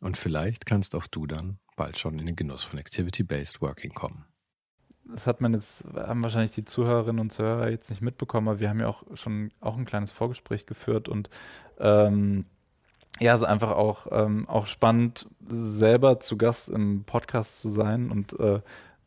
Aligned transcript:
Und 0.00 0.16
vielleicht 0.16 0.66
kannst 0.66 0.94
auch 0.94 1.06
du 1.06 1.26
dann 1.26 1.58
bald 1.76 1.98
schon 1.98 2.18
in 2.18 2.26
den 2.26 2.36
Genuss 2.36 2.62
von 2.62 2.78
Activity-Based 2.78 3.60
Working 3.60 3.92
kommen. 3.92 4.24
Das 5.04 5.26
hat 5.26 5.40
man 5.40 5.54
jetzt, 5.54 5.84
haben 5.94 6.22
wahrscheinlich 6.22 6.52
die 6.52 6.64
Zuhörerinnen 6.64 7.20
und 7.20 7.32
Zuhörer 7.32 7.70
jetzt 7.70 7.90
nicht 7.90 8.02
mitbekommen, 8.02 8.48
aber 8.48 8.60
wir 8.60 8.68
haben 8.68 8.80
ja 8.80 8.86
auch 8.86 9.02
schon 9.14 9.50
auch 9.60 9.76
ein 9.76 9.84
kleines 9.84 10.10
Vorgespräch 10.10 10.66
geführt 10.66 11.08
und 11.08 11.30
ähm, 11.78 12.44
ja, 13.18 13.34
es 13.34 13.40
ist 13.40 13.46
einfach 13.46 13.72
auch, 13.72 14.06
ähm, 14.12 14.48
auch 14.48 14.66
spannend, 14.66 15.26
selber 15.48 16.20
zu 16.20 16.38
Gast 16.38 16.68
im 16.68 17.04
Podcast 17.04 17.60
zu 17.60 17.68
sein 17.68 18.10
und 18.10 18.38
äh, 18.38 18.60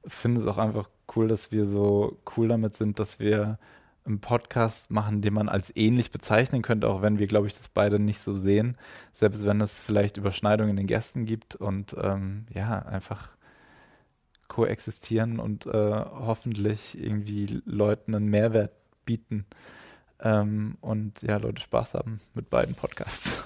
finde 0.06 0.42
es 0.42 0.48
auch 0.48 0.58
einfach 0.58 0.90
cool, 1.16 1.28
dass 1.28 1.52
wir 1.52 1.66
so 1.66 2.20
cool 2.36 2.48
damit 2.48 2.76
sind, 2.76 3.00
dass 3.00 3.20
wir 3.20 3.58
einen 4.06 4.20
Podcast 4.20 4.92
machen, 4.92 5.22
den 5.22 5.34
man 5.34 5.50
als 5.50 5.72
ähnlich 5.76 6.12
bezeichnen 6.12 6.62
könnte, 6.62 6.90
auch 6.90 7.02
wenn 7.02 7.20
wir, 7.20 7.28
glaube 7.28 7.48
ich, 7.48 7.58
das 7.58 7.70
beide 7.70 8.00
nicht 8.00 8.20
so 8.20 8.34
sehen, 8.34 8.78
selbst 9.14 9.46
wenn 9.46 9.62
es 9.62 9.82
vielleicht 9.82 10.18
Überschneidungen 10.18 10.72
in 10.72 10.78
den 10.78 10.88
Gästen 10.88 11.26
gibt 11.26 11.56
und 11.56 11.96
ähm, 12.02 12.46
ja, 12.54 12.80
einfach 12.80 13.30
koexistieren 14.48 15.40
und 15.40 15.66
äh, 15.66 15.70
hoffentlich 15.72 17.02
irgendwie 17.02 17.62
Leuten 17.66 18.14
einen 18.14 18.30
Mehrwert 18.30 18.72
bieten 19.06 19.46
ähm, 20.20 20.78
und 20.82 21.22
ja, 21.22 21.38
Leute 21.38 21.62
Spaß 21.62 21.96
haben 21.96 22.22
mit 22.34 22.50
beiden 22.50 22.76
Podcasts. 22.76 23.44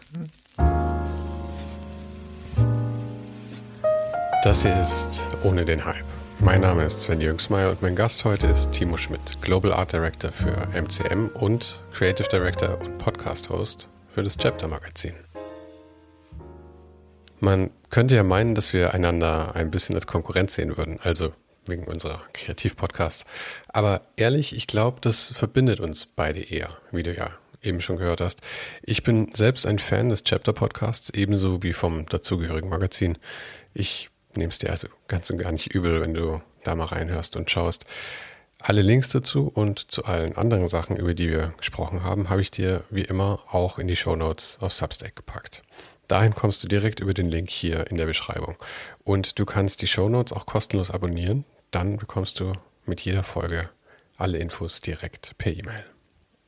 Das 4.43 4.61
hier 4.61 4.79
ist 4.79 5.27
Ohne 5.43 5.65
den 5.65 5.83
Hype. 5.83 6.26
Mein 6.39 6.61
Name 6.61 6.85
ist 6.85 7.01
Sven 7.01 7.19
Jürgensmeier 7.19 7.71
und 7.71 7.81
mein 7.81 7.95
Gast 7.95 8.23
heute 8.23 8.45
ist 8.45 8.71
Timo 8.71 8.95
Schmidt, 8.95 9.41
Global 9.41 9.73
Art 9.73 9.91
Director 9.91 10.31
für 10.31 10.67
MCM 10.71 11.29
und 11.33 11.81
Creative 11.91 12.27
Director 12.29 12.79
und 12.79 12.99
Podcast 12.99 13.49
Host 13.49 13.89
für 14.13 14.21
das 14.21 14.37
Chapter 14.37 14.67
Magazin. 14.67 15.15
Man 17.39 17.71
könnte 17.89 18.15
ja 18.15 18.23
meinen, 18.23 18.53
dass 18.53 18.71
wir 18.71 18.93
einander 18.93 19.55
ein 19.55 19.71
bisschen 19.71 19.95
als 19.95 20.05
Konkurrenz 20.05 20.53
sehen 20.53 20.77
würden, 20.77 20.99
also 21.01 21.33
wegen 21.65 21.85
unserer 21.85 22.21
Kreativpodcasts. 22.33 23.25
Aber 23.69 24.01
ehrlich, 24.15 24.55
ich 24.55 24.67
glaube, 24.67 24.99
das 25.01 25.31
verbindet 25.35 25.79
uns 25.79 26.05
beide 26.05 26.39
eher, 26.39 26.69
wie 26.91 27.03
du 27.03 27.15
ja 27.15 27.31
eben 27.63 27.81
schon 27.81 27.97
gehört 27.97 28.21
hast. 28.21 28.41
Ich 28.83 29.01
bin 29.01 29.29
selbst 29.33 29.65
ein 29.65 29.79
Fan 29.79 30.09
des 30.09 30.23
Chapter 30.23 30.53
Podcasts, 30.53 31.09
ebenso 31.09 31.63
wie 31.63 31.73
vom 31.73 32.05
dazugehörigen 32.05 32.69
Magazin. 32.69 33.17
Ich 33.73 34.09
es 34.41 34.59
dir 34.59 34.69
also 34.69 34.87
ganz 35.07 35.29
und 35.29 35.37
gar 35.37 35.51
nicht 35.51 35.73
übel, 35.73 36.01
wenn 36.01 36.13
du 36.13 36.41
da 36.63 36.75
mal 36.75 36.85
reinhörst 36.85 37.35
und 37.35 37.49
schaust. 37.49 37.85
Alle 38.59 38.81
Links 38.81 39.09
dazu 39.09 39.51
und 39.53 39.91
zu 39.91 40.05
allen 40.05 40.35
anderen 40.35 40.67
Sachen, 40.67 40.97
über 40.97 41.13
die 41.13 41.29
wir 41.29 41.53
gesprochen 41.57 42.03
haben, 42.03 42.29
habe 42.29 42.41
ich 42.41 42.49
dir 42.49 42.83
wie 42.89 43.03
immer 43.03 43.39
auch 43.51 43.77
in 43.77 43.87
die 43.87 43.95
Show 43.95 44.15
Notes 44.15 44.57
auf 44.61 44.73
Substack 44.73 45.15
gepackt. 45.15 45.61
Dahin 46.07 46.33
kommst 46.33 46.63
du 46.63 46.67
direkt 46.67 46.99
über 46.99 47.13
den 47.13 47.29
Link 47.29 47.49
hier 47.49 47.91
in 47.91 47.97
der 47.97 48.05
Beschreibung. 48.05 48.55
Und 49.03 49.37
du 49.39 49.45
kannst 49.45 49.81
die 49.81 49.87
Show 49.87 50.09
Notes 50.09 50.33
auch 50.33 50.45
kostenlos 50.45 50.89
abonnieren. 50.89 51.43
Dann 51.71 51.97
bekommst 51.97 52.39
du 52.39 52.53
mit 52.85 53.01
jeder 53.01 53.23
Folge 53.23 53.69
alle 54.17 54.39
Infos 54.39 54.81
direkt 54.81 55.37
per 55.37 55.51
E-Mail. 55.51 55.85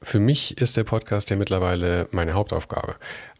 Für 0.01 0.19
mich 0.19 0.57
ist 0.59 0.77
der 0.77 0.85
Podcast 0.85 1.29
ja 1.29 1.35
mittlerweile 1.35 2.07
meine 2.11 2.33
Hauptaufgabe. 2.33 2.95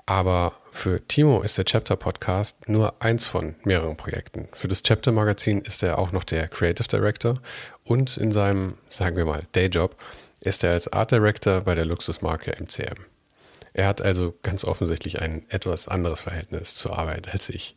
Aber 0.10 0.54
für 0.72 1.06
Timo 1.08 1.42
ist 1.42 1.60
der 1.60 1.66
Chapter 1.66 1.96
Podcast 1.96 2.68
nur 2.68 3.00
eins 3.00 3.28
von 3.28 3.54
mehreren 3.64 3.96
Projekten. 3.96 4.48
Für 4.54 4.68
das 4.68 4.82
Chapter 4.82 5.12
Magazin 5.12 5.62
ist 5.62 5.84
er 5.84 6.00
auch 6.00 6.12
noch 6.12 6.24
der 6.24 6.48
Creative 6.48 6.88
Director 6.88 7.40
und 7.84 8.18
in 8.18 8.32
seinem, 8.32 8.74
sagen 8.90 9.18
wir 9.18 9.26
mal, 9.26 9.44
Dayjob 9.52 9.96
ist 10.42 10.64
er 10.64 10.72
als 10.72 10.92
Art 10.92 11.12
Director 11.12 11.62
bei 11.62 11.76
der 11.76 11.86
Luxusmarke 11.86 12.56
MCM. 12.60 13.06
Er 13.74 13.86
hat 13.86 14.02
also 14.02 14.34
ganz 14.42 14.66
offensichtlich 14.66 15.22
ein 15.22 15.46
etwas 15.50 15.88
anderes 15.88 16.22
Verhältnis 16.22 16.74
zur 16.74 16.98
Arbeit 16.98 17.32
als 17.32 17.48
ich. 17.50 17.76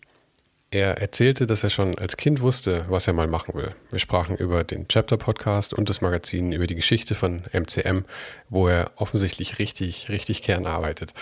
Er 0.71 1.03
erzählte, 1.03 1.47
dass 1.47 1.62
er 1.62 1.69
schon 1.69 1.98
als 1.98 2.16
Kind 2.16 2.41
wusste, 2.41 2.87
was 2.88 3.06
er 3.06 3.12
mal 3.12 3.26
machen 3.26 3.53
will. 3.53 3.75
Wir 3.91 3.98
sprachen 3.98 4.38
über 4.38 4.65
den 4.65 4.88
Chapter-Podcast 4.88 5.75
und 5.75 5.91
das 5.91 6.00
Magazin, 6.00 6.53
über 6.53 6.66
die 6.66 6.76
Geschichte 6.76 7.15
von 7.15 7.42
MCM, 7.53 8.06
wo 8.48 8.69
er 8.69 8.91
offensichtlich 8.97 9.59
richtig, 9.59 10.09
richtig 10.09 10.41
gern 10.41 10.65
arbeitet. 10.65 11.12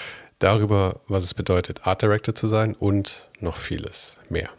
Darüber, 0.41 1.01
was 1.06 1.23
es 1.23 1.34
bedeutet, 1.34 1.87
Art 1.87 2.03
Director 2.03 2.34
zu 2.34 2.49
sein 2.49 2.75
und 2.75 3.28
noch 3.39 3.56
vieles 3.56 4.17
mehr. 4.28 4.51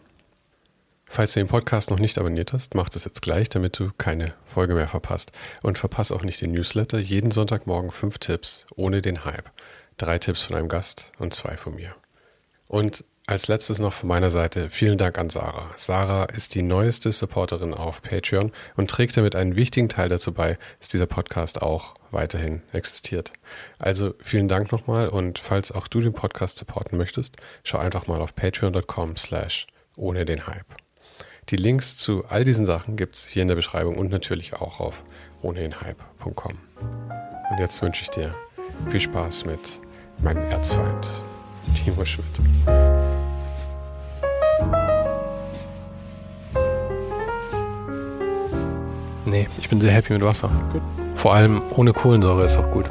Falls 1.06 1.34
du 1.34 1.42
den 1.42 1.48
Podcast 1.48 1.92
noch 1.92 2.00
nicht 2.00 2.18
abonniert 2.18 2.54
hast, 2.54 2.74
mach 2.74 2.88
das 2.88 3.04
jetzt 3.04 3.22
gleich, 3.22 3.50
damit 3.50 3.78
du 3.78 3.92
keine 3.98 4.34
Folge 4.46 4.76
mehr 4.76 4.88
verpasst. 4.88 5.34
Und 5.62 5.78
verpass 5.78 6.14
auch 6.14 6.24
nicht 6.24 6.40
den 6.40 6.54
Newsletter. 6.54 7.00
Jeden 7.00 7.32
Sonntagmorgen 7.32 7.92
fünf 7.92 8.18
Tipps 8.18 8.66
ohne 8.78 9.02
den 9.02 9.26
Hype 9.26 9.52
drei 10.02 10.18
Tipps 10.20 10.42
von 10.42 10.56
einem 10.56 10.70
Gast 10.70 11.12
und 11.20 11.34
zwei 11.34 11.58
von 11.58 11.76
mir. 11.76 11.96
Und 12.68 13.04
als 13.32 13.48
letztes 13.48 13.80
noch 13.80 13.94
von 13.94 14.10
meiner 14.10 14.30
Seite 14.30 14.70
vielen 14.70 14.98
Dank 14.98 15.18
an 15.18 15.30
Sarah. 15.30 15.72
Sarah 15.78 16.26
ist 16.26 16.54
die 16.54 16.64
neueste 16.64 17.14
Supporterin 17.14 17.74
auf 17.74 18.02
Patreon 18.02 18.52
und 18.76 18.90
trägt 18.90 19.16
damit 19.16 19.38
einen 19.38 19.56
wichtigen 19.56 19.88
Teil 19.88 20.10
dazu 20.10 20.34
bei, 20.34 20.58
dass 20.80 20.90
dieser 20.90 21.06
Podcast 21.06 21.62
auch 21.62 21.96
weiterhin 22.12 22.62
existiert. 22.74 23.32
Also 23.80 24.16
vielen 24.20 24.50
Dank 24.50 24.74
nochmal 24.74 25.08
und 25.08 25.40
falls 25.40 25.72
auch 25.72 25.88
du 25.88 26.02
den 26.02 26.12
Podcast 26.12 26.58
supporten 26.58 26.98
möchtest, 26.98 27.38
schau 27.64 27.78
einfach 27.78 28.06
mal 28.06 28.20
auf 28.20 28.36
patreon.com 28.36 29.16
slash 29.16 29.66
ohne 29.96 30.26
den 30.26 30.46
Hype. 30.48 30.66
Die 31.48 31.56
Links 31.56 31.96
zu 31.96 32.26
all 32.28 32.44
diesen 32.44 32.66
Sachen 32.66 32.98
gibt 32.98 33.16
es 33.16 33.28
hier 33.28 33.44
in 33.44 33.48
der 33.48 33.56
Beschreibung 33.56 33.98
und 33.98 34.12
natürlich 34.12 34.56
auch 34.56 34.82
auf 34.82 35.04
ohnedenhype.com. 35.42 36.58
Und 37.50 37.60
jetzt 37.60 37.82
wünsche 37.82 38.02
ich 38.02 38.10
dir 38.10 38.36
viel 38.90 39.00
Spaß 39.00 39.46
mit 39.46 39.80
meinem 40.22 40.44
Erzfeind, 40.52 41.08
Timo 41.76 42.04
Schmidt. 42.04 43.11
Nee, 49.32 49.48
ich 49.58 49.70
bin 49.70 49.80
sehr 49.80 49.94
happy 49.94 50.12
mit 50.12 50.26
Wasser. 50.26 50.52
Gut. 50.74 50.82
Vor 51.16 51.34
allem 51.34 51.62
ohne 51.78 51.94
Kohlensäure 51.94 52.46
ist 52.46 52.58
auch 52.58 52.70
gut. 52.70 52.88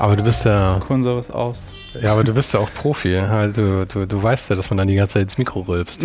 Aber 0.00 0.16
du 0.16 0.24
bist 0.24 0.44
ja. 0.44 0.80
Kohlensäure 0.84 1.20
ist 1.20 1.32
aus. 1.32 1.70
Ja, 2.02 2.10
aber 2.10 2.24
du 2.24 2.34
bist 2.34 2.52
ja 2.52 2.58
auch 2.58 2.68
Profi. 2.74 3.16
Also, 3.16 3.84
du, 3.84 4.08
du 4.08 4.20
weißt 4.20 4.50
ja, 4.50 4.56
dass 4.56 4.70
man 4.70 4.78
dann 4.78 4.88
die 4.88 4.96
ganze 4.96 5.14
Zeit 5.14 5.22
ins 5.22 5.38
Mikro 5.38 5.60
rülpst. 5.60 6.04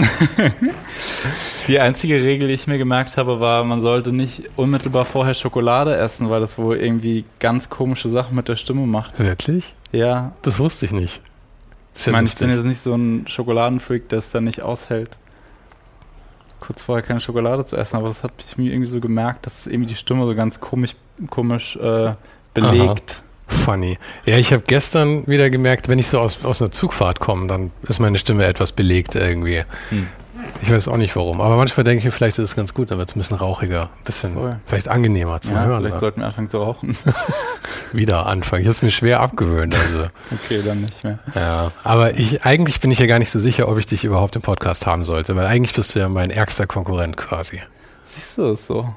die 1.67 1.79
einzige 1.79 2.21
Regel, 2.21 2.49
die 2.49 2.53
ich 2.53 2.67
mir 2.67 2.77
gemerkt 2.77 3.17
habe, 3.17 3.39
war, 3.39 3.63
man 3.63 3.81
sollte 3.81 4.11
nicht 4.11 4.43
unmittelbar 4.57 5.05
vorher 5.05 5.33
Schokolade 5.33 5.97
essen, 5.97 6.29
weil 6.29 6.39
das 6.39 6.59
wohl 6.59 6.77
irgendwie 6.77 7.25
ganz 7.39 7.67
komische 7.67 8.09
Sachen 8.09 8.35
mit 8.35 8.47
der 8.47 8.57
Stimme 8.57 8.85
macht. 8.85 9.19
Wirklich? 9.19 9.73
Ja. 9.91 10.33
Das 10.43 10.59
wusste 10.59 10.85
ich 10.85 10.91
nicht. 10.91 11.19
ich 11.95 12.11
meine, 12.11 12.27
ich 12.27 12.35
bin 12.35 12.51
jetzt 12.51 12.65
nicht 12.65 12.83
so 12.83 12.93
ein 12.93 13.25
Schokoladenfreak, 13.27 14.07
der 14.07 14.19
es 14.19 14.29
dann 14.29 14.43
nicht 14.43 14.61
aushält, 14.61 15.17
kurz 16.61 16.81
vorher 16.81 17.05
keine 17.05 17.19
Schokolade 17.19 17.65
zu 17.65 17.75
essen, 17.75 17.97
aber 17.97 18.07
das 18.07 18.23
hat 18.23 18.31
ich 18.39 18.57
mir 18.57 18.71
irgendwie 18.71 18.89
so 18.89 19.01
gemerkt, 19.01 19.45
dass 19.45 19.67
irgendwie 19.67 19.89
die 19.89 19.95
Stimme 19.95 20.25
so 20.25 20.33
ganz 20.35 20.61
komisch, 20.61 20.95
komisch 21.29 21.75
äh, 21.75 22.13
belegt. 22.53 23.23
Aha. 23.23 23.31
Funny. 23.51 23.97
Ja, 24.25 24.37
ich 24.37 24.53
habe 24.53 24.63
gestern 24.65 25.27
wieder 25.27 25.49
gemerkt, 25.49 25.89
wenn 25.89 25.99
ich 25.99 26.07
so 26.07 26.19
aus, 26.19 26.43
aus 26.45 26.61
einer 26.61 26.71
Zugfahrt 26.71 27.19
komme, 27.19 27.47
dann 27.47 27.71
ist 27.87 27.99
meine 27.99 28.17
Stimme 28.17 28.45
etwas 28.45 28.71
belegt 28.71 29.15
irgendwie. 29.15 29.63
Hm. 29.89 30.07
Ich 30.61 30.71
weiß 30.71 30.87
auch 30.87 30.97
nicht 30.97 31.15
warum. 31.15 31.41
Aber 31.41 31.57
manchmal 31.57 31.83
denke 31.83 31.99
ich 31.99 32.05
mir, 32.05 32.11
vielleicht 32.11 32.37
ist 32.37 32.49
es 32.49 32.55
ganz 32.55 32.73
gut, 32.73 32.91
dann 32.91 32.97
wird 32.97 33.09
es 33.09 33.15
ein 33.15 33.19
bisschen 33.19 33.37
rauchiger, 33.37 33.83
ein 33.83 34.03
bisschen 34.03 34.33
Voll. 34.33 34.57
vielleicht 34.65 34.87
angenehmer 34.87 35.41
zu 35.41 35.51
ja, 35.53 35.63
hören. 35.63 35.83
Vielleicht 35.83 35.99
sollten 35.99 36.21
wir 36.21 36.27
anfangen 36.27 36.49
zu 36.49 36.57
rauchen. 36.59 36.97
Wieder 37.91 38.25
anfangen. 38.25 38.61
Ich 38.61 38.67
habe 38.67 38.75
es 38.75 38.81
mir 38.81 38.91
schwer 38.91 39.19
abgewöhnt. 39.19 39.75
Also. 39.75 40.09
okay, 40.31 40.61
dann 40.65 40.81
nicht 40.81 41.03
mehr. 41.03 41.19
Ja, 41.35 41.71
aber 41.83 42.17
ich, 42.17 42.43
eigentlich 42.43 42.79
bin 42.79 42.91
ich 42.91 42.99
ja 42.99 43.07
gar 43.07 43.19
nicht 43.19 43.31
so 43.31 43.39
sicher, 43.39 43.67
ob 43.67 43.77
ich 43.77 43.85
dich 43.85 44.03
überhaupt 44.03 44.35
im 44.35 44.41
Podcast 44.41 44.85
haben 44.85 45.03
sollte, 45.03 45.35
weil 45.35 45.45
eigentlich 45.45 45.73
bist 45.73 45.95
du 45.95 45.99
ja 45.99 46.09
mein 46.09 46.29
ärgster 46.29 46.67
Konkurrent 46.67 47.17
quasi. 47.17 47.61
Siehst 48.03 48.37
du 48.37 48.51
es 48.51 48.67
so? 48.67 48.93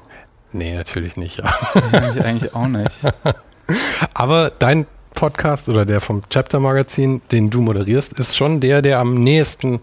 Nee, 0.51 0.75
natürlich 0.75 1.17
nicht. 1.17 1.39
Ja. 1.39 1.53
Nee, 1.91 2.21
eigentlich 2.21 2.53
auch 2.53 2.67
nicht. 2.67 2.91
aber 4.13 4.51
dein 4.51 4.85
Podcast 5.15 5.69
oder 5.69 5.85
der 5.85 6.01
vom 6.01 6.21
Chapter 6.29 6.59
Magazin, 6.59 7.21
den 7.31 7.49
du 7.49 7.61
moderierst, 7.61 8.13
ist 8.13 8.37
schon 8.37 8.59
der, 8.59 8.81
der 8.81 8.99
am 8.99 9.15
nächsten 9.15 9.79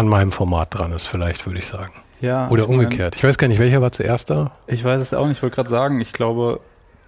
an 0.00 0.08
meinem 0.08 0.32
Format 0.32 0.74
dran 0.74 0.92
ist, 0.92 1.06
vielleicht 1.06 1.46
würde 1.46 1.58
ich 1.58 1.66
sagen. 1.66 1.92
Ja. 2.20 2.48
Oder 2.48 2.64
ich 2.64 2.68
umgekehrt. 2.68 3.14
Mein, 3.14 3.18
ich 3.18 3.24
weiß 3.24 3.38
gar 3.38 3.48
nicht, 3.48 3.58
welcher 3.58 3.80
war 3.80 3.92
zuerst 3.92 4.30
da? 4.30 4.52
Ich 4.66 4.84
weiß 4.84 5.00
es 5.00 5.14
auch 5.14 5.26
nicht. 5.26 5.38
Ich 5.38 5.42
wollte 5.42 5.56
gerade 5.56 5.70
sagen, 5.70 6.00
ich 6.00 6.12
glaube, 6.12 6.60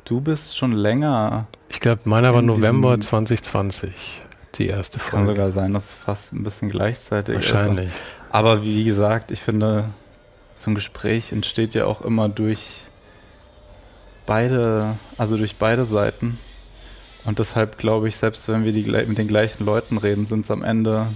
du 0.04 0.20
bist 0.20 0.56
schon 0.56 0.72
länger. 0.72 1.46
Ich 1.68 1.80
glaube, 1.80 2.02
meiner 2.04 2.32
war 2.34 2.42
November 2.42 2.98
2020, 2.98 4.22
die 4.54 4.68
erste 4.68 4.98
Folge. 4.98 5.16
Kann 5.16 5.26
sogar 5.26 5.50
sein, 5.50 5.74
dass 5.74 5.88
es 5.90 5.94
fast 5.94 6.32
ein 6.32 6.42
bisschen 6.42 6.68
gleichzeitig 6.68 7.34
Wahrscheinlich. 7.36 7.88
ist. 7.88 7.94
Wahrscheinlich. 7.94 8.30
Aber 8.30 8.62
wie 8.62 8.84
gesagt, 8.84 9.30
ich 9.30 9.40
finde, 9.40 9.86
so 10.54 10.70
ein 10.70 10.74
Gespräch 10.74 11.32
entsteht 11.32 11.74
ja 11.74 11.86
auch 11.86 12.00
immer 12.02 12.28
durch 12.28 12.80
beide, 14.26 14.96
also 15.18 15.36
durch 15.36 15.56
beide 15.56 15.84
Seiten. 15.84 16.38
Und 17.24 17.38
deshalb 17.38 17.78
glaube 17.78 18.08
ich, 18.08 18.16
selbst 18.16 18.48
wenn 18.48 18.64
wir 18.64 18.72
die, 18.72 18.84
mit 18.84 19.18
den 19.18 19.28
gleichen 19.28 19.64
Leuten 19.64 19.98
reden, 19.98 20.26
sind 20.26 20.44
es 20.44 20.50
am 20.50 20.62
Ende 20.62 21.06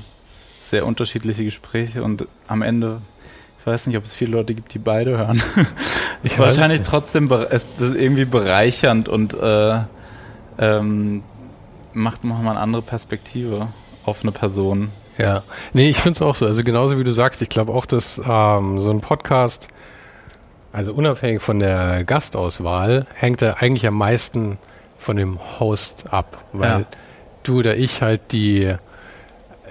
sehr 0.71 0.87
unterschiedliche 0.87 1.45
Gespräche 1.45 2.03
und 2.03 2.27
am 2.47 2.63
Ende, 2.63 3.01
ich 3.61 3.67
weiß 3.67 3.87
nicht, 3.87 3.97
ob 3.97 4.05
es 4.05 4.15
viele 4.15 4.33
Leute 4.33 4.55
gibt, 4.55 4.75
die 4.75 4.79
beide 4.79 5.19
hören. 5.19 5.43
ist 6.23 6.39
wahrscheinlich 6.39 6.81
nicht. 6.81 6.91
trotzdem 6.91 7.31
es 7.31 7.65
ist 7.79 7.97
irgendwie 7.97 8.25
bereichernd 8.25 9.09
und 9.09 9.35
äh, 9.35 9.81
ähm, 10.59 11.23
macht 11.93 12.25
nochmal 12.25 12.53
eine 12.53 12.61
andere 12.61 12.83
Perspektive 12.83 13.69
auf 14.05 14.23
eine 14.23 14.33
Person. 14.33 14.91
Ja, 15.19 15.45
nee, 15.73 15.89
ich 15.89 15.99
finde 15.99 16.17
es 16.17 16.23
auch 16.23 16.35
so. 16.35 16.47
Also 16.47 16.63
genauso 16.63 16.99
wie 16.99 17.05
du 17.05 17.13
sagst, 17.13 17.41
ich 17.41 17.49
glaube 17.49 17.73
auch, 17.73 17.87
dass 17.87 18.21
ähm, 18.27 18.81
so 18.81 18.91
ein 18.91 19.01
Podcast, 19.01 19.69
also 20.73 20.93
unabhängig 20.93 21.41
von 21.41 21.59
der 21.59 22.05
Gastauswahl, 22.05 23.07
hängt 23.15 23.41
er 23.41 23.63
eigentlich 23.63 23.87
am 23.87 23.97
meisten 23.97 24.59
von 24.99 25.17
dem 25.17 25.39
Host 25.59 26.05
ab, 26.11 26.45
weil 26.53 26.81
ja. 26.81 26.87
du 27.45 27.61
oder 27.61 27.77
ich 27.77 28.03
halt 28.03 28.33
die, 28.33 28.75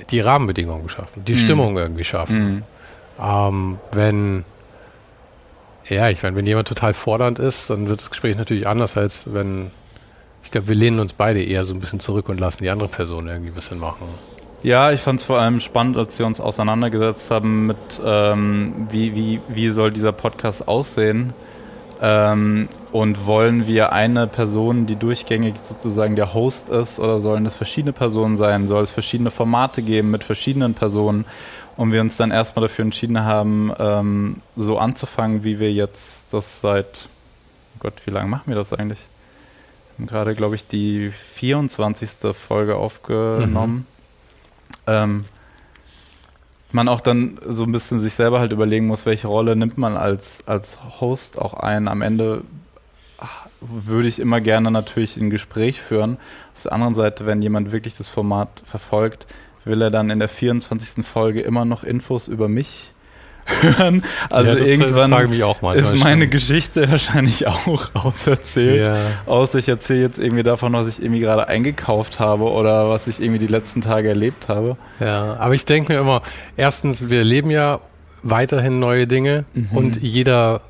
die 0.09 0.19
Rahmenbedingungen 0.19 0.89
schaffen, 0.89 1.23
die 1.25 1.33
mhm. 1.33 1.37
Stimmung 1.37 1.77
irgendwie 1.77 2.03
schaffen. 2.03 2.55
Mhm. 2.55 2.63
Ähm, 3.21 3.79
wenn, 3.91 4.45
ja, 5.87 6.09
ich 6.09 6.21
meine, 6.23 6.35
wenn 6.35 6.45
jemand 6.45 6.67
total 6.67 6.93
fordernd 6.93 7.39
ist, 7.39 7.69
dann 7.69 7.87
wird 7.87 8.01
das 8.01 8.09
Gespräch 8.09 8.37
natürlich 8.37 8.67
anders, 8.67 8.97
als 8.97 9.33
wenn, 9.33 9.71
ich 10.43 10.51
glaube, 10.51 10.67
wir 10.67 10.75
lehnen 10.75 10.99
uns 10.99 11.13
beide 11.13 11.41
eher 11.41 11.65
so 11.65 11.73
ein 11.73 11.79
bisschen 11.79 11.99
zurück 11.99 12.29
und 12.29 12.39
lassen 12.39 12.63
die 12.63 12.69
andere 12.69 12.89
Person 12.89 13.27
irgendwie 13.27 13.51
ein 13.51 13.55
bisschen 13.55 13.79
machen. 13.79 14.07
Ja, 14.63 14.91
ich 14.91 15.01
fand 15.01 15.19
es 15.19 15.25
vor 15.25 15.39
allem 15.39 15.59
spannend, 15.59 15.95
als 15.95 16.17
wir 16.17 16.25
uns 16.25 16.39
auseinandergesetzt 16.39 17.29
haben 17.29 17.67
mit, 17.67 18.01
ähm, 18.03 18.87
wie, 18.89 19.13
wie, 19.13 19.39
wie 19.47 19.69
soll 19.69 19.91
dieser 19.91 20.11
Podcast 20.11 20.67
aussehen. 20.67 21.33
Ähm, 22.01 22.67
und 22.91 23.25
wollen 23.25 23.67
wir 23.67 23.93
eine 23.93 24.27
Person, 24.27 24.85
die 24.85 24.95
durchgängig 24.95 25.55
sozusagen 25.61 26.15
der 26.15 26.33
Host 26.33 26.69
ist, 26.69 26.99
oder 26.99 27.21
sollen 27.21 27.45
es 27.45 27.55
verschiedene 27.55 27.93
Personen 27.93 28.37
sein? 28.37 28.67
Soll 28.67 28.83
es 28.83 28.91
verschiedene 28.91 29.31
Formate 29.31 29.81
geben 29.81 30.11
mit 30.11 30.23
verschiedenen 30.23 30.73
Personen? 30.73 31.25
Und 31.77 31.91
wir 31.91 32.01
uns 32.01 32.15
dann 32.15 32.31
erstmal 32.31 32.67
dafür 32.67 32.85
entschieden 32.85 33.23
haben, 33.25 33.73
ähm, 33.79 34.41
so 34.55 34.77
anzufangen, 34.77 35.43
wie 35.43 35.59
wir 35.59 35.73
jetzt 35.73 36.33
das 36.33 36.61
seit, 36.61 37.09
oh 37.75 37.79
Gott, 37.79 37.95
wie 38.05 38.11
lange 38.11 38.29
machen 38.29 38.43
wir 38.45 38.55
das 38.55 38.71
eigentlich? 38.71 38.99
Wir 39.97 40.03
haben 40.03 40.07
gerade, 40.07 40.35
glaube 40.35 40.55
ich, 40.55 40.67
die 40.67 41.11
24. 41.11 42.33
Folge 42.33 42.75
aufgenommen. 42.77 43.75
Mhm. 43.75 43.85
Ähm, 44.87 45.25
man 46.75 46.87
auch 46.87 47.01
dann 47.01 47.39
so 47.47 47.63
ein 47.63 47.71
bisschen 47.71 47.99
sich 47.99 48.13
selber 48.13 48.39
halt 48.39 48.51
überlegen 48.51 48.85
muss, 48.85 49.05
welche 49.05 49.27
Rolle 49.27 49.55
nimmt 49.55 49.77
man 49.77 49.97
als, 49.97 50.43
als 50.45 50.77
Host 50.99 51.39
auch 51.39 51.53
ein. 51.53 51.87
Am 51.87 52.01
Ende 52.01 52.43
würde 53.61 54.07
ich 54.07 54.19
immer 54.19 54.41
gerne 54.41 54.69
natürlich 54.69 55.17
ein 55.17 55.29
Gespräch 55.29 55.81
führen. 55.81 56.17
Auf 56.55 56.63
der 56.63 56.73
anderen 56.73 56.93
Seite, 56.93 57.25
wenn 57.25 57.41
jemand 57.41 57.71
wirklich 57.71 57.95
das 57.95 58.07
Format 58.07 58.61
verfolgt, 58.63 59.25
will 59.63 59.81
er 59.81 59.89
dann 59.89 60.09
in 60.09 60.19
der 60.19 60.29
24. 60.29 61.05
Folge 61.05 61.41
immer 61.41 61.65
noch 61.65 61.83
Infos 61.83 62.27
über 62.27 62.47
mich 62.47 62.93
hören. 63.45 64.03
Also 64.29 64.51
ja, 64.51 64.55
das, 64.57 64.67
irgendwann 64.67 65.33
ist 65.75 65.95
meine 65.95 66.27
Geschichte 66.27 66.89
wahrscheinlich 66.91 67.47
auch 67.47 67.89
auserzählt. 67.93 68.87
Ja. 68.87 68.97
Außer 69.25 69.59
ich 69.59 69.69
erzähle 69.69 70.01
jetzt 70.01 70.19
irgendwie 70.19 70.43
davon, 70.43 70.73
was 70.73 70.87
ich 70.87 71.01
irgendwie 71.01 71.21
gerade 71.21 71.47
eingekauft 71.47 72.19
habe 72.19 72.45
oder 72.45 72.89
was 72.89 73.07
ich 73.07 73.19
irgendwie 73.19 73.39
die 73.39 73.47
letzten 73.47 73.81
Tage 73.81 74.09
erlebt 74.09 74.49
habe. 74.49 74.77
Ja, 74.99 75.35
aber 75.37 75.53
ich 75.53 75.65
denke 75.65 75.93
mir 75.93 75.99
immer, 75.99 76.21
erstens, 76.57 77.09
wir 77.09 77.19
erleben 77.19 77.51
ja 77.51 77.79
weiterhin 78.23 78.79
neue 78.79 79.07
Dinge 79.07 79.45
mhm. 79.53 79.69
und 79.71 80.01
jeder 80.01 80.61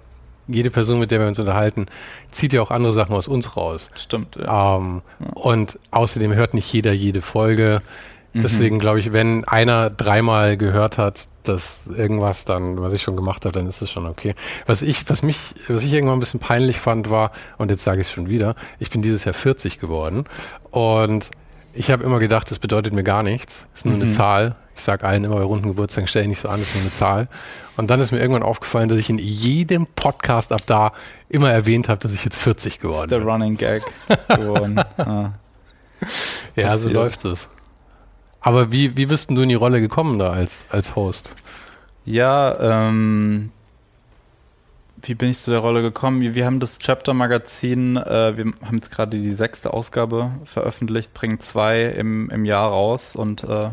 jede 0.47 0.69
Person, 0.69 0.99
mit 0.99 1.09
der 1.09 1.19
wir 1.19 1.27
uns 1.27 1.39
unterhalten, 1.39 1.87
zieht 2.31 2.53
ja 2.53 2.61
auch 2.61 2.69
andere 2.69 2.93
Sachen 2.93 3.15
aus 3.15 3.27
uns 3.27 3.57
raus. 3.57 3.89
Stimmt. 3.95 4.35
Ja. 4.35 4.77
Ähm, 4.77 5.01
ja. 5.19 5.27
Und 5.33 5.79
außerdem 5.91 6.33
hört 6.33 6.53
nicht 6.53 6.71
jeder 6.71 6.93
jede 6.93 7.21
Folge. 7.21 7.81
Mhm. 8.35 8.41
Deswegen 8.41 8.77
glaube 8.79 8.99
ich, 8.99 9.13
wenn 9.13 9.45
einer 9.45 9.89
dreimal 9.89 10.57
gehört 10.57 10.97
hat, 10.97 11.29
dass 11.43 11.87
irgendwas 11.87 12.43
dann, 12.43 12.81
was 12.81 12.93
ich 12.93 13.01
schon 13.01 13.15
gemacht 13.15 13.45
habe, 13.45 13.53
dann 13.53 13.65
ist 13.65 13.81
es 13.81 13.89
schon 13.89 14.05
okay. 14.05 14.35
Was 14.65 14.81
ich, 14.81 15.09
was 15.09 15.23
mich, 15.23 15.39
was 15.69 15.83
ich 15.83 15.93
irgendwann 15.93 16.17
ein 16.17 16.19
bisschen 16.19 16.41
peinlich 16.41 16.81
fand, 16.81 17.09
war, 17.09 17.31
und 17.57 17.71
jetzt 17.71 17.85
sage 17.85 18.01
ich 18.01 18.07
es 18.07 18.13
schon 18.13 18.27
wieder, 18.27 18.55
ich 18.77 18.89
bin 18.89 19.01
dieses 19.01 19.23
Jahr 19.23 19.33
40 19.33 19.79
geworden 19.79 20.25
und 20.69 21.29
ich 21.73 21.91
habe 21.91 22.03
immer 22.03 22.19
gedacht, 22.19 22.51
das 22.51 22.59
bedeutet 22.59 22.91
mir 22.91 23.03
gar 23.03 23.23
nichts. 23.23 23.65
Es 23.73 23.81
ist 23.81 23.85
nur 23.85 23.95
mhm. 23.95 24.01
eine 24.01 24.11
Zahl. 24.11 24.55
Ich 24.75 24.81
sage 24.81 25.05
allen 25.05 25.23
immer 25.23 25.35
bei 25.35 25.43
runden 25.43 25.69
Geburtstagen, 25.69 26.07
stell 26.07 26.23
dich 26.23 26.29
nicht 26.29 26.41
so 26.41 26.49
an, 26.49 26.61
ist 26.61 26.73
nur 26.75 26.81
eine 26.81 26.91
Zahl. 26.91 27.29
Und 27.77 27.89
dann 27.89 28.01
ist 28.01 28.11
mir 28.11 28.19
irgendwann 28.19 28.43
aufgefallen, 28.43 28.89
dass 28.89 28.99
ich 28.99 29.09
in 29.09 29.17
jedem 29.17 29.87
Podcast 29.87 30.51
ab 30.51 30.61
da 30.65 30.91
immer 31.29 31.49
erwähnt 31.51 31.87
habe, 31.87 31.99
dass 31.99 32.13
ich 32.13 32.25
jetzt 32.25 32.37
40 32.37 32.79
geworden 32.79 33.07
bin. 33.07 33.09
Das 33.11 33.19
ist 33.19 33.25
der 33.25 33.31
Running 33.31 33.55
Gag 33.55 33.83
geworden. 34.27 34.79
ah. 34.97 35.31
Ja, 36.57 36.77
so 36.77 36.89
läuft 36.89 37.23
es. 37.23 37.47
Aber 38.45 38.71
wie, 38.71 38.95
wie 38.95 39.07
bist 39.07 39.29
denn 39.29 39.35
du 39.35 39.41
in 39.41 39.49
die 39.49 39.55
Rolle 39.55 39.81
gekommen 39.81 40.19
da 40.19 40.29
als, 40.29 40.67
als 40.69 40.95
Host? 40.95 41.33
Ja, 42.05 42.87
ähm, 42.89 43.49
wie 45.01 45.15
bin 45.15 45.31
ich 45.31 45.39
zu 45.39 45.49
der 45.49 45.61
Rolle 45.61 45.81
gekommen? 45.81 46.21
Wir 46.21 46.45
haben 46.45 46.59
das 46.59 46.77
Chapter-Magazin, 46.77 47.97
äh, 47.97 48.37
wir 48.37 48.53
haben 48.61 48.75
jetzt 48.75 48.91
gerade 48.91 49.17
die 49.17 49.31
sechste 49.31 49.73
Ausgabe 49.73 50.29
veröffentlicht, 50.45 51.11
bringen 51.15 51.39
zwei 51.39 51.85
im, 51.85 52.29
im 52.29 52.45
Jahr 52.45 52.69
raus 52.69 53.15
und 53.15 53.43
äh, 53.45 53.71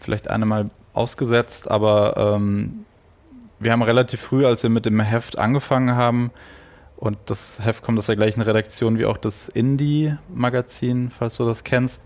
vielleicht 0.00 0.28
eine 0.28 0.46
mal 0.46 0.70
ausgesetzt, 0.94 1.70
aber 1.70 2.34
ähm, 2.34 2.84
wir 3.60 3.70
haben 3.70 3.82
relativ 3.82 4.20
früh, 4.20 4.44
als 4.44 4.64
wir 4.64 4.70
mit 4.70 4.84
dem 4.84 4.98
Heft 4.98 5.38
angefangen 5.38 5.94
haben, 5.94 6.32
und 6.96 7.18
das 7.26 7.58
Heft 7.58 7.82
kommt 7.82 7.98
aus 7.98 8.06
der 8.06 8.14
gleichen 8.14 8.42
Redaktion 8.42 8.96
wie 8.96 9.06
auch 9.06 9.16
das 9.16 9.48
Indie-Magazin, 9.48 11.10
falls 11.10 11.36
du 11.36 11.44
das 11.44 11.64
kennst. 11.64 12.00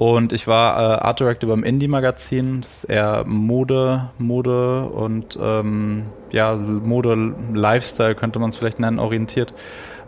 Und 0.00 0.32
ich 0.32 0.46
war 0.46 0.78
äh, 0.78 0.98
Art 1.02 1.20
Director 1.20 1.50
beim 1.50 1.62
Indie-Magazin, 1.62 2.62
das 2.62 2.76
ist 2.76 2.84
eher 2.84 3.22
Mode, 3.26 4.08
Mode 4.16 4.84
und 4.84 5.38
ähm, 5.38 6.06
ja, 6.30 6.56
Mode, 6.56 7.34
Lifestyle 7.52 8.14
könnte 8.14 8.38
man 8.38 8.48
es 8.48 8.56
vielleicht 8.56 8.80
nennen, 8.80 8.98
orientiert. 8.98 9.52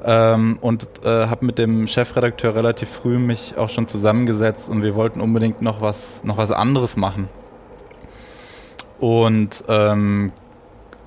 Ähm, 0.02 0.56
und 0.62 0.88
äh, 1.04 1.26
habe 1.26 1.44
mit 1.44 1.58
dem 1.58 1.86
Chefredakteur 1.86 2.54
relativ 2.54 2.88
früh 2.88 3.18
mich 3.18 3.58
auch 3.58 3.68
schon 3.68 3.86
zusammengesetzt 3.86 4.70
und 4.70 4.82
wir 4.82 4.94
wollten 4.94 5.20
unbedingt 5.20 5.60
noch 5.60 5.82
was, 5.82 6.24
noch 6.24 6.38
was 6.38 6.52
anderes 6.52 6.96
machen. 6.96 7.28
Und 8.98 9.62
ähm, 9.68 10.32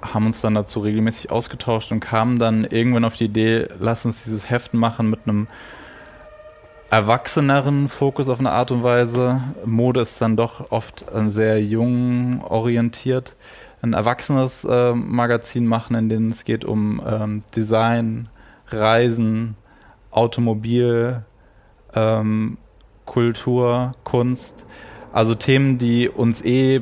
haben 0.04 0.28
uns 0.28 0.42
dann 0.42 0.54
dazu 0.54 0.82
regelmäßig 0.82 1.32
ausgetauscht 1.32 1.92
und 1.92 2.02
kamen 2.02 2.38
dann 2.38 2.66
irgendwann 2.66 3.06
auf 3.06 3.16
die 3.16 3.26
Idee, 3.26 3.68
lass 3.80 4.06
uns 4.06 4.26
dieses 4.26 4.48
Heft 4.52 4.76
machen 4.76 5.10
mit 5.10 5.22
einem 5.26 5.48
erwachseneren 6.96 7.90
Fokus 7.90 8.30
auf 8.30 8.40
eine 8.40 8.54
Art 8.54 8.72
und 8.72 8.82
Weise. 8.82 9.42
Mode 9.66 10.00
ist 10.00 10.22
dann 10.22 10.38
doch 10.38 10.72
oft 10.72 11.06
sehr 11.26 11.62
jung 11.62 12.42
orientiert. 12.42 13.36
Ein 13.82 13.92
erwachsenes 13.92 14.64
äh, 14.64 14.94
Magazin 14.94 15.66
machen, 15.66 15.98
in 15.98 16.08
dem 16.08 16.30
es 16.30 16.46
geht 16.46 16.64
um 16.64 17.02
ähm, 17.06 17.44
Design, 17.54 18.30
Reisen, 18.70 19.58
Automobil, 20.10 21.24
ähm, 21.94 22.58
Kultur, 23.04 23.96
Kunst. 24.06 24.66
Also 25.12 25.36
Themen, 25.36 25.78
die 25.78 26.08
uns 26.08 26.46
eh 26.46 26.82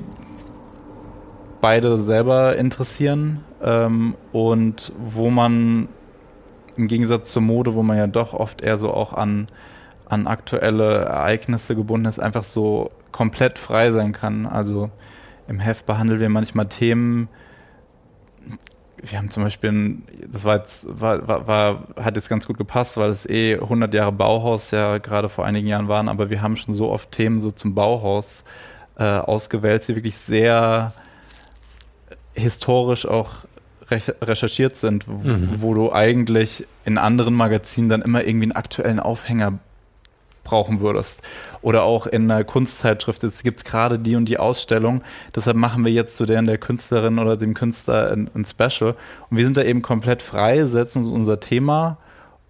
beide 1.59 1.97
selber 1.97 2.55
interessieren 2.55 3.43
ähm, 3.63 4.13
und 4.31 4.93
wo 4.99 5.31
man 5.31 5.87
im 6.77 6.87
Gegensatz 6.87 7.31
zur 7.31 7.41
Mode, 7.41 7.73
wo 7.73 7.81
man 7.81 7.97
ja 7.97 8.05
doch 8.05 8.35
oft 8.35 8.61
eher 8.61 8.77
so 8.77 8.93
auch 8.93 9.13
an 9.13 9.47
an 10.13 10.27
aktuelle 10.27 11.05
Ereignisse 11.05 11.75
gebunden 11.75 12.05
ist, 12.05 12.19
einfach 12.19 12.43
so 12.43 12.91
komplett 13.11 13.59
frei 13.59 13.91
sein 13.91 14.13
kann. 14.13 14.45
Also 14.45 14.89
im 15.47 15.59
Heft 15.59 15.85
behandeln 15.85 16.19
wir 16.19 16.29
manchmal 16.29 16.67
Themen, 16.67 17.29
wir 19.05 19.17
haben 19.17 19.29
zum 19.29 19.43
Beispiel, 19.43 19.97
das 20.31 20.45
war 20.45 20.57
jetzt, 20.57 20.87
war, 20.87 21.27
war, 21.27 21.47
war, 21.47 21.87
hat 21.97 22.15
jetzt 22.15 22.29
ganz 22.29 22.47
gut 22.47 22.57
gepasst, 22.57 22.95
weil 22.95 23.09
es 23.09 23.29
eh 23.29 23.55
100 23.55 23.93
Jahre 23.93 24.13
Bauhaus 24.13 24.71
ja 24.71 24.97
gerade 24.97 25.27
vor 25.27 25.45
einigen 25.45 25.67
Jahren 25.67 25.89
waren, 25.89 26.07
aber 26.07 26.29
wir 26.29 26.41
haben 26.41 26.55
schon 26.55 26.73
so 26.73 26.89
oft 26.89 27.11
Themen 27.11 27.41
so 27.41 27.51
zum 27.51 27.75
Bauhaus 27.75 28.45
äh, 28.97 29.03
ausgewählt, 29.03 29.85
die 29.87 29.95
wirklich 29.95 30.15
sehr 30.15 30.93
historisch 32.33 33.05
auch 33.05 33.31
recherchiert 33.91 34.75
sind, 34.75 35.07
mhm. 35.07 35.55
wo 35.57 35.73
du 35.73 35.91
eigentlich 35.91 36.65
in 36.85 36.97
anderen 36.97 37.33
Magazinen 37.33 37.89
dann 37.89 38.01
immer 38.01 38.23
irgendwie 38.23 38.45
einen 38.45 38.51
aktuellen 38.53 38.99
Aufhänger 38.99 39.59
brauchen 40.43 40.79
würdest. 40.79 41.21
Oder 41.61 41.83
auch 41.83 42.07
in 42.07 42.29
einer 42.29 42.43
Kunstzeitschrift, 42.43 43.23
es 43.23 43.43
gibt 43.43 43.63
gerade 43.65 43.99
die 43.99 44.15
und 44.15 44.25
die 44.25 44.37
Ausstellung, 44.37 45.03
deshalb 45.35 45.57
machen 45.57 45.85
wir 45.85 45.91
jetzt 45.91 46.17
zu 46.17 46.25
der 46.25 46.41
der 46.41 46.57
Künstlerin 46.57 47.19
oder 47.19 47.37
dem 47.37 47.53
Künstler 47.53 48.11
ein, 48.11 48.29
ein 48.33 48.45
Special. 48.45 48.95
Und 49.29 49.37
wir 49.37 49.45
sind 49.45 49.57
da 49.57 49.63
eben 49.63 49.81
komplett 49.81 50.21
frei, 50.21 50.65
setzen 50.65 50.99
uns 50.99 51.09
unser 51.09 51.39
Thema 51.39 51.97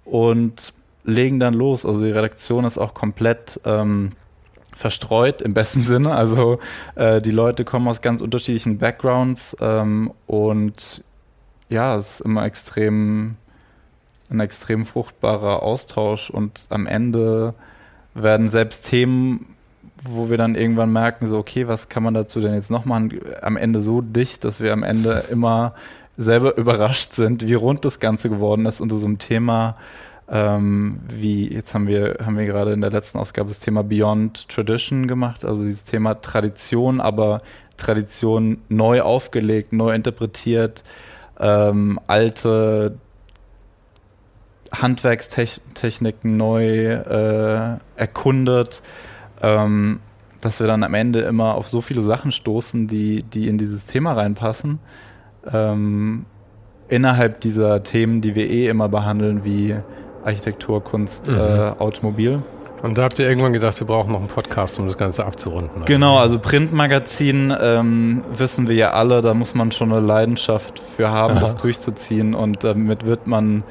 und 0.06 0.74
legen 1.04 1.40
dann 1.40 1.54
los. 1.54 1.86
Also 1.86 2.04
die 2.04 2.12
Redaktion 2.12 2.66
ist 2.66 2.78
auch 2.78 2.94
komplett 2.94 3.60
ähm, 3.66 4.12
verstreut 4.76 5.42
im 5.42 5.54
besten 5.54 5.84
Sinne. 5.84 6.16
Also 6.16 6.60
äh, 6.96 7.22
die 7.22 7.32
Leute 7.32 7.66
kommen 7.66 7.88
aus 7.88 8.02
ganz 8.02 8.22
unterschiedlichen 8.22 8.78
Backgrounds 8.80 9.56
ähm, 9.60 10.12
und 10.26 11.04
ja, 11.70 11.98
es 11.98 12.16
ist 12.16 12.22
immer 12.22 12.46
extrem 12.46 13.38
ein 14.30 14.40
extrem 14.40 14.86
fruchtbarer 14.86 15.64
Austausch 15.64 16.30
und 16.30 16.66
am 16.70 16.88
Ende 16.88 17.54
werden 18.14 18.50
selbst 18.50 18.88
Themen, 18.88 19.56
wo 20.04 20.30
wir 20.30 20.38
dann 20.38 20.56
irgendwann 20.56 20.92
merken, 20.92 21.28
so, 21.28 21.38
okay, 21.38 21.68
was 21.68 21.90
kann 21.90 22.04
man 22.04 22.14
dazu 22.14 22.42
denn 22.42 22.54
jetzt 22.54 22.72
noch 22.72 22.86
machen, 22.86 23.20
am 23.42 23.58
Ende 23.58 23.80
so 23.80 24.02
dicht, 24.02 24.44
dass 24.44 24.60
wir 24.60 24.74
am 24.74 24.84
Ende 24.84 25.24
immer 25.32 25.74
selber 26.18 26.58
überrascht 26.58 27.14
sind, 27.14 27.48
wie 27.48 27.54
rund 27.54 27.86
das 27.86 28.00
Ganze 28.00 28.30
geworden 28.30 28.66
ist. 28.66 28.82
Unter 28.82 28.98
so 28.98 29.08
einem 29.08 29.18
Thema, 29.18 29.78
ähm, 30.30 31.00
wie 31.08 31.52
jetzt 31.52 31.74
haben 31.74 31.88
wir, 31.88 32.18
haben 32.26 32.38
wir 32.38 32.46
gerade 32.46 32.74
in 32.74 32.82
der 32.82 32.92
letzten 32.92 33.18
Ausgabe 33.18 33.50
das 33.50 33.60
Thema 33.60 33.84
Beyond 33.84 34.50
Tradition 34.50 35.08
gemacht, 35.08 35.46
also 35.46 35.64
dieses 35.64 35.86
Thema 35.86 36.16
Tradition, 36.16 37.02
aber 37.02 37.42
Tradition 37.78 38.60
neu 38.70 39.02
aufgelegt, 39.02 39.74
neu 39.74 39.94
interpretiert, 39.94 40.84
ähm, 41.40 42.00
alte 42.08 42.98
Handwerkstechniken 44.74 46.36
neu 46.38 46.94
äh, 46.94 47.78
erkundet, 47.96 48.82
ähm, 49.42 50.00
dass 50.42 50.60
wir 50.60 50.68
dann 50.68 50.84
am 50.84 50.94
Ende 50.94 51.22
immer 51.22 51.56
auf 51.56 51.68
so 51.70 51.82
viele 51.82 52.02
Sachen 52.02 52.32
stoßen, 52.32 52.88
die, 52.88 53.24
die 53.24 53.48
in 53.48 53.58
dieses 53.58 53.86
Thema 53.86 54.14
reinpassen. 54.14 54.80
Ähm, 55.52 56.26
innerhalb 56.90 57.40
dieser 57.42 57.84
Themen, 57.84 58.22
die 58.22 58.36
wir 58.36 58.50
eh 58.50 58.68
immer 58.68 58.90
behandeln, 58.90 59.44
wie 59.44 59.76
Architektur, 60.26 60.84
Kunst, 60.84 61.28
mhm. 61.28 61.38
äh, 61.38 61.74
Automobil. 61.80 62.42
Und 62.82 62.98
da 62.98 63.04
habt 63.04 63.18
ihr 63.18 63.30
irgendwann 63.30 63.54
gedacht, 63.54 63.80
wir 63.80 63.88
brauchen 63.88 64.12
noch 64.12 64.20
einen 64.20 64.28
Podcast, 64.28 64.78
um 64.78 64.86
das 64.86 64.98
Ganze 64.98 65.26
abzurunden. 65.26 65.86
Genau, 65.86 66.18
also 66.18 66.38
Printmagazin 66.38 67.56
ähm, 67.58 68.24
wissen 68.36 68.68
wir 68.68 68.76
ja 68.76 68.92
alle, 68.92 69.22
da 69.22 69.34
muss 69.34 69.56
man 69.56 69.72
schon 69.72 69.94
eine 69.94 70.06
Leidenschaft 70.06 70.80
für 70.80 71.10
haben, 71.10 71.36
Aha. 71.36 71.40
das 71.40 71.56
durchzuziehen 71.56 72.36
und 72.36 72.66
damit 72.66 73.06
wird 73.06 73.26
man 73.26 73.64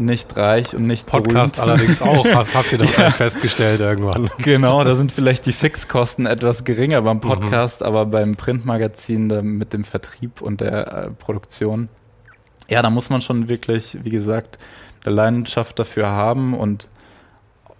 nicht 0.00 0.36
reich 0.36 0.74
und 0.74 0.86
nicht 0.86 1.06
Podcast 1.06 1.56
berühmt. 1.56 1.58
allerdings 1.58 2.02
auch, 2.02 2.24
was 2.34 2.54
habt 2.54 2.72
ihr 2.72 2.78
doch 2.78 2.98
ja. 2.98 3.10
festgestellt 3.10 3.80
irgendwann. 3.80 4.30
Genau, 4.38 4.84
da 4.84 4.94
sind 4.94 5.12
vielleicht 5.12 5.46
die 5.46 5.52
Fixkosten 5.52 6.26
etwas 6.26 6.64
geringer 6.64 7.02
beim 7.02 7.18
mhm. 7.18 7.22
Podcast, 7.22 7.80
mhm. 7.80 7.86
aber 7.86 8.06
beim 8.06 8.36
Printmagazin 8.36 9.26
mit 9.56 9.72
dem 9.72 9.84
Vertrieb 9.84 10.40
und 10.40 10.60
der 10.60 10.92
äh, 10.92 11.10
Produktion, 11.10 11.88
ja, 12.68 12.82
da 12.82 12.90
muss 12.90 13.10
man 13.10 13.20
schon 13.22 13.48
wirklich, 13.48 13.98
wie 14.02 14.10
gesagt, 14.10 14.58
eine 15.04 15.14
Leidenschaft 15.14 15.78
dafür 15.78 16.08
haben 16.08 16.54
und 16.54 16.88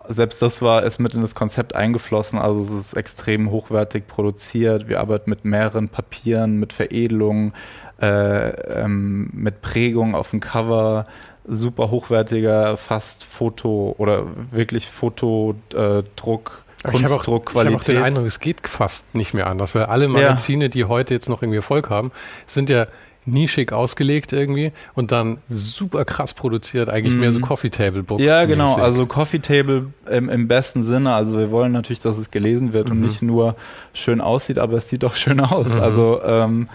selbst 0.08 0.40
das 0.40 0.62
war, 0.62 0.82
ist 0.84 0.98
mit 0.98 1.14
in 1.14 1.20
das 1.20 1.34
Konzept 1.34 1.76
eingeflossen. 1.76 2.38
Also 2.38 2.60
es 2.60 2.70
ist 2.70 2.94
extrem 2.94 3.50
hochwertig 3.50 4.06
produziert. 4.06 4.88
Wir 4.88 5.00
arbeiten 5.00 5.28
mit 5.28 5.44
mehreren 5.44 5.90
Papieren, 5.90 6.58
mit 6.58 6.72
Veredelungen, 6.72 7.52
äh, 8.00 8.48
ähm, 8.82 9.30
mit 9.34 9.60
Prägung 9.60 10.14
auf 10.14 10.30
dem 10.30 10.40
Cover, 10.40 11.04
super 11.48 11.90
hochwertiger, 11.90 12.76
fast 12.76 13.24
Foto 13.24 13.94
oder 13.98 14.24
wirklich 14.50 14.88
Fotodruck. 14.88 16.62
Äh, 16.84 16.90
Kunstdruckqualität. 16.90 17.48
Ich 17.54 17.56
habe 17.56 17.66
auch, 17.66 17.72
hab 17.72 17.80
auch 17.80 17.84
den 17.84 17.98
Eindruck, 17.98 18.26
es 18.26 18.38
geht 18.38 18.66
fast 18.68 19.14
nicht 19.14 19.34
mehr 19.34 19.48
anders, 19.48 19.74
weil 19.74 19.84
alle 19.84 20.06
Magazine, 20.06 20.66
ja. 20.66 20.68
die 20.68 20.84
heute 20.84 21.14
jetzt 21.14 21.28
noch 21.28 21.42
irgendwie 21.42 21.56
Erfolg 21.56 21.90
haben, 21.90 22.12
sind 22.46 22.70
ja 22.70 22.86
nischig 23.28 23.72
ausgelegt 23.72 24.32
irgendwie 24.32 24.72
und 24.94 25.12
dann 25.12 25.38
super 25.48 26.04
krass 26.04 26.34
produziert, 26.34 26.88
eigentlich 26.88 27.14
mm. 27.14 27.20
mehr 27.20 27.32
so 27.32 27.38
mhm. 27.40 27.44
Coffee 27.44 27.70
Table 27.70 28.02
Book. 28.02 28.20
Ja, 28.20 28.44
genau, 28.46 28.76
also 28.76 29.06
Coffee 29.06 29.40
Table 29.40 29.92
im, 30.10 30.28
im, 30.28 30.48
besten 30.48 30.82
Sinne. 30.82 31.14
Also 31.14 31.38
wir 31.38 31.50
wollen 31.50 31.72
natürlich, 31.72 32.00
dass 32.00 32.16
es 32.16 32.30
gelesen 32.30 32.72
wird 32.72 32.86
mhm. 32.86 32.92
und 32.92 33.00
nicht 33.00 33.22
nur 33.22 33.56
schön 33.92 34.20
aussieht, 34.20 34.58
aber 34.58 34.78
es 34.78 34.88
sieht 34.88 35.02
doch 35.02 35.14
schön 35.14 35.40
aus. 35.40 35.68
Mhm. 35.68 35.80
Also 35.80 36.22
ähm, 36.22 36.68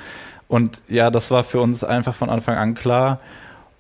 und 0.48 0.82
ja, 0.88 1.10
das 1.10 1.32
war 1.32 1.44
für 1.44 1.60
uns 1.60 1.84
einfach 1.84 2.14
von 2.14 2.30
Anfang 2.30 2.58
an 2.58 2.76
klar. 2.76 3.20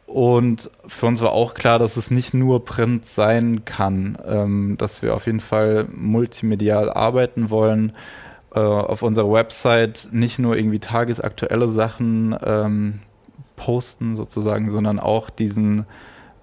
Und 0.05 0.69
für 0.85 1.07
uns 1.07 1.21
war 1.21 1.31
auch 1.31 1.53
klar, 1.53 1.79
dass 1.79 1.97
es 1.97 2.11
nicht 2.11 2.33
nur 2.33 2.65
Print 2.65 3.05
sein 3.05 3.65
kann, 3.65 4.17
ähm, 4.25 4.75
dass 4.77 5.01
wir 5.01 5.15
auf 5.15 5.25
jeden 5.25 5.39
Fall 5.39 5.87
multimedial 5.91 6.91
arbeiten 6.91 7.49
wollen. 7.49 7.93
Äh, 8.53 8.59
auf 8.59 9.01
unserer 9.01 9.31
Website 9.31 10.09
nicht 10.11 10.37
nur 10.37 10.55
irgendwie 10.55 10.79
tagesaktuelle 10.79 11.67
Sachen 11.67 12.37
ähm, 12.45 12.99
posten 13.55 14.15
sozusagen, 14.15 14.69
sondern 14.69 14.99
auch 14.99 15.31
diesen, 15.31 15.87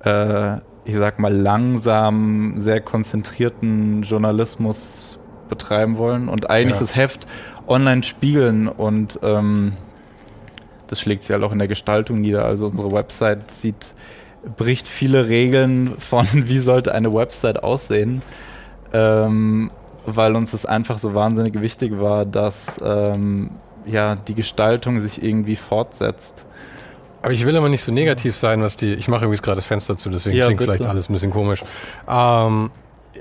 äh, 0.02 0.56
ich 0.84 0.96
sag 0.96 1.20
mal, 1.20 1.32
langsam, 1.32 2.54
sehr 2.56 2.80
konzentrierten 2.80 4.02
Journalismus 4.02 5.20
betreiben 5.48 5.98
wollen 5.98 6.28
und 6.28 6.50
eigentlich 6.50 6.76
ja. 6.76 6.80
das 6.80 6.96
Heft 6.96 7.28
online 7.68 8.02
spiegeln 8.02 8.66
und 8.66 9.20
ähm, 9.22 9.74
das 10.90 11.00
schlägt 11.00 11.22
sich 11.22 11.32
halt 11.32 11.44
auch 11.44 11.52
in 11.52 11.58
der 11.58 11.68
Gestaltung 11.68 12.20
nieder. 12.20 12.44
Also 12.44 12.66
unsere 12.66 12.90
Website 12.90 13.50
sieht, 13.50 13.94
bricht 14.56 14.88
viele 14.88 15.28
Regeln 15.28 15.94
von, 15.98 16.26
wie 16.32 16.58
sollte 16.58 16.92
eine 16.94 17.14
Website 17.14 17.62
aussehen, 17.62 18.22
ähm, 18.92 19.70
weil 20.04 20.34
uns 20.34 20.50
das 20.50 20.66
einfach 20.66 20.98
so 20.98 21.14
wahnsinnig 21.14 21.60
wichtig 21.60 22.00
war, 22.00 22.24
dass 22.24 22.80
ähm, 22.82 23.50
ja, 23.86 24.16
die 24.16 24.34
Gestaltung 24.34 24.98
sich 24.98 25.22
irgendwie 25.22 25.56
fortsetzt. 25.56 26.44
Aber 27.22 27.32
ich 27.32 27.44
will 27.44 27.56
aber 27.56 27.68
nicht 27.68 27.82
so 27.82 27.92
negativ 27.92 28.34
sein, 28.34 28.62
was 28.62 28.76
die. 28.76 28.94
Ich 28.94 29.06
mache 29.06 29.24
übrigens 29.24 29.42
gerade 29.42 29.56
das 29.56 29.66
Fenster 29.66 29.96
zu, 29.96 30.08
deswegen 30.08 30.36
ja, 30.36 30.46
klingt 30.46 30.58
bitte. 30.58 30.72
vielleicht 30.72 30.90
alles 30.90 31.08
ein 31.08 31.12
bisschen 31.12 31.30
komisch. 31.30 31.62
Ähm, 32.08 32.70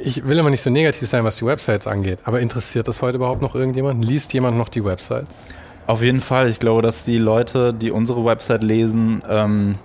ich 0.01 0.25
will 0.25 0.37
immer 0.37 0.49
nicht 0.49 0.61
so 0.61 0.69
negativ 0.69 1.09
sein, 1.09 1.23
was 1.25 1.35
die 1.35 1.45
Websites 1.45 1.85
angeht. 1.85 2.19
Aber 2.23 2.39
interessiert 2.39 2.87
das 2.87 3.01
heute 3.01 3.17
überhaupt 3.17 3.41
noch 3.41 3.55
irgendjemand? 3.55 4.03
Liest 4.05 4.33
jemand 4.33 4.57
noch 4.57 4.69
die 4.69 4.83
Websites? 4.85 5.43
Auf 5.89 6.03
jeden 6.03 6.21
Fall. 6.21 6.49
Ich 6.49 6.59
glaube, 6.59 6.83
dass 6.83 7.03
die 7.03 7.17
Leute, 7.17 7.73
die 7.73 7.89
unsere 7.89 8.23
Website 8.23 8.61
lesen, 8.61 9.23
ähm, 9.27 9.79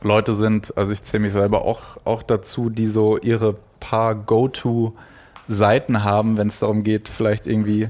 Leute 0.00 0.32
sind, 0.32 0.78
also 0.78 0.92
ich 0.92 1.02
zähle 1.02 1.24
mich 1.24 1.32
selber 1.32 1.62
auch, 1.62 1.96
auch 2.04 2.22
dazu, 2.22 2.70
die 2.70 2.86
so 2.86 3.18
ihre 3.18 3.56
paar 3.80 4.14
Go-To-Seiten 4.14 6.04
haben, 6.04 6.36
wenn 6.36 6.46
es 6.46 6.60
darum 6.60 6.84
geht, 6.84 7.08
vielleicht 7.08 7.48
irgendwie 7.48 7.88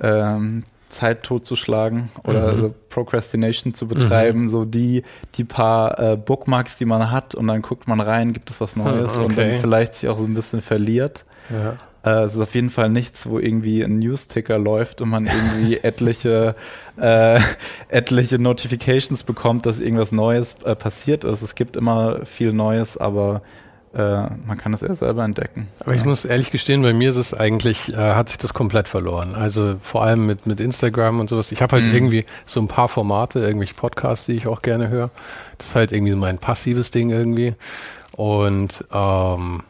ähm, 0.00 0.62
Zeit 0.88 1.24
totzuschlagen 1.24 2.10
oder 2.22 2.52
mhm. 2.52 2.74
Procrastination 2.90 3.74
zu 3.74 3.88
betreiben, 3.88 4.42
mhm. 4.42 4.48
so 4.48 4.64
die, 4.64 5.02
die 5.34 5.42
paar 5.42 5.98
äh, 5.98 6.16
Bookmarks, 6.16 6.78
die 6.78 6.84
man 6.84 7.10
hat 7.10 7.34
und 7.34 7.48
dann 7.48 7.60
guckt 7.60 7.88
man 7.88 7.98
rein, 7.98 8.32
gibt 8.32 8.50
es 8.50 8.60
was 8.60 8.76
Neues 8.76 9.14
okay. 9.14 9.24
und 9.24 9.36
dann 9.36 9.50
vielleicht 9.60 9.94
sich 9.94 10.08
auch 10.08 10.18
so 10.18 10.26
ein 10.26 10.34
bisschen 10.34 10.60
verliert. 10.60 11.24
Ja. 11.50 11.74
Äh, 12.04 12.22
es 12.22 12.34
ist 12.34 12.40
auf 12.40 12.54
jeden 12.54 12.70
Fall 12.70 12.88
nichts, 12.88 13.28
wo 13.28 13.38
irgendwie 13.38 13.82
ein 13.82 13.98
News-Ticker 13.98 14.58
läuft 14.58 15.00
und 15.00 15.10
man 15.10 15.26
irgendwie 15.26 15.78
etliche, 15.82 16.54
äh, 16.96 17.40
etliche 17.88 18.38
Notifications 18.38 19.24
bekommt, 19.24 19.66
dass 19.66 19.80
irgendwas 19.80 20.12
Neues 20.12 20.56
äh, 20.64 20.74
passiert 20.74 21.24
ist. 21.24 21.42
Es 21.42 21.54
gibt 21.54 21.76
immer 21.76 22.24
viel 22.24 22.52
Neues, 22.52 22.96
aber 22.96 23.42
äh, 23.94 23.98
man 24.46 24.58
kann 24.58 24.74
es 24.74 24.82
eher 24.82 24.94
selber 24.94 25.24
entdecken. 25.24 25.68
Aber 25.80 25.94
ich 25.94 26.04
muss 26.04 26.24
ehrlich 26.24 26.50
gestehen, 26.50 26.82
bei 26.82 26.92
mir 26.92 27.10
ist 27.10 27.16
es 27.16 27.32
eigentlich, 27.32 27.92
äh, 27.92 27.96
hat 27.96 28.28
sich 28.28 28.38
das 28.38 28.52
komplett 28.52 28.88
verloren. 28.88 29.34
Also 29.34 29.76
vor 29.80 30.04
allem 30.04 30.26
mit, 30.26 30.46
mit 30.46 30.60
Instagram 30.60 31.20
und 31.20 31.28
sowas. 31.28 31.52
Ich 31.52 31.62
habe 31.62 31.76
halt 31.76 31.86
mhm. 31.86 31.94
irgendwie 31.94 32.26
so 32.44 32.60
ein 32.60 32.68
paar 32.68 32.88
Formate, 32.88 33.40
irgendwelche 33.40 33.74
Podcasts, 33.74 34.26
die 34.26 34.32
ich 34.32 34.46
auch 34.46 34.62
gerne 34.62 34.88
höre. 34.88 35.10
Das 35.56 35.68
ist 35.68 35.74
halt 35.74 35.92
irgendwie 35.92 36.12
so 36.12 36.18
mein 36.18 36.38
passives 36.38 36.90
Ding 36.90 37.10
irgendwie. 37.10 37.54
Und 38.12 38.84
ähm, 38.92 39.62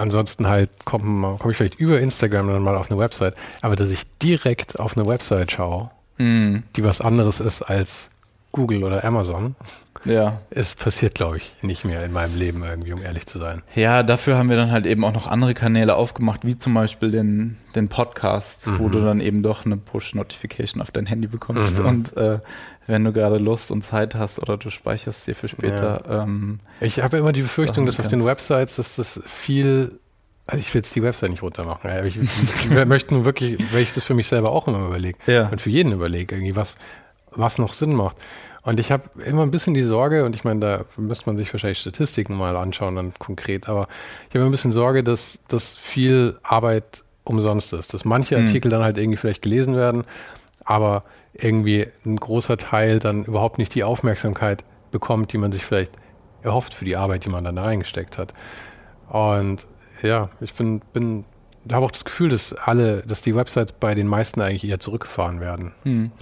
Ansonsten 0.00 0.46
halt 0.46 0.70
komme 0.84 1.36
komm 1.38 1.50
ich 1.50 1.56
vielleicht 1.56 1.78
über 1.78 2.00
Instagram 2.00 2.48
dann 2.48 2.62
mal 2.62 2.76
auf 2.76 2.90
eine 2.90 2.98
Website. 2.98 3.34
Aber 3.62 3.76
dass 3.76 3.90
ich 3.90 4.02
direkt 4.22 4.78
auf 4.78 4.96
eine 4.96 5.06
Website 5.06 5.52
schaue, 5.52 5.90
mm. 6.18 6.58
die 6.76 6.84
was 6.84 7.00
anderes 7.00 7.40
ist 7.40 7.62
als 7.62 8.10
Google 8.52 8.84
oder 8.84 9.04
Amazon. 9.04 9.54
Ja. 10.04 10.40
Es 10.50 10.74
passiert, 10.74 11.14
glaube 11.14 11.38
ich, 11.38 11.52
nicht 11.62 11.84
mehr 11.84 12.04
in 12.04 12.12
meinem 12.12 12.36
Leben 12.36 12.62
irgendwie, 12.62 12.92
um 12.92 13.02
ehrlich 13.02 13.26
zu 13.26 13.38
sein. 13.38 13.62
Ja, 13.74 14.02
dafür 14.02 14.36
haben 14.36 14.48
wir 14.48 14.56
dann 14.56 14.70
halt 14.70 14.86
eben 14.86 15.04
auch 15.04 15.12
noch 15.12 15.26
andere 15.26 15.54
Kanäle 15.54 15.96
aufgemacht, 15.96 16.44
wie 16.44 16.56
zum 16.56 16.74
Beispiel 16.74 17.10
den, 17.10 17.58
den 17.74 17.88
Podcast, 17.88 18.66
mhm. 18.66 18.78
wo 18.78 18.88
du 18.88 19.00
dann 19.00 19.20
eben 19.20 19.42
doch 19.42 19.66
eine 19.66 19.76
Push-Notification 19.76 20.80
auf 20.80 20.90
dein 20.90 21.06
Handy 21.06 21.28
bekommst. 21.28 21.80
Mhm. 21.80 21.86
Und 21.86 22.16
äh, 22.16 22.38
wenn 22.86 23.04
du 23.04 23.12
gerade 23.12 23.38
Lust 23.38 23.70
und 23.70 23.84
Zeit 23.84 24.14
hast 24.14 24.38
oder 24.38 24.56
du 24.56 24.70
speicherst 24.70 25.26
dir 25.26 25.34
für 25.34 25.48
später. 25.48 26.02
Ja. 26.08 26.22
Ähm, 26.22 26.58
ich 26.80 27.02
habe 27.02 27.18
immer 27.18 27.32
die 27.32 27.42
Befürchtung, 27.42 27.84
dass 27.86 28.00
auf 28.00 28.08
den 28.08 28.24
Websites, 28.24 28.76
dass 28.76 28.96
das 28.96 29.20
viel 29.26 29.98
also 30.50 30.62
ich 30.62 30.72
will 30.72 30.78
jetzt 30.78 30.96
die 30.96 31.02
Website 31.02 31.28
nicht 31.28 31.42
runtermachen. 31.42 31.90
Ich, 32.06 32.16
ich, 32.16 32.70
ich 32.70 32.86
möchte 32.86 33.12
nur 33.12 33.26
wirklich, 33.26 33.58
weil 33.70 33.82
ich 33.82 33.92
das 33.92 34.02
für 34.02 34.14
mich 34.14 34.26
selber 34.26 34.50
auch 34.50 34.66
immer 34.66 34.86
überlege 34.86 35.18
ja. 35.26 35.48
und 35.48 35.60
für 35.60 35.68
jeden 35.68 35.92
überlege, 35.92 36.34
irgendwie 36.34 36.56
was, 36.56 36.78
was 37.32 37.58
noch 37.58 37.72
Sinn 37.72 37.94
macht. 37.94 38.16
Und 38.62 38.80
ich 38.80 38.92
habe 38.92 39.04
immer 39.24 39.42
ein 39.42 39.50
bisschen 39.50 39.74
die 39.74 39.82
Sorge, 39.82 40.24
und 40.24 40.36
ich 40.36 40.44
meine, 40.44 40.60
da 40.60 40.84
müsste 40.96 41.26
man 41.26 41.36
sich 41.36 41.52
wahrscheinlich 41.52 41.78
Statistiken 41.78 42.36
mal 42.36 42.56
anschauen, 42.56 42.96
dann 42.96 43.12
konkret, 43.18 43.68
aber 43.68 43.88
ich 44.28 44.34
habe 44.34 44.44
ein 44.44 44.50
bisschen 44.50 44.72
Sorge, 44.72 45.02
dass, 45.02 45.38
dass 45.48 45.76
viel 45.76 46.38
Arbeit 46.42 47.02
umsonst 47.24 47.72
ist, 47.72 47.94
dass 47.94 48.04
manche 48.04 48.36
mhm. 48.36 48.46
Artikel 48.46 48.70
dann 48.70 48.82
halt 48.82 48.98
irgendwie 48.98 49.16
vielleicht 49.16 49.42
gelesen 49.42 49.76
werden, 49.76 50.04
aber 50.64 51.04
irgendwie 51.32 51.86
ein 52.04 52.16
großer 52.16 52.56
Teil 52.56 52.98
dann 52.98 53.24
überhaupt 53.24 53.58
nicht 53.58 53.74
die 53.74 53.84
Aufmerksamkeit 53.84 54.64
bekommt, 54.90 55.32
die 55.32 55.38
man 55.38 55.52
sich 55.52 55.64
vielleicht 55.64 55.92
erhofft 56.42 56.74
für 56.74 56.84
die 56.84 56.96
Arbeit, 56.96 57.24
die 57.24 57.30
man 57.30 57.44
dann 57.44 57.56
da 57.56 57.64
reingesteckt 57.64 58.18
hat. 58.18 58.34
Und 59.08 59.64
ja, 60.02 60.30
ich 60.40 60.52
bin, 60.54 60.80
bin 60.92 61.24
habe 61.72 61.86
auch 61.86 61.90
das 61.90 62.04
Gefühl, 62.04 62.30
dass 62.30 62.52
alle, 62.52 63.02
dass 63.06 63.20
die 63.20 63.34
Websites 63.34 63.72
bei 63.72 63.94
den 63.94 64.06
meisten 64.06 64.40
eigentlich 64.40 64.68
eher 64.68 64.78
zurückgefahren 64.78 65.40
werden. 65.40 65.72
Hm. 65.84 66.12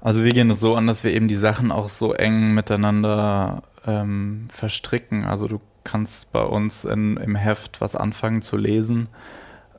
Also 0.00 0.24
wir 0.24 0.32
gehen 0.32 0.50
es 0.50 0.60
so 0.60 0.76
an, 0.76 0.86
dass 0.86 1.04
wir 1.04 1.12
eben 1.12 1.28
die 1.28 1.34
Sachen 1.34 1.72
auch 1.72 1.88
so 1.88 2.12
eng 2.12 2.54
miteinander 2.54 3.62
ähm, 3.86 4.46
verstricken. 4.52 5.24
Also 5.24 5.48
du 5.48 5.60
kannst 5.84 6.32
bei 6.32 6.42
uns 6.42 6.84
in, 6.84 7.16
im 7.16 7.34
Heft 7.34 7.80
was 7.80 7.96
anfangen 7.96 8.42
zu 8.42 8.56
lesen, 8.56 9.08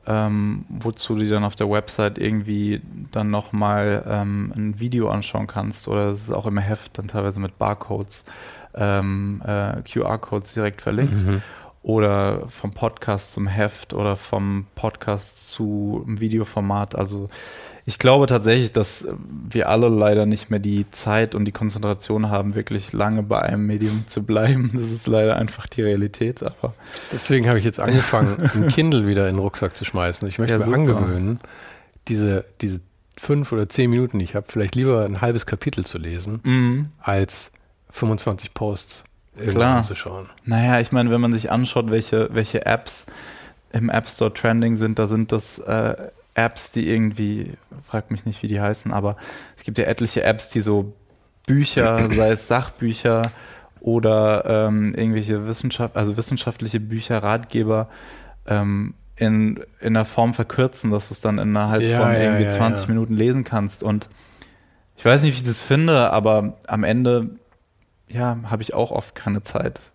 ähm, 0.06 0.66
wozu 0.68 1.14
du 1.14 1.28
dann 1.28 1.44
auf 1.44 1.54
der 1.54 1.70
Website 1.70 2.18
irgendwie 2.18 2.82
dann 3.12 3.30
nochmal 3.30 4.04
ähm, 4.06 4.52
ein 4.54 4.80
Video 4.80 5.08
anschauen 5.08 5.46
kannst. 5.46 5.88
Oder 5.88 6.08
es 6.10 6.22
ist 6.22 6.32
auch 6.32 6.46
im 6.46 6.58
Heft 6.58 6.98
dann 6.98 7.08
teilweise 7.08 7.40
mit 7.40 7.58
Barcodes, 7.58 8.24
ähm, 8.74 9.42
äh, 9.46 9.82
QR-Codes 9.82 10.54
direkt 10.54 10.82
verlinkt. 10.82 11.26
Mhm 11.26 11.42
oder 11.82 12.46
vom 12.48 12.72
Podcast 12.72 13.32
zum 13.32 13.46
Heft 13.46 13.94
oder 13.94 14.16
vom 14.16 14.66
Podcast 14.74 15.50
zu 15.50 16.04
einem 16.06 16.20
Videoformat. 16.20 16.94
Also 16.94 17.30
ich 17.90 17.98
glaube 17.98 18.26
tatsächlich, 18.26 18.70
dass 18.70 19.08
wir 19.48 19.68
alle 19.68 19.88
leider 19.88 20.24
nicht 20.24 20.48
mehr 20.48 20.60
die 20.60 20.88
Zeit 20.92 21.34
und 21.34 21.44
die 21.44 21.50
Konzentration 21.50 22.30
haben, 22.30 22.54
wirklich 22.54 22.92
lange 22.92 23.24
bei 23.24 23.42
einem 23.42 23.66
Medium 23.66 24.04
zu 24.06 24.22
bleiben. 24.22 24.70
Das 24.72 24.92
ist 24.92 25.08
leider 25.08 25.34
einfach 25.34 25.66
die 25.66 25.82
Realität. 25.82 26.40
Aber 26.44 26.72
deswegen 27.10 27.48
habe 27.48 27.58
ich 27.58 27.64
jetzt 27.64 27.80
angefangen, 27.80 28.36
ein 28.54 28.68
Kindle 28.68 29.08
wieder 29.08 29.28
in 29.28 29.34
den 29.34 29.42
Rucksack 29.42 29.76
zu 29.76 29.84
schmeißen. 29.84 30.28
Ich 30.28 30.38
möchte 30.38 30.52
ja, 30.52 30.58
mir 30.58 30.66
super. 30.66 30.76
angewöhnen, 30.76 31.40
diese, 32.06 32.44
diese 32.60 32.80
fünf 33.18 33.50
oder 33.50 33.68
zehn 33.68 33.90
Minuten, 33.90 34.20
die 34.20 34.24
ich 34.24 34.36
habe, 34.36 34.46
vielleicht 34.48 34.76
lieber 34.76 35.04
ein 35.04 35.20
halbes 35.20 35.44
Kapitel 35.44 35.84
zu 35.84 35.98
lesen, 35.98 36.38
mhm. 36.44 36.88
als 37.00 37.50
25 37.90 38.54
Posts 38.54 39.02
Klar. 39.36 39.78
anzuschauen. 39.78 40.28
Naja, 40.44 40.78
ich 40.78 40.92
meine, 40.92 41.10
wenn 41.10 41.20
man 41.20 41.32
sich 41.32 41.50
anschaut, 41.50 41.90
welche, 41.90 42.32
welche 42.32 42.64
Apps 42.66 43.06
im 43.72 43.90
App 43.90 44.08
Store 44.08 44.32
trending 44.32 44.76
sind, 44.76 45.00
da 45.00 45.08
sind 45.08 45.32
das 45.32 45.58
äh, 45.58 45.96
Apps, 46.34 46.70
die 46.70 46.88
irgendwie, 46.88 47.54
frag 47.86 48.10
mich 48.10 48.24
nicht, 48.24 48.42
wie 48.42 48.48
die 48.48 48.60
heißen, 48.60 48.92
aber 48.92 49.16
es 49.56 49.64
gibt 49.64 49.78
ja 49.78 49.84
etliche 49.84 50.22
Apps, 50.22 50.48
die 50.48 50.60
so 50.60 50.92
Bücher, 51.46 52.08
sei 52.14 52.30
es 52.30 52.48
Sachbücher 52.48 53.30
oder 53.80 54.44
ähm, 54.46 54.94
irgendwelche 54.94 55.46
Wissenschaft, 55.46 55.96
also 55.96 56.16
wissenschaftliche 56.16 56.80
Bücher, 56.80 57.22
Ratgeber 57.22 57.88
ähm, 58.46 58.94
in, 59.16 59.60
in 59.80 59.94
der 59.94 60.04
Form 60.04 60.34
verkürzen, 60.34 60.90
dass 60.90 61.08
du 61.08 61.14
es 61.14 61.20
dann 61.20 61.38
innerhalb 61.38 61.82
ja, 61.82 62.00
von 62.00 62.14
irgendwie 62.14 62.44
ja, 62.44 62.50
20 62.50 62.88
ja. 62.88 62.94
Minuten 62.94 63.14
lesen 63.14 63.44
kannst. 63.44 63.82
Und 63.82 64.08
ich 64.96 65.04
weiß 65.04 65.22
nicht, 65.22 65.32
wie 65.32 65.42
ich 65.42 65.44
das 65.44 65.62
finde, 65.62 66.10
aber 66.10 66.58
am 66.66 66.84
Ende 66.84 67.30
ja, 68.08 68.38
habe 68.44 68.62
ich 68.62 68.74
auch 68.74 68.90
oft 68.90 69.14
keine 69.14 69.42
Zeit, 69.42 69.92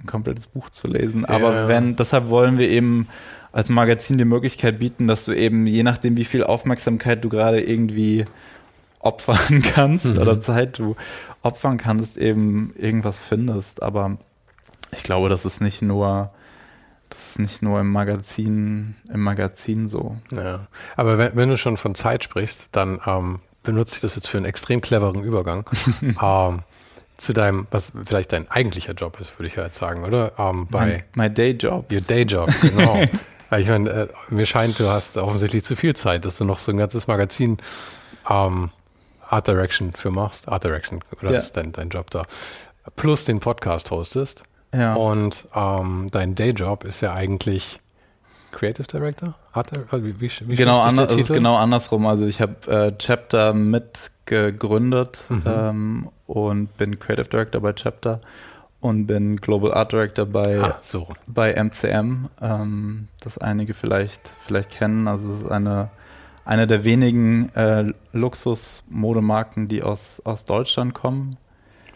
ein 0.00 0.06
komplettes 0.06 0.46
Buch 0.46 0.70
zu 0.70 0.88
lesen. 0.88 1.24
Aber 1.24 1.68
wenn, 1.68 1.96
deshalb 1.96 2.28
wollen 2.28 2.58
wir 2.58 2.68
eben 2.68 3.08
als 3.54 3.68
Magazin 3.68 4.18
die 4.18 4.24
Möglichkeit 4.24 4.80
bieten, 4.80 5.06
dass 5.06 5.24
du 5.24 5.32
eben, 5.32 5.64
je 5.68 5.84
nachdem, 5.84 6.16
wie 6.16 6.24
viel 6.24 6.42
Aufmerksamkeit 6.42 7.24
du 7.24 7.28
gerade 7.28 7.60
irgendwie 7.60 8.24
opfern 8.98 9.62
kannst 9.74 10.06
mhm. 10.06 10.18
oder 10.18 10.40
Zeit 10.40 10.80
du 10.80 10.96
opfern 11.40 11.78
kannst, 11.78 12.18
eben 12.18 12.74
irgendwas 12.76 13.20
findest. 13.20 13.80
Aber 13.80 14.18
ich 14.90 15.04
glaube, 15.04 15.28
das 15.28 15.44
ist 15.44 15.60
nicht 15.60 15.82
nur, 15.82 16.32
das 17.10 17.30
ist 17.30 17.38
nicht 17.38 17.62
nur 17.62 17.78
im 17.78 17.92
Magazin, 17.92 18.96
im 19.12 19.20
Magazin 19.20 19.86
so. 19.86 20.16
Ja. 20.32 20.66
Aber 20.96 21.16
wenn, 21.16 21.36
wenn 21.36 21.48
du 21.48 21.56
schon 21.56 21.76
von 21.76 21.94
Zeit 21.94 22.24
sprichst, 22.24 22.70
dann 22.72 23.00
ähm, 23.06 23.38
benutze 23.62 23.94
ich 23.94 24.00
das 24.00 24.16
jetzt 24.16 24.26
für 24.26 24.38
einen 24.38 24.46
extrem 24.46 24.80
cleveren 24.80 25.22
Übergang. 25.22 25.70
ähm, 26.20 26.62
zu 27.16 27.32
deinem, 27.32 27.68
was 27.70 27.92
vielleicht 28.04 28.32
dein 28.32 28.50
eigentlicher 28.50 28.94
Job 28.94 29.20
ist, 29.20 29.38
würde 29.38 29.46
ich 29.46 29.54
ja 29.54 29.62
jetzt 29.62 29.78
sagen, 29.78 30.02
oder? 30.02 30.32
Ähm, 30.38 30.66
bei 30.68 31.04
my, 31.14 31.28
my 31.28 31.30
Day 31.30 31.52
Job. 31.52 31.92
Your 31.92 32.00
Day 32.00 32.22
Job, 32.22 32.50
genau. 32.60 33.00
ich 33.58 33.68
meine, 33.68 33.90
äh, 33.90 34.08
mir 34.28 34.46
scheint, 34.46 34.78
du 34.78 34.88
hast 34.88 35.16
offensichtlich 35.16 35.64
zu 35.64 35.76
viel 35.76 35.94
Zeit, 35.94 36.24
dass 36.24 36.38
du 36.38 36.44
noch 36.44 36.58
so 36.58 36.72
ein 36.72 36.78
ganzes 36.78 37.06
Magazin 37.06 37.58
ähm, 38.28 38.70
Art 39.26 39.48
Direction 39.48 39.92
für 39.92 40.10
machst. 40.10 40.48
Art 40.48 40.64
Direction, 40.64 41.00
oder 41.20 41.32
ja. 41.32 41.38
ist 41.38 41.56
dein, 41.56 41.72
dein 41.72 41.88
Job 41.88 42.10
da. 42.10 42.24
Plus 42.96 43.24
den 43.24 43.40
Podcast 43.40 43.90
hostest. 43.90 44.44
Ja. 44.74 44.94
Und 44.94 45.46
ähm, 45.54 46.08
dein 46.10 46.34
Dayjob 46.34 46.84
ist 46.84 47.00
ja 47.00 47.14
eigentlich 47.14 47.80
Creative 48.54 48.86
Director? 48.86 49.34
Art, 49.52 49.70
wie, 49.92 50.20
wie, 50.20 50.30
wie 50.46 50.54
genau, 50.54 50.80
anders, 50.80 51.12
also 51.12 51.34
genau 51.34 51.56
andersrum. 51.56 52.06
Also 52.06 52.26
ich 52.26 52.40
habe 52.40 52.70
äh, 52.70 52.96
Chapter 52.98 53.52
mitgegründet 53.52 55.24
mhm. 55.28 55.42
ähm, 55.46 56.08
und 56.26 56.76
bin 56.76 56.98
Creative 56.98 57.28
Director 57.28 57.60
bei 57.60 57.72
Chapter 57.72 58.20
und 58.84 59.06
bin 59.06 59.36
Global 59.36 59.72
Art 59.72 59.92
Director 59.92 60.26
bei, 60.26 60.60
ah, 60.60 60.78
so. 60.82 61.08
bei 61.26 61.54
MCM, 61.54 62.28
ähm, 62.42 63.08
das 63.20 63.38
einige 63.38 63.72
vielleicht, 63.72 64.34
vielleicht 64.40 64.72
kennen. 64.72 65.08
Also 65.08 65.32
es 65.32 65.38
ist 65.38 65.50
eine, 65.50 65.88
eine 66.44 66.66
der 66.66 66.84
wenigen 66.84 67.48
äh, 67.54 67.94
Luxus-Modemarken, 68.12 69.68
die 69.68 69.82
aus, 69.82 70.20
aus 70.26 70.44
Deutschland 70.44 70.92
kommen. 70.92 71.38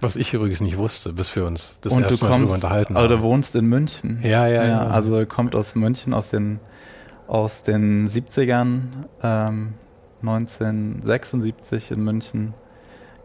Was 0.00 0.16
ich 0.16 0.32
übrigens 0.32 0.62
nicht 0.62 0.78
wusste, 0.78 1.12
bis 1.12 1.36
wir 1.36 1.44
uns 1.44 1.76
das 1.82 1.92
und 1.92 2.04
erste 2.04 2.24
Mal 2.24 2.32
kommst, 2.32 2.54
unterhalten 2.54 2.96
haben. 2.96 3.08
Du 3.10 3.20
wohnst 3.20 3.54
in 3.54 3.66
München. 3.66 4.20
Ja, 4.22 4.46
ja, 4.46 4.62
ja. 4.62 4.68
ja 4.68 4.86
also 4.86 5.26
kommt 5.26 5.54
aus 5.54 5.74
München, 5.74 6.14
aus 6.14 6.30
den, 6.30 6.58
aus 7.26 7.64
den 7.64 8.08
70ern, 8.08 8.80
ähm, 9.22 9.74
1976 10.22 11.90
in 11.90 12.02
München 12.02 12.54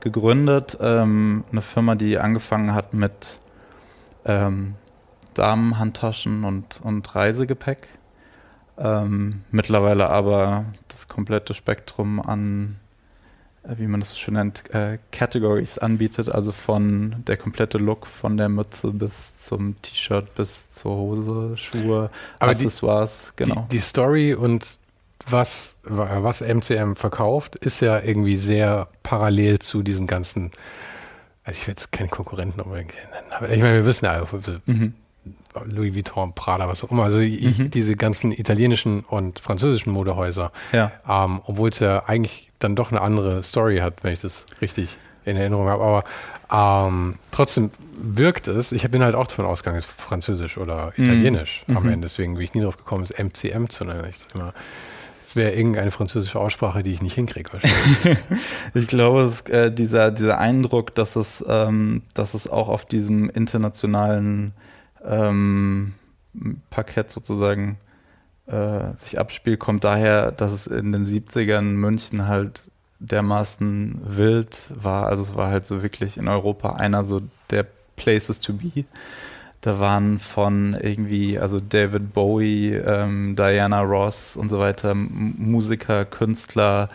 gegründet. 0.01 0.77
Ähm, 0.81 1.45
eine 1.49 1.61
Firma, 1.61 1.95
die 1.95 2.17
angefangen 2.17 2.73
hat 2.73 2.93
mit 2.93 3.39
ähm, 4.25 4.75
Damenhandtaschen 5.33 6.43
und, 6.43 6.79
und 6.83 7.15
Reisegepäck. 7.15 7.87
Ähm, 8.77 9.41
mittlerweile 9.51 10.09
aber 10.09 10.65
das 10.87 11.07
komplette 11.07 11.53
Spektrum 11.53 12.19
an, 12.19 12.77
äh, 13.63 13.75
wie 13.77 13.87
man 13.87 13.99
das 13.99 14.09
so 14.11 14.15
schön 14.15 14.33
nennt, 14.33 14.73
äh, 14.73 14.97
Categories 15.11 15.77
anbietet. 15.77 16.29
Also 16.29 16.51
von 16.51 17.23
der 17.27 17.37
komplette 17.37 17.77
Look, 17.77 18.07
von 18.07 18.37
der 18.37 18.49
Mütze 18.49 18.91
bis 18.91 19.35
zum 19.37 19.79
T-Shirt, 19.81 20.33
bis 20.35 20.69
zur 20.71 20.95
Hose, 20.95 21.57
Schuhe, 21.57 22.09
aber 22.39 22.51
Accessoires, 22.51 23.33
die, 23.37 23.43
genau. 23.43 23.67
Die, 23.69 23.77
die 23.77 23.81
Story 23.81 24.33
und 24.33 24.79
was, 25.29 25.75
was 25.83 26.41
MCM 26.41 26.95
verkauft, 26.95 27.55
ist 27.55 27.79
ja 27.79 27.99
irgendwie 28.01 28.37
sehr 28.37 28.87
parallel 29.03 29.59
zu 29.59 29.83
diesen 29.83 30.07
ganzen, 30.07 30.51
also 31.43 31.59
ich 31.59 31.67
will 31.67 31.73
jetzt 31.73 31.91
keine 31.91 32.09
Konkurrenten 32.09 32.57
nennen, 32.57 33.31
aber 33.31 33.49
ich 33.49 33.61
meine, 33.61 33.75
wir 33.75 33.85
wissen 33.85 34.05
ja, 34.05 34.25
mhm. 34.65 34.93
Louis 35.65 35.93
Vuitton, 35.93 36.33
Prada, 36.33 36.67
was 36.67 36.83
auch 36.83 36.91
immer, 36.91 37.03
also 37.03 37.19
mhm. 37.19 37.69
diese 37.69 37.95
ganzen 37.95 38.31
italienischen 38.31 39.01
und 39.01 39.39
französischen 39.39 39.91
Modehäuser, 39.91 40.51
ja. 40.71 40.91
ähm, 41.07 41.41
obwohl 41.45 41.69
es 41.69 41.79
ja 41.79 42.03
eigentlich 42.05 42.49
dann 42.59 42.75
doch 42.75 42.91
eine 42.91 43.01
andere 43.01 43.43
Story 43.43 43.77
hat, 43.79 44.03
wenn 44.03 44.13
ich 44.13 44.21
das 44.21 44.45
richtig 44.61 44.97
in 45.25 45.37
Erinnerung 45.37 45.67
habe, 45.67 45.83
aber 46.51 46.87
ähm, 46.87 47.15
trotzdem 47.31 47.71
wirkt 47.95 48.47
es, 48.47 48.71
ich 48.71 48.89
bin 48.89 49.03
halt 49.03 49.15
auch 49.15 49.27
davon 49.27 49.45
ausgegangen, 49.45 49.79
es 49.79 49.85
ist 49.85 50.01
französisch 50.01 50.57
oder 50.57 50.93
mhm. 50.95 51.05
italienisch 51.05 51.63
mhm. 51.67 51.77
am 51.77 51.85
Ende, 51.87 52.01
deswegen 52.01 52.35
bin 52.35 52.43
ich 52.43 52.53
nie 52.53 52.61
drauf 52.61 52.77
gekommen, 52.77 53.03
es 53.03 53.11
MCM 53.11 53.69
zu 53.69 53.85
nennen. 53.85 54.05
Ich 54.09 54.17
immer, 54.33 54.53
wäre 55.35 55.53
irgendeine 55.53 55.91
französische 55.91 56.39
Aussprache, 56.39 56.83
die 56.83 56.93
ich 56.93 57.01
nicht 57.01 57.15
hinkriege 57.15 57.51
ich 58.73 58.87
glaube, 58.87 59.21
es, 59.21 59.41
äh, 59.41 59.71
dieser, 59.71 60.11
dieser 60.11 60.37
Eindruck, 60.37 60.95
dass 60.95 61.15
es, 61.15 61.43
ähm, 61.47 62.03
dass 62.13 62.33
es 62.33 62.49
auch 62.49 62.69
auf 62.69 62.85
diesem 62.85 63.29
internationalen 63.29 64.53
ähm, 65.05 65.95
Parkett 66.69 67.11
sozusagen 67.11 67.77
äh, 68.47 68.95
sich 68.97 69.19
abspielt, 69.19 69.59
kommt 69.59 69.83
daher, 69.83 70.31
dass 70.31 70.51
es 70.51 70.67
in 70.67 70.91
den 70.91 71.05
70ern 71.05 71.61
München 71.61 72.27
halt 72.27 72.69
dermaßen 72.99 74.01
wild 74.03 74.65
war. 74.69 75.07
Also 75.07 75.23
es 75.23 75.35
war 75.35 75.49
halt 75.49 75.65
so 75.65 75.83
wirklich 75.83 76.17
in 76.17 76.27
Europa 76.27 76.73
einer 76.73 77.03
so 77.05 77.21
der 77.49 77.65
Places 77.95 78.39
to 78.39 78.53
be. 78.53 78.85
Da 79.63 79.79
waren 79.79 80.19
von 80.19 80.77
irgendwie, 80.77 81.39
also 81.39 81.61
David 81.61 82.11
Bowie, 82.11 82.73
ähm, 82.73 83.37
Diana 83.37 83.79
Ross 83.81 84.35
und 84.35 84.49
so 84.49 84.59
weiter, 84.59 84.93
Musiker, 84.93 86.03
Künstler, 86.03 86.89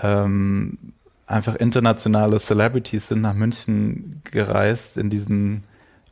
ähm, 0.00 0.78
einfach 1.26 1.56
internationale 1.56 2.38
Celebrities 2.38 3.08
sind 3.08 3.22
nach 3.22 3.34
München 3.34 4.22
gereist 4.22 4.96
in 4.96 5.10
diesen 5.10 5.64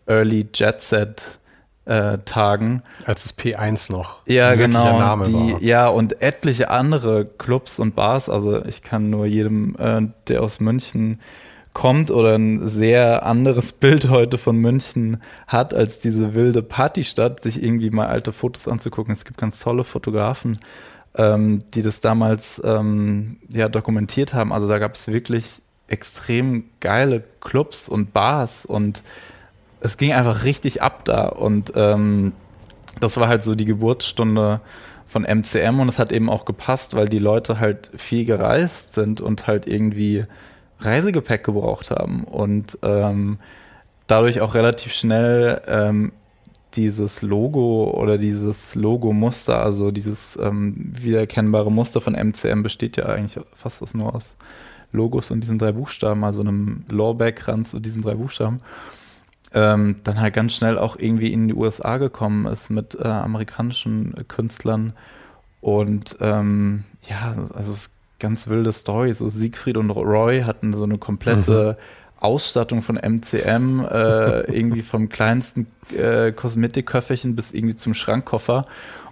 Early 0.07 0.49
Jet 0.53 0.81
Set 0.81 1.39
äh, 1.85 2.19
Tagen. 2.25 2.83
Als 3.07 3.23
das 3.23 3.39
P1 3.39 3.93
noch. 3.93 4.27
Ja, 4.27 4.57
genau. 4.57 4.99
Name 4.99 5.27
die, 5.27 5.33
war. 5.33 5.63
Ja, 5.63 5.87
und 5.87 6.21
etliche 6.21 6.71
andere 6.71 7.25
Clubs 7.25 7.79
und 7.79 7.95
Bars. 7.95 8.29
Also 8.29 8.65
ich 8.65 8.83
kann 8.83 9.11
nur 9.11 9.27
jedem, 9.27 9.77
äh, 9.79 10.09
der 10.27 10.43
aus 10.43 10.59
München 10.59 11.21
kommt 11.75 12.11
oder 12.11 12.37
ein 12.37 12.67
sehr 12.67 13.27
anderes 13.27 13.73
Bild 13.81 14.09
heute 14.09 14.39
von 14.39 14.57
München 14.57 15.21
hat 15.47 15.75
als 15.75 15.99
diese 15.99 16.35
wilde 16.35 16.63
Partystadt, 16.63 17.43
sich 17.43 17.63
irgendwie 17.63 17.91
mal 17.91 18.07
alte 18.07 18.33
Fotos 18.33 18.67
anzugucken. 18.67 19.13
Es 19.13 19.27
gibt 19.27 19.39
ganz 19.39 19.59
tolle 19.59 19.85
Fotografen, 19.85 20.59
ähm, 21.17 21.65
die 21.75 21.83
das 21.83 22.01
damals 22.01 22.63
ähm, 22.65 23.39
ja 23.51 23.69
dokumentiert 23.69 24.33
haben. 24.33 24.53
Also 24.53 24.67
da 24.67 24.79
gab 24.79 24.95
es 24.95 25.09
wirklich 25.09 25.61
extrem 25.89 26.65
geile 26.81 27.23
Clubs 27.41 27.89
und 27.89 28.15
Bars 28.15 28.65
und 28.65 29.03
es 29.81 29.99
ging 29.99 30.15
einfach 30.15 30.45
richtig 30.45 30.81
ab 30.81 31.05
da 31.05 31.27
und 31.27 31.73
ähm, 31.75 32.33
das 33.01 33.19
war 33.19 33.29
halt 33.29 33.45
so 33.45 33.55
die 33.55 33.67
Geburtsstunde 33.67 34.61
von 35.07 35.25
MCM 35.25 35.81
und 35.81 35.89
es 35.89 35.99
hat 35.99 36.11
eben 36.11 36.31
auch 36.31 36.45
gepasst, 36.45 36.95
weil 36.95 37.09
die 37.09 37.19
Leute 37.19 37.61
halt 37.61 37.91
viel 37.95 38.25
gereist 38.25 38.95
sind 38.95 39.21
und 39.21 39.47
halt 39.47 39.67
irgendwie 39.67 40.25
Reisegepäck 40.81 41.45
gebraucht 41.45 41.91
haben 41.91 42.25
und 42.25 42.79
ähm, 42.83 43.39
dadurch 44.07 44.41
auch 44.41 44.55
relativ 44.55 44.93
schnell 44.93 45.63
ähm, 45.67 46.13
dieses 46.75 47.23
Logo 47.23 47.91
oder 47.97 48.19
dieses 48.19 48.75
Logo-Muster, 48.75 49.63
also 49.63 49.91
dieses 49.91 50.37
ähm, 50.37 50.75
wiedererkennbare 50.77 51.71
Muster 51.71 52.01
von 52.01 52.15
MCM 52.15 52.63
besteht 52.63 52.97
ja 52.97 53.07
eigentlich 53.07 53.43
fast 53.55 53.95
nur 53.95 54.15
aus 54.15 54.37
Logos 54.93 55.31
und 55.31 55.41
diesen 55.41 55.59
drei 55.59 55.73
Buchstaben, 55.73 56.25
also 56.25 56.41
einem 56.41 56.85
Lorbeer-Kranz 56.89 57.75
und 57.75 57.87
diesen 57.87 58.03
drei 58.03 58.15
Buchstaben, 58.15 58.61
ähm, 59.53 59.97
dann 60.03 60.21
halt 60.21 60.35
ganz 60.35 60.55
schnell 60.55 60.79
auch 60.79 60.97
irgendwie 60.99 61.33
in 61.33 61.49
die 61.49 61.55
USA 61.55 61.99
gekommen 61.99 62.47
ist 62.47 62.71
mit 62.71 62.97
äh, 62.97 63.07
amerikanischen 63.07 64.15
Künstlern 64.29 64.95
und 65.61 66.17
ähm, 66.21 66.85
ja, 67.09 67.35
also 67.55 67.73
es 67.73 67.91
ganz 68.25 68.49
wilde 68.49 68.73
Story. 68.73 69.13
So 69.13 69.29
Siegfried 69.29 69.77
und 69.77 69.91
Roy 69.91 70.43
hatten 70.43 70.73
so 70.73 70.85
eine 70.85 70.97
komplette 70.97 71.77
mhm. 71.79 72.25
Ausstattung 72.25 72.81
von 72.81 72.97
MCM, 72.97 73.85
äh, 73.85 74.41
irgendwie 74.51 74.81
vom 74.81 75.11
kleinsten 75.11 75.67
äh, 75.95 76.33
Kosmetikköfferchen 76.33 77.37
bis 77.37 77.53
irgendwie 77.53 77.75
zum 77.75 77.93
Schrankkoffer 77.93 78.65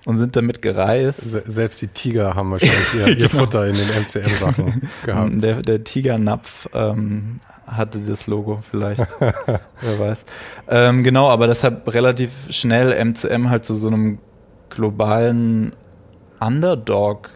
und 0.06 0.18
sind 0.18 0.34
damit 0.34 0.62
gereist. 0.62 1.20
Selbst 1.20 1.82
die 1.82 1.88
Tiger 1.88 2.34
haben 2.34 2.52
wahrscheinlich 2.52 2.94
ihr, 2.94 3.08
ihr 3.08 3.28
genau. 3.28 3.42
Futter 3.42 3.66
in 3.66 3.74
den 3.74 3.88
MCM-Sachen 3.88 4.88
gehabt. 5.04 5.42
Der, 5.42 5.60
der 5.60 5.84
Tigernapf 5.84 6.70
ähm, 6.72 7.38
hatte 7.66 7.98
das 7.98 8.26
Logo 8.26 8.60
vielleicht, 8.62 9.06
wer 9.20 9.98
weiß. 9.98 10.24
Ähm, 10.68 11.04
genau, 11.04 11.28
aber 11.28 11.48
deshalb 11.48 11.92
relativ 11.92 12.30
schnell 12.48 12.94
MCM 13.04 13.50
halt 13.50 13.66
zu 13.66 13.74
so 13.74 13.88
einem 13.88 14.20
globalen 14.70 15.72
Underdog 16.40 17.28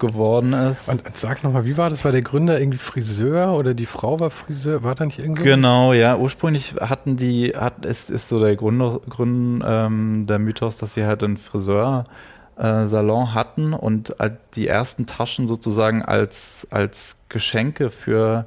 geworden 0.00 0.52
ist. 0.52 0.88
Und 0.88 1.02
sag 1.16 1.44
nochmal, 1.44 1.64
wie 1.64 1.76
war 1.76 1.90
das? 1.90 2.04
War 2.04 2.12
der 2.12 2.22
Gründer 2.22 2.58
irgendwie 2.58 2.78
Friseur 2.78 3.52
oder 3.52 3.74
die 3.74 3.86
Frau 3.86 4.18
war 4.18 4.30
Friseur? 4.30 4.82
War 4.82 4.94
da 4.94 5.04
nicht 5.04 5.18
irgendwie? 5.18 5.44
Genau, 5.44 5.92
ja. 5.92 6.16
Ursprünglich 6.16 6.74
hatten 6.80 7.16
die, 7.16 7.50
hat, 7.50 7.86
ist, 7.86 8.10
ist 8.10 8.28
so 8.28 8.40
der 8.40 8.56
Grund, 8.56 8.80
Grund 9.08 9.62
ähm, 9.64 10.26
der 10.26 10.38
Mythos, 10.38 10.78
dass 10.78 10.94
sie 10.94 11.04
halt 11.04 11.22
einen 11.22 11.36
Friseursalon 11.36 13.24
äh, 13.26 13.28
hatten 13.28 13.72
und 13.72 14.16
die 14.54 14.66
ersten 14.66 15.06
Taschen 15.06 15.46
sozusagen 15.46 16.02
als, 16.02 16.66
als 16.70 17.16
Geschenke 17.28 17.90
für 17.90 18.46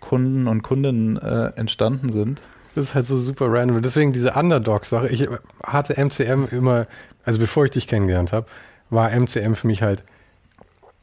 Kunden 0.00 0.48
und 0.48 0.62
Kundinnen 0.62 1.16
äh, 1.18 1.52
entstanden 1.56 2.10
sind. 2.10 2.42
Das 2.74 2.84
ist 2.84 2.94
halt 2.94 3.06
so 3.06 3.16
super 3.16 3.46
random. 3.48 3.80
Deswegen 3.80 4.12
diese 4.12 4.32
Underdog-Sache. 4.32 5.08
Ich 5.08 5.26
hatte 5.64 5.94
MCM 5.94 6.46
immer, 6.50 6.86
also 7.24 7.38
bevor 7.40 7.64
ich 7.64 7.70
dich 7.70 7.86
kennengelernt 7.86 8.32
habe, 8.32 8.46
war 8.90 9.10
MCM 9.10 9.54
für 9.54 9.66
mich 9.66 9.82
halt 9.82 10.04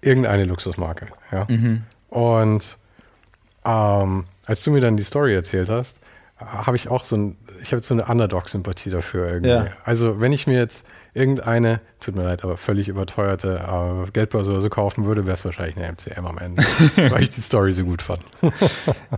irgendeine 0.04 0.44
Luxusmarke. 0.46 1.08
Ja? 1.32 1.46
Mhm. 1.50 1.84
Und 2.10 2.78
ähm, 3.66 4.26
als 4.46 4.64
du 4.64 4.72
mir 4.72 4.82
dann 4.82 4.98
die 4.98 5.04
Story 5.04 5.34
erzählt 5.34 5.70
hast, 5.70 5.98
habe 6.38 6.76
ich 6.76 6.90
auch 6.90 7.04
so 7.04 7.16
ein, 7.16 7.38
ich 7.62 7.72
habe 7.72 7.82
so 7.82 7.94
eine 7.94 8.06
Underdog-Sympathie 8.06 8.90
dafür 8.90 9.28
irgendwie. 9.28 9.50
Ja. 9.50 9.68
Also 9.86 10.20
wenn 10.20 10.34
ich 10.34 10.48
mir 10.48 10.58
jetzt 10.58 10.86
irgendeine, 11.14 11.80
tut 12.00 12.16
mir 12.16 12.24
leid, 12.24 12.44
aber 12.44 12.58
völlig 12.58 12.88
überteuerte 12.88 13.62
äh, 14.08 14.12
Geldbörse 14.12 14.52
oder 14.52 14.62
so 14.62 14.70
kaufen 14.70 15.06
würde, 15.06 15.26
wäre 15.26 15.36
es 15.36 15.46
wahrscheinlich 15.46 15.78
eine 15.78 15.88
MCM 15.88 16.26
am 16.26 16.38
Ende, 16.38 16.64
weil 16.96 17.24
ich 17.24 17.30
die 17.30 17.42
Story 17.42 17.72
so 17.74 17.84
gut 17.84 18.02
fand. 18.02 18.22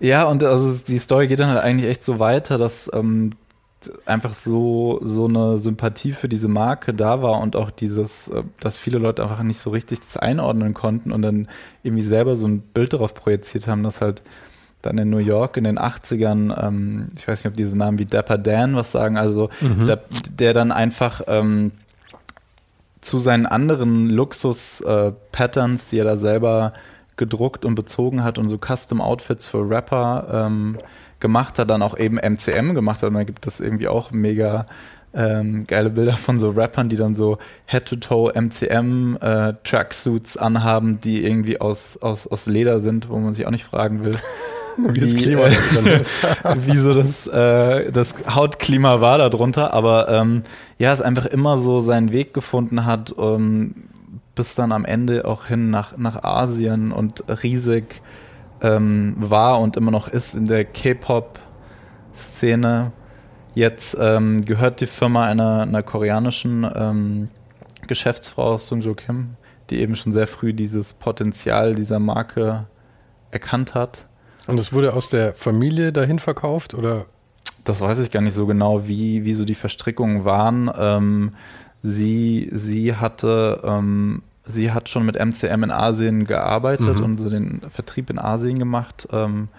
ja, 0.02 0.26
und 0.26 0.43
also 0.43 0.74
die 0.74 1.00
Story 1.00 1.28
geht 1.28 1.39
dann 1.39 1.50
halt 1.50 1.63
eigentlich 1.63 1.89
echt 1.89 2.04
so 2.04 2.19
weiter, 2.19 2.58
dass 2.58 2.89
ähm, 2.93 3.32
einfach 4.05 4.33
so, 4.33 4.99
so 5.03 5.25
eine 5.25 5.57
Sympathie 5.57 6.11
für 6.11 6.27
diese 6.29 6.47
Marke 6.47 6.93
da 6.93 7.21
war 7.21 7.39
und 7.41 7.55
auch 7.55 7.71
dieses, 7.71 8.27
äh, 8.27 8.43
dass 8.59 8.77
viele 8.77 8.97
Leute 8.97 9.23
einfach 9.23 9.43
nicht 9.43 9.59
so 9.59 9.69
richtig 9.69 9.99
das 9.99 10.17
einordnen 10.17 10.73
konnten 10.73 11.11
und 11.11 11.21
dann 11.21 11.47
irgendwie 11.83 12.03
selber 12.03 12.35
so 12.35 12.47
ein 12.47 12.61
Bild 12.61 12.93
darauf 12.93 13.13
projiziert 13.13 13.67
haben, 13.67 13.83
dass 13.83 14.01
halt 14.01 14.21
dann 14.81 14.97
in 14.97 15.09
New 15.09 15.17
York 15.17 15.57
in 15.57 15.63
den 15.63 15.79
80ern, 15.79 16.65
ähm, 16.65 17.07
ich 17.17 17.27
weiß 17.27 17.43
nicht, 17.43 17.51
ob 17.51 17.57
diese 17.57 17.77
Namen 17.77 17.99
wie 17.99 18.05
Dapper 18.05 18.38
Dan 18.38 18.75
was 18.75 18.91
sagen, 18.91 19.17
also 19.17 19.49
mhm. 19.61 19.88
der, 19.88 20.01
der, 20.31 20.53
dann 20.53 20.71
einfach 20.71 21.21
ähm, 21.27 21.71
zu 23.01 23.17
seinen 23.17 23.45
anderen 23.45 24.09
Luxus-Patterns, 24.09 25.85
äh, 25.85 25.89
die 25.91 25.99
er 25.99 26.05
da 26.05 26.17
selber 26.17 26.73
gedruckt 27.17 27.65
und 27.65 27.75
bezogen 27.75 28.23
hat 28.23 28.38
und 28.38 28.49
so 28.49 28.57
Custom-Outfits 28.57 29.45
für 29.45 29.67
Rapper 29.69 30.27
ähm, 30.31 30.77
gemacht 31.19 31.60
hat, 31.60 31.69
dann 31.69 31.82
auch 31.82 31.97
eben 31.97 32.17
MCM 32.17 32.73
gemacht 32.73 33.01
hat. 33.01 33.10
Und 33.10 33.15
da 33.15 33.23
gibt 33.23 33.47
es 33.47 33.60
irgendwie 33.60 33.88
auch 33.88 34.12
mega 34.12 34.65
ähm, 35.15 35.65
geile 35.65 35.89
Bilder 35.89 36.13
von 36.13 36.39
so 36.39 36.49
Rappern, 36.49 36.89
die 36.89 36.97
dann 36.97 37.15
so 37.15 37.38
Head-to-Toe 37.67 38.34
MCM 38.36 39.17
äh, 39.21 39.54
Tracksuits 39.63 40.38
anhaben, 40.38 40.99
die 40.99 41.25
irgendwie 41.25 41.62
aus, 41.62 41.97
aus, 42.01 42.28
aus 42.28 42.45
Leder 42.45 42.82
sind, 42.82 43.10
wo 43.10 43.17
man 43.17 43.34
sich 43.34 43.47
auch 43.47 43.51
nicht 43.51 43.63
fragen 43.63 44.04
will. 44.04 44.15
wie, 44.78 44.99
das 44.99 45.15
Klima 45.15 45.43
äh, 45.43 45.99
ist. 45.99 46.13
wie 46.67 46.78
so 46.78 46.93
das, 46.93 47.28
äh, 47.28 47.91
das 47.91 48.13
Hautklima 48.28 48.99
war 48.99 49.17
darunter, 49.17 49.73
aber 49.73 50.10
ähm, 50.10 50.43
ja, 50.78 50.93
es 50.93 51.01
einfach 51.01 51.25
immer 51.25 51.60
so 51.60 51.80
seinen 51.80 52.12
Weg 52.12 52.34
gefunden 52.34 52.86
hat, 52.86 53.15
ähm, 53.17 53.75
bis 54.36 54.54
dann 54.54 54.73
am 54.73 54.84
Ende 54.84 55.25
auch 55.25 55.45
hin 55.45 55.69
nach, 55.69 55.97
nach 55.97 56.23
Asien 56.23 56.91
und 56.91 57.23
riesig 57.41 58.01
ähm, 58.65 59.13
war 59.17 59.60
und 59.60 59.75
immer 59.78 59.91
noch 59.91 60.08
ist 60.08 60.34
in 60.34 60.47
der 60.47 60.65
K-Pop-Szene. 60.65 62.91
Jetzt 63.54 63.95
ähm, 63.99 64.43
gehört 64.43 64.82
die 64.82 64.88
Firma 64.88 65.28
einer, 65.28 65.62
einer 65.62 65.84
koreanischen 65.84 66.67
ähm, 66.75 67.30
Geschäftsfrau 67.88 68.58
Sung 68.58 68.82
Jo 68.82 68.95
Kim, 68.95 69.36
die 69.69 69.78
eben 69.80 69.95
schon 69.95 70.12
sehr 70.12 70.25
früh 70.28 70.54
dieses 70.54 70.95
Potenzial 70.95 71.75
dieser 71.75 71.99
Marke 71.99 72.65
erkannt 73.32 73.73
hat. 73.75 74.08
Und 74.47 74.60
es 74.60 74.73
wurde 74.73 74.93
aus 74.93 75.10
der 75.10 75.34
Familie 75.34 75.93
dahin 75.93 76.19
verkauft 76.19 76.73
oder? 76.73 77.06
Das 77.63 77.80
weiß 77.82 77.99
ich 77.99 78.12
gar 78.12 78.21
nicht 78.21 78.36
so 78.36 78.45
genau, 78.45 78.88
wie, 78.88 79.25
wie 79.25 79.34
so 79.34 79.43
die 79.43 79.56
Verstrickungen 79.56 80.23
waren. 80.23 80.69
Ähm, 80.78 81.32
sie, 81.82 82.47
sie 82.51 82.95
hatte 82.95 83.60
ähm, 83.63 84.21
sie 84.45 84.71
hat 84.71 84.89
schon 84.89 85.05
mit 85.05 85.15
MCM 85.15 85.63
in 85.63 85.71
Asien 85.71 86.25
gearbeitet 86.25 86.97
mhm. 86.97 87.03
und 87.03 87.19
so 87.19 87.29
den 87.29 87.62
Vertrieb 87.69 88.10
in 88.10 88.19
Asien 88.19 88.60
gemacht. 88.60 89.08
Ähm, 89.12 89.49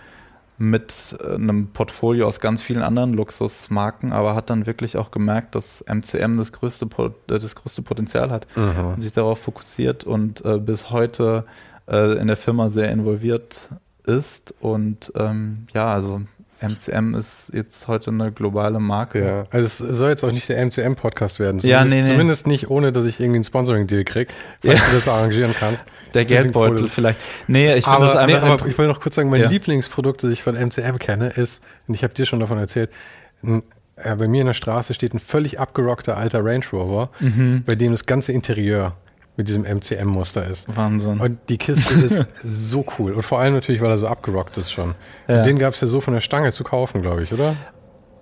mit 0.59 1.16
äh, 1.20 1.35
einem 1.35 1.68
Portfolio 1.68 2.27
aus 2.27 2.40
ganz 2.40 2.62
vielen 2.62 2.83
anderen 2.83 3.12
Luxusmarken, 3.12 4.12
aber 4.12 4.35
hat 4.35 4.51
dann 4.51 4.66
wirklich 4.66 4.96
auch 4.96 5.11
gemerkt, 5.11 5.55
dass 5.55 5.85
MCM 5.87 6.38
das 6.38 6.53
größte, 6.53 6.88
äh, 6.96 7.38
das 7.38 7.55
größte 7.55 7.83
Potenzial 7.83 8.31
hat 8.31 8.46
mhm. 8.57 8.94
und 8.94 9.01
sich 9.03 9.12
darauf 9.12 9.38
fokussiert 9.38 10.05
und 10.05 10.44
äh, 10.44 10.59
bis 10.59 10.90
heute 10.90 11.44
äh, 11.88 12.18
in 12.18 12.27
der 12.27 12.37
Firma 12.37 12.68
sehr 12.68 12.90
involviert 12.90 13.68
ist. 14.07 14.55
Und 14.61 15.12
ähm, 15.16 15.66
ja, 15.75 15.92
also 15.92 16.22
MCM 16.61 17.14
ist 17.14 17.51
jetzt 17.53 17.87
heute 17.87 18.11
eine 18.11 18.33
globale 18.33 18.81
Marke. 18.81 19.25
Ja, 19.25 19.45
also 19.51 19.66
es 19.66 19.79
soll 19.79 20.11
jetzt 20.11 20.25
auch 20.25 20.33
nicht 20.33 20.49
der 20.49 20.64
MCM-Podcast 20.64 21.38
werden. 21.38 21.61
Zumindest, 21.61 21.64
ja, 21.64 21.85
nee, 21.85 22.03
nee. 22.03 22.09
zumindest 22.09 22.47
nicht, 22.47 22.71
ohne 22.71 22.92
dass 22.92 23.07
ich 23.07 23.21
irgendwie 23.21 23.37
einen 23.37 23.45
Sponsoring-Deal 23.45 24.05
kriege, 24.05 24.33
falls 24.62 24.79
ja. 24.79 24.87
du 24.87 24.95
das 24.95 25.09
arrangieren 25.09 25.55
kannst. 25.59 25.85
Der 26.14 26.25
Geldbeutel 26.25 26.88
vielleicht. 26.88 27.21
Nee, 27.47 27.75
ich 27.75 27.85
finde 27.85 28.01
das 28.01 28.16
einfach. 28.16 28.42
Nee, 28.42 28.49
aber 28.49 28.66
ich 28.66 28.79
will 28.79 28.87
noch 28.87 29.01
kurz 29.01 29.16
sagen, 29.16 29.29
mein 29.29 29.42
ja. 29.42 29.51
Lieblingsprodukt, 29.51 30.23
das 30.23 30.31
ich 30.31 30.42
von 30.42 30.55
MCM 30.55 30.99
kenne, 30.99 31.29
ist, 31.29 31.62
und 31.88 31.95
ich 31.95 32.03
habe 32.03 32.14
dir 32.14 32.25
schon 32.25 32.40
davon 32.40 32.59
erzählt, 32.59 32.90
ein, 33.42 33.62
äh, 33.97 34.14
bei 34.16 34.29
mir 34.29 34.40
in 34.40 34.47
der 34.47 34.55
Straße 34.55 34.95
steht 34.95 35.12
ein 35.12 35.19
völlig 35.19 35.61
abgerockter 35.61 36.16
alter 36.16 36.45
Range 36.45 36.64
Rover, 36.73 37.11
mhm. 37.21 37.64
bei 37.66 37.75
dem 37.75 37.92
das 37.92 38.07
ganze 38.07 38.33
Interieur 38.33 38.97
mit 39.37 39.49
diesem 39.49 39.64
MCM-Muster 39.64 40.44
ist. 40.46 40.75
Wahnsinn. 40.75 41.20
Und 41.20 41.38
die 41.49 41.59
Kiste 41.59 41.94
ist 41.94 42.27
so 42.42 42.85
cool. 42.99 43.12
Und 43.12 43.22
vor 43.22 43.38
allem 43.38 43.55
natürlich, 43.55 43.81
weil 43.83 43.90
er 43.90 43.99
so 43.99 44.09
abgerockt 44.09 44.57
ist 44.57 44.72
schon. 44.72 44.94
Ja. 45.29 45.38
Und 45.38 45.46
den 45.46 45.59
gab 45.59 45.75
es 45.75 45.81
ja 45.81 45.88
so 45.88 46.01
von 46.01 46.14
der 46.14 46.20
Stange 46.20 46.53
zu 46.53 46.64
kaufen, 46.64 47.03
glaube 47.03 47.22
ich, 47.22 47.33
oder? 47.33 47.55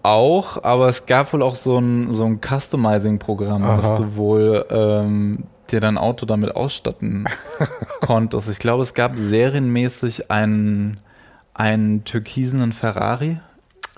Auch, 0.02 0.62
aber 0.62 0.88
es 0.88 1.06
gab 1.06 1.32
wohl 1.32 1.42
auch 1.42 1.56
so 1.56 1.78
ein, 1.78 2.12
so 2.12 2.24
ein 2.26 2.40
Customizing-Programm, 2.40 3.62
dass 3.62 3.96
du 3.96 4.16
wohl 4.16 4.66
ähm, 4.68 5.44
dir 5.70 5.80
dein 5.80 5.96
Auto 5.96 6.26
damit 6.26 6.54
ausstatten 6.54 7.26
konntest. 8.00 8.50
Ich 8.50 8.58
glaube, 8.58 8.82
es 8.82 8.92
gab 8.92 9.12
serienmäßig 9.18 10.30
einen, 10.30 10.98
einen 11.54 12.04
türkisenen 12.04 12.72
Ferrari 12.72 13.40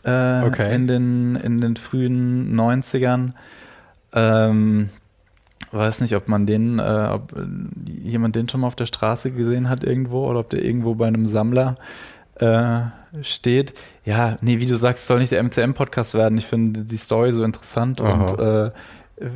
äh, 0.05 0.43
Okay. 0.45 0.75
in, 0.75 0.87
den, 0.87 1.37
in 1.37 1.59
den 1.59 1.77
frühen 1.77 2.55
90ern. 2.55 3.31
Ähm, 4.13 4.91
weiß 5.73 6.01
nicht, 6.01 6.15
ob 6.17 6.29
man 6.29 6.47
den, 6.47 6.79
äh, 6.79 7.09
ob 7.11 7.33
äh, 7.33 7.45
jemand 8.03 8.37
den 8.37 8.49
schon 8.49 8.61
mal 8.61 8.67
auf 8.69 8.77
der 8.77 8.87
Straße 8.87 9.31
gesehen 9.31 9.69
hat 9.69 9.85
irgendwo 9.85 10.29
oder 10.29 10.41
ob 10.41 10.51
der 10.51 10.65
irgendwo 10.65 10.95
bei 10.95 11.07
einem 11.07 11.27
Sammler 11.27 11.77
äh, 12.37 12.83
steht. 13.23 13.75
Ja, 14.05 14.37
nee, 14.41 14.61
wie 14.61 14.67
du 14.67 14.77
sagst, 14.77 15.03
es 15.03 15.09
soll 15.09 15.21
nicht 15.21 15.33
der 15.33 15.43
MCM-Podcast 15.43 16.15
werden. 16.15 16.39
Ich 16.39 16.47
finde 16.47 16.83
die 16.83 16.97
Story 16.97 17.33
so 17.33 17.43
interessant 17.45 18.01
Aha. 18.01 18.13
und 18.13 18.39
äh, 18.39 18.67
äh, 18.67 19.31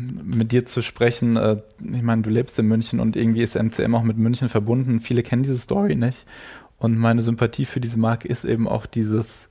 mit 0.00 0.52
dir 0.52 0.64
zu 0.64 0.82
sprechen, 0.82 1.36
äh, 1.36 1.58
ich 1.78 2.02
meine, 2.02 2.22
du 2.22 2.30
lebst 2.30 2.58
in 2.58 2.66
München 2.66 3.00
und 3.00 3.16
irgendwie 3.16 3.42
ist 3.42 3.54
MCM 3.54 3.94
auch 3.94 4.02
mit 4.02 4.16
München 4.16 4.48
verbunden. 4.48 5.00
Viele 5.00 5.22
kennen 5.22 5.42
diese 5.42 5.58
Story 5.58 5.94
nicht. 5.94 6.24
Und 6.78 6.98
meine 6.98 7.22
Sympathie 7.22 7.66
für 7.66 7.80
diese 7.80 7.98
Marke 7.98 8.26
ist 8.26 8.44
eben 8.44 8.66
auch 8.66 8.86
dieses, 8.86 9.48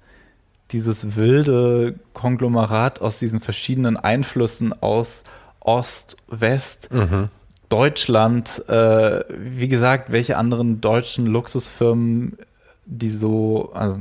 dieses 0.71 1.15
wilde 1.15 1.95
Konglomerat 2.13 2.99
aus 2.99 3.19
diesen 3.19 3.39
verschiedenen 3.39 3.95
Einflüssen 3.95 4.73
aus 4.81 5.23
Ost, 5.61 6.17
West, 6.27 6.89
Deutschland, 7.69 8.67
äh, 8.67 9.23
wie 9.29 9.67
gesagt, 9.67 10.11
welche 10.11 10.37
anderen 10.37 10.81
deutschen 10.81 11.25
Luxusfirmen, 11.27 12.37
die 12.85 13.09
so, 13.09 13.71
also 13.73 13.95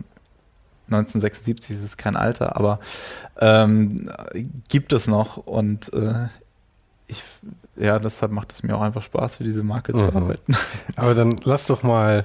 1976 0.89 1.77
ist 1.77 1.83
es 1.85 1.97
kein 1.97 2.17
Alter, 2.17 2.57
aber 2.57 2.81
ähm, 3.41 4.11
gibt 4.69 4.93
es 4.93 5.07
noch 5.07 5.37
und 5.37 5.93
äh, 5.93 6.27
ich, 7.07 7.23
ja, 7.77 7.99
deshalb 8.01 8.33
macht 8.33 8.53
es 8.53 8.63
mir 8.65 8.77
auch 8.77 8.81
einfach 8.83 9.03
Spaß, 9.03 9.37
für 9.37 9.45
diese 9.45 9.63
Marke 9.63 9.93
zu 9.93 10.03
Mhm. 10.05 10.17
arbeiten. 10.17 10.57
Aber 10.97 11.15
dann 11.15 11.37
lass 11.45 11.67
doch 11.67 11.83
mal 11.83 12.25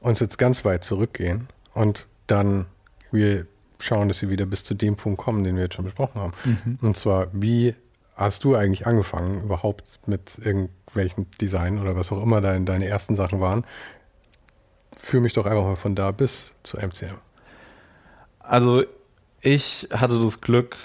uns 0.00 0.20
jetzt 0.20 0.38
ganz 0.38 0.64
weit 0.64 0.84
zurückgehen 0.84 1.48
und 1.74 2.06
dann 2.26 2.66
wir 3.10 3.46
schauen, 3.78 4.08
dass 4.08 4.22
wir 4.22 4.30
wieder 4.30 4.46
bis 4.46 4.64
zu 4.64 4.74
dem 4.74 4.96
Punkt 4.96 5.20
kommen, 5.20 5.44
den 5.44 5.56
wir 5.56 5.64
jetzt 5.64 5.74
schon 5.74 5.84
besprochen 5.84 6.20
haben. 6.20 6.32
Mhm. 6.44 6.78
Und 6.82 6.96
zwar, 6.96 7.28
wie 7.32 7.74
hast 8.16 8.44
du 8.44 8.54
eigentlich 8.56 8.86
angefangen, 8.86 9.42
überhaupt 9.42 10.00
mit 10.06 10.38
irgendwelchen 10.38 11.30
Design 11.40 11.78
oder 11.80 11.96
was 11.96 12.12
auch 12.12 12.22
immer 12.22 12.40
dein, 12.40 12.64
deine 12.66 12.86
ersten 12.86 13.16
Sachen 13.16 13.40
waren? 13.40 13.64
Führ 14.98 15.20
mich 15.20 15.32
doch 15.32 15.46
einfach 15.46 15.64
mal 15.64 15.76
von 15.76 15.94
da 15.94 16.10
bis 16.12 16.54
zu 16.62 16.78
MCM. 16.78 17.18
Also 18.40 18.84
ich 19.40 19.88
hatte 19.92 20.18
das 20.18 20.40
Glück, 20.40 20.76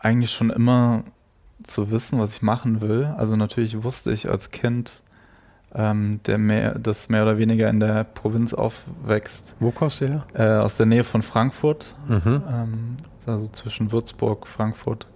eigentlich 0.00 0.32
schon 0.32 0.50
immer 0.50 1.04
zu 1.62 1.90
wissen, 1.90 2.18
was 2.18 2.34
ich 2.34 2.42
machen 2.42 2.80
will. 2.80 3.04
Also 3.16 3.36
natürlich 3.36 3.82
wusste 3.84 4.10
ich 4.10 4.28
als 4.28 4.50
Kind, 4.50 5.00
ähm, 5.74 6.20
der 6.26 6.36
mehr, 6.38 6.78
das 6.78 7.08
mehr 7.08 7.22
oder 7.22 7.38
weniger 7.38 7.70
in 7.70 7.80
der 7.80 8.04
Provinz 8.04 8.52
aufwächst, 8.52 9.54
Wo 9.60 9.70
kommst 9.70 10.00
du 10.00 10.08
her? 10.08 10.26
äh, 10.34 10.60
aus 10.60 10.76
der 10.76 10.86
Nähe 10.86 11.04
von 11.04 11.22
Frankfurt, 11.22 11.94
Mhm. 12.08 12.42
ähm, 12.50 12.96
also 13.24 13.48
zwischen 13.48 13.92
Würzburg, 13.92 14.46
Frankfurt, 14.48 15.06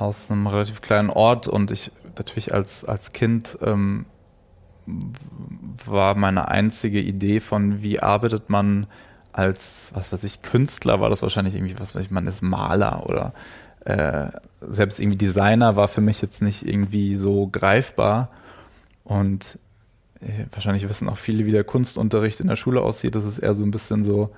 aus 0.00 0.30
einem 0.30 0.46
relativ 0.46 0.80
kleinen 0.80 1.10
Ort 1.10 1.48
und 1.48 1.70
ich 1.70 1.90
natürlich 2.16 2.54
als, 2.54 2.84
als 2.84 3.12
Kind 3.12 3.58
ähm, 3.62 4.06
war 5.84 6.14
meine 6.14 6.48
einzige 6.48 7.00
Idee 7.00 7.40
von, 7.40 7.82
wie 7.82 8.00
arbeitet 8.00 8.50
man 8.50 8.86
als, 9.32 9.90
was 9.94 10.12
weiß 10.12 10.22
ich, 10.24 10.42
Künstler, 10.42 11.00
war 11.00 11.10
das 11.10 11.22
wahrscheinlich 11.22 11.54
irgendwie, 11.54 11.78
was 11.78 11.94
weiß 11.94 12.02
ich, 12.02 12.10
man 12.10 12.26
ist 12.26 12.42
Maler 12.42 13.04
oder 13.06 13.32
äh, 13.84 14.28
selbst 14.60 15.00
irgendwie 15.00 15.18
Designer 15.18 15.76
war 15.76 15.88
für 15.88 16.00
mich 16.00 16.22
jetzt 16.22 16.40
nicht 16.40 16.66
irgendwie 16.66 17.14
so 17.16 17.48
greifbar 17.48 18.30
und 19.02 19.58
äh, 20.20 20.46
wahrscheinlich 20.52 20.88
wissen 20.88 21.08
auch 21.08 21.18
viele, 21.18 21.46
wie 21.46 21.50
der 21.50 21.64
Kunstunterricht 21.64 22.40
in 22.40 22.46
der 22.46 22.56
Schule 22.56 22.80
aussieht. 22.80 23.14
Das 23.14 23.24
ist 23.24 23.38
eher 23.38 23.54
so 23.54 23.64
ein 23.64 23.70
bisschen 23.70 24.04
so, 24.04 24.30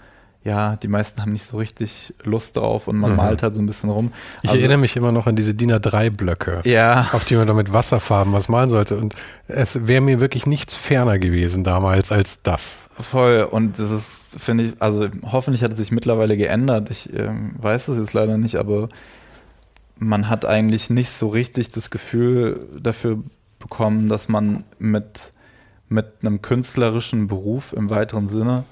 ja, 0.47 0.77
die 0.77 0.87
meisten 0.89 1.21
haben 1.21 1.33
nicht 1.33 1.45
so 1.45 1.57
richtig 1.59 2.15
Lust 2.23 2.57
drauf 2.57 2.87
und 2.89 2.97
man 2.97 3.11
Mhm. 3.11 3.17
malt 3.17 3.43
halt 3.43 3.55
so 3.55 3.61
ein 3.61 3.67
bisschen 3.67 3.91
rum. 3.91 4.13
Ich 4.43 4.51
Also- 4.51 4.61
erinnere 4.61 4.79
mich 4.79 4.95
immer 4.97 5.11
noch 5.13 5.27
an 5.27 5.35
diese 5.35 5.55
DIN 5.55 5.73
A3-Blöcke. 5.73 6.61
Ja, 6.65 7.09
auf 7.13 7.25
die 7.25 7.35
man 7.37 7.47
da 7.49 7.53
mit 7.55 7.73
Wasserfarben 7.73 8.33
was 8.33 8.49
malen 8.49 8.71
sollte. 8.71 8.97
Und 8.97 9.17
es 9.49 9.87
wäre 9.89 10.01
mir 10.01 10.21
wirklich 10.21 10.47
nichts 10.47 10.75
ferner 10.75 11.19
gewesen 11.19 11.65
damals 11.65 12.13
als 12.13 12.43
das. 12.43 12.89
voll. 12.99 13.43
Und 13.51 13.79
das 13.79 13.91
ist, 13.91 14.41
finde 14.41 14.65
ich, 14.65 14.73
also 14.79 15.09
hoffentlich 15.25 15.63
hat 15.63 15.73
es 15.73 15.79
sich 15.79 15.91
mittlerweile 15.93 16.37
geändert. 16.37 16.91
Ich 16.91 17.13
ähm, 17.13 17.55
weiß 17.59 17.89
es 17.89 17.99
jetzt 17.99 18.13
leider 18.15 18.39
nicht, 18.39 18.57
aber 18.57 18.89
man 19.99 20.29
hat 20.29 20.45
eigentlich 20.45 20.91
nicht 20.91 21.11
so 21.11 21.29
richtig 21.29 21.71
das 21.71 21.91
Gefühl 21.91 22.67
dafür 22.81 23.19
bekommen, 23.59 24.09
dass 24.09 24.29
man 24.29 24.65
mit, 24.79 25.33
mit 25.89 26.07
einem 26.23 26.41
künstlerischen 26.43 27.27
Beruf 27.29 27.73
im 27.73 27.91
weiteren 27.91 28.29
Sinne 28.29 28.65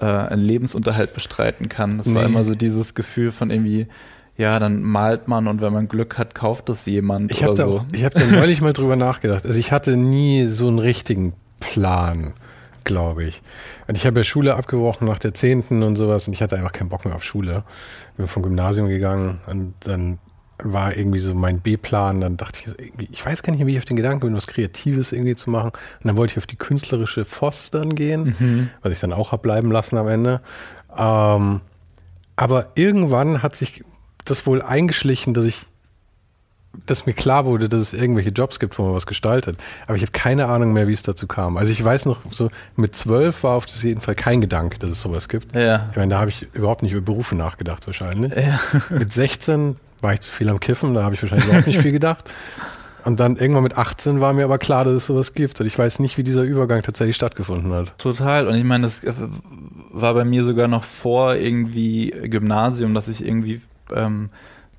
äh, 0.00 0.04
einen 0.04 0.42
Lebensunterhalt 0.42 1.14
bestreiten 1.14 1.68
kann. 1.68 1.98
Das 1.98 2.12
war 2.14 2.22
Nee. 2.22 2.28
immer 2.28 2.44
so 2.44 2.54
dieses 2.54 2.94
Gefühl 2.94 3.30
von 3.32 3.50
irgendwie, 3.50 3.86
ja, 4.36 4.58
dann 4.58 4.82
malt 4.82 5.28
man 5.28 5.46
und 5.48 5.60
wenn 5.60 5.72
man 5.72 5.88
Glück 5.88 6.16
hat, 6.18 6.34
kauft 6.34 6.68
das 6.68 6.86
jemand 6.86 7.30
Ich 7.30 7.38
oder 7.40 7.46
habe 7.48 7.56
da, 7.56 7.64
so. 7.64 7.70
auch- 7.80 7.84
ich 7.92 8.04
hab 8.04 8.14
da 8.14 8.20
neulich 8.24 8.60
mal 8.60 8.72
drüber 8.72 8.96
nachgedacht. 8.96 9.44
Also 9.46 9.58
ich 9.58 9.72
hatte 9.72 9.96
nie 9.96 10.46
so 10.46 10.68
einen 10.68 10.78
richtigen 10.78 11.34
Plan, 11.60 12.32
glaube 12.84 13.24
ich. 13.24 13.42
Und 13.86 13.96
ich 13.96 14.06
habe 14.06 14.20
ja 14.20 14.24
Schule 14.24 14.54
abgebrochen 14.56 15.06
nach 15.06 15.18
der 15.18 15.34
zehnten 15.34 15.82
und 15.82 15.96
sowas 15.96 16.26
und 16.26 16.32
ich 16.32 16.40
hatte 16.42 16.56
einfach 16.56 16.72
keinen 16.72 16.88
Bock 16.88 17.04
mehr 17.04 17.14
auf 17.14 17.24
Schule. 17.24 17.64
Bin 18.16 18.28
vom 18.28 18.42
Gymnasium 18.42 18.88
gegangen 18.88 19.40
und 19.46 19.74
dann 19.80 20.18
war 20.64 20.96
irgendwie 20.96 21.18
so 21.18 21.34
mein 21.34 21.60
B-Plan. 21.60 22.20
Dann 22.20 22.36
dachte 22.36 22.60
ich, 22.64 23.10
ich 23.10 23.24
weiß 23.24 23.42
gar 23.42 23.52
nicht, 23.52 23.64
wie 23.64 23.72
ich 23.72 23.78
auf 23.78 23.84
den 23.84 23.96
Gedanken 23.96 24.20
bin, 24.20 24.34
was 24.34 24.46
Kreatives 24.46 25.12
irgendwie 25.12 25.34
zu 25.34 25.50
machen. 25.50 25.70
Und 25.70 26.06
dann 26.06 26.16
wollte 26.16 26.32
ich 26.32 26.38
auf 26.38 26.46
die 26.46 26.56
künstlerische 26.56 27.24
Voss 27.24 27.70
dann 27.70 27.94
gehen, 27.94 28.70
was 28.82 28.92
ich 28.92 29.00
dann 29.00 29.12
auch 29.12 29.32
hab 29.32 29.42
bleiben 29.42 29.70
lassen 29.70 29.96
am 29.96 30.08
Ende. 30.08 30.40
Ähm, 30.96 31.60
aber 32.36 32.68
irgendwann 32.74 33.42
hat 33.42 33.54
sich 33.54 33.84
das 34.24 34.46
wohl 34.46 34.62
eingeschlichen, 34.62 35.34
dass 35.34 35.44
ich 35.44 35.66
dass 36.86 37.04
mir 37.06 37.12
klar 37.12 37.44
wurde, 37.46 37.68
dass 37.68 37.80
es 37.80 37.92
irgendwelche 37.92 38.30
Jobs 38.30 38.58
gibt, 38.58 38.78
wo 38.78 38.84
man 38.84 38.94
was 38.94 39.06
gestaltet. 39.06 39.58
Aber 39.86 39.96
ich 39.96 40.02
habe 40.02 40.12
keine 40.12 40.46
Ahnung 40.46 40.72
mehr, 40.72 40.86
wie 40.88 40.92
es 40.92 41.02
dazu 41.02 41.26
kam. 41.26 41.56
Also 41.56 41.72
ich 41.72 41.82
weiß 41.82 42.06
noch, 42.06 42.18
so 42.30 42.50
mit 42.76 42.94
zwölf 42.94 43.42
war 43.42 43.56
auf 43.56 43.66
das 43.66 43.82
jeden 43.82 44.00
Fall 44.00 44.14
kein 44.14 44.40
Gedanke, 44.40 44.78
dass 44.78 44.90
es 44.90 45.02
sowas 45.02 45.28
gibt. 45.28 45.54
Ja. 45.54 45.88
Ich 45.90 45.96
meine, 45.96 46.10
da 46.10 46.20
habe 46.20 46.30
ich 46.30 46.48
überhaupt 46.52 46.82
nicht 46.82 46.92
über 46.92 47.00
Berufe 47.00 47.34
nachgedacht 47.34 47.86
wahrscheinlich. 47.86 48.32
Ja. 48.34 48.60
Mit 48.90 49.12
16 49.12 49.76
war 50.02 50.12
ich 50.12 50.20
zu 50.20 50.32
viel 50.32 50.48
am 50.48 50.60
Kiffen, 50.60 50.94
da 50.94 51.02
habe 51.02 51.14
ich 51.14 51.22
wahrscheinlich 51.22 51.46
überhaupt 51.46 51.66
nicht 51.66 51.80
viel 51.80 51.92
gedacht. 51.92 52.30
Und 53.04 53.20
dann 53.20 53.36
irgendwann 53.36 53.62
mit 53.62 53.78
18 53.78 54.20
war 54.20 54.32
mir 54.32 54.44
aber 54.44 54.58
klar, 54.58 54.84
dass 54.84 54.94
es 54.94 55.06
sowas 55.06 55.34
gibt. 55.34 55.60
Und 55.60 55.66
ich 55.66 55.78
weiß 55.78 56.00
nicht, 56.00 56.18
wie 56.18 56.22
dieser 56.22 56.42
Übergang 56.42 56.82
tatsächlich 56.82 57.16
stattgefunden 57.16 57.72
hat. 57.72 57.96
Total. 57.98 58.46
Und 58.46 58.54
ich 58.56 58.64
meine, 58.64 58.84
das 58.84 59.02
äh, 59.04 59.12
war 59.90 60.14
bei 60.14 60.24
mir 60.24 60.44
sogar 60.44 60.68
noch 60.68 60.84
vor 60.84 61.34
irgendwie 61.34 62.10
Gymnasium, 62.10 62.94
dass 62.94 63.08
ich 63.08 63.24
irgendwie 63.24 63.62
ähm, 63.94 64.30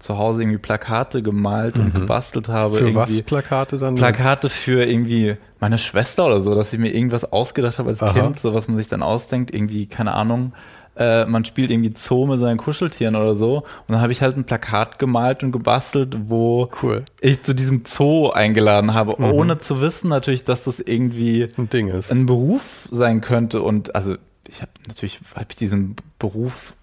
zu 0.02 0.18
Hause 0.18 0.44
irgendwie 0.44 0.58
Plakate 0.58 1.22
gemalt 1.22 1.78
und 1.78 1.94
gebastelt 1.94 2.50
habe. 2.50 2.82
Mhm. 2.82 2.88
Für 2.88 2.96
was 2.96 3.10
irgendwie 3.10 3.24
Plakate 3.24 3.78
dann? 3.78 3.96
Plakate 3.96 4.50
für 4.50 4.84
irgendwie 4.84 5.38
meine 5.60 5.78
Schwester 5.78 6.26
oder 6.26 6.42
so, 6.42 6.56
dass 6.56 6.74
ich 6.74 6.80
mir 6.80 6.94
irgendwas 6.94 7.32
ausgedacht 7.32 7.80
habe 7.80 7.90
als 7.90 8.02
Aha. 8.02 8.14
Kind, 8.14 8.40
so 8.40 8.54
was 8.54 8.68
man 8.68 8.78
sich 8.78 8.88
dann 8.88 9.04
ausdenkt, 9.04 9.54
irgendwie, 9.54 9.86
keine 9.86 10.14
Ahnung. 10.14 10.54
Äh, 11.02 11.26
man 11.26 11.46
spielt 11.46 11.72
irgendwie 11.72 11.94
Zoo 11.96 12.26
mit 12.28 12.40
seinen 12.40 12.58
Kuscheltieren 12.58 13.16
oder 13.16 13.34
so. 13.36 13.58
Und 13.58 13.66
dann 13.90 14.02
habe 14.02 14.12
ich 14.12 14.22
halt 14.22 14.38
ein 14.38 14.44
Plakat 14.44 15.00
gemalt 15.00 15.44
und 15.44 15.52
gebastelt, 15.52 16.16
wo 16.28 16.70
Cool. 16.84 17.04
ich 17.22 17.42
zu 17.42 17.56
diesem 17.56 17.84
Zoo 17.86 18.30
eingeladen 18.30 18.94
habe, 18.94 19.16
Mhm. 19.18 19.32
ohne 19.32 19.58
zu 19.58 19.82
wissen 19.82 20.10
natürlich, 20.10 20.44
dass 20.44 20.66
das 20.66 20.80
irgendwie 20.80 21.48
Ein 21.58 21.70
Ding 21.70 21.88
ist. 21.88 22.12
ein 22.12 22.26
Beruf 22.26 22.88
sein 22.92 23.22
könnte 23.22 23.62
und 23.62 23.96
also 23.96 24.16
ich 24.48 24.62
habe 24.62 24.72
natürlich 24.88 25.20
hab 25.36 25.50
ich 25.50 25.56
diesen 25.58 25.96
Beruf 26.20 26.74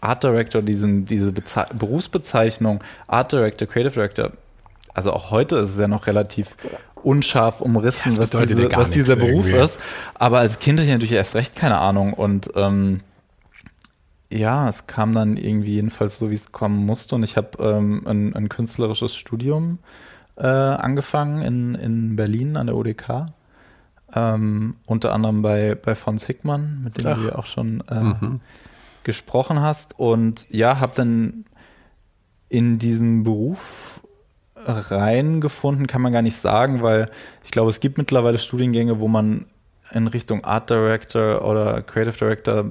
Art 0.00 0.22
Director, 0.22 0.62
diesen, 0.62 1.06
diese 1.06 1.32
Beze 1.32 1.66
Berufsbezeichnung 1.76 2.80
Art 3.08 3.32
Director, 3.32 3.66
Creative 3.66 3.92
Director, 3.94 4.30
also 4.94 5.12
auch 5.12 5.30
heute 5.30 5.56
ist 5.56 5.70
es 5.70 5.78
ja 5.78 5.88
noch 5.88 6.06
relativ 6.06 6.56
unscharf 7.02 7.60
umrissen, 7.60 8.12
Ja, 8.12 8.18
was, 8.20 8.30
diese, 8.30 8.70
was 8.74 8.90
dieser 8.90 9.16
Beruf 9.16 9.46
irgendwie. 9.46 9.64
ist. 9.64 9.78
Aber 10.14 10.38
als 10.38 10.58
Kind 10.58 10.78
hatte 10.78 10.86
ich 10.86 10.92
natürlich 10.92 11.12
erst 11.12 11.34
recht 11.34 11.56
keine 11.56 11.78
Ahnung 11.78 12.12
und 12.12 12.50
ähm, 12.56 13.00
ja, 14.32 14.68
es 14.68 14.86
kam 14.86 15.14
dann 15.14 15.36
irgendwie 15.36 15.74
jedenfalls 15.74 16.18
so, 16.18 16.30
wie 16.30 16.34
es 16.34 16.52
kommen 16.52 16.84
musste 16.84 17.14
und 17.14 17.22
ich 17.22 17.36
habe 17.36 17.50
ähm, 17.60 18.02
ein, 18.06 18.34
ein 18.34 18.48
künstlerisches 18.48 19.14
Studium 19.16 19.78
äh, 20.36 20.46
angefangen 20.46 21.42
in, 21.42 21.74
in 21.76 22.16
Berlin 22.16 22.56
an 22.56 22.66
der 22.66 22.76
UDK. 22.76 23.26
Ähm, 24.14 24.76
unter 24.86 25.12
anderem 25.12 25.42
bei, 25.42 25.74
bei 25.74 25.94
Fons 25.94 26.26
Hickmann, 26.26 26.80
mit 26.84 26.98
dem 26.98 27.06
Ach. 27.06 27.16
du 27.18 27.26
ja 27.28 27.34
auch 27.36 27.46
schon 27.46 27.82
äh, 27.88 28.00
Mhm. 28.00 28.40
gesprochen 29.04 29.60
hast. 29.60 29.98
Und 29.98 30.46
ja, 30.50 30.78
habe 30.80 30.92
dann 30.94 31.44
in 32.48 32.78
diesen 32.78 33.24
Beruf 33.24 34.00
reingefunden, 34.90 35.86
kann 35.86 36.02
man 36.02 36.12
gar 36.12 36.22
nicht 36.22 36.36
sagen, 36.36 36.82
weil 36.82 37.10
ich 37.44 37.50
glaube, 37.50 37.70
es 37.70 37.80
gibt 37.80 37.98
mittlerweile 37.98 38.38
Studiengänge, 38.38 38.98
wo 39.00 39.08
man 39.08 39.46
in 39.92 40.06
Richtung 40.08 40.44
Art 40.44 40.70
Director 40.70 41.44
oder 41.44 41.82
Creative 41.82 42.16
Director 42.16 42.64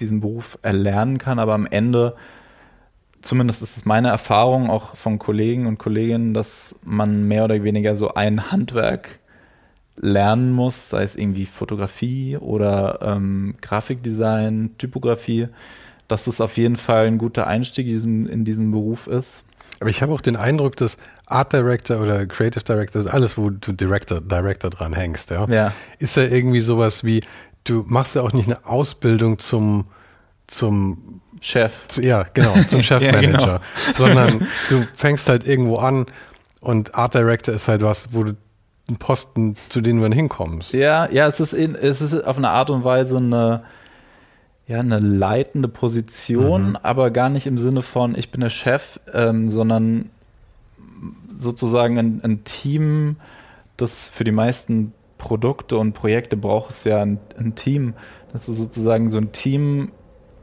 diesen 0.00 0.20
Beruf 0.20 0.58
erlernen 0.62 1.18
kann, 1.18 1.38
aber 1.38 1.54
am 1.54 1.66
Ende, 1.66 2.16
zumindest 3.20 3.62
ist 3.62 3.76
es 3.76 3.84
meine 3.84 4.08
Erfahrung 4.08 4.70
auch 4.70 4.96
von 4.96 5.18
Kollegen 5.18 5.66
und 5.66 5.78
Kolleginnen, 5.78 6.34
dass 6.34 6.74
man 6.82 7.26
mehr 7.26 7.44
oder 7.44 7.62
weniger 7.62 7.96
so 7.96 8.14
ein 8.14 8.50
Handwerk 8.50 9.18
lernen 10.00 10.52
muss, 10.52 10.90
sei 10.90 11.02
es 11.02 11.16
irgendwie 11.16 11.46
Fotografie 11.46 12.36
oder 12.36 13.00
ähm, 13.02 13.56
Grafikdesign, 13.60 14.70
Typografie, 14.78 15.48
dass 16.06 16.24
das 16.24 16.40
auf 16.40 16.56
jeden 16.56 16.76
Fall 16.76 17.06
ein 17.06 17.18
guter 17.18 17.46
Einstieg 17.46 17.86
in 17.86 17.92
diesen, 17.92 18.28
in 18.28 18.44
diesen 18.44 18.70
Beruf 18.70 19.06
ist. 19.06 19.44
Aber 19.80 19.90
ich 19.90 20.02
habe 20.02 20.12
auch 20.12 20.20
den 20.20 20.36
Eindruck, 20.36 20.76
dass 20.76 20.96
Art 21.26 21.52
Director 21.52 22.00
oder 22.00 22.26
Creative 22.26 22.64
Director, 22.64 23.12
alles, 23.12 23.38
wo 23.38 23.50
du 23.50 23.72
Director, 23.72 24.20
Director 24.20 24.70
dran 24.70 24.92
hängst, 24.92 25.30
ja, 25.30 25.48
ja. 25.48 25.72
ist 25.98 26.16
ja 26.16 26.24
irgendwie 26.24 26.60
sowas 26.60 27.04
wie, 27.04 27.20
du 27.64 27.84
machst 27.86 28.14
ja 28.14 28.22
auch 28.22 28.32
nicht 28.32 28.46
eine 28.46 28.64
Ausbildung 28.66 29.38
zum, 29.38 29.86
zum 30.46 31.20
Chef. 31.40 31.86
Zu, 31.88 32.02
ja, 32.02 32.24
genau, 32.34 32.54
zum 32.68 32.82
Chefmanager, 32.82 33.20
ja, 33.46 33.60
genau. 33.86 33.92
sondern 33.92 34.48
du 34.68 34.86
fängst 34.94 35.28
halt 35.28 35.46
irgendwo 35.46 35.76
an 35.76 36.06
und 36.60 36.94
Art 36.94 37.14
Director 37.14 37.54
ist 37.54 37.68
halt 37.68 37.82
was, 37.82 38.12
wo 38.12 38.24
du 38.24 38.36
einen 38.88 38.96
Posten, 38.96 39.56
zu 39.68 39.80
denen 39.80 40.00
du 40.00 40.14
hinkommst. 40.14 40.72
Ja, 40.72 41.08
ja, 41.10 41.26
es 41.28 41.40
ist, 41.40 41.52
in, 41.52 41.74
es 41.74 42.00
ist 42.00 42.14
auf 42.24 42.38
eine 42.38 42.50
Art 42.50 42.70
und 42.70 42.84
Weise 42.84 43.18
eine, 43.18 43.62
ja, 44.66 44.80
eine 44.80 44.98
leitende 44.98 45.68
Position, 45.68 46.70
mhm. 46.70 46.78
aber 46.82 47.10
gar 47.10 47.28
nicht 47.28 47.46
im 47.46 47.58
Sinne 47.58 47.82
von, 47.82 48.16
ich 48.16 48.30
bin 48.30 48.40
der 48.40 48.50
Chef, 48.50 48.98
ähm, 49.12 49.50
sondern 49.50 50.10
sozusagen 51.38 51.98
ein, 51.98 52.20
ein, 52.24 52.44
Team, 52.44 53.16
das 53.76 54.08
für 54.08 54.24
die 54.24 54.32
meisten 54.32 54.92
Produkte 55.18 55.76
und 55.76 55.92
Projekte 55.92 56.36
braucht 56.36 56.70
es 56.70 56.84
ja 56.84 57.02
ein, 57.02 57.18
ein 57.38 57.54
Team, 57.54 57.94
dass 58.32 58.46
du 58.46 58.52
sozusagen 58.52 59.10
so 59.10 59.18
ein 59.18 59.32
Team 59.32 59.92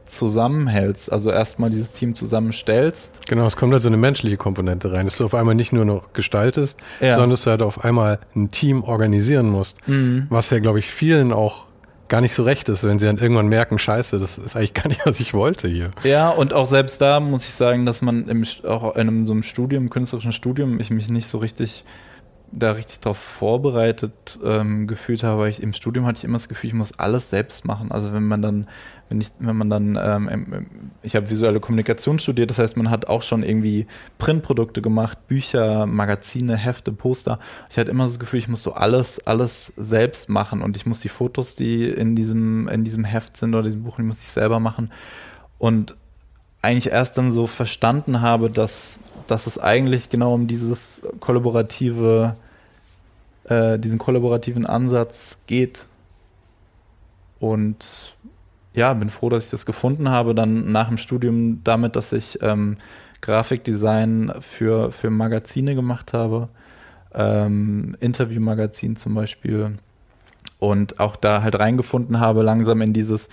zusammenhältst, 0.04 1.10
also 1.10 1.30
erstmal 1.30 1.70
dieses 1.70 1.90
Team 1.90 2.14
zusammenstellst. 2.14 3.20
Genau, 3.28 3.46
es 3.46 3.56
kommt 3.56 3.72
halt 3.72 3.82
so 3.82 3.88
eine 3.88 3.96
menschliche 3.96 4.36
Komponente 4.36 4.92
rein, 4.92 5.06
dass 5.06 5.16
du 5.18 5.24
auf 5.24 5.34
einmal 5.34 5.54
nicht 5.54 5.72
nur 5.72 5.84
noch 5.84 6.12
gestaltest, 6.12 6.78
ja. 7.00 7.12
sondern 7.12 7.30
dass 7.30 7.42
du 7.42 7.50
halt 7.50 7.62
auf 7.62 7.84
einmal 7.84 8.20
ein 8.34 8.50
Team 8.50 8.84
organisieren 8.84 9.50
musst, 9.50 9.86
mhm. 9.88 10.26
was 10.30 10.50
ja, 10.50 10.60
glaube 10.60 10.78
ich, 10.78 10.90
vielen 10.90 11.32
auch 11.32 11.66
gar 12.08 12.20
nicht 12.20 12.34
so 12.34 12.44
recht 12.44 12.68
ist, 12.68 12.84
wenn 12.84 13.00
sie 13.00 13.06
dann 13.06 13.18
irgendwann 13.18 13.48
merken, 13.48 13.78
scheiße, 13.78 14.20
das 14.20 14.38
ist 14.38 14.54
eigentlich 14.54 14.74
gar 14.74 14.86
nicht, 14.86 15.04
was 15.04 15.18
ich 15.18 15.34
wollte 15.34 15.68
hier. 15.68 15.90
Ja, 16.04 16.30
und 16.30 16.52
auch 16.52 16.66
selbst 16.66 17.00
da 17.00 17.18
muss 17.18 17.48
ich 17.48 17.54
sagen, 17.54 17.84
dass 17.84 18.00
man 18.00 18.28
im, 18.28 18.44
auch 18.64 18.94
in 18.94 19.00
einem, 19.00 19.26
so 19.26 19.32
einem 19.32 19.42
Studium, 19.42 19.90
künstlerischen 19.90 20.32
Studium, 20.32 20.78
ich 20.78 20.90
mich 20.90 21.08
nicht 21.08 21.28
so 21.28 21.38
richtig 21.38 21.84
da 22.52 22.72
richtig 22.72 23.00
darauf 23.00 23.18
vorbereitet 23.18 24.38
ähm, 24.44 24.86
gefühlt 24.86 25.22
habe, 25.22 25.42
weil 25.42 25.50
ich 25.50 25.62
im 25.62 25.72
Studium 25.72 26.06
hatte 26.06 26.18
ich 26.18 26.24
immer 26.24 26.38
das 26.38 26.48
Gefühl, 26.48 26.68
ich 26.68 26.74
muss 26.74 26.98
alles 26.98 27.30
selbst 27.30 27.64
machen. 27.64 27.92
Also 27.92 28.12
wenn 28.12 28.24
man 28.24 28.42
dann 28.42 28.66
wenn, 29.08 29.20
ich, 29.20 29.30
wenn 29.38 29.56
man 29.56 29.70
dann, 29.70 29.98
ähm, 30.00 30.66
ich 31.02 31.14
habe 31.14 31.30
visuelle 31.30 31.60
Kommunikation 31.60 32.18
studiert, 32.18 32.50
das 32.50 32.58
heißt, 32.58 32.76
man 32.76 32.90
hat 32.90 33.06
auch 33.06 33.22
schon 33.22 33.42
irgendwie 33.42 33.86
Printprodukte 34.18 34.82
gemacht, 34.82 35.28
Bücher, 35.28 35.86
Magazine, 35.86 36.56
Hefte, 36.56 36.92
Poster. 36.92 37.38
Ich 37.70 37.78
hatte 37.78 37.90
immer 37.90 38.04
das 38.04 38.18
Gefühl, 38.18 38.40
ich 38.40 38.48
muss 38.48 38.62
so 38.62 38.72
alles, 38.72 39.24
alles 39.26 39.72
selbst 39.76 40.28
machen 40.28 40.62
und 40.62 40.76
ich 40.76 40.86
muss 40.86 41.00
die 41.00 41.08
Fotos, 41.08 41.54
die 41.54 41.88
in 41.88 42.16
diesem, 42.16 42.68
in 42.68 42.82
diesem 42.82 43.04
Heft 43.04 43.36
sind 43.36 43.54
oder 43.54 43.62
diesem 43.62 43.84
Buch, 43.84 43.96
die 43.96 44.02
muss 44.02 44.20
ich 44.20 44.28
selber 44.28 44.58
machen. 44.58 44.90
Und 45.58 45.96
eigentlich 46.66 46.92
erst 46.92 47.16
dann 47.16 47.30
so 47.30 47.46
verstanden 47.46 48.20
habe, 48.20 48.50
dass, 48.50 48.98
dass 49.28 49.46
es 49.46 49.56
eigentlich 49.56 50.08
genau 50.08 50.34
um 50.34 50.48
dieses 50.48 51.02
kollaborative, 51.20 52.34
äh, 53.44 53.78
diesen 53.78 53.98
kollaborativen 53.98 54.66
Ansatz 54.66 55.38
geht. 55.46 55.86
Und 57.38 58.16
ja, 58.74 58.92
bin 58.94 59.10
froh, 59.10 59.28
dass 59.28 59.44
ich 59.44 59.50
das 59.52 59.64
gefunden 59.64 60.08
habe, 60.08 60.34
dann 60.34 60.72
nach 60.72 60.88
dem 60.88 60.98
Studium 60.98 61.60
damit, 61.62 61.94
dass 61.94 62.12
ich 62.12 62.42
ähm, 62.42 62.78
Grafikdesign 63.20 64.32
für, 64.40 64.90
für 64.90 65.10
Magazine 65.10 65.76
gemacht 65.76 66.12
habe, 66.12 66.48
ähm, 67.14 67.96
Interviewmagazin 68.00 68.96
zum 68.96 69.14
Beispiel 69.14 69.78
und 70.58 70.98
auch 70.98 71.14
da 71.14 71.42
halt 71.42 71.58
reingefunden 71.58 72.18
habe, 72.18 72.42
langsam 72.42 72.80
in 72.82 72.92
dieses, 72.92 73.28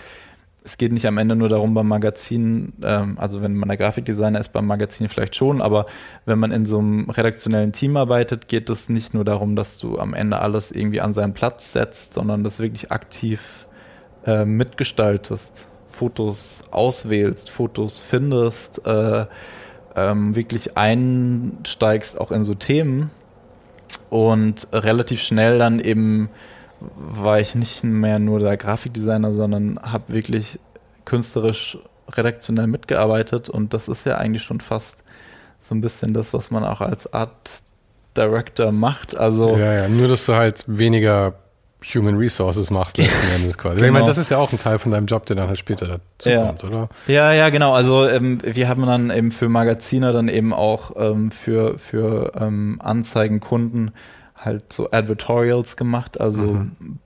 es 0.64 0.78
geht 0.78 0.92
nicht 0.92 1.06
am 1.06 1.18
Ende 1.18 1.36
nur 1.36 1.50
darum 1.50 1.74
beim 1.74 1.86
Magazin, 1.86 2.72
ähm, 2.82 3.18
also 3.18 3.42
wenn 3.42 3.54
man 3.54 3.68
der 3.68 3.76
Grafikdesigner 3.76 4.40
ist 4.40 4.54
beim 4.54 4.66
Magazin 4.66 5.10
vielleicht 5.10 5.36
schon, 5.36 5.60
aber 5.60 5.84
wenn 6.24 6.38
man 6.38 6.52
in 6.52 6.64
so 6.64 6.78
einem 6.78 7.10
redaktionellen 7.10 7.72
Team 7.72 7.98
arbeitet, 7.98 8.48
geht 8.48 8.70
es 8.70 8.88
nicht 8.88 9.12
nur 9.12 9.26
darum, 9.26 9.56
dass 9.56 9.76
du 9.76 9.98
am 9.98 10.14
Ende 10.14 10.40
alles 10.40 10.72
irgendwie 10.72 11.02
an 11.02 11.12
seinen 11.12 11.34
Platz 11.34 11.72
setzt, 11.72 12.14
sondern 12.14 12.44
das 12.44 12.60
wirklich 12.60 12.90
aktiv 12.90 13.66
äh, 14.24 14.46
mitgestaltest, 14.46 15.68
Fotos 15.86 16.64
auswählst, 16.70 17.50
Fotos 17.50 17.98
findest, 17.98 18.86
äh, 18.86 19.26
ähm, 19.94 20.34
wirklich 20.34 20.78
einsteigst 20.78 22.18
auch 22.18 22.32
in 22.32 22.42
so 22.42 22.54
Themen 22.54 23.10
und 24.08 24.66
relativ 24.72 25.20
schnell 25.20 25.58
dann 25.58 25.78
eben 25.78 26.30
war 26.96 27.40
ich 27.40 27.54
nicht 27.54 27.84
mehr 27.84 28.18
nur 28.18 28.40
der 28.40 28.56
Grafikdesigner, 28.56 29.32
sondern 29.32 29.78
habe 29.82 30.12
wirklich 30.12 30.58
künstlerisch 31.04 31.78
redaktionell 32.10 32.66
mitgearbeitet 32.66 33.48
und 33.48 33.74
das 33.74 33.88
ist 33.88 34.04
ja 34.06 34.16
eigentlich 34.16 34.42
schon 34.42 34.60
fast 34.60 35.04
so 35.60 35.74
ein 35.74 35.80
bisschen 35.80 36.12
das, 36.12 36.34
was 36.34 36.50
man 36.50 36.64
auch 36.64 36.80
als 36.80 37.12
Art 37.12 37.62
Director 38.16 38.72
macht. 38.72 39.16
Also 39.16 39.56
ja, 39.56 39.72
ja, 39.72 39.88
nur 39.88 40.08
dass 40.08 40.26
du 40.26 40.34
halt 40.34 40.64
weniger 40.66 41.34
Human 41.94 42.16
Resources 42.16 42.70
machst 42.70 42.96
letzten 42.96 43.30
Endes 43.36 43.58
quasi. 43.58 43.76
Genau. 43.76 43.86
Ich 43.86 43.92
meine, 43.92 44.06
das 44.06 44.18
ist 44.18 44.30
ja 44.30 44.38
auch 44.38 44.52
ein 44.52 44.58
Teil 44.58 44.78
von 44.78 44.92
deinem 44.92 45.06
Job, 45.06 45.26
der 45.26 45.36
dann 45.36 45.48
halt 45.48 45.58
später 45.58 45.86
dazu 45.86 46.30
ja. 46.30 46.46
kommt, 46.46 46.64
oder? 46.64 46.88
Ja, 47.06 47.32
ja, 47.32 47.50
genau. 47.50 47.74
Also 47.74 48.08
ähm, 48.08 48.38
wir 48.42 48.68
haben 48.68 48.86
dann 48.86 49.10
eben 49.10 49.30
für 49.30 49.48
Magazine 49.48 50.12
dann 50.12 50.28
eben 50.28 50.52
auch 50.52 50.92
ähm, 50.96 51.30
für, 51.30 51.78
für 51.78 52.32
ähm, 52.40 52.78
Anzeigenkunden 52.82 53.92
halt 54.44 54.72
so 54.72 54.90
Advertorials 54.90 55.76
gemacht, 55.76 56.20
also 56.20 56.44
mhm. 56.44 56.98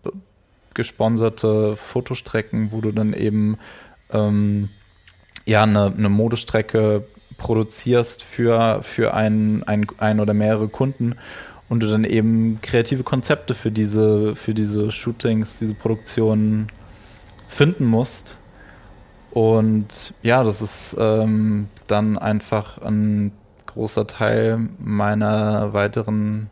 gesponserte 0.75 1.77
Fotostrecken, 1.77 2.73
wo 2.73 2.81
du 2.81 2.93
dann 2.93 3.13
eben 3.13 3.59
ähm, 4.13 4.71
ja 5.45 5.63
eine, 5.63 5.93
eine 5.97 6.09
Modestrecke 6.09 7.07
produzierst 7.37 8.23
für, 8.23 8.83
für 8.83 9.15
einen, 9.15 9.63
ein, 9.63 9.87
ein 9.99 10.21
oder 10.21 10.35
mehrere 10.35 10.69
Kunden 10.69 11.15
und 11.69 11.83
du 11.83 11.87
dann 11.87 12.05
eben 12.05 12.61
kreative 12.63 13.03
Konzepte 13.03 13.55
für 13.55 13.71
diese, 13.71 14.35
für 14.35 14.55
diese 14.55 14.91
Shootings, 14.91 15.59
diese 15.59 15.75
Produktionen 15.75 16.69
finden 17.47 17.85
musst. 17.85 18.39
Und 19.31 20.15
ja, 20.23 20.43
das 20.43 20.63
ist 20.63 20.97
ähm, 20.99 21.69
dann 21.87 22.19
einfach 22.19 22.79
ein 22.79 23.33
großer 23.67 24.07
Teil 24.07 24.69
meiner 24.79 25.73
weiteren 25.75 26.51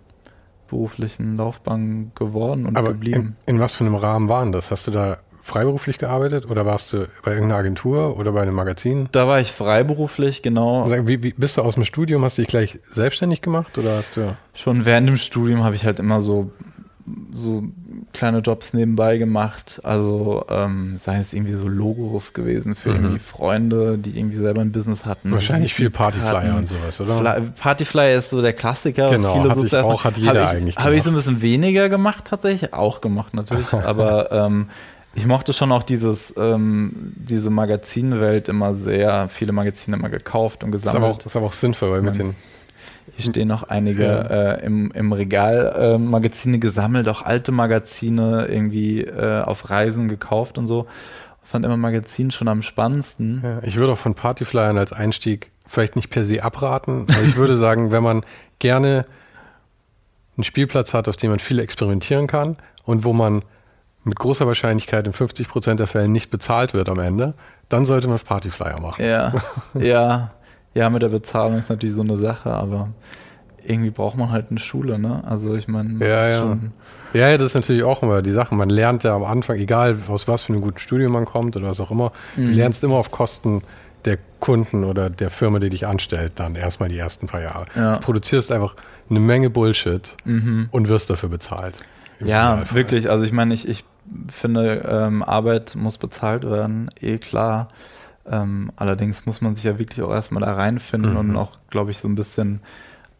beruflichen 0.66 1.36
Laufbahn 1.36 2.12
geworden 2.14 2.66
und 2.66 2.76
Aber 2.76 2.92
geblieben. 2.92 3.36
In, 3.46 3.56
in 3.56 3.60
was 3.60 3.74
für 3.74 3.84
einem 3.84 3.94
Rahmen 3.94 4.28
waren 4.28 4.52
das? 4.52 4.70
Hast 4.70 4.86
du 4.86 4.90
da 4.90 5.18
freiberuflich 5.42 5.98
gearbeitet 5.98 6.50
oder 6.50 6.66
warst 6.66 6.92
du 6.92 7.06
bei 7.24 7.32
irgendeiner 7.32 7.60
Agentur 7.60 8.18
oder 8.18 8.32
bei 8.32 8.42
einem 8.42 8.54
Magazin? 8.54 9.08
Da 9.12 9.28
war 9.28 9.40
ich 9.40 9.52
freiberuflich, 9.52 10.42
genau. 10.42 10.82
Also, 10.82 11.06
wie, 11.06 11.22
wie, 11.22 11.32
bist 11.32 11.56
du 11.56 11.62
aus 11.62 11.74
dem 11.74 11.84
Studium? 11.84 12.24
Hast 12.24 12.38
du 12.38 12.42
dich 12.42 12.48
gleich 12.48 12.80
selbstständig 12.90 13.42
gemacht 13.42 13.78
oder 13.78 13.96
hast 13.96 14.16
du? 14.16 14.36
Schon 14.54 14.84
während 14.84 15.08
dem 15.08 15.16
Studium 15.16 15.62
habe 15.62 15.76
ich 15.76 15.84
halt 15.84 16.00
immer 16.00 16.20
so 16.20 16.50
so 17.32 17.62
kleine 18.16 18.38
Jobs 18.38 18.72
nebenbei 18.72 19.18
gemacht. 19.18 19.80
Also 19.84 20.44
ähm, 20.48 20.96
sei 20.96 21.18
es 21.18 21.32
irgendwie 21.32 21.52
so 21.52 21.68
Logos 21.68 22.32
gewesen 22.32 22.74
für 22.74 22.90
mhm. 22.90 22.96
irgendwie 22.96 23.18
Freunde, 23.18 23.98
die 23.98 24.18
irgendwie 24.18 24.36
selber 24.36 24.62
ein 24.62 24.72
Business 24.72 25.04
hatten. 25.04 25.30
Wahrscheinlich 25.30 25.74
viel 25.74 25.90
Partyflyer 25.90 26.56
und 26.56 26.66
sowas, 26.68 27.00
oder? 27.00 27.16
Fly 27.18 27.50
Partyflyer 27.60 28.16
ist 28.16 28.30
so 28.30 28.42
der 28.42 28.54
Klassiker. 28.54 29.10
Genau, 29.10 29.34
viele 29.34 29.50
hat, 29.50 29.68
so 29.68 29.78
auch, 29.78 30.04
hat 30.04 30.16
jeder 30.16 30.46
hab 30.46 30.54
eigentlich 30.54 30.76
Habe 30.76 30.96
ich 30.96 31.02
so 31.02 31.10
ein 31.10 31.14
bisschen 31.14 31.42
weniger 31.42 31.88
gemacht 31.88 32.24
tatsächlich, 32.24 32.72
auch 32.72 33.00
gemacht 33.00 33.34
natürlich, 33.34 33.72
aber 33.72 34.32
ähm, 34.32 34.68
ich 35.14 35.26
mochte 35.26 35.52
schon 35.52 35.72
auch 35.72 35.82
dieses, 35.82 36.34
ähm, 36.36 37.12
diese 37.16 37.50
Magazinwelt 37.50 38.48
immer 38.48 38.74
sehr, 38.74 39.28
viele 39.28 39.52
Magazine 39.52 39.96
immer 39.96 40.08
gekauft 40.08 40.64
und 40.64 40.72
gesammelt. 40.72 40.94
Das 40.94 40.94
ist 40.94 41.04
aber 41.04 41.14
auch, 41.14 41.18
das 41.18 41.26
ist 41.26 41.36
aber 41.36 41.46
auch 41.46 41.52
sinnvoll, 41.52 41.90
weil 41.90 42.02
mit 42.02 42.18
den 42.18 42.34
hier 43.16 43.30
stehen 43.30 43.48
noch 43.48 43.62
einige 43.62 44.04
ja. 44.04 44.52
äh, 44.52 44.66
im, 44.66 44.90
im 44.90 45.12
Regal 45.12 45.74
äh, 45.78 45.98
Magazine 45.98 46.58
gesammelt, 46.58 47.08
auch 47.08 47.22
alte 47.22 47.50
Magazine 47.50 48.46
irgendwie 48.46 49.00
äh, 49.00 49.40
auf 49.40 49.70
Reisen 49.70 50.08
gekauft 50.08 50.58
und 50.58 50.68
so. 50.68 50.86
Fand 51.42 51.64
immer 51.64 51.78
Magazin 51.78 52.30
schon 52.30 52.48
am 52.48 52.60
spannendsten. 52.60 53.40
Ja, 53.42 53.62
ich 53.62 53.76
würde 53.76 53.94
auch 53.94 53.98
von 53.98 54.14
Partyflyern 54.14 54.76
als 54.76 54.92
Einstieg 54.92 55.50
vielleicht 55.66 55.96
nicht 55.96 56.10
per 56.10 56.24
se 56.24 56.42
abraten, 56.42 57.06
aber 57.08 57.22
ich 57.22 57.36
würde 57.36 57.56
sagen, 57.56 57.90
wenn 57.90 58.02
man 58.02 58.20
gerne 58.58 59.06
einen 60.36 60.44
Spielplatz 60.44 60.92
hat, 60.92 61.08
auf 61.08 61.16
dem 61.16 61.30
man 61.30 61.38
viel 61.38 61.58
experimentieren 61.58 62.26
kann 62.26 62.56
und 62.84 63.04
wo 63.04 63.14
man 63.14 63.42
mit 64.04 64.18
großer 64.18 64.46
Wahrscheinlichkeit 64.46 65.06
in 65.06 65.14
50 65.14 65.48
Prozent 65.48 65.80
der 65.80 65.86
Fällen 65.86 66.12
nicht 66.12 66.30
bezahlt 66.30 66.74
wird 66.74 66.90
am 66.90 66.98
Ende, 66.98 67.32
dann 67.70 67.86
sollte 67.86 68.08
man 68.08 68.18
Partyflyer 68.18 68.78
machen. 68.78 69.02
Ja, 69.02 69.32
ja, 69.74 70.32
ja, 70.76 70.90
mit 70.90 71.00
der 71.00 71.08
Bezahlung 71.08 71.58
ist 71.58 71.70
natürlich 71.70 71.94
so 71.94 72.02
eine 72.02 72.18
Sache, 72.18 72.50
aber 72.50 72.90
irgendwie 73.64 73.90
braucht 73.90 74.16
man 74.16 74.30
halt 74.30 74.46
eine 74.50 74.58
Schule, 74.58 74.98
ne? 74.98 75.24
Also 75.26 75.54
ich 75.54 75.68
meine, 75.68 76.04
ja, 76.04 76.28
ja. 76.28 76.58
ja, 77.14 77.30
ja, 77.30 77.38
das 77.38 77.48
ist 77.48 77.54
natürlich 77.54 77.82
auch 77.82 78.02
immer 78.02 78.20
die 78.20 78.30
Sache. 78.30 78.54
Man 78.54 78.68
lernt 78.68 79.02
ja 79.02 79.14
am 79.14 79.24
Anfang, 79.24 79.56
egal 79.56 79.96
aus 80.08 80.28
was 80.28 80.42
für 80.42 80.52
einem 80.52 80.60
guten 80.60 80.78
Studium 80.78 81.12
man 81.12 81.24
kommt 81.24 81.56
oder 81.56 81.68
was 81.68 81.80
auch 81.80 81.90
immer, 81.90 82.12
mhm. 82.36 82.48
du 82.48 82.52
lernst 82.52 82.84
immer 82.84 82.96
auf 82.96 83.10
Kosten 83.10 83.62
der 84.04 84.18
Kunden 84.38 84.84
oder 84.84 85.08
der 85.08 85.30
Firma, 85.30 85.58
die 85.58 85.70
dich 85.70 85.86
anstellt, 85.86 86.34
dann 86.36 86.54
erstmal 86.54 86.90
die 86.90 86.98
ersten 86.98 87.26
paar 87.26 87.40
Jahre. 87.40 87.64
Ja. 87.74 87.94
Du 87.94 88.00
produzierst 88.00 88.52
einfach 88.52 88.76
eine 89.08 89.18
Menge 89.18 89.48
Bullshit 89.48 90.14
mhm. 90.24 90.68
und 90.70 90.88
wirst 90.88 91.08
dafür 91.08 91.30
bezahlt. 91.30 91.80
Ja, 92.20 92.62
wirklich. 92.72 93.10
Also 93.10 93.24
ich 93.24 93.32
meine, 93.32 93.54
ich, 93.54 93.66
ich 93.66 93.84
finde, 94.28 94.86
ähm, 94.88 95.22
Arbeit 95.22 95.74
muss 95.74 95.96
bezahlt 95.96 96.48
werden, 96.48 96.90
eh 97.00 97.16
klar. 97.18 97.68
Ähm, 98.28 98.72
allerdings 98.76 99.26
muss 99.26 99.40
man 99.40 99.54
sich 99.54 99.64
ja 99.64 99.78
wirklich 99.78 100.02
auch 100.02 100.10
erstmal 100.10 100.42
da 100.42 100.54
reinfinden 100.54 101.12
mhm. 101.12 101.18
und 101.18 101.36
auch, 101.36 101.58
glaube 101.70 101.90
ich, 101.90 101.98
so 101.98 102.08
ein 102.08 102.14
bisschen 102.14 102.60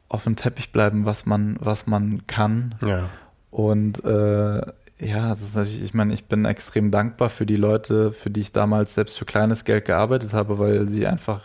auf 0.09 0.25
den 0.25 0.37
Teppich 0.37 0.73
bleiben, 0.73 1.05
was 1.05 1.27
man, 1.27 1.57
was 1.61 1.87
man 1.87 2.27
kann. 2.27 2.75
Ja. 2.85 3.09
Und 3.51 4.05
äh, 4.05 4.61
ja, 4.99 5.31
das 5.31 5.41
ist 5.41 5.55
natürlich, 5.55 5.83
ich 5.83 5.95
meine, 5.95 6.15
ich 6.15 6.27
bin 6.27 6.45
extrem 6.45 6.91
dankbar 6.91 7.29
für 7.29 7.47
die 7.47 7.57
Leute, 7.57 8.13
für 8.13 8.31
die 8.31 8.41
ich 8.41 8.53
damals 8.53 8.95
selbst 8.95 9.19
für 9.19 9.25
kleines 9.25 9.65
Geld 9.65 9.85
gearbeitet 9.85 10.33
habe, 10.33 10.59
weil 10.59 10.89
sie 10.89 11.07
einfach 11.07 11.43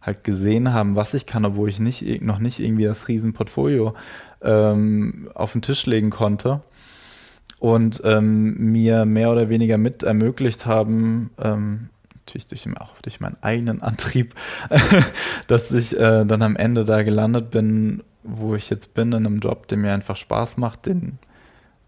halt 0.00 0.24
gesehen 0.24 0.72
haben, 0.72 0.96
was 0.96 1.14
ich 1.14 1.26
kann, 1.26 1.44
obwohl 1.44 1.68
ich 1.68 1.78
nicht, 1.78 2.22
noch 2.22 2.38
nicht 2.38 2.60
irgendwie 2.60 2.84
das 2.84 3.08
Riesenportfolio 3.08 3.94
ähm, 4.42 5.30
auf 5.34 5.52
den 5.52 5.62
Tisch 5.62 5.86
legen 5.86 6.10
konnte 6.10 6.60
und 7.58 8.00
ähm, 8.04 8.54
mir 8.72 9.04
mehr 9.04 9.30
oder 9.30 9.48
weniger 9.48 9.78
mit 9.78 10.02
ermöglicht 10.02 10.66
haben, 10.66 11.30
ähm, 11.38 11.90
natürlich 12.28 12.46
durch, 12.46 12.80
auch 12.80 12.94
durch 13.00 13.20
meinen 13.20 13.36
eigenen 13.40 13.82
Antrieb, 13.82 14.34
dass 15.46 15.70
ich 15.72 15.96
äh, 15.96 16.24
dann 16.24 16.42
am 16.42 16.56
Ende 16.56 16.84
da 16.84 17.02
gelandet 17.02 17.50
bin, 17.50 18.02
wo 18.22 18.54
ich 18.54 18.70
jetzt 18.70 18.94
bin, 18.94 19.12
in 19.12 19.26
einem 19.26 19.38
Job, 19.40 19.68
der 19.68 19.78
mir 19.78 19.92
einfach 19.92 20.16
Spaß 20.16 20.58
macht, 20.58 20.86
den, 20.86 21.18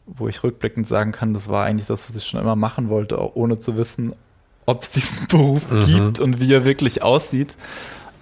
wo 0.06 0.28
ich 0.28 0.42
rückblickend 0.42 0.88
sagen 0.88 1.12
kann, 1.12 1.34
das 1.34 1.48
war 1.48 1.64
eigentlich 1.64 1.86
das, 1.86 2.08
was 2.08 2.16
ich 2.16 2.26
schon 2.26 2.40
immer 2.40 2.56
machen 2.56 2.88
wollte, 2.88 3.18
auch 3.18 3.36
ohne 3.36 3.60
zu 3.60 3.76
wissen, 3.76 4.14
ob 4.66 4.82
es 4.82 4.90
diesen 4.90 5.26
Beruf 5.28 5.70
mhm. 5.70 5.84
gibt 5.84 6.18
und 6.20 6.40
wie 6.40 6.52
er 6.52 6.64
wirklich 6.64 7.02
aussieht. 7.02 7.56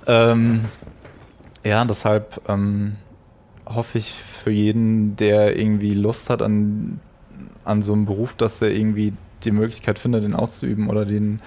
Ähm, 0.07 0.65
ja, 1.65 1.85
deshalb 1.85 2.41
ähm, 2.49 2.97
hoffe 3.67 3.99
ich 3.99 4.13
für 4.13 4.51
jeden, 4.51 5.17
der 5.17 5.57
irgendwie 5.57 5.93
Lust 5.93 6.31
hat 6.31 6.43
an 6.43 7.01
an 7.69 7.83
so 7.83 7.93
einem 7.93 8.07
Beruf, 8.07 8.35
dass 8.35 8.63
er 8.63 8.71
irgendwie 8.71 9.13
die 9.45 9.51
Möglichkeit 9.51 9.99
findet, 9.99 10.25
den 10.25 10.35
auszuüben 10.35 10.89
oder 10.89 11.05
den, 11.05 11.41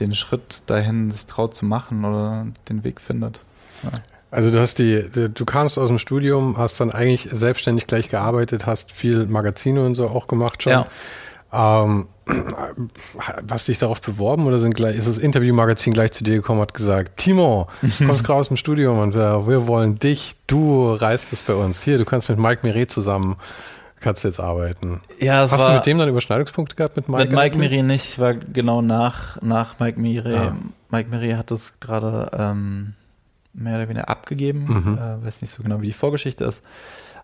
den 0.00 0.14
Schritt 0.14 0.62
dahin 0.66 1.10
sich 1.10 1.26
traut 1.26 1.54
zu 1.54 1.64
machen 1.64 2.04
oder 2.04 2.46
den 2.68 2.84
Weg 2.84 3.00
findet. 3.00 3.40
Ja. 3.82 3.90
Also 4.30 4.50
du 4.50 4.60
hast 4.60 4.78
die, 4.78 5.04
du 5.10 5.44
kamst 5.44 5.78
aus 5.78 5.88
dem 5.88 5.98
Studium, 5.98 6.58
hast 6.58 6.80
dann 6.80 6.90
eigentlich 6.90 7.28
selbstständig 7.32 7.86
gleich 7.86 8.08
gearbeitet, 8.08 8.66
hast 8.66 8.92
viel 8.92 9.26
Magazine 9.26 9.84
und 9.84 9.94
so 9.94 10.08
auch 10.08 10.26
gemacht 10.26 10.62
schon. 10.62 10.72
Ja. 10.72 10.88
Ähm, 11.52 12.08
hast 13.48 13.68
dich 13.68 13.78
darauf 13.78 14.00
beworben 14.00 14.46
oder 14.46 14.58
sind 14.58 14.74
gleich, 14.74 14.96
ist 14.96 15.06
das 15.06 15.18
Interviewmagazin 15.18 15.92
gleich 15.92 16.10
zu 16.10 16.24
dir 16.24 16.34
gekommen, 16.34 16.60
hat 16.60 16.74
gesagt, 16.74 17.18
Timo, 17.18 17.68
kommst 17.98 18.24
gerade 18.24 18.40
aus 18.40 18.48
dem 18.48 18.56
Studium 18.56 18.98
und 18.98 19.14
wir, 19.14 19.46
wir 19.46 19.68
wollen 19.68 19.98
dich, 19.98 20.36
du 20.48 20.92
reißt 20.92 21.32
es 21.32 21.42
bei 21.42 21.54
uns. 21.54 21.82
Hier, 21.82 21.98
du 21.98 22.04
kannst 22.04 22.28
mit 22.28 22.38
Mike 22.38 22.66
Miret 22.66 22.90
zusammen 22.90 23.36
kannst 24.06 24.22
du 24.22 24.28
jetzt 24.28 24.38
arbeiten. 24.38 25.00
Ja, 25.18 25.40
Hast 25.40 25.58
war, 25.58 25.68
du 25.68 25.74
mit 25.74 25.86
dem 25.86 25.98
dann 25.98 26.08
Überschneidungspunkte 26.08 26.76
gehabt 26.76 26.96
mit 26.96 27.08
Mike? 27.08 27.24
Mit 27.24 27.36
Mike 27.36 27.58
Miri 27.58 27.82
nicht. 27.82 28.04
Ich 28.04 28.18
war 28.20 28.34
genau 28.34 28.80
nach, 28.80 29.42
nach 29.42 29.80
Mike 29.80 29.98
Miri. 29.98 30.32
Ah. 30.32 30.56
Mike 30.90 31.10
Miri 31.10 31.32
hat 31.32 31.50
es 31.50 31.80
gerade 31.80 32.30
ähm, 32.32 32.94
mehr 33.52 33.74
oder 33.74 33.88
weniger 33.88 34.08
abgegeben. 34.08 34.66
Mhm. 34.66 34.96
Äh, 34.96 35.24
weiß 35.24 35.42
nicht 35.42 35.50
so 35.50 35.64
genau, 35.64 35.80
wie 35.82 35.86
die 35.86 35.92
Vorgeschichte 35.92 36.44
ist. 36.44 36.62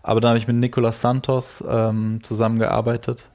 Aber 0.01 0.19
dann 0.19 0.31
habe 0.31 0.37
ich 0.39 0.47
mit 0.47 0.57
Nicolas 0.57 0.99
Santos 0.99 1.63
ähm, 1.65 2.19
zusammengearbeitet. 2.21 3.29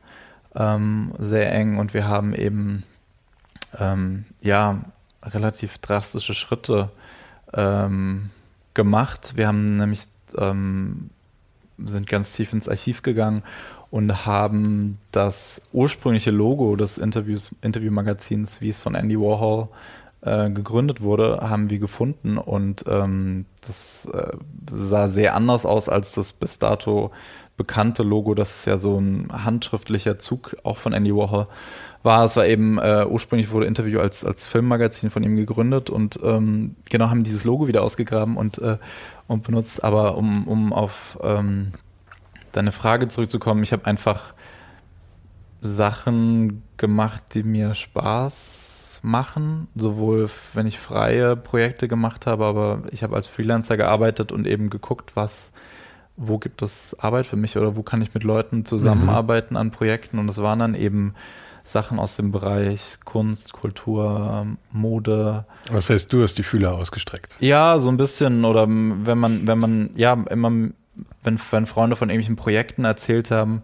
Ähm, 0.55 1.15
sehr 1.19 1.51
eng 1.51 1.79
und 1.79 1.95
wir 1.95 2.07
haben 2.07 2.35
eben 2.35 2.83
ähm, 3.79 4.27
ja 4.43 4.83
relativ 5.23 5.79
drastische 5.79 6.35
Schritte 6.35 6.91
ähm, 7.55 8.29
gemacht. 8.75 9.33
Wir 9.37 9.49
haben 9.49 9.65
nämlich 9.65 10.03
ähm, 10.37 11.09
sind 11.85 12.09
ganz 12.09 12.33
tief 12.33 12.53
ins 12.53 12.69
Archiv 12.69 13.03
gegangen 13.03 13.43
und 13.91 14.27
haben 14.27 14.99
das 15.13 15.63
ursprüngliche 15.73 16.31
Logo 16.31 16.77
des 16.77 16.99
Interviews, 16.99 17.55
Interviewmagazins, 17.63 18.61
wie 18.61 18.69
es 18.69 18.79
von 18.79 18.95
Andy 18.95 19.19
Warhol 19.19 19.69
äh, 20.21 20.51
gegründet 20.51 21.01
wurde, 21.01 21.39
haben 21.41 21.71
wir 21.71 21.79
gefunden 21.79 22.39
und 22.39 22.85
ähm, 22.89 23.47
das 23.67 24.07
äh, 24.13 24.37
sah 24.71 25.09
sehr 25.09 25.35
anders 25.35 25.65
aus 25.65 25.89
als 25.89 26.13
das 26.13 26.33
bis 26.33 26.59
dato 26.59 27.13
bekannte 27.57 28.03
Logo. 28.03 28.35
Das 28.35 28.59
ist 28.59 28.67
ja 28.67 28.79
so 28.79 28.99
ein 28.99 29.29
handschriftlicher 29.31 30.19
Zug 30.19 30.57
auch 30.65 30.79
von 30.79 30.93
Andy 30.93 31.15
Warhol 31.15 31.47
war. 32.03 32.25
Es 32.25 32.37
war 32.37 32.47
eben, 32.47 32.79
äh, 32.79 33.05
ursprünglich 33.09 33.51
wurde 33.51 33.67
Interview 33.67 34.01
als, 34.01 34.25
als 34.25 34.47
Filmmagazin 34.47 35.11
von 35.11 35.23
ihm 35.23 35.37
gegründet 35.37 35.91
und 35.91 36.19
ähm, 36.23 36.77
genau 36.91 37.11
haben 37.11 37.25
dieses 37.25 37.45
Logo 37.45 37.69
wieder 37.69 37.83
ausgegraben 37.83 38.37
und, 38.37 38.59
äh, 38.59 38.79
und 39.29 39.45
benutzt. 39.45 39.85
Aber 39.85 40.17
um, 40.17 40.49
um 40.49 40.73
auf 40.73 41.19
ähm, 41.23 41.73
deine 42.51 42.73
Frage 42.73 43.07
zurückzukommen, 43.07 43.63
ich 43.63 43.73
habe 43.73 43.87
einfach 43.87 44.35
Sachen 45.61 46.65
gemacht, 46.77 47.23
die 47.35 47.45
mir 47.45 47.75
Spaß 47.75 49.01
machen, 49.05 49.69
sowohl 49.77 50.29
wenn 50.55 50.67
ich 50.67 50.81
freie 50.81 51.37
Projekte 51.37 51.87
gemacht 51.87 52.27
habe, 52.27 52.45
aber 52.45 52.83
ich 52.91 53.05
habe 53.05 53.15
als 53.15 53.29
Freelancer 53.29 53.77
gearbeitet 53.77 54.33
und 54.33 54.47
eben 54.47 54.71
geguckt, 54.71 55.15
was 55.15 55.53
wo 56.21 56.39
gibt 56.39 56.63
es 56.63 56.99
Arbeit 56.99 57.27
für 57.27 57.37
mich 57.37 57.57
oder 57.57 57.77
wo 57.77 57.85
kann 57.85 58.03
ich 58.03 58.13
mit 58.13 58.25
Leuten 58.25 58.65
zusammenarbeiten 58.65 59.55
mhm. 59.55 59.61
an 59.61 59.71
Projekten 59.71 60.19
und 60.19 60.29
es 60.29 60.43
waren 60.43 60.59
dann 60.59 60.75
eben 60.75 61.15
Sachen 61.69 61.99
aus 61.99 62.17
dem 62.17 62.33
Bereich 62.33 62.99
Kunst, 63.05 63.53
Kultur, 63.53 64.47
Mode. 64.73 65.45
Was 65.71 65.91
heißt, 65.91 66.13
du 66.13 66.23
hast 66.23 66.39
die 66.39 66.43
Fühler 66.43 66.75
ausgestreckt? 66.75 67.37
Ja, 67.41 67.79
so 67.79 67.89
ein 67.89 67.97
bisschen. 67.97 68.45
Oder 68.45 68.67
wenn 68.69 69.19
man, 69.19 69.47
wenn 69.47 69.59
man, 69.59 69.91
ja, 69.95 70.13
immer, 70.31 70.51
wenn, 70.51 70.75
wenn 71.23 71.67
Freunde 71.67 71.97
von 71.97 72.09
irgendwelchen 72.09 72.37
Projekten 72.37 72.85
erzählt 72.85 73.31
haben, 73.31 73.63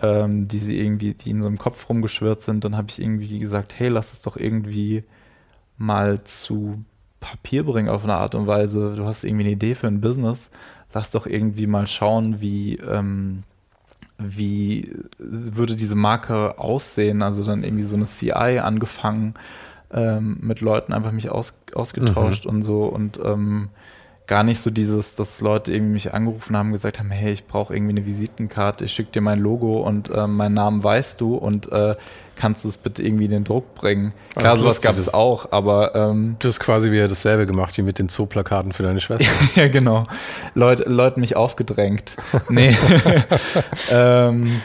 ähm, 0.00 0.48
die 0.48 0.58
sie 0.58 0.78
irgendwie, 0.80 1.14
die 1.14 1.30
in 1.30 1.42
so 1.42 1.48
einem 1.48 1.58
Kopf 1.58 1.88
rumgeschwirrt 1.88 2.42
sind, 2.42 2.64
dann 2.64 2.76
habe 2.76 2.88
ich 2.90 3.00
irgendwie 3.00 3.38
gesagt, 3.38 3.74
hey, 3.76 3.88
lass 3.88 4.12
es 4.12 4.22
doch 4.22 4.36
irgendwie 4.36 5.04
mal 5.76 6.22
zu 6.24 6.84
Papier 7.20 7.64
bringen 7.64 7.88
auf 7.88 8.04
eine 8.04 8.14
Art 8.14 8.34
und 8.34 8.46
Weise. 8.46 8.94
Du 8.96 9.04
hast 9.04 9.24
irgendwie 9.24 9.44
eine 9.44 9.52
Idee 9.52 9.74
für 9.74 9.86
ein 9.86 10.00
Business. 10.00 10.50
Lass 10.92 11.10
doch 11.10 11.26
irgendwie 11.26 11.66
mal 11.66 11.86
schauen, 11.86 12.40
wie, 12.40 12.76
ähm, 12.76 13.44
wie 14.20 14.94
würde 15.18 15.76
diese 15.76 15.96
Marke 15.96 16.58
aussehen? 16.58 17.22
Also 17.22 17.44
dann 17.44 17.64
irgendwie 17.64 17.82
so 17.82 17.96
eine 17.96 18.04
CI 18.04 18.60
angefangen, 18.60 19.34
ähm, 19.92 20.38
mit 20.40 20.60
Leuten 20.60 20.92
einfach 20.92 21.12
mich 21.12 21.30
aus, 21.30 21.58
ausgetauscht 21.74 22.44
mhm. 22.44 22.50
und 22.50 22.62
so 22.62 22.84
und 22.84 23.18
ähm, 23.24 23.70
gar 24.26 24.44
nicht 24.44 24.60
so 24.60 24.70
dieses, 24.70 25.16
dass 25.16 25.40
Leute 25.40 25.72
irgendwie 25.72 25.94
mich 25.94 26.14
angerufen 26.14 26.56
haben, 26.56 26.70
gesagt 26.70 27.00
haben, 27.00 27.10
hey, 27.10 27.32
ich 27.32 27.46
brauche 27.46 27.74
irgendwie 27.74 27.94
eine 27.94 28.06
Visitenkarte, 28.06 28.84
ich 28.84 28.92
schicke 28.92 29.10
dir 29.10 29.22
mein 29.22 29.40
Logo 29.40 29.80
und 29.80 30.08
äh, 30.10 30.28
meinen 30.28 30.54
Namen 30.54 30.84
weißt 30.84 31.20
du 31.20 31.34
und 31.34 31.72
äh, 31.72 31.96
kannst 32.40 32.64
du 32.64 32.70
es 32.70 32.78
bitte 32.78 33.02
irgendwie 33.02 33.26
in 33.26 33.30
den 33.30 33.44
Druck 33.44 33.74
bringen? 33.74 34.14
Klar, 34.32 34.52
also 34.52 34.62
sowas 34.62 34.80
gab 34.80 34.96
es 34.96 35.12
auch, 35.12 35.52
aber 35.52 35.94
ähm, 35.94 36.36
Du 36.38 36.48
hast 36.48 36.58
quasi 36.58 36.90
wieder 36.90 37.06
dasselbe 37.06 37.46
gemacht 37.46 37.76
wie 37.76 37.82
mit 37.82 37.98
den 37.98 38.08
Zooplakaten 38.08 38.72
für 38.72 38.82
deine 38.82 39.00
Schwester. 39.02 39.30
ja, 39.56 39.68
genau. 39.68 40.06
Leute, 40.54 40.84
Leute 40.88 41.20
mich 41.20 41.36
aufgedrängt. 41.36 42.16
nee. 42.48 42.74
ähm, 43.90 44.62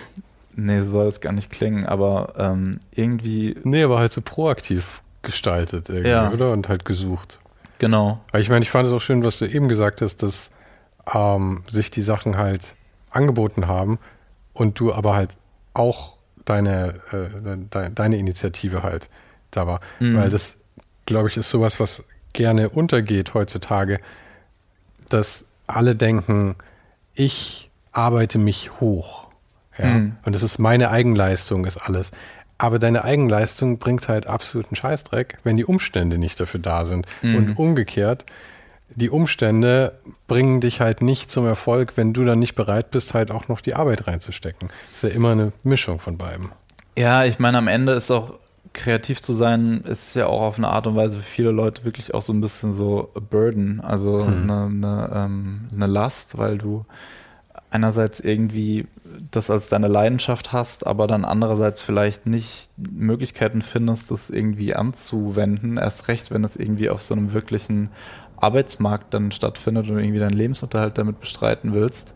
nee, 0.55 0.79
so 0.79 0.91
soll 0.91 1.05
das 1.05 1.19
gar 1.19 1.33
nicht 1.33 1.51
klingen, 1.51 1.85
aber 1.85 2.33
ähm, 2.37 2.79
irgendwie. 2.91 3.57
Nee, 3.63 3.83
aber 3.83 3.99
halt 3.99 4.13
so 4.13 4.21
proaktiv 4.21 5.01
gestaltet 5.21 5.89
irgendwie, 5.89 6.09
ja. 6.09 6.31
oder? 6.31 6.53
Und 6.53 6.69
halt 6.69 6.85
gesucht. 6.85 7.39
Genau. 7.79 8.21
Aber 8.29 8.39
ich 8.39 8.47
meine, 8.47 8.63
ich 8.63 8.71
fand 8.71 8.87
es 8.87 8.93
auch 8.93 9.01
schön, 9.01 9.21
was 9.25 9.37
du 9.39 9.45
eben 9.45 9.67
gesagt 9.67 10.01
hast, 10.01 10.23
dass 10.23 10.49
ähm, 11.13 11.63
sich 11.67 11.91
die 11.91 12.01
Sachen 12.01 12.37
halt 12.37 12.75
angeboten 13.09 13.67
haben 13.67 13.99
und 14.53 14.79
du 14.79 14.93
aber 14.93 15.13
halt 15.13 15.31
auch 15.73 16.14
deine, 16.45 16.95
äh, 17.11 17.57
de, 17.73 17.89
deine 17.93 18.17
Initiative 18.17 18.83
halt 18.83 19.09
da 19.51 19.67
war. 19.67 19.81
Mhm. 19.99 20.17
Weil 20.17 20.29
das, 20.29 20.57
glaube 21.05 21.29
ich, 21.29 21.37
ist 21.37 21.49
sowas, 21.49 21.79
was 21.79 22.03
gerne 22.33 22.69
untergeht 22.69 23.33
heutzutage, 23.33 23.99
dass 25.09 25.45
alle 25.67 25.95
denken, 25.95 26.55
ich 27.13 27.69
arbeite 27.91 28.37
mich 28.37 28.79
hoch. 28.79 29.27
Ja? 29.77 29.87
Mhm. 29.87 30.17
Und 30.23 30.35
das 30.35 30.43
ist 30.43 30.59
meine 30.59 30.91
Eigenleistung, 30.91 31.65
ist 31.65 31.77
alles. 31.77 32.11
Aber 32.57 32.79
deine 32.79 33.03
Eigenleistung 33.03 33.79
bringt 33.79 34.07
halt 34.07 34.27
absoluten 34.27 34.75
Scheißdreck, 34.75 35.39
wenn 35.43 35.57
die 35.57 35.65
Umstände 35.65 36.17
nicht 36.17 36.39
dafür 36.39 36.59
da 36.59 36.85
sind. 36.85 37.05
Mhm. 37.21 37.35
Und 37.35 37.53
umgekehrt, 37.57 38.25
die 38.95 39.09
Umstände 39.09 39.93
bringen 40.27 40.61
dich 40.61 40.81
halt 40.81 41.01
nicht 41.01 41.29
zum 41.29 41.45
Erfolg, 41.45 41.93
wenn 41.97 42.13
du 42.13 42.23
dann 42.23 42.39
nicht 42.39 42.55
bereit 42.55 42.91
bist, 42.91 43.13
halt 43.13 43.31
auch 43.31 43.47
noch 43.47 43.61
die 43.61 43.75
Arbeit 43.75 44.07
reinzustecken. 44.07 44.69
Ist 44.93 45.03
ja 45.03 45.09
immer 45.09 45.31
eine 45.31 45.51
Mischung 45.63 45.99
von 45.99 46.17
beiden. 46.17 46.49
Ja, 46.97 47.25
ich 47.25 47.39
meine, 47.39 47.57
am 47.57 47.67
Ende 47.67 47.91
ist 47.93 48.09
auch 48.11 48.35
kreativ 48.75 49.21
zu 49.21 49.33
sein 49.33 49.81
ist 49.81 50.15
ja 50.15 50.27
auch 50.27 50.41
auf 50.41 50.57
eine 50.57 50.67
Art 50.67 50.85
und 50.85 50.95
Weise 50.95 51.17
für 51.17 51.23
viele 51.23 51.51
Leute 51.51 51.85
wirklich 51.85 52.13
auch 52.13 52.21
so 52.21 52.33
ein 52.33 52.41
bisschen 52.41 52.73
so 52.73 53.09
a 53.15 53.19
burden, 53.19 53.79
also 53.79 54.25
hm. 54.25 54.51
eine, 54.51 54.65
eine, 54.65 55.11
ähm, 55.13 55.69
eine 55.73 55.87
Last, 55.87 56.37
weil 56.37 56.57
du 56.57 56.85
einerseits 57.69 58.19
irgendwie 58.19 58.85
das 59.31 59.49
als 59.49 59.69
deine 59.69 59.87
Leidenschaft 59.87 60.51
hast, 60.51 60.85
aber 60.85 61.07
dann 61.07 61.25
andererseits 61.25 61.81
vielleicht 61.81 62.25
nicht 62.25 62.69
Möglichkeiten 62.77 63.61
findest, 63.61 64.11
das 64.11 64.29
irgendwie 64.29 64.75
anzuwenden, 64.75 65.77
erst 65.77 66.07
recht, 66.07 66.31
wenn 66.31 66.43
es 66.43 66.55
irgendwie 66.55 66.89
auf 66.89 67.01
so 67.01 67.13
einem 67.13 67.33
wirklichen 67.33 67.89
Arbeitsmarkt 68.45 69.13
dann 69.13 69.31
stattfindet 69.31 69.89
und 69.89 69.97
irgendwie 69.97 70.19
deinen 70.19 70.37
Lebensunterhalt 70.37 70.97
damit 70.97 71.19
bestreiten 71.19 71.73
willst. 71.73 72.13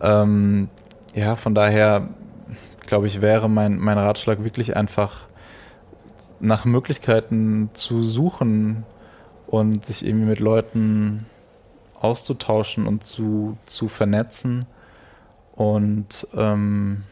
Ähm, 0.00 0.68
ja, 1.14 1.36
von 1.36 1.54
daher 1.54 2.08
glaube 2.86 3.06
ich, 3.06 3.20
wäre 3.20 3.50
mein, 3.50 3.78
mein 3.78 3.98
Ratschlag 3.98 4.44
wirklich 4.44 4.76
einfach 4.76 5.26
nach 6.40 6.64
Möglichkeiten 6.64 7.70
zu 7.74 8.02
suchen 8.02 8.84
und 9.46 9.84
sich 9.84 10.06
irgendwie 10.06 10.26
mit 10.26 10.40
Leuten 10.40 11.26
auszutauschen 11.98 12.86
und 12.86 13.02
zu, 13.02 13.58
zu 13.66 13.88
vernetzen. 13.88 14.66
Und 15.52 16.28
ähm, 16.36 17.02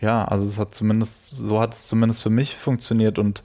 ja, 0.00 0.24
also 0.24 0.46
es 0.46 0.58
hat 0.58 0.74
zumindest, 0.74 1.30
so 1.30 1.60
hat 1.60 1.72
es 1.72 1.86
zumindest 1.86 2.22
für 2.22 2.30
mich 2.30 2.54
funktioniert 2.56 3.18
und 3.18 3.42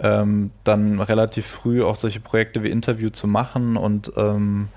ähm, 0.00 0.50
dann 0.64 1.00
relativ 1.00 1.46
früh 1.46 1.82
auch 1.82 1.96
solche 1.96 2.20
Projekte 2.20 2.62
wie 2.62 2.70
Interview 2.70 3.10
zu 3.10 3.26
machen 3.26 3.76
und 3.76 4.12
ähm, 4.16 4.68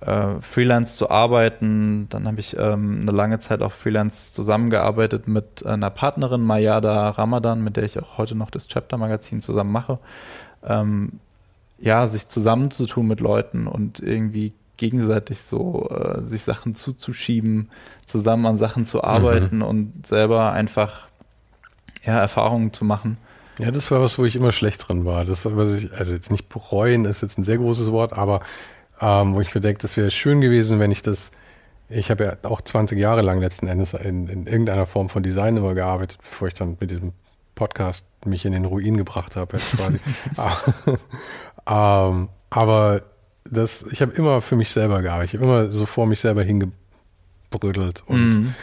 äh, 0.00 0.40
Freelance 0.40 0.96
zu 0.96 1.10
arbeiten. 1.10 2.08
Dann 2.08 2.26
habe 2.26 2.40
ich 2.40 2.56
ähm, 2.58 3.00
eine 3.02 3.12
lange 3.12 3.38
Zeit 3.38 3.62
auch 3.62 3.72
Freelance 3.72 4.32
zusammengearbeitet 4.32 5.28
mit 5.28 5.64
einer 5.64 5.90
Partnerin, 5.90 6.42
Mayada 6.42 7.10
Ramadan, 7.10 7.62
mit 7.62 7.76
der 7.76 7.84
ich 7.84 7.98
auch 7.98 8.18
heute 8.18 8.34
noch 8.34 8.50
das 8.50 8.66
Chapter-Magazin 8.66 9.40
zusammen 9.40 9.72
mache. 9.72 9.98
Ähm, 10.64 11.20
ja, 11.78 12.06
sich 12.06 12.28
zusammenzutun 12.28 13.06
mit 13.06 13.20
Leuten 13.20 13.66
und 13.66 14.00
irgendwie 14.00 14.52
gegenseitig 14.76 15.40
so 15.40 15.88
äh, 15.90 16.22
sich 16.22 16.42
Sachen 16.42 16.74
zuzuschieben, 16.74 17.70
zusammen 18.04 18.46
an 18.46 18.56
Sachen 18.56 18.86
zu 18.86 19.04
arbeiten 19.04 19.56
mhm. 19.56 19.62
und 19.62 20.06
selber 20.06 20.52
einfach 20.52 21.08
ja, 22.04 22.18
Erfahrungen 22.18 22.72
zu 22.72 22.84
machen. 22.84 23.18
Ja, 23.60 23.70
das 23.70 23.90
war 23.90 24.00
was, 24.00 24.18
wo 24.18 24.24
ich 24.24 24.36
immer 24.36 24.52
schlecht 24.52 24.88
drin 24.88 25.04
war. 25.04 25.24
Das, 25.24 25.44
was 25.44 25.76
ich, 25.76 25.92
also 25.92 26.14
jetzt 26.14 26.30
nicht 26.30 26.48
bereuen 26.48 27.04
ist 27.04 27.20
jetzt 27.20 27.38
ein 27.38 27.44
sehr 27.44 27.58
großes 27.58 27.92
Wort, 27.92 28.14
aber 28.14 28.40
ähm, 29.00 29.34
wo 29.34 29.40
ich 29.40 29.54
mir 29.54 29.60
denke, 29.60 29.82
das 29.82 29.96
wäre 29.96 30.10
schön 30.10 30.40
gewesen, 30.40 30.78
wenn 30.78 30.90
ich 30.90 31.02
das, 31.02 31.30
ich 31.88 32.10
habe 32.10 32.24
ja 32.24 32.36
auch 32.48 32.62
20 32.62 32.98
Jahre 32.98 33.22
lang 33.22 33.40
letzten 33.40 33.68
Endes 33.68 33.92
in, 33.92 34.28
in 34.28 34.46
irgendeiner 34.46 34.86
Form 34.86 35.08
von 35.08 35.22
Design 35.22 35.56
immer 35.56 35.74
gearbeitet, 35.74 36.18
bevor 36.22 36.48
ich 36.48 36.54
dann 36.54 36.76
mit 36.80 36.90
diesem 36.90 37.12
Podcast 37.54 38.06
mich 38.24 38.46
in 38.46 38.52
den 38.52 38.64
Ruin 38.64 38.96
gebracht 38.96 39.36
habe, 39.36 39.58
ähm, 41.66 42.28
aber 42.48 43.02
das, 43.44 43.84
ich 43.90 44.00
habe 44.00 44.12
immer 44.12 44.40
für 44.42 44.56
mich 44.56 44.70
selber 44.70 45.02
gearbeitet. 45.02 45.34
Ich 45.34 45.40
habe 45.40 45.44
immer 45.44 45.72
so 45.72 45.84
vor 45.84 46.06
mich 46.06 46.20
selber 46.20 46.42
hingebrödelt 46.42 48.04
und 48.06 48.28
mm. 48.28 48.54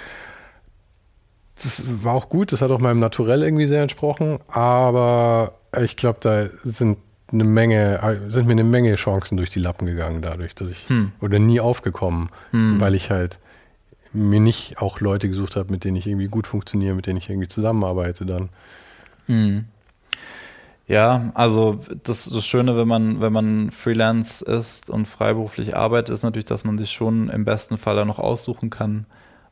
Das 1.62 1.84
war 2.03 2.14
auch 2.14 2.30
gut, 2.30 2.51
das 2.51 2.62
hat 2.62 2.72
auch 2.72 2.80
meinem 2.80 2.99
Naturell 2.99 3.43
irgendwie 3.43 3.66
sehr 3.66 3.82
entsprochen, 3.82 4.39
aber 4.47 5.53
ich 5.82 5.95
glaube, 5.95 6.20
da 6.22 6.45
sind 6.64 6.97
eine 7.32 7.43
Menge, 7.43 8.20
sind 8.30 8.47
mir 8.47 8.53
eine 8.53 8.64
Menge 8.64 8.95
Chancen 8.95 9.38
durch 9.38 9.49
die 9.49 9.60
Lappen 9.60 9.86
gegangen 9.86 10.22
dadurch, 10.22 10.55
dass 10.55 10.70
ich 10.70 10.88
hm. 10.88 11.12
oder 11.20 11.39
nie 11.39 11.60
aufgekommen, 11.60 12.30
hm. 12.51 12.80
weil 12.80 12.95
ich 12.95 13.10
halt 13.10 13.39
mir 14.14 14.39
nicht 14.39 14.82
auch 14.82 15.01
Leute 15.01 15.28
gesucht 15.28 15.55
habe, 15.55 15.72
mit 15.72 15.84
denen 15.84 15.97
ich 15.97 16.08
irgendwie 16.08 16.28
gut 16.28 16.47
funktioniere, 16.47 16.95
mit 16.95 17.05
denen 17.05 17.18
ich 17.18 17.30
irgendwie 17.30 17.49
zusammenarbeite 17.49 18.26
dann. 18.26 18.49
Hm. 19.26 19.66
Ja, 20.88 21.32
also 21.34 21.80
das, 22.03 22.30
das 22.30 22.45
Schöne, 22.45 22.78
wenn 22.78 22.88
man, 22.88 23.20
wenn 23.20 23.34
man 23.34 23.72
Freelance 23.72 24.43
ist 24.45 24.89
und 24.89 25.05
freiberuflich 25.05 25.76
arbeitet, 25.76 26.16
ist 26.16 26.24
natürlich, 26.24 26.45
dass 26.45 26.64
man 26.64 26.78
sich 26.78 26.91
schon 26.91 27.28
im 27.30 27.43
besten 27.43 27.78
Fall 27.78 27.97
dann 27.97 28.08
noch 28.08 28.20
aussuchen 28.20 28.70
kann, 28.70 29.05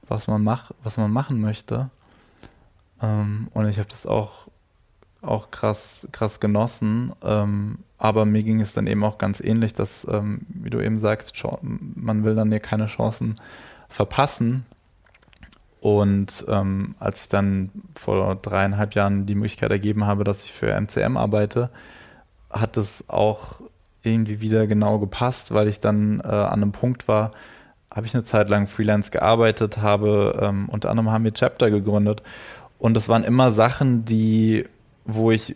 was 0.08 0.28
man 0.28 0.44
macht, 0.44 0.74
was 0.84 0.98
man 0.98 1.12
machen 1.12 1.42
möchte. 1.42 1.90
Ähm, 3.02 3.48
und 3.54 3.68
ich 3.68 3.78
habe 3.78 3.90
das 3.90 4.06
auch 4.06 4.48
auch 5.26 5.52
krass, 5.52 6.08
krass 6.12 6.40
genossen. 6.40 7.14
Ähm, 7.24 7.80
aber 7.98 8.26
mir 8.26 8.44
ging 8.44 8.62
es 8.62 8.74
dann 8.74 8.88
eben 8.88 9.04
auch 9.04 9.18
ganz 9.18 9.42
ähnlich, 9.42 9.74
dass, 9.74 10.08
ähm, 10.10 10.42
wie 10.50 10.70
du 10.70 10.80
eben 10.80 10.98
sagst, 10.98 11.34
man 11.62 12.24
will 12.24 12.36
dann 12.36 12.52
ja 12.52 12.60
keine 12.60 12.86
Chancen 12.86 13.36
verpassen. 13.90 14.66
Und 15.82 16.46
ähm, 16.48 16.96
als 17.00 17.24
ich 17.24 17.30
dann 17.30 17.70
vor 17.96 18.36
dreieinhalb 18.36 18.96
Jahren 18.96 19.26
die 19.26 19.36
Möglichkeit 19.36 19.72
ergeben 19.72 20.06
habe, 20.06 20.24
dass 20.24 20.44
ich 20.44 20.52
für 20.52 20.80
MCM 20.80 21.18
arbeite, 21.18 21.70
hat 22.50 22.78
es 22.78 23.08
auch 23.08 23.62
irgendwie 24.02 24.42
wieder 24.42 24.68
genau 24.68 25.00
gepasst, 25.00 25.54
weil 25.54 25.68
ich 25.68 25.80
dann 25.80 26.22
äh, 26.22 26.28
an 26.28 26.62
einem 26.62 26.72
Punkt 26.72 27.08
war, 27.08 27.32
habe 27.96 28.06
ich 28.06 28.14
eine 28.14 28.26
Zeit 28.26 28.50
lang 28.50 28.68
Freelance 28.68 29.10
gearbeitet, 29.10 29.78
habe 29.78 30.40
ähm, 30.42 30.70
unter 30.70 30.90
anderem 30.90 31.12
haben 31.12 31.24
wir 31.24 31.34
Chapter 31.34 31.72
gegründet. 31.72 32.22
Und 32.78 32.94
das 32.94 33.10
waren 33.10 33.24
immer 33.24 33.52
Sachen, 33.52 34.06
die 34.06 34.66
wo 35.06 35.32
ich 35.32 35.56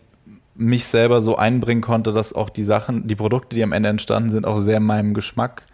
mich 0.54 0.86
selber 0.86 1.20
so 1.20 1.36
einbringen 1.36 1.80
konnte, 1.80 2.12
dass 2.12 2.32
auch 2.32 2.50
die 2.50 2.62
Sachen, 2.62 3.06
die 3.06 3.16
Produkte, 3.16 3.56
die 3.56 3.62
am 3.62 3.72
Ende 3.72 3.88
entstanden 3.88 4.30
sind, 4.30 4.46
auch 4.46 4.58
sehr 4.58 4.80
meinem 4.80 5.14
Geschmack 5.14 5.64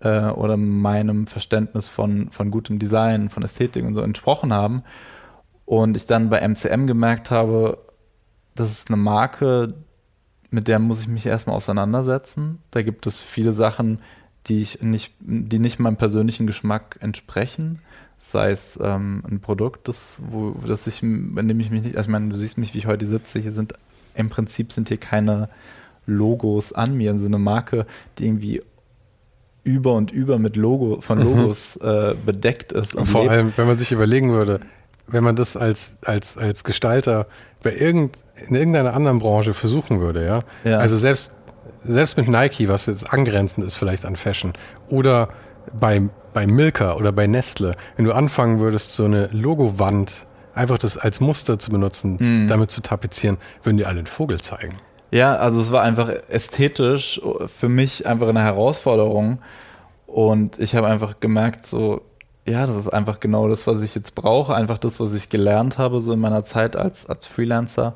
äh, 0.00 0.26
oder 0.26 0.56
meinem 0.56 1.26
Verständnis 1.26 1.88
von, 1.88 2.30
von 2.30 2.50
gutem 2.50 2.78
Design, 2.78 3.30
von 3.30 3.42
Ästhetik 3.42 3.84
und 3.84 3.94
so 3.94 4.00
entsprochen 4.00 4.52
haben. 4.52 4.82
Und 5.64 5.96
ich 5.96 6.06
dann 6.06 6.30
bei 6.30 6.46
MCM 6.46 6.86
gemerkt 6.86 7.30
habe, 7.30 7.78
das 8.54 8.70
ist 8.70 8.88
eine 8.88 8.96
Marke, 8.96 9.74
mit 10.50 10.68
der 10.68 10.80
muss 10.80 11.00
ich 11.00 11.08
mich 11.08 11.26
erstmal 11.26 11.56
auseinandersetzen. 11.56 12.58
Da 12.72 12.82
gibt 12.82 13.06
es 13.06 13.20
viele 13.20 13.52
Sachen, 13.52 14.00
die 14.46 14.62
ich 14.62 14.82
nicht, 14.82 15.14
die 15.20 15.58
nicht 15.58 15.78
meinem 15.78 15.96
persönlichen 15.96 16.46
Geschmack 16.46 16.96
entsprechen 17.00 17.80
sei 18.20 18.50
es 18.50 18.78
ähm, 18.80 19.22
ein 19.28 19.40
Produkt, 19.40 19.88
das, 19.88 20.20
wo, 20.28 20.54
das 20.66 20.86
ich, 20.86 21.02
in 21.02 21.48
dem 21.48 21.58
ich 21.58 21.70
mich 21.70 21.82
nicht, 21.82 21.96
also 21.96 22.06
ich 22.06 22.12
meine, 22.12 22.28
du 22.28 22.36
siehst 22.36 22.58
mich, 22.58 22.74
wie 22.74 22.78
ich 22.78 22.86
heute 22.86 23.06
sitze, 23.06 23.38
hier 23.40 23.52
sind, 23.52 23.72
im 24.14 24.28
Prinzip 24.28 24.72
sind 24.72 24.88
hier 24.88 24.98
keine 24.98 25.48
Logos 26.06 26.74
an 26.74 26.94
mir, 26.96 27.18
so 27.18 27.26
eine 27.26 27.38
Marke, 27.38 27.86
die 28.18 28.26
irgendwie 28.26 28.62
über 29.64 29.94
und 29.94 30.10
über 30.10 30.38
mit 30.38 30.56
Logo, 30.56 31.00
von 31.00 31.18
mhm. 31.18 31.24
Logos 31.24 31.76
äh, 31.76 32.14
bedeckt 32.26 32.72
ist. 32.72 32.92
Vor 32.92 33.22
lebt. 33.22 33.32
allem, 33.32 33.52
wenn 33.56 33.66
man 33.66 33.78
sich 33.78 33.90
überlegen 33.90 34.30
würde, 34.32 34.60
wenn 35.06 35.24
man 35.24 35.34
das 35.34 35.56
als, 35.56 35.96
als, 36.04 36.36
als 36.36 36.62
Gestalter 36.62 37.26
bei 37.62 37.74
irgend, 37.74 38.18
in 38.48 38.54
irgendeiner 38.54 38.92
anderen 38.92 39.18
Branche 39.18 39.54
versuchen 39.54 40.00
würde, 40.00 40.24
ja. 40.26 40.40
ja. 40.64 40.78
Also 40.78 40.98
selbst, 40.98 41.32
selbst 41.84 42.16
mit 42.16 42.28
Nike, 42.28 42.68
was 42.68 42.86
jetzt 42.86 43.12
angrenzend 43.12 43.66
ist 43.66 43.76
vielleicht 43.76 44.04
an 44.04 44.16
Fashion, 44.16 44.52
oder 44.88 45.28
bei, 45.78 46.02
bei 46.32 46.46
Milka 46.46 46.94
oder 46.94 47.12
bei 47.12 47.26
Nestle, 47.26 47.76
wenn 47.96 48.04
du 48.04 48.12
anfangen 48.12 48.60
würdest, 48.60 48.94
so 48.94 49.04
eine 49.04 49.28
Logowand 49.28 50.26
einfach 50.54 50.78
das 50.78 50.96
als 50.98 51.20
Muster 51.20 51.58
zu 51.58 51.70
benutzen, 51.70 52.16
mhm. 52.18 52.48
damit 52.48 52.70
zu 52.70 52.82
tapezieren, 52.82 53.38
würden 53.62 53.76
die 53.76 53.86
alle 53.86 53.98
einen 53.98 54.06
Vogel 54.06 54.40
zeigen. 54.40 54.76
Ja, 55.10 55.36
also 55.36 55.60
es 55.60 55.72
war 55.72 55.82
einfach 55.82 56.08
ästhetisch 56.28 57.20
für 57.46 57.68
mich 57.68 58.06
einfach 58.06 58.28
eine 58.28 58.42
Herausforderung. 58.42 59.38
Und 60.06 60.58
ich 60.58 60.74
habe 60.74 60.86
einfach 60.86 61.20
gemerkt, 61.20 61.66
so, 61.66 62.02
ja, 62.46 62.66
das 62.66 62.76
ist 62.76 62.88
einfach 62.88 63.20
genau 63.20 63.48
das, 63.48 63.66
was 63.66 63.82
ich 63.82 63.94
jetzt 63.94 64.14
brauche, 64.14 64.54
einfach 64.54 64.78
das, 64.78 65.00
was 65.00 65.14
ich 65.14 65.28
gelernt 65.28 65.78
habe, 65.78 66.00
so 66.00 66.12
in 66.12 66.20
meiner 66.20 66.44
Zeit 66.44 66.76
als, 66.76 67.06
als 67.06 67.26
Freelancer. 67.26 67.94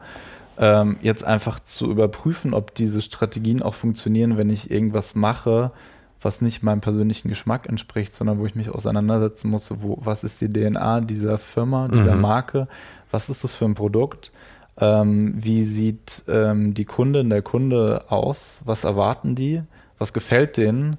Ähm, 0.56 0.98
jetzt 1.02 1.24
einfach 1.24 1.60
zu 1.60 1.90
überprüfen, 1.90 2.54
ob 2.54 2.74
diese 2.74 3.02
Strategien 3.02 3.62
auch 3.62 3.74
funktionieren, 3.74 4.36
wenn 4.36 4.50
ich 4.50 4.70
irgendwas 4.70 5.14
mache, 5.14 5.72
was 6.20 6.40
nicht 6.40 6.62
meinem 6.62 6.80
persönlichen 6.80 7.28
Geschmack 7.28 7.68
entspricht, 7.68 8.14
sondern 8.14 8.38
wo 8.38 8.46
ich 8.46 8.54
mich 8.54 8.70
auseinandersetzen 8.70 9.50
muss, 9.50 9.72
wo, 9.80 9.98
was 10.00 10.24
ist 10.24 10.40
die 10.40 10.52
DNA 10.52 11.00
dieser 11.00 11.38
Firma, 11.38 11.88
dieser 11.88 12.14
mhm. 12.14 12.22
Marke, 12.22 12.68
was 13.10 13.28
ist 13.28 13.44
das 13.44 13.54
für 13.54 13.64
ein 13.64 13.74
Produkt, 13.74 14.32
ähm, 14.78 15.34
wie 15.36 15.62
sieht 15.62 16.24
ähm, 16.28 16.74
die 16.74 16.84
Kundin, 16.84 17.30
der 17.30 17.42
Kunde 17.42 18.04
aus, 18.08 18.62
was 18.64 18.84
erwarten 18.84 19.34
die, 19.34 19.62
was 19.98 20.12
gefällt 20.12 20.56
denen? 20.56 20.96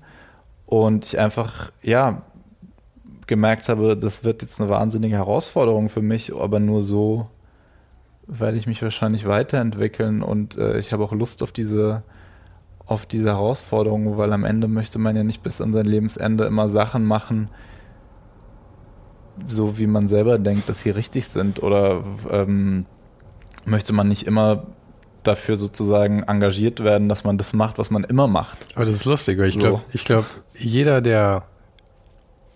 Und 0.66 1.06
ich 1.06 1.20
einfach, 1.20 1.72
ja, 1.82 2.24
gemerkt 3.28 3.70
habe, 3.70 3.98
das 3.98 4.24
wird 4.24 4.42
jetzt 4.42 4.60
eine 4.60 4.70
wahnsinnige 4.70 5.16
Herausforderung 5.16 5.90
für 5.90 6.02
mich, 6.02 6.34
aber 6.36 6.60
nur 6.60 6.82
so 6.82 7.28
werde 8.28 8.58
ich 8.58 8.68
mich 8.68 8.82
wahrscheinlich 8.82 9.28
weiterentwickeln 9.28 10.22
und 10.22 10.58
äh, 10.58 10.78
ich 10.78 10.94
habe 10.94 11.04
auch 11.04 11.14
Lust 11.14 11.44
auf 11.44 11.52
diese 11.52 12.04
auf 12.88 13.08
diese 13.08 13.30
Herausforderung, 13.30 14.18
weil 14.18 14.32
am 14.32 14.44
Ende 14.44 14.68
möchte 14.68 15.00
man 15.00 15.16
ja 15.16 15.24
nicht 15.24 15.42
bis 15.42 15.60
an 15.60 15.74
sein 15.74 15.86
Lebensende 15.86 16.46
immer 16.46 16.70
Sachen 16.70 17.04
machen, 17.04 17.50
so 19.48 19.80
wie 19.80 19.88
man 19.88 20.08
selber 20.08 20.38
denkt, 20.38 20.70
dass 20.70 20.82
sie 20.82 20.92
richtig 20.92 21.28
sind 21.28 21.64
oder 21.64 22.04
ähm, 22.30 22.86
möchte 23.66 23.92
man 23.92 24.08
nicht 24.08 24.28
immer 24.28 24.68
dafür 25.24 25.58
sozusagen 25.58 26.24
engagiert 26.24 26.84
werden, 26.84 27.10
dass 27.10 27.24
man 27.24 27.40
das 27.40 27.54
macht, 27.54 27.80
was 27.80 27.90
man 27.90 28.04
immer 28.04 28.28
macht. 28.28 28.68
Aber 28.76 28.86
das 28.86 28.96
ist 28.96 29.06
lustig, 29.06 29.40
weil 29.40 29.50
ich 29.50 29.56
so. 29.56 29.62
glaube, 29.62 29.82
ich 29.92 30.06
glaube, 30.06 30.28
jeder, 30.56 31.02
der 31.02 31.44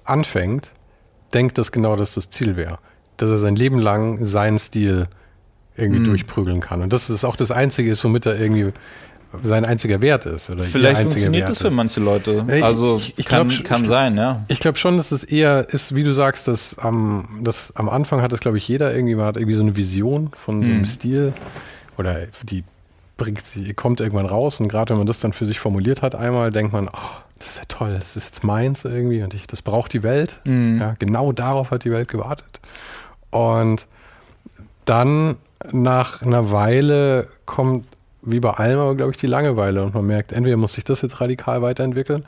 anfängt, 0.03 0.71
denkt, 1.33 1.57
dass 1.57 1.71
genau 1.71 1.95
das 1.95 2.13
das 2.13 2.29
Ziel 2.29 2.55
wäre. 2.55 2.77
Dass 3.17 3.29
er 3.29 3.39
sein 3.39 3.55
Leben 3.55 3.79
lang 3.79 4.23
seinen 4.23 4.59
Stil 4.59 5.07
irgendwie 5.79 6.01
mm. 6.01 6.05
durchprügeln 6.05 6.59
kann. 6.59 6.81
Und 6.81 6.93
das 6.93 7.09
ist 7.09 7.23
auch 7.23 7.35
das 7.35 7.51
Einzige 7.51 7.91
ist, 7.91 8.03
womit 8.03 8.25
er 8.25 8.39
irgendwie 8.39 8.71
sein 9.43 9.65
einziger 9.65 10.01
Wert 10.01 10.25
ist. 10.25 10.49
Oder 10.49 10.63
Vielleicht 10.63 11.01
funktioniert 11.01 11.41
Wert 11.41 11.49
das 11.49 11.59
für 11.59 11.69
manche 11.69 11.99
Leute. 11.99 12.45
Also 12.61 12.97
ich, 12.97 13.17
ich 13.17 13.25
kann, 13.27 13.47
glaub, 13.47 13.63
kann 13.63 13.85
sein, 13.85 14.17
ja. 14.17 14.43
Ich 14.47 14.59
glaube 14.59 14.77
schon, 14.77 14.97
dass 14.97 15.11
es 15.11 15.23
eher 15.23 15.69
ist, 15.69 15.95
wie 15.95 16.03
du 16.03 16.11
sagst, 16.11 16.47
dass 16.47 16.77
am, 16.79 17.39
dass 17.41 17.75
am 17.75 17.89
Anfang 17.89 18.21
hat 18.21 18.31
das, 18.31 18.39
glaube 18.39 18.57
ich, 18.57 18.67
jeder 18.67 18.93
irgendwie, 18.93 19.15
man 19.15 19.25
hat 19.25 19.37
irgendwie 19.37 19.55
so 19.55 19.61
eine 19.61 19.75
Vision 19.75 20.31
von 20.35 20.63
einem 20.63 20.79
mhm. 20.79 20.85
Stil 20.85 21.33
oder 21.97 22.25
die 22.43 22.63
bringt 23.17 23.45
sie, 23.45 23.73
kommt 23.73 24.01
irgendwann 24.01 24.25
raus 24.25 24.59
und 24.59 24.67
gerade 24.69 24.91
wenn 24.91 24.97
man 24.97 25.07
das 25.07 25.19
dann 25.19 25.33
für 25.33 25.45
sich 25.45 25.59
formuliert 25.59 26.01
hat 26.01 26.15
einmal, 26.15 26.51
denkt 26.51 26.73
man, 26.73 26.87
oh, 26.87 27.21
das 27.37 27.49
ist 27.49 27.57
ja 27.57 27.63
toll, 27.67 27.97
das 27.99 28.15
ist 28.15 28.25
jetzt 28.25 28.43
meins 28.43 28.85
irgendwie 28.85 29.21
und 29.21 29.33
ich, 29.33 29.45
das 29.45 29.61
braucht 29.61 29.93
die 29.93 30.01
Welt. 30.01 30.39
Mhm. 30.45 30.79
Ja, 30.79 30.95
genau 30.97 31.33
darauf 31.33 31.69
hat 31.69 31.83
die 31.83 31.91
Welt 31.91 32.07
gewartet. 32.07 32.61
Und 33.29 33.85
dann 34.85 35.35
nach 35.71 36.21
einer 36.21 36.51
Weile 36.51 37.27
kommt 37.45 37.85
wie 38.21 38.39
bei 38.39 38.51
allem 38.51 38.79
aber, 38.79 38.95
glaube 38.95 39.11
ich, 39.11 39.17
die 39.17 39.27
Langeweile 39.27 39.83
und 39.83 39.93
man 39.93 40.05
merkt, 40.05 40.31
entweder 40.31 40.57
muss 40.57 40.73
sich 40.73 40.83
das 40.83 41.01
jetzt 41.01 41.21
radikal 41.21 41.61
weiterentwickeln 41.61 42.25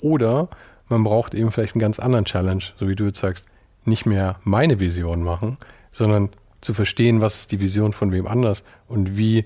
oder 0.00 0.48
man 0.88 1.02
braucht 1.02 1.34
eben 1.34 1.50
vielleicht 1.50 1.74
einen 1.74 1.80
ganz 1.80 1.98
anderen 1.98 2.24
Challenge, 2.24 2.62
so 2.78 2.88
wie 2.88 2.94
du 2.94 3.06
jetzt 3.06 3.18
sagst, 3.18 3.46
nicht 3.84 4.06
mehr 4.06 4.36
meine 4.44 4.78
Vision 4.78 5.22
machen, 5.22 5.58
sondern 5.90 6.30
zu 6.60 6.74
verstehen, 6.74 7.20
was 7.20 7.40
ist 7.40 7.52
die 7.52 7.60
Vision 7.60 7.92
von 7.92 8.12
wem 8.12 8.26
anders 8.26 8.62
und 8.88 9.16
wie 9.16 9.44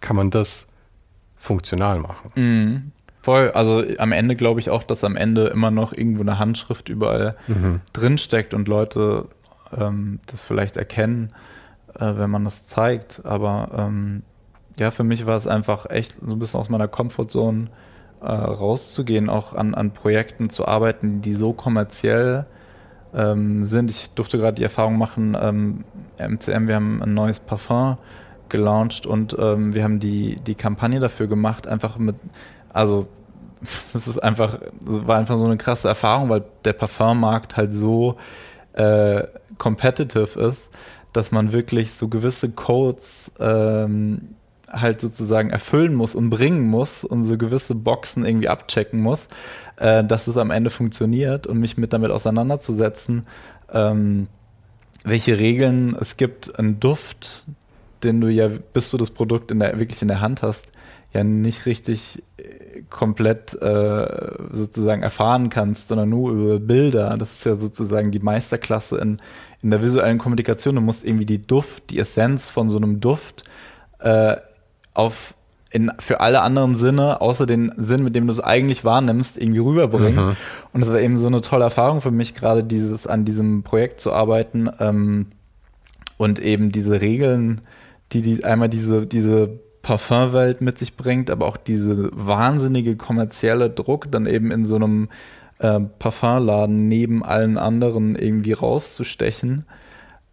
kann 0.00 0.16
man 0.16 0.30
das 0.30 0.66
funktional 1.36 1.98
machen. 1.98 2.32
Mhm. 2.34 2.92
Voll, 3.20 3.52
also 3.52 3.84
am 3.98 4.10
Ende 4.10 4.34
glaube 4.34 4.58
ich 4.58 4.70
auch, 4.70 4.82
dass 4.82 5.04
am 5.04 5.14
Ende 5.14 5.46
immer 5.46 5.70
noch 5.70 5.92
irgendwo 5.92 6.22
eine 6.22 6.40
Handschrift 6.40 6.88
überall 6.88 7.36
mhm. 7.46 7.80
drinsteckt 7.92 8.54
und 8.54 8.66
Leute 8.66 9.28
ähm, 9.76 10.18
das 10.26 10.42
vielleicht 10.42 10.76
erkennen, 10.76 11.32
äh, 11.98 12.12
wenn 12.16 12.30
man 12.30 12.44
das 12.44 12.66
zeigt. 12.66 13.22
Aber 13.24 13.70
ähm, 13.76 14.22
ja, 14.78 14.90
für 14.90 15.04
mich 15.04 15.26
war 15.26 15.36
es 15.36 15.46
einfach 15.46 15.90
echt 15.90 16.14
so 16.26 16.34
ein 16.34 16.38
bisschen 16.38 16.60
aus 16.60 16.68
meiner 16.68 16.88
Comfortzone 16.88 17.68
äh, 18.20 18.26
rauszugehen, 18.26 19.28
auch 19.28 19.54
an, 19.54 19.74
an 19.74 19.92
Projekten 19.92 20.50
zu 20.50 20.66
arbeiten, 20.66 21.22
die 21.22 21.34
so 21.34 21.52
kommerziell 21.52 22.46
ähm, 23.14 23.64
sind. 23.64 23.90
Ich 23.90 24.10
durfte 24.10 24.38
gerade 24.38 24.54
die 24.54 24.62
Erfahrung 24.62 24.96
machen, 24.96 25.36
ähm, 25.40 25.84
MCM, 26.18 26.68
wir 26.68 26.76
haben 26.76 27.02
ein 27.02 27.14
neues 27.14 27.40
Parfum 27.40 27.96
gelauncht 28.48 29.06
und 29.06 29.36
ähm, 29.38 29.74
wir 29.74 29.82
haben 29.82 29.98
die, 29.98 30.36
die 30.36 30.54
Kampagne 30.54 31.00
dafür 31.00 31.26
gemacht, 31.26 31.66
einfach 31.66 31.98
mit, 31.98 32.16
also 32.72 33.08
das 33.92 34.06
ist 34.06 34.22
einfach, 34.22 34.58
war 34.80 35.18
einfach 35.18 35.36
so 35.36 35.44
eine 35.44 35.56
krasse 35.56 35.88
Erfahrung, 35.88 36.28
weil 36.28 36.44
der 36.64 36.72
Parfummarkt 36.72 37.56
halt 37.56 37.74
so 37.74 38.16
äh, 38.74 39.24
competitive 39.58 40.40
ist, 40.40 40.70
dass 41.12 41.32
man 41.32 41.52
wirklich 41.52 41.92
so 41.92 42.08
gewisse 42.08 42.50
Codes 42.50 43.32
ähm, 43.38 44.34
halt 44.72 45.00
sozusagen 45.00 45.50
erfüllen 45.50 45.94
muss 45.94 46.14
und 46.14 46.30
bringen 46.30 46.66
muss 46.68 47.04
und 47.04 47.24
so 47.24 47.36
gewisse 47.36 47.74
Boxen 47.74 48.24
irgendwie 48.24 48.48
abchecken 48.48 49.00
muss, 49.00 49.28
äh, 49.76 50.02
dass 50.02 50.26
es 50.26 50.36
am 50.36 50.50
Ende 50.50 50.70
funktioniert 50.70 51.46
und 51.46 51.58
mich 51.58 51.76
mit 51.76 51.92
damit 51.92 52.10
auseinanderzusetzen, 52.10 53.26
ähm, 53.72 54.28
welche 55.04 55.38
Regeln 55.38 55.96
es 56.00 56.16
gibt, 56.16 56.58
einen 56.58 56.80
Duft, 56.80 57.44
den 58.02 58.20
du 58.20 58.28
ja, 58.28 58.48
bis 58.48 58.90
du 58.90 58.96
das 58.96 59.10
Produkt 59.10 59.50
in 59.50 59.58
der, 59.60 59.78
wirklich 59.78 60.02
in 60.02 60.08
der 60.08 60.20
Hand 60.20 60.42
hast, 60.42 60.72
ja 61.12 61.24
nicht 61.24 61.66
richtig 61.66 62.22
äh, 62.38 62.82
komplett 62.88 63.54
äh, 63.60 64.32
sozusagen 64.52 65.02
erfahren 65.02 65.50
kannst, 65.50 65.88
sondern 65.88 66.08
nur 66.08 66.32
über 66.32 66.58
Bilder. 66.58 67.16
Das 67.18 67.32
ist 67.32 67.44
ja 67.44 67.56
sozusagen 67.56 68.10
die 68.10 68.18
Meisterklasse 68.18 68.98
in, 68.98 69.20
in 69.62 69.70
der 69.70 69.82
visuellen 69.82 70.18
Kommunikation. 70.18 70.74
Du 70.74 70.80
musst 70.80 71.04
irgendwie 71.04 71.24
die 71.24 71.46
Duft, 71.46 71.90
die 71.90 71.98
Essenz 71.98 72.50
von 72.50 72.68
so 72.68 72.78
einem 72.78 73.00
Duft 73.00 73.44
äh, 74.00 74.36
auf 74.94 75.34
in, 75.72 75.90
für 75.98 76.20
alle 76.20 76.42
anderen 76.42 76.74
Sinne, 76.74 77.22
außer 77.22 77.46
den 77.46 77.72
Sinn, 77.78 78.04
mit 78.04 78.14
dem 78.14 78.26
du 78.26 78.32
es 78.32 78.40
eigentlich 78.40 78.84
wahrnimmst, 78.84 79.38
irgendwie 79.38 79.60
rüberbringen. 79.60 80.26
Mhm. 80.26 80.36
Und 80.74 80.82
es 80.82 80.88
war 80.90 81.00
eben 81.00 81.16
so 81.16 81.26
eine 81.26 81.40
tolle 81.40 81.64
Erfahrung 81.64 82.02
für 82.02 82.10
mich, 82.10 82.34
gerade 82.34 82.62
dieses 82.62 83.06
an 83.06 83.24
diesem 83.24 83.62
Projekt 83.62 83.98
zu 83.98 84.12
arbeiten 84.12 84.68
ähm, 84.80 85.26
und 86.18 86.38
eben 86.40 86.72
diese 86.72 87.00
Regeln, 87.00 87.62
die, 88.12 88.20
die 88.20 88.44
einmal 88.44 88.68
diese, 88.68 89.06
diese 89.06 89.60
Parfumwelt 89.80 90.60
mit 90.60 90.78
sich 90.78 90.96
bringt, 90.96 91.30
aber 91.30 91.46
auch 91.46 91.56
diese 91.56 92.10
wahnsinnige 92.12 92.96
kommerzielle 92.96 93.70
Druck, 93.70 94.12
dann 94.12 94.26
eben 94.26 94.50
in 94.50 94.66
so 94.66 94.76
einem 94.76 95.08
äh, 95.62 95.80
Parfumladen 95.80 96.88
neben 96.88 97.24
allen 97.24 97.56
anderen 97.56 98.16
irgendwie 98.16 98.52
rauszustechen 98.52 99.64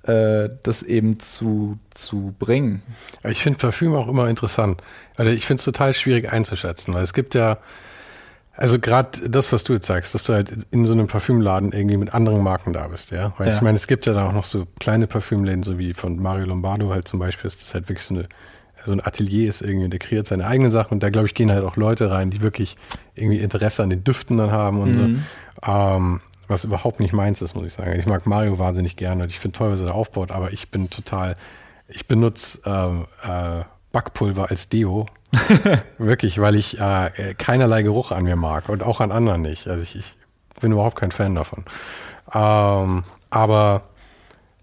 äh, 0.04 0.50
das 0.64 0.84
eben 0.84 1.20
zu, 1.20 1.78
zu 1.92 2.34
bringen. 2.40 2.82
Ich 3.24 3.44
finde 3.44 3.60
Parfüm 3.60 3.94
auch 3.94 4.08
immer 4.08 4.30
interessant. 4.30 4.82
Also 5.18 5.32
ich 5.32 5.46
finde 5.46 5.60
es 5.60 5.66
total 5.66 5.94
schwierig 5.94 6.32
einzuschätzen, 6.32 6.94
weil 6.94 7.04
es 7.04 7.14
gibt 7.14 7.36
ja, 7.36 7.58
also 8.56 8.80
gerade 8.80 9.30
das, 9.30 9.52
was 9.52 9.64
du 9.64 9.74
jetzt 9.74 9.88
sagst, 9.88 10.16
dass 10.16 10.24
du 10.24 10.34
halt 10.34 10.52
in 10.72 10.86
so 10.86 10.94
einem 10.94 11.08
Parfümladen 11.08 11.74
irgendwie 11.74 11.98
mit 11.98 12.14
anderen 12.14 12.44
Marken 12.44 12.74
da 12.74 12.88
bist, 12.88 13.12
ja. 13.12 13.34
Weil 13.38 13.50
ja. 13.50 13.56
ich 13.56 13.62
meine, 13.62 13.76
es 13.76 13.88
gibt 13.88 14.06
ja 14.06 14.14
da 14.14 14.28
auch 14.28 14.34
noch 14.34 14.46
so 14.46 14.68
kleine 14.80 15.08
Parfümläden, 15.08 15.64
so 15.64 15.78
wie 15.78 15.94
von 15.94 16.22
Mario 16.22 16.46
Lombardo 16.46 16.90
halt 16.90 17.08
zum 17.08 17.20
Beispiel, 17.20 17.48
ist 17.48 17.62
das 17.62 17.74
halt 17.74 17.90
wirklich 17.90 18.06
so 18.06 18.16
eine 18.16 18.28
so 18.86 18.92
ein 18.92 19.06
Atelier 19.06 19.50
ist 19.50 19.62
irgendwie, 19.62 19.90
der 19.90 20.00
kreiert 20.00 20.28
seine 20.28 20.46
eigenen 20.48 20.72
Sachen 20.72 20.94
und 20.94 21.04
da, 21.04 21.10
glaube 21.10 21.28
ich, 21.28 21.34
gehen 21.34 21.52
halt 21.52 21.64
auch 21.64 21.76
Leute 21.76 22.12
rein, 22.12 22.30
die 22.30 22.42
wirklich 22.42 22.78
irgendwie 23.16 23.40
Interesse 23.40 23.84
an 23.84 23.90
den 23.90 24.04
Düften 24.04 24.38
dann 24.38 24.52
haben 24.52 24.80
und 24.80 24.96
mhm. 24.96 25.24
so. 25.64 25.72
Ähm, 25.72 26.22
was 26.50 26.64
überhaupt 26.64 27.00
nicht 27.00 27.14
meins 27.14 27.42
ist, 27.42 27.56
muss 27.56 27.68
ich 27.68 27.74
sagen. 27.74 27.98
Ich 27.98 28.08
mag 28.08 28.26
Mario 28.26 28.58
wahnsinnig 28.58 28.96
gerne 28.96 29.24
und 29.24 29.30
ich 29.30 29.40
finde 29.40 29.58
toll, 29.58 29.72
was 29.72 29.82
er 29.82 29.88
da 29.88 29.94
aufbaut, 29.94 30.32
aber 30.32 30.52
ich 30.52 30.70
bin 30.72 30.90
total, 30.90 31.38
ich 31.88 32.08
benutze 32.08 32.60
äh, 32.66 33.60
äh, 33.60 33.64
Backpulver 33.92 34.50
als 34.50 34.68
Deo. 34.68 35.06
Wirklich, 36.00 36.42
weil 36.42 36.56
ich 36.56 36.80
äh, 36.80 37.36
keinerlei 37.38 37.84
Geruch 37.84 38.12
an 38.12 38.24
mir 38.24 38.36
mag 38.36 38.68
und 38.68 38.82
auch 38.82 39.00
an 39.00 39.12
anderen 39.12 39.44
nicht. 39.44 39.68
Also 39.68 39.84
ich, 39.84 39.96
ich 39.96 40.16
bin 40.60 40.72
überhaupt 40.72 40.98
kein 40.98 41.12
Fan 41.12 41.36
davon. 41.36 41.66
Ähm, 42.34 43.04
aber 43.30 43.84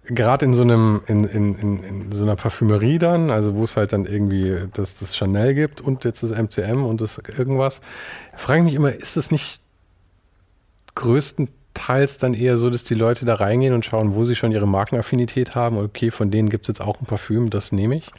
gerade 0.07 0.45
in 0.45 0.55
so 0.55 0.63
einem, 0.63 1.03
in, 1.07 1.25
in, 1.25 1.55
in, 1.55 1.83
in, 1.83 2.13
so 2.13 2.25
einer 2.25 2.37
Parfümerie 2.37 2.99
dann, 2.99 3.31
also 3.31 3.55
wo 3.55 3.65
es 3.65 3.77
halt 3.77 3.93
dann 3.93 4.07
irgendwie 4.07 4.57
das, 4.73 4.99
das 4.99 5.17
Chanel 5.17 5.55
gibt 5.55 5.81
und 5.81 6.05
jetzt 6.05 6.23
das 6.23 6.31
MCM 6.31 6.85
und 6.85 7.01
das 7.01 7.19
irgendwas, 7.19 7.81
frage 8.35 8.61
ich 8.61 8.65
mich 8.65 8.75
immer, 8.75 8.93
ist 8.93 9.17
es 9.17 9.31
nicht 9.31 9.61
größten 10.95 11.49
teils 11.75 12.19
dann 12.19 12.35
eher 12.35 12.57
so, 12.59 12.71
dass 12.71 12.85
die 12.85 12.95
Leute 12.95 13.27
da 13.27 13.35
reingehen 13.35 13.75
und 13.75 13.85
schauen, 13.85 14.15
wo 14.15 14.25
sie 14.25 14.35
schon 14.35 14.51
ihre 14.51 14.67
Markenaffinität 14.67 15.55
haben. 15.55 15.77
Okay, 15.77 16.11
von 16.11 16.31
denen 16.31 16.49
gibt 16.49 16.65
es 16.65 16.69
jetzt 16.69 16.81
auch 16.81 17.01
ein 17.01 17.07
Parfüm, 17.07 17.51
das 17.51 17.71
nehme 17.71 17.97
ich. 17.97 18.11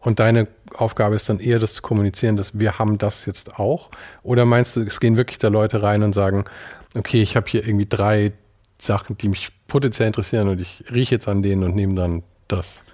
Und 0.00 0.18
deine 0.18 0.48
Aufgabe 0.74 1.14
ist 1.14 1.28
dann 1.28 1.38
eher, 1.38 1.58
das 1.58 1.74
zu 1.74 1.82
kommunizieren, 1.82 2.36
dass 2.36 2.58
wir 2.58 2.78
haben 2.78 2.98
das 2.98 3.26
jetzt 3.26 3.58
auch. 3.58 3.90
Oder 4.22 4.44
meinst 4.44 4.76
du, 4.76 4.82
es 4.82 4.98
gehen 4.98 5.16
wirklich 5.16 5.38
da 5.38 5.48
Leute 5.48 5.82
rein 5.82 6.02
und 6.02 6.14
sagen, 6.14 6.44
okay, 6.96 7.22
ich 7.22 7.36
habe 7.36 7.46
hier 7.48 7.66
irgendwie 7.66 7.86
drei 7.86 8.32
Sachen, 8.78 9.16
die 9.18 9.28
mich 9.28 9.52
potenziell 9.68 10.06
interessieren 10.06 10.48
und 10.48 10.60
ich 10.60 10.84
rieche 10.92 11.14
jetzt 11.16 11.28
an 11.28 11.42
denen 11.42 11.64
und 11.64 11.74
nehme 11.74 11.94
dann 11.94 12.22
das? 12.48 12.84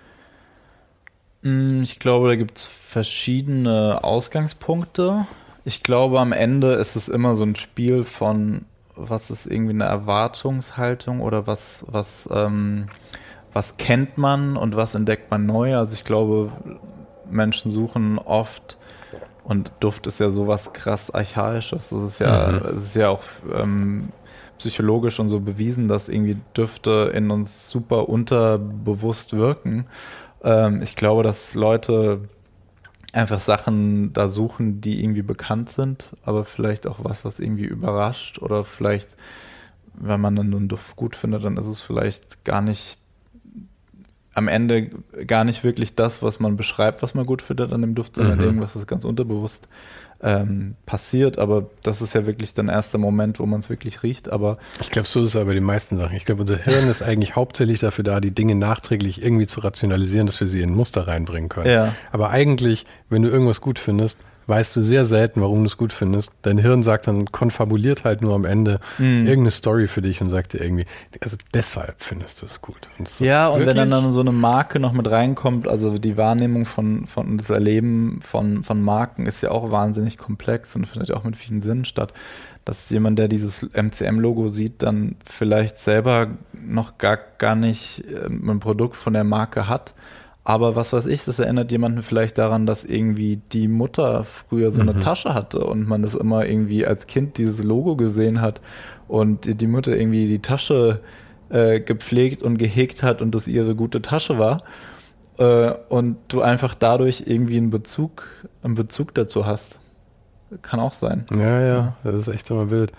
Mm, 1.43 1.83
ich 1.83 1.99
glaube, 1.99 2.29
da 2.29 2.37
gibt 2.37 2.59
es 2.59 2.65
verschiedene 2.65 4.03
Ausgangspunkte. 4.03 5.27
Ich 5.65 5.83
glaube, 5.83 6.21
am 6.21 6.33
Ende 6.33 6.75
ist 6.75 6.97
es 6.97 7.09
immer 7.09 7.35
so 7.35 7.45
ein 7.45 7.57
Spiel 7.57 8.05
von 8.05 8.65
was 8.95 9.31
ist 9.31 9.47
irgendwie 9.47 9.73
eine 9.73 9.85
Erwartungshaltung 9.85 11.21
oder 11.21 11.47
was, 11.47 11.85
was, 11.89 12.29
ähm, 12.33 12.89
was 13.53 13.77
kennt 13.77 14.19
man 14.19 14.57
und 14.57 14.77
was 14.77 14.95
entdeckt 14.95 15.31
man 15.31 15.47
neu? 15.47 15.77
Also 15.77 15.95
ich 15.95 16.05
glaube, 16.05 16.53
Menschen 17.31 17.71
suchen 17.71 18.19
oft 18.19 18.77
und 19.45 19.73
Duft 19.81 20.07
ist 20.07 20.21
ja 20.21 20.31
sowas 20.31 20.73
krass 20.73 21.11
Archaisches. 21.11 21.91
Das 21.91 22.03
ist 22.03 22.19
ja, 22.21 22.49
mhm. 22.49 22.63
es 22.65 22.83
ist 22.83 22.97
ja 22.97 23.09
auch 23.09 23.23
ähm, 23.55 24.11
psychologisch 24.63 25.19
und 25.19 25.29
so 25.29 25.41
bewiesen, 25.41 25.89
dass 25.89 26.09
irgendwie 26.09 26.37
Düfte 26.57 27.13
in 27.15 27.31
uns 27.31 27.69
super 27.69 28.09
unterbewusst 28.09 29.37
wirken. 29.37 29.87
Ähm, 30.45 30.81
ich 30.83 30.97
glaube, 30.97 31.23
dass 31.23 31.55
Leute 31.55 32.29
einfach 33.13 33.41
Sachen 33.41 34.13
da 34.13 34.29
suchen, 34.29 34.81
die 34.81 35.03
irgendwie 35.03 35.23
bekannt 35.23 35.71
sind, 35.71 36.13
aber 36.25 36.45
vielleicht 36.45 36.87
auch 36.87 37.01
was, 37.03 37.25
was 37.25 37.41
irgendwie 37.41 37.65
überrascht 37.65 38.39
oder 38.39 38.65
vielleicht, 38.65 39.17
wenn 39.95 40.21
man 40.21 40.37
dann 40.37 40.55
einen 40.55 40.69
Duft 40.69 40.97
gut 40.97 41.17
findet, 41.17 41.45
dann 41.45 41.57
ist 41.57 41.67
es 41.67 41.81
vielleicht 41.81 42.45
gar 42.45 42.63
nicht 42.63 42.99
am 44.35 44.49
Ende 44.49 44.89
gar 45.27 45.45
nicht 45.45 45.63
wirklich 45.63 45.95
das, 45.95 46.23
was 46.23 46.41
man 46.41 46.57
beschreibt, 46.57 47.03
was 47.03 47.15
man 47.15 47.27
gut 47.27 47.43
findet 47.43 47.73
an 47.73 47.83
dem 47.83 47.95
Duft, 47.95 48.17
sondern 48.17 48.39
mhm. 48.39 48.45
irgendwas, 48.45 48.75
was 48.75 48.87
ganz 48.87 49.05
unterbewusst 49.05 49.69
ähm, 50.23 50.77
passiert, 50.87 51.39
aber 51.39 51.67
das 51.83 52.01
ist 52.01 52.15
ja 52.15 52.27
wirklich 52.27 52.55
dann 52.55 52.69
erster 52.69 52.99
Moment, 52.99 53.41
wo 53.41 53.47
man 53.47 53.61
es 53.61 53.69
wirklich 53.69 54.03
riecht. 54.03 54.31
Aber 54.31 54.59
ich 54.81 54.91
glaube, 54.91 55.09
so 55.09 55.21
ist 55.21 55.31
es 55.31 55.37
aber 55.37 55.47
bei 55.47 55.55
den 55.55 55.65
meisten 55.65 55.99
Sachen. 55.99 56.17
Ich 56.17 56.25
glaube, 56.25 56.43
unser 56.43 56.59
Hirn 56.59 56.89
ist 56.89 57.03
eigentlich 57.03 57.35
hauptsächlich 57.35 57.81
dafür 57.81 58.05
da, 58.05 58.21
die 58.21 58.33
Dinge 58.33 58.55
nachträglich 58.55 59.23
irgendwie 59.23 59.47
zu 59.47 59.61
rationalisieren, 59.61 60.27
dass 60.27 60.41
wir 60.41 60.47
sie 60.47 60.63
in 60.63 60.75
Muster 60.75 61.09
reinbringen 61.09 61.49
können. 61.49 61.71
Ja. 61.71 61.95
Aber 62.13 62.31
eigentlich, 62.31 62.87
wenn 63.09 63.23
du 63.23 63.29
irgendwas 63.29 63.61
gut 63.61 63.79
findest, 63.79 64.19
weißt 64.47 64.75
du 64.77 64.83
sehr 64.83 65.05
selten, 65.05 65.41
warum 65.41 65.61
du 65.61 65.67
es 65.67 65.77
gut 65.77 65.93
findest. 65.93 66.33
Dein 66.43 66.59
Hirn 66.59 66.83
sagt 66.83 67.07
dann, 67.07 67.27
konfabuliert 67.33 68.05
halt 68.05 68.23
nur 68.23 68.35
am 68.35 68.45
Ende 68.45 68.81
Mhm. 68.99 69.27
irgendeine 69.27 69.51
Story 69.51 69.89
für 69.89 70.03
dich 70.03 70.21
und 70.21 70.31
sagt 70.31 70.53
dir 70.53 70.61
irgendwie, 70.61 70.87
also 71.23 71.37
deshalb 71.55 71.95
findest 71.99 72.43
du 72.43 72.47
es 72.47 72.61
gut. 72.61 72.89
Und 72.99 73.09
so, 73.09 73.25
Ja, 73.25 73.49
und 73.49 73.61
wenn 73.61 73.67
dann, 73.69 73.77
wirklich? 73.77 73.91
dann 74.03 74.13
so 74.13 74.21
eine 74.21 74.33
Marke 74.33 74.81
noch 74.81 74.93
mit 74.93 75.11
reinkommt, 75.11 75.69
also 75.69 75.99
die 75.99 76.17
Wahrnehmung 76.17 76.65
von, 76.67 77.07
von 77.07 77.39
das 77.39 77.51
Erleben 77.51 78.21
von, 78.23 78.63
von 78.63 78.81
Marken 78.83 79.27
ist 79.27 79.43
ja 79.43 79.51
auch 79.51 79.71
wahnsinnig 79.71 80.19
komplex 80.19 80.75
und 80.77 80.87
findet 80.87 81.09
ja 81.11 81.17
auch 81.17 81.25
mit 81.25 81.37
vielen 81.37 81.63
Sinnen 81.63 81.85
statt. 81.85 82.13
Dass 82.65 82.91
jemand, 82.91 83.19
der 83.19 83.27
dieses 83.27 83.63
MCM-Logo 83.75 84.47
sieht, 84.49 84.83
dann 84.83 85.17
vielleicht 85.29 85.79
selber 85.79 86.29
noch 86.53 86.97
gar, 86.99 87.19
gar 87.39 87.57
nicht 87.57 88.05
ähm, 88.09 88.49
ein 88.49 88.61
Produkt 88.61 88.95
von 88.95 89.13
der 89.15 89.25
Marke 89.25 89.69
hat. 89.69 89.95
Aber 90.45 90.75
was 90.75 90.93
weiß 90.93 91.07
ich, 91.07 91.25
das 91.25 91.39
erinnert 91.39 91.71
jemanden 91.71 92.03
vielleicht 92.03 92.37
daran, 92.37 92.67
dass 92.67 92.85
irgendwie 92.85 93.41
die 93.53 93.69
Mutter 93.69 94.25
früher 94.25 94.73
so 94.73 94.81
eine 94.81 94.99
Tasche 94.99 95.35
hatte 95.35 95.65
und 95.65 95.87
man 95.87 96.03
das 96.03 96.15
immer 96.15 96.45
irgendwie 96.47 96.85
als 96.85 97.07
Kind 97.07 97.39
dieses 97.39 97.63
Logo 97.63 97.95
gesehen 97.95 98.41
hat 98.41 98.61
und 99.07 99.45
die 99.45 99.55
die 99.55 99.69
Mutter 99.69 99.97
irgendwie 99.97 100.27
die 100.27 100.41
Tasche 100.41 101.01
äh, 101.49 101.81
gepflegt 101.81 102.43
und 102.43 102.59
gehegt 102.59 103.05
hat 103.05 103.23
und 103.23 103.35
das 103.35 103.47
ihre 103.47 103.77
gute 103.77 104.03
Tasche 104.03 104.39
war. 104.39 104.65
Äh, 105.39 105.73
und 105.89 106.17
du 106.29 106.43
einfach 106.43 106.75
dadurch 106.75 107.25
irgendwie 107.27 107.57
einen 107.57 107.71
Bezug, 107.71 108.27
einen 108.63 108.75
Bezug 108.75 109.15
dazu 109.15 109.47
hast. 109.47 109.79
Kann 110.63 110.81
auch 110.81 110.93
sein. 110.93 111.25
Ja, 111.37 111.61
ja, 111.61 111.97
das 112.03 112.17
ist 112.17 112.29
echt 112.29 112.51
immer 112.51 112.71
wild. 112.71 112.93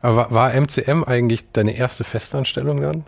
Aber 0.00 0.16
war, 0.16 0.30
war 0.32 0.60
MCM 0.60 1.02
eigentlich 1.04 1.50
deine 1.52 1.76
erste 1.76 2.04
Festanstellung 2.04 2.80
dann? 2.82 3.04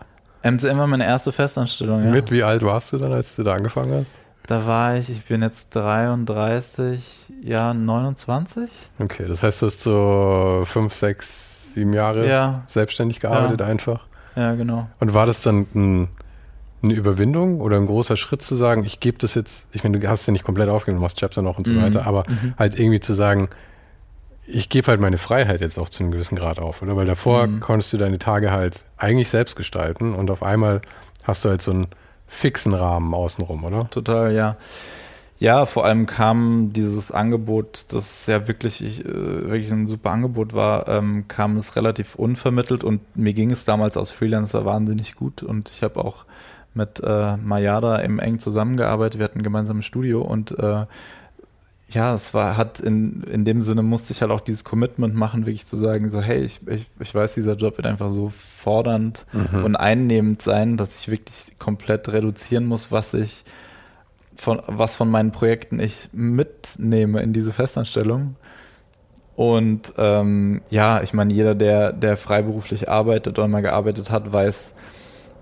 MCM 0.51 0.79
war 0.79 0.87
meine 0.87 1.05
erste 1.05 1.33
Festanstellung, 1.33 2.05
ja. 2.05 2.11
Mit 2.11 2.31
wie 2.31 2.43
alt 2.43 2.63
warst 2.65 2.93
du 2.93 2.99
dann, 2.99 3.13
als 3.13 3.37
du 3.37 3.43
da 3.43 3.55
angefangen 3.55 3.93
hast? 4.01 4.13
Da 4.47 4.65
war 4.67 4.97
ich, 4.97 5.11
ich 5.11 5.25
bin 5.25 5.43
jetzt 5.43 5.75
33, 5.75 7.03
ja, 7.43 7.75
29. 7.75 8.69
Okay, 8.99 9.27
das 9.29 9.43
heißt, 9.43 9.63
du 9.63 9.67
hast 9.67 9.81
so 9.81 10.63
fünf, 10.67 10.95
sechs, 10.95 11.75
sieben 11.75 11.93
Jahre 11.93 12.29
Ja. 12.29 12.63
selbstständig 12.67 13.21
gearbeitet 13.21 13.61
Ja. 13.61 13.67
einfach. 13.67 14.07
Ja, 14.37 14.55
genau. 14.55 14.89
Und 15.01 15.15
war 15.15 15.27
das 15.27 15.43
dann 15.43 15.67
ein, 15.75 16.09
eine 16.83 16.93
Überwindung 16.95 17.61
oder 17.61 17.77
ein 17.79 17.87
großer 17.87 18.17
Schritt 18.17 18.43
zu 18.43 18.55
sagen, 18.55 18.85
ich 18.85 19.01
gebe 19.01 19.19
das 19.19 19.35
jetzt, 19.35 19.67
ich 19.73 19.83
meine, 19.83 19.99
du 19.99 20.09
hast 20.09 20.27
ja 20.27 20.33
nicht 20.33 20.45
komplett 20.45 20.69
aufgegeben, 20.69 20.99
du 20.99 21.03
machst 21.03 21.19
Chapter 21.19 21.43
noch 21.43 21.59
und 21.59 21.67
so 21.67 21.73
Mhm. 21.73 21.83
weiter, 21.83 22.07
aber 22.07 22.25
halt 22.59 22.79
irgendwie 22.79 23.01
zu 23.01 23.15
sagen, 23.15 23.49
ich 24.47 24.69
gebe 24.69 24.87
halt 24.89 25.01
meine 25.01 25.19
Freiheit 25.19 25.61
jetzt 25.61 25.79
auch 25.79 25.89
zu 25.89 26.03
einem 26.03 26.13
gewissen 26.13 26.37
Grad 26.37 26.59
auf, 26.59 26.83
oder? 26.83 26.97
Weil 26.97 27.07
davor 27.07 27.47
Mhm. 27.47 27.61
konntest 27.61 27.93
du 27.93 27.97
deine 27.97 28.19
Tage 28.19 28.51
halt 28.53 28.85
eigentlich 28.97 29.29
selbst 29.29 29.57
gestalten 29.57 30.15
und 30.15 30.31
auf 30.31 30.43
einmal 30.43 30.83
hast 31.25 31.45
du 31.45 31.49
halt 31.49 31.63
so 31.63 31.73
einen 31.73 31.89
fixen 32.27 32.73
Rahmen 32.75 33.13
außenrum, 33.15 33.65
oder? 33.65 33.89
Total, 33.91 34.33
ja. 34.33 34.57
Ja, 35.39 35.67
vor 35.67 35.85
allem 35.85 36.07
kam 36.07 36.73
dieses 36.73 37.13
Angebot, 37.13 37.85
das 37.91 38.27
ja 38.27 38.49
wirklich, 38.49 38.83
ich, 38.83 39.05
äh, 39.05 39.51
wirklich 39.51 39.71
ein 39.71 39.87
super 39.87 40.11
Angebot 40.11 40.55
war, 40.55 40.89
ähm, 40.89 41.27
kam 41.29 41.57
es 41.57 41.77
relativ 41.77 42.15
unvermittelt 42.15 42.85
und 42.85 43.01
mir 43.17 43.35
ging 43.35 43.51
es 43.51 43.67
damals 43.67 43.99
als 43.99 44.11
Freelancer 44.11 44.65
wahnsinnig 44.65 45.15
gut 45.15 45.43
und 45.43 45.69
ich 45.69 45.83
habe 45.83 46.03
auch 46.03 46.25
mit 46.73 47.01
äh, 47.05 47.37
Mayada 47.37 47.97
im 47.97 48.19
eng 48.19 48.39
zusammengearbeitet. 48.39 49.19
Wir 49.19 49.25
hatten 49.25 49.43
gemeinsam 49.43 49.79
ein 49.79 49.83
Studio 49.83 50.23
und 50.23 50.59
äh, 50.59 50.87
ja, 51.89 52.15
es 52.15 52.35
war, 52.35 52.57
hat 52.57 52.81
in, 52.81 53.23
in 53.23 53.45
dem 53.45 53.63
Sinne 53.63 53.83
musste 53.83 54.13
ich 54.13 54.21
halt 54.21 54.33
auch 54.33 54.41
dieses 54.41 54.65
Commitment 54.65 55.15
machen, 55.15 55.47
wirklich 55.47 55.67
zu 55.67 55.77
sagen, 55.77 56.11
so, 56.11 56.21
hey, 56.21 56.43
ich, 56.43 56.61
ich, 56.67 56.87
ich 56.99 57.15
weiß, 57.15 57.35
dieser 57.35 57.55
Job 57.55 57.77
wird 57.77 57.87
einfach 57.87 58.11
so 58.11 58.29
fordernd 58.31 59.25
und 59.65 59.77
einnehmend 59.77 60.43
sein, 60.43 60.77
dass 60.77 60.99
ich 60.99 61.11
wirklich 61.11 61.57
komplett 61.59 62.13
reduzieren 62.13 62.67
muss, 62.67 62.91
was 62.91 63.15
ich 63.15 63.45
von, 64.35 64.61
was 64.67 64.97
von 64.97 65.09
meinen 65.09 65.31
Projekten 65.31 65.79
ich 65.79 66.09
mitnehme 66.13 67.23
in 67.23 67.33
diese 67.33 67.53
Festanstellung. 67.53 68.35
Und 69.37 69.93
ähm, 69.97 70.63
ja, 70.71 71.03
ich 71.03 71.13
meine, 71.13 71.33
jeder, 71.33 71.55
der, 71.55 71.93
der 71.93 72.17
freiberuflich 72.17 72.89
arbeitet 72.89 73.39
oder 73.39 73.49
mal 73.49 73.61
gearbeitet 73.61 74.11
hat, 74.11 74.33
weiß, 74.33 74.73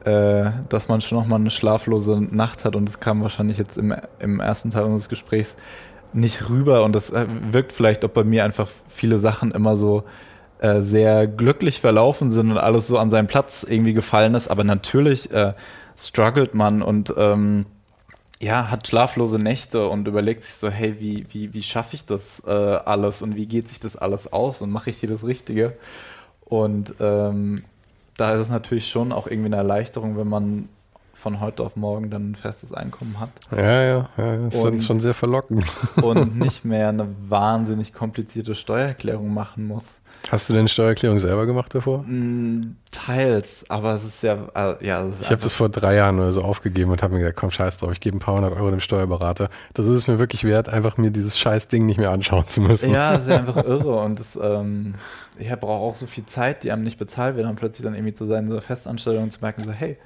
äh, 0.04 0.50
dass 0.68 0.88
man 0.88 1.00
schon 1.00 1.18
noch 1.18 1.26
mal 1.26 1.36
eine 1.36 1.50
schlaflose 1.50 2.20
Nacht 2.20 2.64
hat. 2.64 2.76
Und 2.76 2.86
das 2.86 3.00
kam 3.00 3.22
wahrscheinlich 3.22 3.56
jetzt 3.56 3.78
im, 3.78 3.94
im 4.18 4.40
ersten 4.40 4.70
Teil 4.70 4.84
unseres 4.84 5.08
Gesprächs 5.08 5.56
nicht 6.14 6.48
rüber. 6.48 6.84
Und 6.84 6.94
das 6.94 7.10
äh, 7.10 7.26
wirkt 7.50 7.72
vielleicht 7.72 8.04
auch 8.04 8.10
bei 8.10 8.24
mir 8.24 8.44
einfach 8.44 8.68
viele 8.88 9.18
Sachen 9.18 9.50
immer 9.50 9.76
so 9.76 10.04
äh, 10.58 10.80
sehr 10.80 11.26
glücklich 11.26 11.80
verlaufen 11.80 12.30
sind 12.30 12.50
und 12.50 12.58
alles 12.58 12.86
so 12.86 12.98
an 12.98 13.10
seinen 13.10 13.26
Platz 13.26 13.66
irgendwie 13.68 13.92
gefallen 13.92 14.34
ist. 14.34 14.48
Aber 14.48 14.64
natürlich 14.64 15.30
äh, 15.32 15.54
struggelt 15.96 16.54
man 16.54 16.82
und 16.82 17.12
ähm, 17.16 17.66
ja, 18.40 18.70
hat 18.70 18.86
schlaflose 18.86 19.38
Nächte 19.38 19.88
und 19.88 20.08
überlegt 20.08 20.42
sich 20.42 20.54
so, 20.54 20.68
hey, 20.68 20.96
wie, 20.98 21.26
wie, 21.30 21.54
wie 21.54 21.62
schaffe 21.62 21.94
ich 21.94 22.04
das 22.04 22.42
äh, 22.46 22.50
alles 22.50 23.22
und 23.22 23.36
wie 23.36 23.46
geht 23.46 23.68
sich 23.68 23.80
das 23.80 23.96
alles 23.96 24.32
aus 24.32 24.60
und 24.60 24.70
mache 24.70 24.90
ich 24.90 24.98
hier 24.98 25.08
das 25.08 25.24
Richtige? 25.24 25.76
Und 26.44 26.94
ähm, 27.00 27.64
da 28.16 28.34
ist 28.34 28.40
es 28.40 28.48
natürlich 28.48 28.88
schon 28.88 29.12
auch 29.12 29.26
irgendwie 29.26 29.46
eine 29.46 29.56
Erleichterung, 29.56 30.16
wenn 30.16 30.28
man 30.28 30.68
von 31.24 31.40
heute 31.40 31.62
auf 31.62 31.74
morgen 31.74 32.10
dann 32.10 32.32
ein 32.32 32.34
festes 32.34 32.74
Einkommen 32.74 33.18
hat 33.18 33.30
Ja, 33.50 33.82
ja, 33.82 34.08
ja, 34.18 34.36
das 34.36 34.54
Und- 34.56 34.76
ist 34.76 34.86
schon 34.86 35.00
sehr 35.00 35.14
verlockend. 35.14 35.64
und 36.02 36.38
nicht 36.38 36.66
mehr 36.66 36.90
eine 36.90 37.08
wahnsinnig 37.28 37.94
komplizierte 37.94 38.54
Steuererklärung 38.54 39.32
machen 39.32 39.66
muss. 39.66 39.96
Hast 40.30 40.48
du 40.48 40.54
deine 40.54 40.68
Steuererklärung 40.68 41.18
selber 41.18 41.46
gemacht 41.46 41.74
davor? 41.74 42.02
Mm, 42.02 42.76
Teils, 42.90 43.64
aber 43.70 43.94
es 43.94 44.04
ist 44.04 44.22
ja, 44.22 44.34
äh, 44.54 44.86
ja, 44.86 45.06
ist 45.06 45.22
Ich 45.22 45.30
habe 45.30 45.42
das 45.42 45.52
vor 45.54 45.68
drei 45.70 45.94
Jahren 45.96 46.18
oder 46.18 46.32
so 46.32 46.42
aufgegeben 46.42 46.90
und 46.90 47.02
habe 47.02 47.14
mir 47.14 47.20
gesagt, 47.20 47.38
komm, 47.38 47.50
scheiß 47.50 47.78
drauf, 47.78 47.92
ich 47.92 48.00
gebe 48.00 48.16
ein 48.16 48.20
paar 48.20 48.34
hundert 48.34 48.54
Euro 48.54 48.70
dem 48.70 48.80
Steuerberater. 48.80 49.48
Das 49.72 49.86
ist 49.86 49.96
es 49.96 50.06
mir 50.06 50.18
wirklich 50.18 50.44
wert, 50.44 50.68
einfach 50.68 50.98
mir 50.98 51.10
dieses 51.10 51.38
scheiß 51.38 51.68
Ding 51.68 51.86
nicht 51.86 51.98
mehr 52.00 52.10
anschauen 52.10 52.46
zu 52.48 52.60
müssen. 52.60 52.90
Ja, 52.90 53.14
es 53.14 53.22
ist 53.22 53.28
ja 53.30 53.36
einfach 53.36 53.56
irre 53.64 53.96
und 54.00 54.20
das, 54.20 54.38
ähm, 54.40 54.94
ich 55.38 55.50
brauche 55.52 55.82
auch 55.82 55.94
so 55.94 56.06
viel 56.06 56.26
Zeit, 56.26 56.64
die 56.64 56.70
einem 56.70 56.82
nicht 56.84 56.98
bezahlt 56.98 57.36
wird, 57.36 57.46
dann 57.46 57.56
plötzlich 57.56 57.84
dann 57.84 57.94
irgendwie 57.94 58.14
zu 58.14 58.26
sein, 58.26 58.46
so 58.46 58.54
eine 58.54 58.62
Festanstellung 58.62 59.30
zu 59.30 59.40
merken, 59.40 59.64
so 59.64 59.72
hey, 59.72 59.96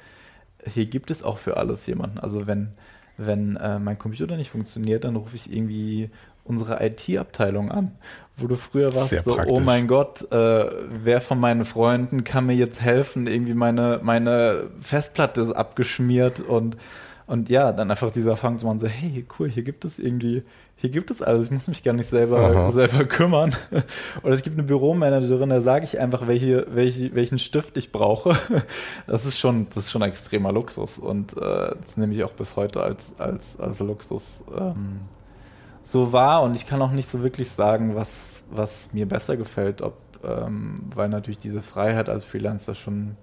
hier 0.67 0.87
gibt 0.87 1.11
es 1.11 1.23
auch 1.23 1.39
für 1.39 1.57
alles 1.57 1.87
jemanden. 1.87 2.19
Also 2.19 2.47
wenn, 2.47 2.71
wenn 3.17 3.57
äh, 3.57 3.79
mein 3.79 3.99
Computer 3.99 4.37
nicht 4.37 4.51
funktioniert, 4.51 5.05
dann 5.05 5.17
rufe 5.17 5.37
ich 5.37 5.53
irgendwie 5.53 6.11
unsere 6.45 6.85
IT-Abteilung 6.85 7.71
an, 7.71 7.93
wo 8.37 8.47
du 8.47 8.57
früher 8.57 8.95
warst, 8.95 9.11
Sehr 9.11 9.23
so, 9.23 9.33
oh 9.33 9.37
praktisch. 9.37 9.61
mein 9.61 9.87
Gott, 9.87 10.33
äh, 10.33 10.71
wer 11.03 11.21
von 11.21 11.39
meinen 11.39 11.65
Freunden 11.65 12.25
kann 12.25 12.47
mir 12.47 12.55
jetzt 12.55 12.81
helfen? 12.81 13.27
Irgendwie 13.27 13.55
meine, 13.55 14.01
meine 14.03 14.71
Festplatte 14.81 15.43
ist 15.43 15.53
abgeschmiert 15.53 16.41
und, 16.41 16.77
und 17.29 17.51
ja, 17.51 17.73
dann 17.73 17.91
einfach 17.91 18.11
dieser 18.11 18.37
Fang 18.37 18.59
zu 18.59 18.65
machen, 18.65 18.79
so, 18.79 18.87
hey, 18.87 19.27
cool, 19.39 19.51
hier 19.51 19.63
gibt 19.63 19.85
es 19.85 19.99
irgendwie, 19.99 20.45
hier 20.77 20.89
gibt 20.89 21.11
es 21.11 21.21
alles, 21.21 21.47
ich 21.47 21.53
muss 21.53 21.69
mich 21.69 21.85
gar 21.85 21.93
nicht 21.93 22.09
selber, 22.09 22.39
Aha. 22.39 22.71
selber 22.71 23.05
kümmern. 23.05 23.55
Oder 24.23 24.33
es 24.33 24.43
gibt 24.43 24.57
eine 24.57 24.67
Büromanagerin, 24.67 25.51
da 25.51 25.61
sage 25.61 25.85
ich 25.85 25.99
einfach, 25.99 26.27
welche, 26.27 26.67
welche, 26.71 27.15
welchen 27.15 27.39
Stift 27.39 27.77
ich 27.77 27.93
brauche. 27.93 28.35
Das 29.07 29.27
ist 29.27 29.39
schon, 29.39 29.67
das 29.69 29.85
ist 29.85 29.91
schon 29.91 30.01
extremer 30.03 30.53
Luxus 30.53 30.99
und 30.99 31.37
äh, 31.37 31.75
das 31.81 31.97
nehme 31.97 32.15
ich 32.15 32.25
auch 32.25 32.33
bis 32.33 32.57
heute 32.57 32.83
als, 32.83 33.15
als, 33.19 33.61
als 33.61 33.79
Luxus 33.81 34.45
ähm, 34.59 35.01
so 35.83 36.13
wahr 36.13 36.43
und 36.43 36.57
ich 36.57 36.67
kann 36.67 36.81
auch 36.81 36.93
nicht 36.93 37.11
so 37.11 37.23
wirklich 37.23 37.51
sagen, 37.51 37.95
was, 37.95 38.43
was 38.51 38.93
mir 38.95 39.07
besser 39.07 39.37
gefällt, 39.37 39.83
ob, 39.83 39.97
ähm, 40.25 40.77
weil 40.95 41.11
natürlich 41.11 41.39
diese 41.39 41.63
Freiheit 41.63 42.09
als 42.09 42.25
Freelancer 42.25 42.75
schon 42.75 43.17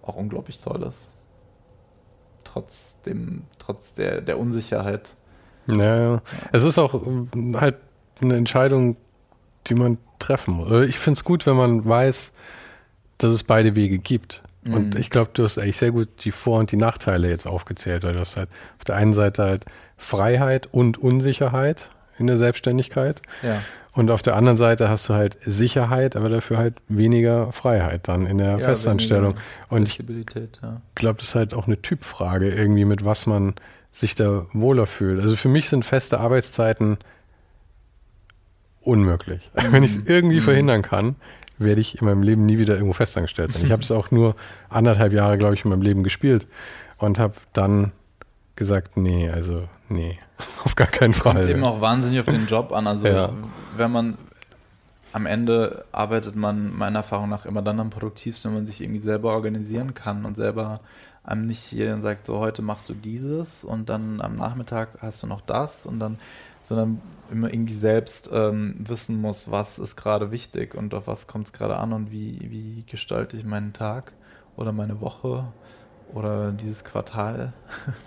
auch 0.00 0.16
unglaublich 0.16 0.58
toll 0.58 0.82
ist. 0.84 1.10
Trotz 2.52 3.00
dem, 3.02 3.42
trotz 3.58 3.94
der, 3.94 4.20
der 4.20 4.38
Unsicherheit. 4.38 5.10
Ja, 5.66 5.96
ja. 6.14 6.22
Es 6.52 6.64
ist 6.64 6.78
auch 6.78 6.94
ähm, 7.06 7.56
halt 7.60 7.76
eine 8.20 8.34
Entscheidung, 8.36 8.96
die 9.66 9.74
man 9.74 9.98
treffen 10.18 10.54
muss. 10.54 10.70
Also 10.70 10.82
Ich 10.82 10.98
finde 10.98 11.18
es 11.18 11.24
gut, 11.24 11.46
wenn 11.46 11.56
man 11.56 11.84
weiß, 11.88 12.32
dass 13.18 13.32
es 13.32 13.42
beide 13.44 13.76
Wege 13.76 13.98
gibt. 13.98 14.42
Und 14.66 14.94
Mhm. 14.94 15.00
ich 15.00 15.10
glaube, 15.10 15.30
du 15.32 15.44
hast 15.44 15.58
eigentlich 15.58 15.76
sehr 15.76 15.90
gut 15.92 16.08
die 16.24 16.32
Vor- 16.32 16.58
und 16.58 16.72
die 16.72 16.76
Nachteile 16.76 17.28
jetzt 17.30 17.46
aufgezählt, 17.46 18.02
weil 18.02 18.12
du 18.14 18.20
hast 18.20 18.36
halt 18.36 18.48
auf 18.78 18.84
der 18.84 18.96
einen 18.96 19.14
Seite 19.14 19.44
halt 19.44 19.64
Freiheit 19.96 20.68
und 20.72 20.98
Unsicherheit 20.98 21.90
in 22.18 22.26
der 22.26 22.36
Selbstständigkeit. 22.36 23.22
Ja. 23.42 23.62
Und 24.00 24.10
auf 24.10 24.22
der 24.22 24.34
anderen 24.34 24.56
Seite 24.56 24.88
hast 24.88 25.10
du 25.10 25.12
halt 25.12 25.36
Sicherheit, 25.44 26.16
aber 26.16 26.30
dafür 26.30 26.56
halt 26.56 26.76
weniger 26.88 27.52
Freiheit 27.52 28.08
dann 28.08 28.24
in 28.24 28.38
der 28.38 28.52
Ja, 28.52 28.68
Festanstellung. 28.68 29.34
Und 29.68 29.86
ich 29.90 29.98
ja. 29.98 30.80
glaube, 30.94 31.18
das 31.18 31.28
ist 31.28 31.34
halt 31.34 31.52
auch 31.52 31.66
eine 31.66 31.82
Typfrage, 31.82 32.48
irgendwie 32.48 32.86
mit 32.86 33.04
was 33.04 33.26
man 33.26 33.56
sich 33.92 34.14
da 34.14 34.46
wohler 34.54 34.86
fühlt. 34.86 35.20
Also 35.20 35.36
für 35.36 35.50
mich 35.50 35.68
sind 35.68 35.84
feste 35.84 36.18
Arbeitszeiten 36.18 36.96
unmöglich. 38.80 39.50
Wenn 39.70 39.82
ich 39.82 39.94
es 39.94 40.08
irgendwie 40.08 40.40
verhindern 40.40 40.80
kann, 40.80 41.16
werde 41.58 41.82
ich 41.82 42.00
in 42.00 42.06
meinem 42.06 42.22
Leben 42.22 42.46
nie 42.46 42.56
wieder 42.56 42.76
irgendwo 42.76 42.94
festangestellt 42.94 43.52
sein. 43.52 43.66
Ich 43.66 43.70
habe 43.70 43.82
es 43.82 43.90
auch 43.90 44.10
nur 44.10 44.34
anderthalb 44.70 45.12
Jahre, 45.12 45.36
glaube 45.36 45.56
ich, 45.56 45.64
in 45.66 45.70
meinem 45.72 45.82
Leben 45.82 46.04
gespielt 46.04 46.46
und 46.96 47.18
habe 47.18 47.34
dann 47.52 47.92
gesagt, 48.56 48.96
nee, 48.96 49.28
also 49.28 49.68
nee, 49.90 50.18
auf 50.64 50.74
gar 50.76 50.86
keinen 50.86 51.12
Kommt 51.14 51.36
Fall. 51.38 51.48
eben 51.50 51.64
auch 51.64 51.80
wahnsinnig 51.80 52.20
auf 52.20 52.26
den 52.26 52.46
Job 52.46 52.72
an. 52.72 52.86
Also 52.86 53.08
Ja. 53.08 53.30
wenn 53.76 53.90
man 53.92 54.18
am 55.12 55.26
Ende 55.26 55.84
arbeitet 55.92 56.36
man 56.36 56.76
meiner 56.76 57.00
Erfahrung 57.00 57.28
nach 57.28 57.44
immer 57.46 57.62
dann 57.62 57.80
am 57.80 57.90
produktivsten, 57.90 58.50
wenn 58.50 58.58
man 58.58 58.66
sich 58.66 58.80
irgendwie 58.80 59.00
selber 59.00 59.32
organisieren 59.32 59.94
kann 59.94 60.24
und 60.24 60.36
selber 60.36 60.80
einem 61.24 61.46
nicht 61.46 61.72
jeder 61.72 62.00
sagt, 62.00 62.26
so 62.26 62.38
heute 62.38 62.62
machst 62.62 62.88
du 62.88 62.94
dieses 62.94 63.64
und 63.64 63.88
dann 63.88 64.20
am 64.20 64.36
Nachmittag 64.36 64.88
hast 65.02 65.22
du 65.22 65.26
noch 65.26 65.40
das 65.40 65.84
und 65.86 65.98
dann 65.98 66.18
sondern 66.62 67.00
immer 67.30 67.52
irgendwie 67.52 67.72
selbst 67.74 68.28
ähm, 68.32 68.74
wissen 68.78 69.20
muss, 69.20 69.50
was 69.50 69.78
ist 69.78 69.96
gerade 69.96 70.30
wichtig 70.30 70.74
und 70.74 70.92
auf 70.94 71.06
was 71.06 71.26
kommt 71.26 71.46
es 71.46 71.52
gerade 71.52 71.76
an 71.78 71.92
und 71.92 72.10
wie, 72.10 72.38
wie 72.50 72.84
gestalte 72.86 73.36
ich 73.36 73.44
meinen 73.44 73.72
Tag 73.72 74.12
oder 74.56 74.70
meine 74.72 75.00
Woche 75.00 75.44
oder 76.14 76.52
dieses 76.52 76.84
Quartal. 76.84 77.52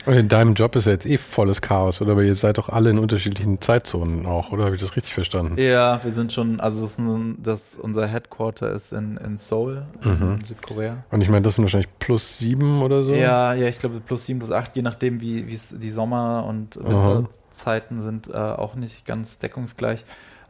Und 0.05 0.13
in 0.17 0.27
deinem 0.27 0.53
Job 0.53 0.75
ist 0.75 0.85
ja 0.85 0.93
jetzt 0.93 1.05
eh 1.05 1.17
volles 1.17 1.61
Chaos, 1.61 2.01
oder? 2.01 2.15
Weil 2.15 2.25
ihr 2.25 2.35
seid 2.35 2.57
doch 2.57 2.69
alle 2.69 2.89
in 2.89 2.99
unterschiedlichen 2.99 3.61
Zeitzonen 3.61 4.25
auch, 4.25 4.51
oder 4.51 4.65
habe 4.65 4.75
ich 4.75 4.81
das 4.81 4.95
richtig 4.95 5.13
verstanden? 5.13 5.57
Ja, 5.57 6.03
wir 6.03 6.11
sind 6.11 6.31
schon, 6.31 6.59
also 6.59 6.81
das, 6.81 6.97
das 7.41 7.79
unser 7.79 8.07
Headquarter 8.07 8.71
ist 8.71 8.93
in, 8.93 9.17
in 9.17 9.37
Seoul, 9.37 9.85
mhm. 10.03 10.37
in 10.39 10.43
Südkorea. 10.43 11.03
Und 11.11 11.21
ich 11.21 11.29
meine, 11.29 11.41
das 11.41 11.55
sind 11.55 11.63
wahrscheinlich 11.63 11.89
plus 11.99 12.37
sieben 12.37 12.81
oder 12.81 13.03
so? 13.03 13.13
Ja, 13.13 13.53
ja, 13.53 13.67
ich 13.67 13.79
glaube 13.79 13.99
plus 13.99 14.25
sieben, 14.25 14.39
plus 14.39 14.51
acht, 14.51 14.75
je 14.75 14.81
nachdem, 14.81 15.21
wie 15.21 15.53
es 15.53 15.75
die 15.77 15.91
Sommer- 15.91 16.45
und 16.45 16.77
Winterzeiten 16.77 18.01
sind, 18.01 18.27
äh, 18.27 18.33
auch 18.33 18.75
nicht 18.75 19.05
ganz 19.05 19.39
deckungsgleich. 19.39 20.03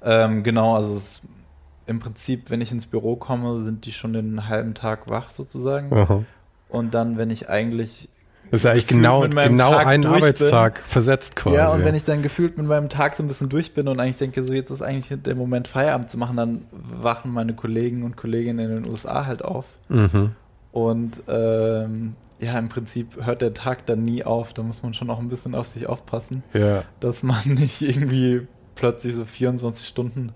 Ähm, 0.03 0.43
genau, 0.43 0.75
also 0.75 0.95
es 0.95 1.21
im 1.85 1.99
Prinzip, 1.99 2.49
wenn 2.49 2.61
ich 2.61 2.71
ins 2.71 2.85
Büro 2.85 3.15
komme, 3.15 3.59
sind 3.59 3.85
die 3.85 3.91
schon 3.91 4.13
den 4.13 4.47
halben 4.47 4.73
Tag 4.73 5.09
wach 5.09 5.29
sozusagen. 5.29 5.93
Aha. 5.93 6.23
Und 6.73 6.95
dann, 6.95 7.17
wenn 7.19 7.29
ich 7.29 7.49
eigentlich. 7.49 8.09
Das 8.49 8.61
ist 8.61 8.65
ja 8.65 8.71
eigentlich 8.71 8.87
genau, 8.87 9.21
genau 9.21 9.71
Tag 9.71 9.85
ein 9.85 10.05
Arbeitstag 10.05 10.75
bin, 10.75 10.83
versetzt 10.85 11.35
quasi. 11.35 11.55
Ja, 11.55 11.71
und 11.71 11.85
wenn 11.85 11.93
ich 11.93 12.03
dann 12.03 12.23
gefühlt 12.23 12.57
mit 12.57 12.67
meinem 12.67 12.89
Tag 12.89 13.15
so 13.15 13.23
ein 13.23 13.27
bisschen 13.27 13.47
durch 13.47 13.75
bin 13.75 13.87
und 13.87 13.99
eigentlich 13.99 14.17
denke, 14.17 14.43
so 14.43 14.53
jetzt 14.53 14.71
ist 14.71 14.81
eigentlich 14.81 15.19
der 15.21 15.35
Moment, 15.35 15.67
Feierabend 15.67 16.09
zu 16.09 16.17
machen, 16.17 16.35
dann 16.35 16.65
wachen 16.71 17.31
meine 17.31 17.53
Kollegen 17.53 18.03
und 18.03 18.17
Kolleginnen 18.17 18.59
in 18.59 18.83
den 18.83 18.91
USA 18.91 19.25
halt 19.25 19.45
auf. 19.45 19.77
Mhm. 19.89 20.31
Und 20.71 21.21
ähm, 21.27 22.15
ja, 22.39 22.57
im 22.57 22.69
Prinzip 22.69 23.23
hört 23.23 23.41
der 23.41 23.53
Tag 23.53 23.85
dann 23.85 24.01
nie 24.01 24.23
auf. 24.23 24.53
Da 24.53 24.63
muss 24.63 24.81
man 24.81 24.95
schon 24.95 25.11
auch 25.11 25.19
ein 25.19 25.29
bisschen 25.29 25.53
auf 25.53 25.67
sich 25.67 25.87
aufpassen, 25.87 26.43
ja. 26.53 26.81
dass 26.99 27.21
man 27.21 27.43
nicht 27.45 27.81
irgendwie 27.81 28.47
plötzlich 28.73 29.15
so 29.15 29.25
24 29.25 29.87
Stunden 29.87 30.31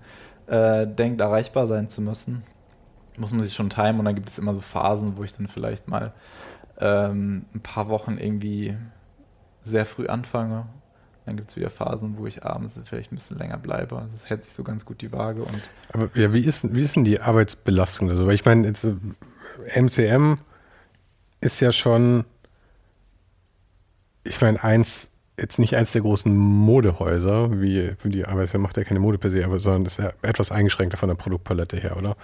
äh, 0.46 0.86
denkt, 0.86 1.20
erreichbar 1.20 1.66
sein 1.66 1.88
zu 1.88 2.00
müssen 2.00 2.44
muss 3.18 3.32
man 3.32 3.42
sich 3.42 3.54
schon 3.54 3.70
timen 3.70 3.98
und 3.98 4.04
dann 4.04 4.14
gibt 4.14 4.28
es 4.30 4.38
immer 4.38 4.54
so 4.54 4.60
Phasen, 4.60 5.16
wo 5.16 5.24
ich 5.24 5.32
dann 5.32 5.48
vielleicht 5.48 5.88
mal 5.88 6.12
ähm, 6.80 7.44
ein 7.54 7.60
paar 7.60 7.88
Wochen 7.88 8.16
irgendwie 8.18 8.76
sehr 9.62 9.84
früh 9.84 10.06
anfange. 10.06 10.66
Dann 11.26 11.36
gibt 11.36 11.50
es 11.50 11.56
wieder 11.56 11.68
Phasen, 11.68 12.16
wo 12.16 12.26
ich 12.26 12.44
abends 12.44 12.80
vielleicht 12.84 13.12
ein 13.12 13.16
bisschen 13.16 13.36
länger 13.36 13.58
bleibe. 13.58 13.98
Also 13.98 14.14
es 14.14 14.30
hält 14.30 14.44
sich 14.44 14.54
so 14.54 14.64
ganz 14.64 14.86
gut 14.86 15.02
die 15.02 15.12
Waage. 15.12 15.42
Und 15.42 15.62
Aber 15.92 16.08
ja, 16.14 16.32
wie 16.32 16.40
ist, 16.40 16.74
wie 16.74 16.82
ist 16.82 16.96
denn 16.96 17.04
die 17.04 17.20
Arbeitsbelastung? 17.20 18.08
Also, 18.08 18.26
weil 18.26 18.34
ich 18.34 18.46
meine, 18.46 18.66
jetzt, 18.66 18.86
MCM 19.76 20.32
äh, 20.32 21.46
ist 21.46 21.60
ja 21.60 21.70
schon, 21.70 22.24
ich 24.24 24.40
meine, 24.40 24.62
eins, 24.64 25.10
jetzt 25.38 25.58
nicht 25.58 25.76
eins 25.76 25.92
der 25.92 26.00
großen 26.00 26.34
Modehäuser, 26.34 27.60
wie 27.60 27.94
die 28.04 28.24
Arbeit 28.24 28.54
macht 28.54 28.78
ja 28.78 28.84
keine 28.84 29.00
Mode 29.00 29.18
per 29.18 29.30
se, 29.30 29.44
aber 29.44 29.60
sondern 29.60 29.84
ist 29.84 29.98
ja 29.98 30.12
etwas 30.22 30.50
eingeschränkter 30.50 30.96
von 30.96 31.10
der 31.10 31.16
Produktpalette 31.16 31.76
her, 31.76 31.96
oder? 31.98 32.16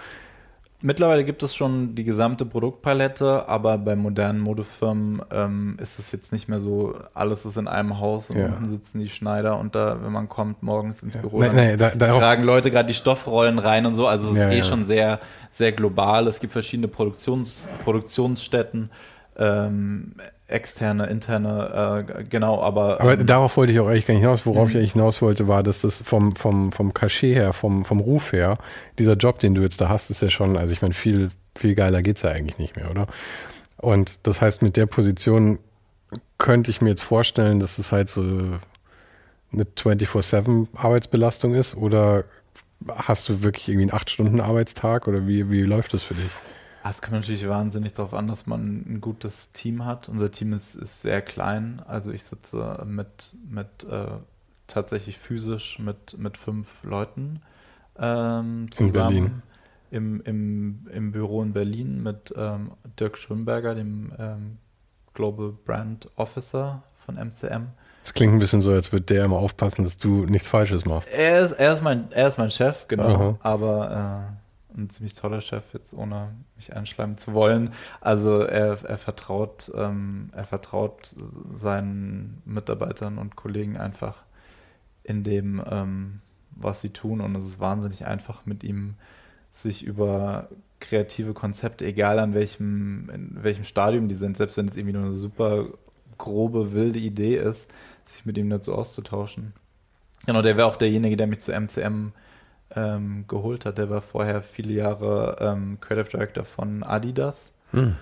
Mittlerweile 0.81 1.23
gibt 1.23 1.41
es 1.41 1.55
schon 1.55 1.95
die 1.95 2.03
gesamte 2.03 2.45
Produktpalette, 2.45 3.47
aber 3.47 3.77
bei 3.77 3.95
modernen 3.95 4.39
Modefirmen 4.39 5.21
ähm, 5.31 5.77
ist 5.81 5.99
es 5.99 6.11
jetzt 6.11 6.33
nicht 6.33 6.49
mehr 6.49 6.59
so, 6.59 6.95
alles 7.13 7.45
ist 7.45 7.57
in 7.57 7.67
einem 7.67 7.99
Haus 7.99 8.29
und 8.29 8.37
ja. 8.37 8.47
unten 8.47 8.69
sitzen 8.69 8.99
die 8.99 9.09
Schneider 9.09 9.57
und 9.57 9.73
da, 9.73 9.99
wenn 10.03 10.11
man 10.11 10.27
kommt 10.27 10.63
morgens 10.63 11.01
ins 11.01 11.15
Büro, 11.17 11.41
ja. 11.41 11.53
nee, 11.53 11.71
nee, 11.71 11.77
da, 11.77 11.89
tragen 11.89 12.43
Leute 12.43 12.71
gerade 12.71 12.87
die 12.87 12.93
Stoffrollen 12.93 13.57
rein 13.57 13.85
und 13.85 13.95
so. 13.95 14.05
Also 14.05 14.31
es 14.31 14.37
ja, 14.37 14.49
ist 14.49 14.53
eh 14.53 14.63
schon 14.63 14.83
sehr, 14.83 15.19
sehr 15.49 15.71
global. 15.71 16.27
Es 16.27 16.39
gibt 16.39 16.51
verschiedene 16.51 16.89
Produktions, 16.89 17.69
Produktionsstätten. 17.83 18.91
Ähm, 19.37 20.15
externe, 20.47 21.07
interne, 21.07 22.05
äh, 22.07 22.23
genau, 22.23 22.61
aber. 22.61 23.01
Aber 23.01 23.13
ähm, 23.13 23.25
darauf 23.25 23.57
wollte 23.57 23.73
ich 23.73 23.79
auch 23.79 23.87
eigentlich 23.87 24.05
gar 24.05 24.13
nicht 24.13 24.23
hinaus. 24.23 24.45
Worauf 24.45 24.69
ich 24.69 24.75
mhm. 24.75 24.81
eigentlich 24.81 24.93
hinaus 24.93 25.21
wollte, 25.21 25.47
war, 25.47 25.63
dass 25.63 25.81
das 25.81 26.01
vom, 26.01 26.35
vom, 26.35 26.71
vom 26.71 26.93
Cachet 26.93 27.35
her, 27.35 27.53
vom, 27.53 27.85
vom 27.85 27.99
Ruf 27.99 28.31
her, 28.31 28.57
dieser 28.99 29.15
Job, 29.15 29.39
den 29.39 29.55
du 29.55 29.61
jetzt 29.61 29.81
da 29.81 29.89
hast, 29.89 30.09
ist 30.09 30.21
ja 30.21 30.29
schon, 30.29 30.57
also 30.57 30.71
ich 30.71 30.81
meine, 30.81 30.93
viel, 30.93 31.31
viel 31.55 31.75
geiler 31.75 32.01
geht 32.01 32.17
es 32.17 32.21
ja 32.21 32.29
eigentlich 32.29 32.57
nicht 32.57 32.75
mehr, 32.75 32.91
oder? 32.91 33.07
Und 33.77 34.19
das 34.23 34.41
heißt, 34.41 34.61
mit 34.61 34.77
der 34.77 34.85
Position 34.85 35.59
könnte 36.37 36.71
ich 36.71 36.81
mir 36.81 36.89
jetzt 36.89 37.03
vorstellen, 37.03 37.59
dass 37.59 37.77
es 37.77 37.91
halt 37.91 38.09
so 38.09 38.21
eine 38.21 39.63
24-7 39.63 40.67
Arbeitsbelastung 40.75 41.55
ist 41.55 41.75
oder 41.75 42.23
hast 42.93 43.27
du 43.29 43.41
wirklich 43.41 43.69
irgendwie 43.69 43.91
einen 43.91 43.99
8-Stunden-Arbeitstag 43.99 45.07
oder 45.07 45.27
wie, 45.27 45.49
wie 45.49 45.61
läuft 45.61 45.93
das 45.93 46.03
für 46.03 46.13
dich? 46.13 46.31
Ah, 46.85 46.91
es 46.91 47.01
kommt 47.01 47.13
natürlich 47.13 47.49
wahnsinnig 47.49 47.93
darauf 47.93 48.13
an, 48.13 48.27
dass 48.27 48.45
man 48.45 48.85
ein 48.87 49.01
gutes 49.01 49.49
Team 49.49 49.85
hat. 49.85 50.07
Unser 50.07 50.29
Team 50.31 50.53
ist, 50.53 50.75
ist 50.75 51.01
sehr 51.01 51.23
klein. 51.23 51.81
Also 51.87 52.11
ich 52.11 52.21
sitze 52.21 52.85
mit, 52.85 53.33
mit 53.49 53.89
äh, 53.89 54.19
tatsächlich 54.67 55.17
physisch 55.17 55.79
mit, 55.79 56.15
mit 56.19 56.37
fünf 56.37 56.83
Leuten 56.83 57.41
ähm, 57.97 58.67
zusammen. 58.69 59.41
Im, 59.89 60.21
im, 60.25 60.87
Im 60.93 61.11
Büro 61.11 61.41
in 61.41 61.53
Berlin 61.53 62.03
mit 62.03 62.31
ähm, 62.37 62.69
Dirk 62.99 63.17
Schwimberger, 63.17 63.73
dem 63.73 64.13
ähm, 64.19 64.57
Global 65.15 65.53
Brand 65.65 66.07
Officer 66.17 66.83
von 67.03 67.15
MCM. 67.15 67.69
Es 68.03 68.13
klingt 68.13 68.33
ein 68.33 68.37
bisschen 68.37 68.61
so, 68.61 68.69
als 68.69 68.91
würde 68.91 69.07
der 69.07 69.25
immer 69.25 69.37
aufpassen, 69.37 69.83
dass 69.83 69.97
du 69.97 70.25
nichts 70.25 70.49
Falsches 70.49 70.85
machst. 70.85 71.09
Er 71.09 71.45
ist, 71.45 71.53
er 71.53 71.73
ist, 71.73 71.81
mein, 71.81 72.11
er 72.11 72.27
ist 72.27 72.37
mein 72.37 72.51
Chef, 72.51 72.87
genau. 72.87 73.07
Aha. 73.07 73.37
Aber 73.39 74.35
äh, 74.75 74.77
ein 74.79 74.91
ziemlich 74.91 75.15
toller 75.15 75.41
Chef, 75.41 75.63
jetzt 75.73 75.91
ohne 75.91 76.29
mich 76.65 76.75
einschleimen 76.75 77.17
zu 77.17 77.33
wollen. 77.33 77.71
Also 78.01 78.39
er, 78.41 78.83
er 78.83 78.97
vertraut, 78.97 79.71
ähm, 79.75 80.29
er 80.33 80.45
vertraut 80.45 81.15
seinen 81.55 82.41
Mitarbeitern 82.45 83.17
und 83.17 83.35
Kollegen 83.35 83.77
einfach 83.77 84.23
in 85.03 85.23
dem, 85.23 85.63
ähm, 85.69 86.21
was 86.51 86.81
sie 86.81 86.89
tun. 86.89 87.21
Und 87.21 87.35
es 87.35 87.45
ist 87.45 87.59
wahnsinnig 87.59 88.05
einfach 88.05 88.45
mit 88.45 88.63
ihm 88.63 88.95
sich 89.51 89.83
über 89.83 90.49
kreative 90.79 91.33
Konzepte, 91.33 91.85
egal 91.85 92.19
an 92.19 92.33
welchem, 92.33 93.09
in 93.09 93.37
welchem 93.41 93.63
Stadium 93.63 94.07
die 94.07 94.15
sind, 94.15 94.37
selbst 94.37 94.57
wenn 94.57 94.67
es 94.67 94.75
irgendwie 94.75 94.93
nur 94.93 95.05
eine 95.05 95.15
super 95.15 95.67
grobe, 96.17 96.73
wilde 96.73 96.99
Idee 96.99 97.37
ist, 97.37 97.71
sich 98.05 98.25
mit 98.25 98.37
ihm 98.37 98.49
dazu 98.49 98.73
auszutauschen. 98.75 99.53
Genau, 100.25 100.41
der 100.41 100.57
wäre 100.57 100.67
auch 100.67 100.75
derjenige, 100.75 101.17
der 101.17 101.27
mich 101.27 101.39
zu 101.39 101.51
MCM 101.51 102.11
ähm, 102.75 103.25
geholt 103.27 103.65
hat. 103.65 103.77
Der 103.77 103.89
war 103.89 104.01
vorher 104.01 104.41
viele 104.41 104.73
Jahre 104.73 105.37
ähm, 105.39 105.77
Creative 105.81 106.09
Director 106.09 106.45
von 106.45 106.83
Adidas. 106.83 107.51
Hm. 107.71 107.95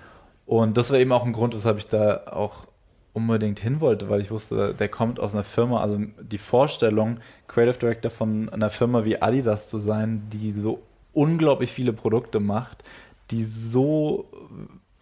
Und 0.46 0.76
das 0.76 0.90
war 0.90 0.98
eben 0.98 1.12
auch 1.12 1.24
ein 1.24 1.32
Grund, 1.32 1.54
weshalb 1.54 1.78
ich 1.78 1.88
da 1.88 2.24
auch 2.26 2.66
unbedingt 3.12 3.60
hin 3.60 3.80
wollte, 3.80 4.10
weil 4.10 4.20
ich 4.20 4.30
wusste, 4.30 4.74
der 4.74 4.88
kommt 4.88 5.20
aus 5.20 5.34
einer 5.34 5.44
Firma, 5.44 5.80
also 5.80 5.98
die 6.20 6.38
Vorstellung, 6.38 7.18
Creative 7.46 7.78
Director 7.78 8.10
von 8.10 8.48
einer 8.48 8.70
Firma 8.70 9.04
wie 9.04 9.22
Adidas 9.22 9.68
zu 9.68 9.78
sein, 9.78 10.24
die 10.32 10.50
so 10.50 10.82
unglaublich 11.12 11.70
viele 11.70 11.92
Produkte 11.92 12.40
macht, 12.40 12.82
die 13.30 13.44
so 13.44 14.26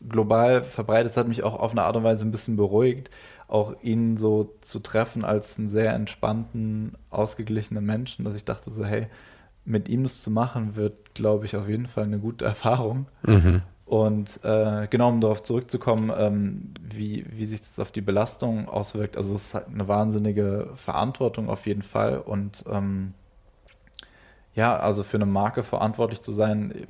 global 0.09 0.63
verbreitet, 0.63 1.07
das 1.07 1.17
hat 1.17 1.29
mich 1.29 1.43
auch 1.43 1.59
auf 1.59 1.73
eine 1.73 1.83
Art 1.83 1.97
und 1.97 2.05
Weise 2.05 2.27
ein 2.27 2.33
bisschen 2.33 2.57
beruhigt, 2.57 3.11
auch 3.49 3.75
ihn 3.83 4.19
so 4.19 4.55
zu 4.61 4.81
treffen 4.81 5.25
als 5.25 5.59
einen 5.59 5.71
sehr 5.71 5.95
entspannten, 5.95 6.97
ausgeglichenen 7.11 7.85
Menschen, 7.85 8.25
dass 8.25 8.35
ich 8.35 8.45
dachte 8.45 8.71
so, 8.71 8.85
hey, 8.85 9.09
mit 9.65 9.89
ihm 9.89 10.03
das 10.03 10.23
zu 10.23 10.31
machen, 10.31 10.77
wird, 10.77 11.15
glaube 11.15 11.47
ich, 11.47 11.57
auf 11.57 11.69
jeden 11.69 11.87
Fall 11.87 12.05
eine 12.05 12.19
gute 12.19 12.45
Erfahrung. 12.45 13.07
Mhm. 13.23 13.63
Und 13.85 14.43
äh, 14.43 14.87
genau, 14.89 15.11
um 15.11 15.21
darauf 15.21 15.43
zurückzukommen, 15.43 16.11
ähm, 16.17 16.73
wie, 16.83 17.27
wie 17.31 17.45
sich 17.45 17.61
das 17.61 17.79
auf 17.79 17.91
die 17.93 18.01
Belastung 18.01 18.67
auswirkt. 18.69 19.19
Also 19.19 19.35
es 19.35 19.49
ist 19.49 19.55
halt 19.55 19.69
eine 19.69 19.87
wahnsinnige 19.87 20.71
Verantwortung 20.77 21.51
auf 21.51 21.67
jeden 21.67 21.83
Fall. 21.83 22.19
Und 22.19 22.65
ähm, 22.71 23.13
ja, 24.55 24.79
also 24.79 25.03
für 25.03 25.19
eine 25.19 25.27
Marke 25.27 25.63
verantwortlich 25.63 26.23
zu 26.23 26.33
sein, 26.33 26.87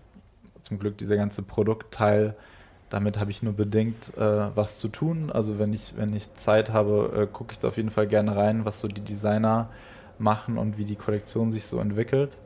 zum 0.60 0.78
Glück 0.78 0.96
dieser 0.96 1.16
ganze 1.16 1.42
Produktteil, 1.42 2.36
damit 2.88 3.18
habe 3.18 3.30
ich 3.30 3.42
nur 3.42 3.54
bedingt 3.54 4.16
äh, 4.16 4.54
was 4.54 4.78
zu 4.78 4.88
tun. 4.88 5.32
Also 5.32 5.58
wenn 5.58 5.72
ich, 5.72 5.94
wenn 5.96 6.14
ich 6.14 6.32
Zeit 6.36 6.72
habe, 6.72 7.22
äh, 7.22 7.26
gucke 7.26 7.52
ich 7.52 7.58
da 7.58 7.68
auf 7.68 7.78
jeden 7.78 7.90
Fall 7.90 8.06
gerne 8.06 8.36
rein, 8.36 8.64
was 8.64 8.80
so 8.80 8.86
die 8.86 9.00
Designer 9.00 9.70
machen 10.18 10.58
und 10.58 10.78
wie 10.78 10.84
die 10.84 10.96
Kollektion 10.96 11.50
sich 11.50 11.64
so 11.64 11.78
entwickelt. 11.78 12.36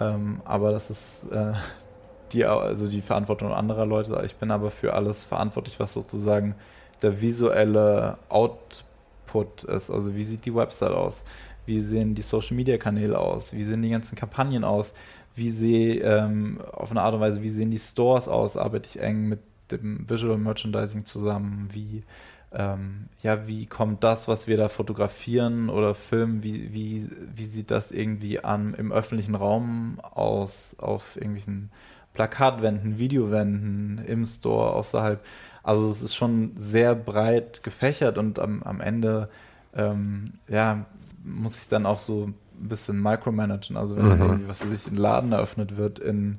Ähm, 0.00 0.40
aber 0.44 0.72
das 0.72 0.90
ist 0.90 1.30
äh, 1.30 1.52
die, 2.32 2.44
also 2.44 2.88
die 2.88 3.02
Verantwortung 3.02 3.52
anderer 3.52 3.86
Leute. 3.86 4.20
Ich 4.24 4.36
bin 4.36 4.50
aber 4.50 4.70
für 4.70 4.94
alles 4.94 5.24
verantwortlich, 5.24 5.78
was 5.80 5.92
sozusagen 5.92 6.54
der 7.02 7.20
visuelle 7.20 8.18
Output 8.28 9.64
ist. 9.64 9.90
Also 9.90 10.14
wie 10.14 10.24
sieht 10.24 10.44
die 10.44 10.54
Website 10.54 10.92
aus? 10.92 11.24
Wie 11.66 11.80
sehen 11.80 12.14
die 12.14 12.22
Social 12.22 12.56
Media 12.56 12.78
Kanäle 12.78 13.18
aus? 13.18 13.52
Wie 13.52 13.64
sehen 13.64 13.82
die 13.82 13.90
ganzen 13.90 14.16
Kampagnen 14.16 14.64
aus? 14.64 14.94
Wie 15.34 15.50
sehe 15.50 16.00
ähm, 16.00 16.60
auf 16.72 16.90
eine 16.90 17.02
Art 17.02 17.14
und 17.14 17.20
Weise, 17.20 17.42
wie 17.42 17.48
sehen 17.48 17.70
die 17.70 17.78
Stores 17.78 18.28
aus? 18.28 18.56
Arbeite 18.56 18.88
ich 18.88 19.00
eng 19.00 19.28
mit 19.28 19.40
dem 19.70 20.08
Visual 20.08 20.38
Merchandising 20.38 21.04
zusammen? 21.04 21.68
Wie 21.72 22.04
ähm, 22.52 23.08
ja, 23.20 23.46
wie 23.46 23.66
kommt 23.66 24.04
das, 24.04 24.28
was 24.28 24.46
wir 24.46 24.56
da 24.56 24.68
fotografieren 24.68 25.68
oder 25.68 25.94
filmen, 25.94 26.42
wie, 26.42 26.72
wie, 26.72 27.08
wie 27.34 27.44
sieht 27.44 27.70
das 27.70 27.90
irgendwie 27.90 28.42
an 28.42 28.74
im 28.74 28.92
öffentlichen 28.92 29.34
Raum 29.34 29.98
aus, 30.00 30.76
auf 30.78 31.16
irgendwelchen 31.16 31.70
Plakatwänden, 32.14 32.98
Videowänden, 32.98 33.98
im 33.98 34.24
Store, 34.24 34.72
außerhalb. 34.72 35.22
Also 35.62 35.90
es 35.90 36.02
ist 36.02 36.14
schon 36.14 36.52
sehr 36.56 36.94
breit 36.94 37.62
gefächert 37.62 38.18
und 38.18 38.38
am, 38.38 38.62
am 38.62 38.80
Ende, 38.80 39.28
ähm, 39.74 40.34
ja, 40.48 40.86
muss 41.24 41.58
ich 41.58 41.68
dann 41.68 41.86
auch 41.86 41.98
so 41.98 42.28
ein 42.28 42.68
bisschen 42.68 43.02
micromanagen. 43.02 43.76
Also 43.76 43.96
wenn 43.96 44.06
mhm. 44.06 44.20
irgendwie, 44.22 44.48
was 44.48 44.60
sich 44.60 44.86
in 44.86 44.96
Laden 44.96 45.32
eröffnet 45.32 45.76
wird 45.76 45.98
in, 45.98 46.38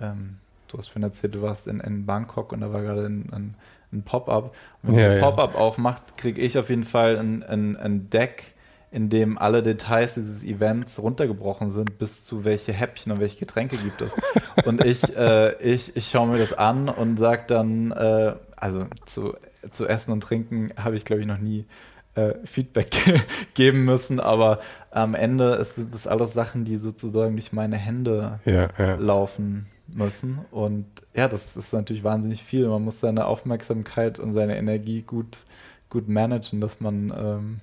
ähm, 0.00 0.36
du 0.68 0.78
hast 0.78 0.88
vorhin 0.88 1.02
erzählt, 1.02 1.34
du 1.34 1.42
warst 1.42 1.66
in, 1.66 1.80
in 1.80 2.06
Bangkok 2.06 2.52
und 2.52 2.60
da 2.60 2.72
war 2.72 2.82
gerade 2.82 3.04
ein, 3.06 3.28
ein, 3.32 3.54
ein 3.92 4.02
Pop-up. 4.02 4.54
Und 4.82 4.90
wenn 4.90 4.98
ja, 4.98 5.10
ein 5.12 5.20
Pop-up 5.20 5.54
aufmacht, 5.54 6.16
kriege 6.16 6.40
ich 6.40 6.58
auf 6.58 6.68
jeden 6.68 6.84
Fall 6.84 7.16
ein, 7.16 7.42
ein, 7.42 7.76
ein 7.76 8.10
Deck, 8.10 8.54
in 8.90 9.10
dem 9.10 9.36
alle 9.38 9.62
Details 9.62 10.14
dieses 10.14 10.44
Events 10.44 11.00
runtergebrochen 11.00 11.70
sind, 11.70 11.98
bis 11.98 12.24
zu 12.24 12.44
welche 12.44 12.72
Häppchen 12.72 13.12
und 13.12 13.20
welche 13.20 13.38
Getränke 13.38 13.76
gibt 13.76 14.00
es. 14.00 14.14
und 14.66 14.84
ich, 14.84 15.16
äh, 15.16 15.54
ich, 15.62 15.96
ich 15.96 16.08
schaue 16.08 16.28
mir 16.28 16.38
das 16.38 16.52
an 16.52 16.88
und 16.88 17.18
sage 17.18 17.44
dann, 17.46 17.92
äh, 17.92 18.34
also 18.56 18.86
zu, 19.06 19.34
zu 19.70 19.86
Essen 19.86 20.12
und 20.12 20.22
Trinken 20.22 20.72
habe 20.78 20.96
ich, 20.96 21.04
glaube 21.04 21.20
ich, 21.20 21.26
noch 21.26 21.38
nie 21.38 21.66
äh, 22.14 22.34
Feedback 22.44 22.96
geben 23.54 23.84
müssen, 23.84 24.20
aber 24.20 24.60
am 24.90 25.14
Ende 25.14 25.54
ist 25.54 25.78
das 25.90 26.06
alles 26.06 26.32
Sachen, 26.32 26.64
die 26.64 26.76
sozusagen 26.76 27.36
durch 27.36 27.52
meine 27.52 27.76
Hände 27.76 28.40
ja, 28.44 28.68
ja. 28.78 28.94
laufen 28.96 29.66
müssen. 29.88 30.40
Und 30.50 30.86
ja, 31.14 31.28
das 31.28 31.56
ist 31.56 31.72
natürlich 31.72 32.04
wahnsinnig 32.04 32.42
viel. 32.42 32.68
Man 32.68 32.84
muss 32.84 33.00
seine 33.00 33.26
Aufmerksamkeit 33.26 34.18
und 34.18 34.32
seine 34.32 34.56
Energie 34.56 35.02
gut, 35.02 35.44
gut 35.90 36.08
managen, 36.08 36.60
dass 36.60 36.80
man 36.80 37.12
ähm, 37.16 37.60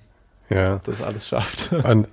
ja. 0.48 0.80
das 0.84 1.02
alles 1.02 1.26
schafft. 1.26 1.72
Und 1.84 2.08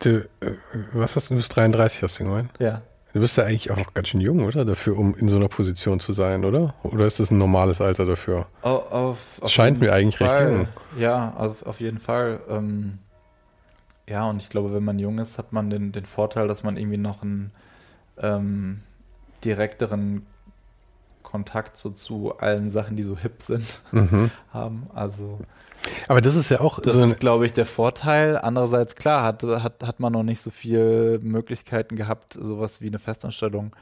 du, 0.00 0.18
äh, 0.40 0.52
was 0.92 1.16
hast 1.16 1.30
du, 1.30 1.34
du 1.34 1.38
bist 1.38 1.54
33, 1.54 2.02
hast 2.02 2.18
du 2.18 2.24
gemeint? 2.24 2.50
Ja. 2.58 2.82
Du 3.12 3.20
bist 3.20 3.36
ja 3.36 3.44
eigentlich 3.44 3.70
auch 3.70 3.76
noch 3.76 3.92
ganz 3.92 4.08
schön 4.08 4.22
jung, 4.22 4.40
oder? 4.40 4.64
Dafür, 4.64 4.96
um 4.96 5.14
in 5.16 5.28
so 5.28 5.36
einer 5.36 5.48
Position 5.48 6.00
zu 6.00 6.14
sein, 6.14 6.46
oder? 6.46 6.74
Oder 6.82 7.06
ist 7.06 7.20
das 7.20 7.30
ein 7.30 7.36
normales 7.36 7.82
Alter 7.82 8.06
dafür? 8.06 8.46
Auf, 8.62 8.90
auf, 8.90 9.38
das 9.42 9.52
scheint 9.52 9.80
mir 9.80 9.92
eigentlich 9.92 10.16
Fall. 10.16 10.46
recht 10.46 10.58
jung. 10.58 10.68
Ja, 10.96 11.34
auf, 11.34 11.62
auf 11.66 11.80
jeden 11.80 11.98
Fall. 11.98 12.40
Ähm, 12.48 12.98
ja, 14.08 14.24
und 14.28 14.40
ich 14.40 14.48
glaube, 14.48 14.72
wenn 14.72 14.84
man 14.84 14.98
jung 14.98 15.18
ist, 15.18 15.36
hat 15.36 15.52
man 15.52 15.68
den, 15.68 15.92
den 15.92 16.06
Vorteil, 16.06 16.48
dass 16.48 16.62
man 16.62 16.78
irgendwie 16.78 16.96
noch 16.96 17.22
einen 17.22 17.50
ähm, 18.18 18.80
direkteren 19.44 20.26
Kontakt 21.22 21.76
so 21.76 21.90
zu 21.90 22.38
allen 22.38 22.70
Sachen, 22.70 22.96
die 22.96 23.02
so 23.02 23.16
hip 23.16 23.42
sind, 23.42 23.82
mhm. 23.92 24.30
haben. 24.52 24.86
Also 24.94 25.38
aber 26.08 26.20
das 26.20 26.36
ist 26.36 26.50
ja 26.50 26.60
auch 26.60 26.80
das 26.80 26.92
so 26.92 27.02
ist, 27.02 27.20
glaube 27.20 27.46
ich, 27.46 27.52
der 27.52 27.66
Vorteil. 27.66 28.38
Andererseits, 28.38 28.94
klar, 28.96 29.22
hat, 29.22 29.42
hat, 29.42 29.82
hat 29.82 30.00
man 30.00 30.12
noch 30.12 30.22
nicht 30.22 30.40
so 30.40 30.50
viele 30.50 31.18
Möglichkeiten 31.22 31.96
gehabt, 31.96 32.38
sowas 32.40 32.80
wie 32.80 32.88
eine 32.88 32.98
Festanstellung 32.98 33.74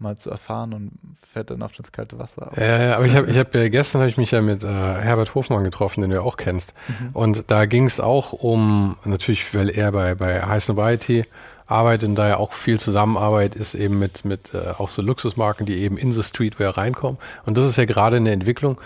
mal 0.00 0.16
zu 0.16 0.30
erfahren 0.30 0.74
und 0.74 0.92
fährt 1.26 1.50
dann 1.50 1.62
auf 1.62 1.72
das 1.72 1.90
kalte 1.90 2.18
Wasser. 2.18 2.52
Ja, 2.56 2.82
ja, 2.82 2.96
aber 2.96 3.06
ich 3.06 3.16
habe 3.16 3.30
ich 3.30 3.36
hab 3.36 3.52
ja 3.54 3.68
gestern 3.68 4.00
habe 4.00 4.10
ich 4.10 4.16
mich 4.16 4.30
ja 4.30 4.40
mit 4.40 4.62
äh, 4.62 4.66
Herbert 4.66 5.34
Hofmann 5.34 5.64
getroffen, 5.64 6.02
den 6.02 6.10
du 6.10 6.16
ja 6.16 6.22
auch 6.22 6.36
kennst. 6.36 6.72
Mhm. 6.86 7.10
Und 7.14 7.44
da 7.48 7.66
ging 7.66 7.86
es 7.86 7.98
auch 7.98 8.32
um, 8.32 8.96
natürlich, 9.04 9.52
weil 9.54 9.70
er 9.70 9.90
bei, 9.90 10.14
bei 10.14 10.42
High 10.42 10.62
Sobriety 10.62 11.24
arbeitet 11.68 12.08
und 12.08 12.14
da 12.16 12.28
ja 12.28 12.36
auch 12.38 12.52
viel 12.52 12.80
Zusammenarbeit 12.80 13.54
ist 13.54 13.74
eben 13.74 13.98
mit, 13.98 14.24
mit 14.24 14.54
äh, 14.54 14.72
auch 14.78 14.88
so 14.88 15.02
Luxusmarken, 15.02 15.66
die 15.66 15.74
eben 15.76 15.96
in 15.96 16.12
so 16.12 16.22
Streetwear 16.22 16.76
reinkommen. 16.76 17.18
Und 17.44 17.56
das 17.56 17.66
ist 17.66 17.76
ja 17.76 17.84
gerade 17.84 18.16
eine 18.16 18.32
Entwicklung, 18.32 18.80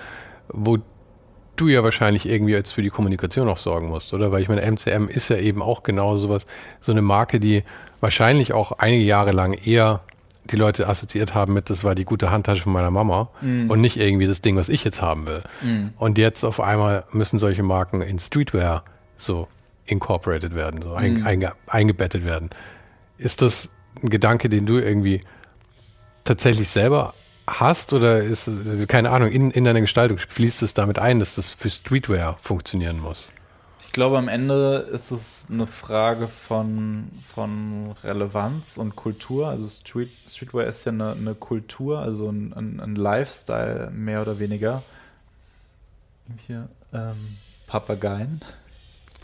wo 0.48 0.78
du 1.56 1.68
ja 1.68 1.84
wahrscheinlich 1.84 2.26
irgendwie 2.26 2.52
jetzt 2.52 2.72
für 2.72 2.82
die 2.82 2.90
Kommunikation 2.90 3.48
auch 3.48 3.58
sorgen 3.58 3.88
musst, 3.88 4.12
oder? 4.12 4.32
Weil 4.32 4.42
ich 4.42 4.48
meine, 4.48 4.62
MCM 4.62 5.08
ist 5.08 5.28
ja 5.28 5.36
eben 5.36 5.62
auch 5.62 5.82
genau 5.82 6.16
sowas, 6.16 6.44
so 6.80 6.92
eine 6.92 7.02
Marke, 7.02 7.38
die 7.38 7.62
wahrscheinlich 8.00 8.52
auch 8.52 8.72
einige 8.72 9.04
Jahre 9.04 9.30
lang 9.30 9.52
eher 9.52 10.00
die 10.50 10.56
Leute 10.56 10.88
assoziiert 10.88 11.34
haben 11.34 11.52
mit, 11.52 11.70
das 11.70 11.84
war 11.84 11.94
die 11.94 12.04
gute 12.04 12.32
Handtasche 12.32 12.62
von 12.62 12.72
meiner 12.72 12.90
Mama 12.90 13.28
mm. 13.42 13.70
und 13.70 13.80
nicht 13.80 13.96
irgendwie 13.96 14.26
das 14.26 14.40
Ding, 14.40 14.56
was 14.56 14.68
ich 14.68 14.82
jetzt 14.82 15.00
haben 15.00 15.26
will. 15.26 15.42
Mm. 15.62 15.90
Und 15.98 16.18
jetzt 16.18 16.42
auf 16.44 16.58
einmal 16.58 17.04
müssen 17.12 17.38
solche 17.38 17.62
Marken 17.62 18.02
in 18.02 18.18
Streetwear 18.18 18.82
so 19.16 19.46
incorporated 19.86 20.54
werden, 20.54 20.82
so 20.82 20.94
ein, 20.94 21.20
mm. 21.20 21.26
einge, 21.26 21.52
eingebettet 21.66 22.24
werden. 22.24 22.50
Ist 23.18 23.42
das 23.42 23.70
ein 24.02 24.10
Gedanke, 24.10 24.48
den 24.48 24.66
du 24.66 24.78
irgendwie 24.78 25.22
tatsächlich 26.24 26.68
selber 26.68 27.14
hast 27.46 27.92
oder 27.92 28.22
ist, 28.22 28.48
also 28.48 28.86
keine 28.86 29.10
Ahnung, 29.10 29.30
in, 29.30 29.50
in 29.50 29.64
deiner 29.64 29.80
Gestaltung 29.80 30.18
fließt 30.18 30.62
es 30.62 30.74
damit 30.74 30.98
ein, 30.98 31.18
dass 31.18 31.34
das 31.34 31.50
für 31.50 31.70
Streetwear 31.70 32.38
funktionieren 32.40 33.00
muss? 33.00 33.32
Ich 33.80 33.92
glaube, 33.92 34.16
am 34.16 34.28
Ende 34.28 34.88
ist 34.90 35.10
es 35.10 35.46
eine 35.50 35.66
Frage 35.66 36.26
von, 36.26 37.10
von 37.28 37.92
Relevanz 38.02 38.78
und 38.78 38.96
Kultur. 38.96 39.48
Also 39.48 39.66
Street, 39.66 40.08
Streetwear 40.26 40.66
ist 40.66 40.86
ja 40.86 40.92
eine, 40.92 41.12
eine 41.12 41.34
Kultur, 41.34 41.98
also 41.98 42.30
ein, 42.30 42.54
ein, 42.54 42.80
ein, 42.80 42.94
Lifestyle 42.94 43.90
mehr 43.90 44.22
oder 44.22 44.38
weniger. 44.38 44.82
Hier 46.46 46.70
ähm, 46.94 47.36
Papageien. 47.66 48.40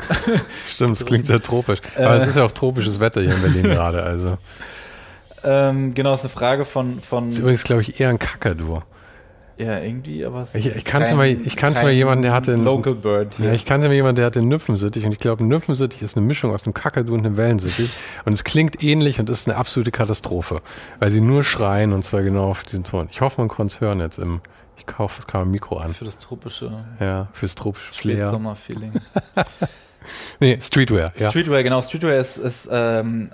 Stimmt, 0.66 0.96
es 0.96 1.06
klingt 1.06 1.26
sehr 1.26 1.42
tropisch. 1.42 1.80
Aber 1.96 2.14
äh, 2.14 2.18
es 2.18 2.28
ist 2.28 2.36
ja 2.36 2.44
auch 2.44 2.52
tropisches 2.52 3.00
Wetter 3.00 3.20
hier 3.20 3.34
in 3.34 3.42
Berlin 3.42 3.62
gerade. 3.74 4.02
Also. 4.02 4.38
Ähm, 5.44 5.94
genau, 5.94 6.14
ist 6.14 6.20
eine 6.20 6.28
Frage 6.28 6.64
von. 6.64 7.00
von 7.00 7.26
das 7.26 7.34
ist 7.34 7.40
übrigens, 7.40 7.64
glaube 7.64 7.82
ich, 7.82 8.00
eher 8.00 8.08
ein 8.08 8.18
Kakadu. 8.18 8.82
Ja, 9.58 9.80
irgendwie, 9.80 10.24
aber 10.24 10.46
ich, 10.52 10.66
ich 10.66 10.84
kannte 10.84 11.08
kein, 11.08 11.16
mal, 11.16 11.26
ich 11.26 11.56
kannte 11.56 11.82
mal 11.82 11.90
jemanden, 11.90 12.22
der 12.22 12.32
hatte 12.32 12.52
einen, 12.52 12.64
Local 12.64 12.94
Bird. 12.94 13.34
Hier. 13.36 13.46
Ja, 13.46 13.52
ich 13.52 13.64
kannte 13.64 13.88
mal 13.88 13.94
jemanden, 13.94 14.16
der 14.16 14.26
hatte 14.26 14.38
einen 14.38 14.48
Nymphensittich 14.48 15.04
und 15.04 15.10
ich 15.10 15.18
glaube, 15.18 15.42
ein 15.42 15.48
Nymphensittich 15.48 16.00
ist 16.00 16.16
eine 16.16 16.24
Mischung 16.24 16.54
aus 16.54 16.64
einem 16.64 16.74
Kakadu 16.74 17.12
und 17.12 17.26
einem 17.26 17.36
Wellensittich 17.36 17.90
und 18.24 18.32
es 18.32 18.44
klingt 18.44 18.84
ähnlich 18.84 19.18
und 19.18 19.28
ist 19.28 19.48
eine 19.48 19.56
absolute 19.56 19.90
Katastrophe, 19.90 20.62
weil 21.00 21.10
sie 21.10 21.20
nur 21.20 21.42
schreien 21.42 21.92
und 21.92 22.04
zwar 22.04 22.22
genau 22.22 22.50
auf 22.50 22.62
diesen 22.62 22.84
Ton. 22.84 23.08
Ich 23.10 23.20
hoffe, 23.20 23.40
man 23.40 23.48
konnte 23.48 23.74
es 23.74 23.80
hören 23.80 23.98
jetzt 23.98 24.18
im. 24.18 24.40
Ich 24.76 24.86
kaufe 24.86 25.16
das 25.16 25.26
kam 25.26 25.50
Mikro 25.50 25.78
an. 25.78 25.92
Für 25.92 26.04
das 26.04 26.20
tropische. 26.20 26.84
Ja, 27.00 27.26
fürs 27.32 27.56
tropische 27.56 27.92
Flair. 27.92 28.30
Sommerfeeling. 28.30 28.92
nee, 30.40 30.58
Streetwear. 30.60 31.12
Ja. 31.18 31.30
Streetwear, 31.30 31.62
genau. 31.62 31.80
Streetwear 31.82 32.18
ist, 32.18 32.36
ist 32.36 32.68
ähm, 32.70 33.30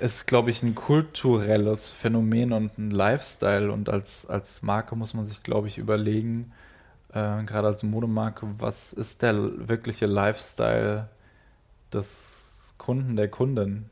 ist, 0.00 0.26
glaube 0.26 0.50
ich, 0.50 0.62
ein 0.62 0.74
kulturelles 0.74 1.90
Phänomen 1.90 2.52
und 2.52 2.78
ein 2.78 2.90
Lifestyle. 2.90 3.70
Und 3.72 3.88
als, 3.88 4.26
als 4.26 4.62
Marke 4.62 4.96
muss 4.96 5.14
man 5.14 5.26
sich, 5.26 5.42
glaube 5.42 5.68
ich, 5.68 5.78
überlegen, 5.78 6.52
äh, 7.10 7.42
gerade 7.44 7.68
als 7.68 7.82
Modemarke, 7.82 8.46
was 8.58 8.92
ist 8.92 9.22
der 9.22 9.68
wirkliche 9.68 10.06
Lifestyle 10.06 11.08
des 11.92 12.74
Kunden, 12.78 13.16
der 13.16 13.28
Kundin? 13.28 13.90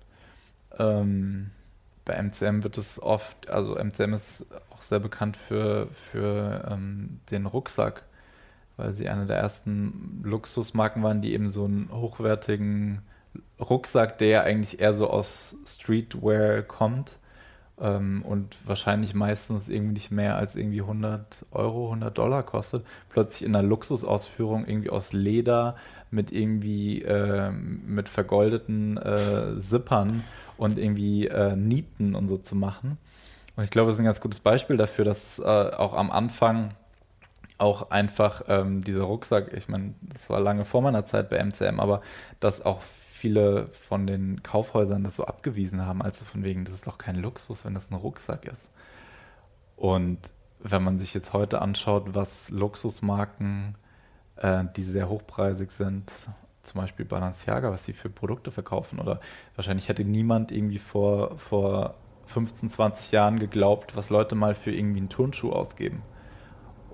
Ähm, 0.78 1.50
bei 2.04 2.14
MCM 2.14 2.62
wird 2.62 2.78
es 2.78 3.02
oft, 3.02 3.48
also 3.50 3.76
MCM 3.76 4.14
ist 4.14 4.46
auch 4.70 4.82
sehr 4.82 5.00
bekannt 5.00 5.36
für, 5.36 5.88
für 5.88 6.68
ähm, 6.70 7.20
den 7.30 7.46
Rucksack, 7.46 8.02
weil 8.76 8.92
sie 8.92 9.08
eine 9.08 9.26
der 9.26 9.36
ersten 9.36 10.20
Luxusmarken 10.24 11.02
waren, 11.02 11.20
die 11.20 11.32
eben 11.32 11.48
so 11.48 11.64
einen 11.64 11.90
hochwertigen 11.92 13.02
Rucksack, 13.58 14.18
der 14.18 14.44
eigentlich 14.44 14.80
eher 14.80 14.94
so 14.94 15.08
aus 15.08 15.56
Streetwear 15.66 16.62
kommt 16.62 17.18
ähm, 17.80 18.22
und 18.22 18.56
wahrscheinlich 18.66 19.14
meistens 19.14 19.68
irgendwie 19.68 19.94
nicht 19.94 20.10
mehr 20.10 20.36
als 20.36 20.56
irgendwie 20.56 20.80
100 20.80 21.46
Euro, 21.52 21.86
100 21.86 22.16
Dollar 22.16 22.42
kostet, 22.42 22.84
plötzlich 23.08 23.46
in 23.46 23.54
einer 23.54 23.66
Luxusausführung 23.66 24.66
irgendwie 24.66 24.90
aus 24.90 25.12
Leder 25.12 25.76
mit 26.10 26.32
irgendwie 26.32 27.02
äh, 27.02 27.50
mit 27.50 28.08
vergoldeten 28.08 28.96
äh, 28.96 29.58
Zippern 29.58 30.22
und 30.56 30.78
irgendwie 30.78 31.26
äh, 31.28 31.56
Nieten 31.56 32.14
und 32.14 32.28
so 32.28 32.36
zu 32.36 32.56
machen. 32.56 32.98
Und 33.56 33.64
ich 33.64 33.70
glaube, 33.70 33.88
das 33.88 33.96
ist 33.96 34.00
ein 34.00 34.06
ganz 34.06 34.20
gutes 34.20 34.40
Beispiel 34.40 34.76
dafür, 34.76 35.04
dass 35.04 35.38
äh, 35.38 35.42
auch 35.42 35.94
am 35.94 36.10
Anfang 36.10 36.74
auch 37.59 37.90
einfach 37.90 38.42
ähm, 38.48 38.82
dieser 38.84 39.02
Rucksack, 39.02 39.52
ich 39.54 39.68
meine, 39.68 39.94
das 40.02 40.28
war 40.28 40.40
lange 40.40 40.64
vor 40.64 40.82
meiner 40.82 41.04
Zeit 41.04 41.30
bei 41.30 41.42
MCM, 41.42 41.80
aber 41.80 42.02
dass 42.40 42.64
auch 42.64 42.82
viele 42.82 43.68
von 43.68 44.07
den 44.07 44.42
Kaufhäusern 44.42 45.02
das 45.02 45.16
so 45.16 45.24
abgewiesen 45.24 45.86
haben, 45.86 46.02
also 46.02 46.24
von 46.24 46.44
wegen, 46.44 46.64
das 46.64 46.74
ist 46.74 46.86
doch 46.86 46.98
kein 46.98 47.16
Luxus, 47.16 47.64
wenn 47.64 47.74
das 47.74 47.90
ein 47.90 47.94
Rucksack 47.94 48.46
ist. 48.46 48.70
Und 49.76 50.18
wenn 50.61 50.82
man 50.82 50.98
sich 50.98 51.14
jetzt 51.14 51.32
heute 51.32 51.62
anschaut, 51.62 52.14
was 52.14 52.50
Luxusmarken, 52.50 53.76
äh, 54.36 54.64
die 54.76 54.82
sehr 54.82 55.09
hochpreisig 55.09 55.70
sind, 55.70 56.12
zum 56.62 56.80
Beispiel 56.80 57.07
Balenciaga, 57.07 57.70
was 57.70 57.84
sie 57.84 57.92
für 57.92 58.11
Produkte 58.11 58.50
verkaufen, 58.50 58.98
oder 58.98 59.20
wahrscheinlich 59.54 59.88
hätte 59.88 60.04
niemand 60.04 60.52
irgendwie 60.52 60.78
vor, 60.78 61.38
vor 61.38 61.94
15, 62.26 62.68
20 62.68 63.12
Jahren 63.12 63.38
geglaubt, 63.38 63.96
was 63.96 64.11
Leute 64.11 64.34
mal 64.34 64.54
für 64.54 64.72
irgendwie 64.72 64.98
einen 64.98 65.09
Turnschuh 65.09 65.52
ausgeben. 65.52 66.02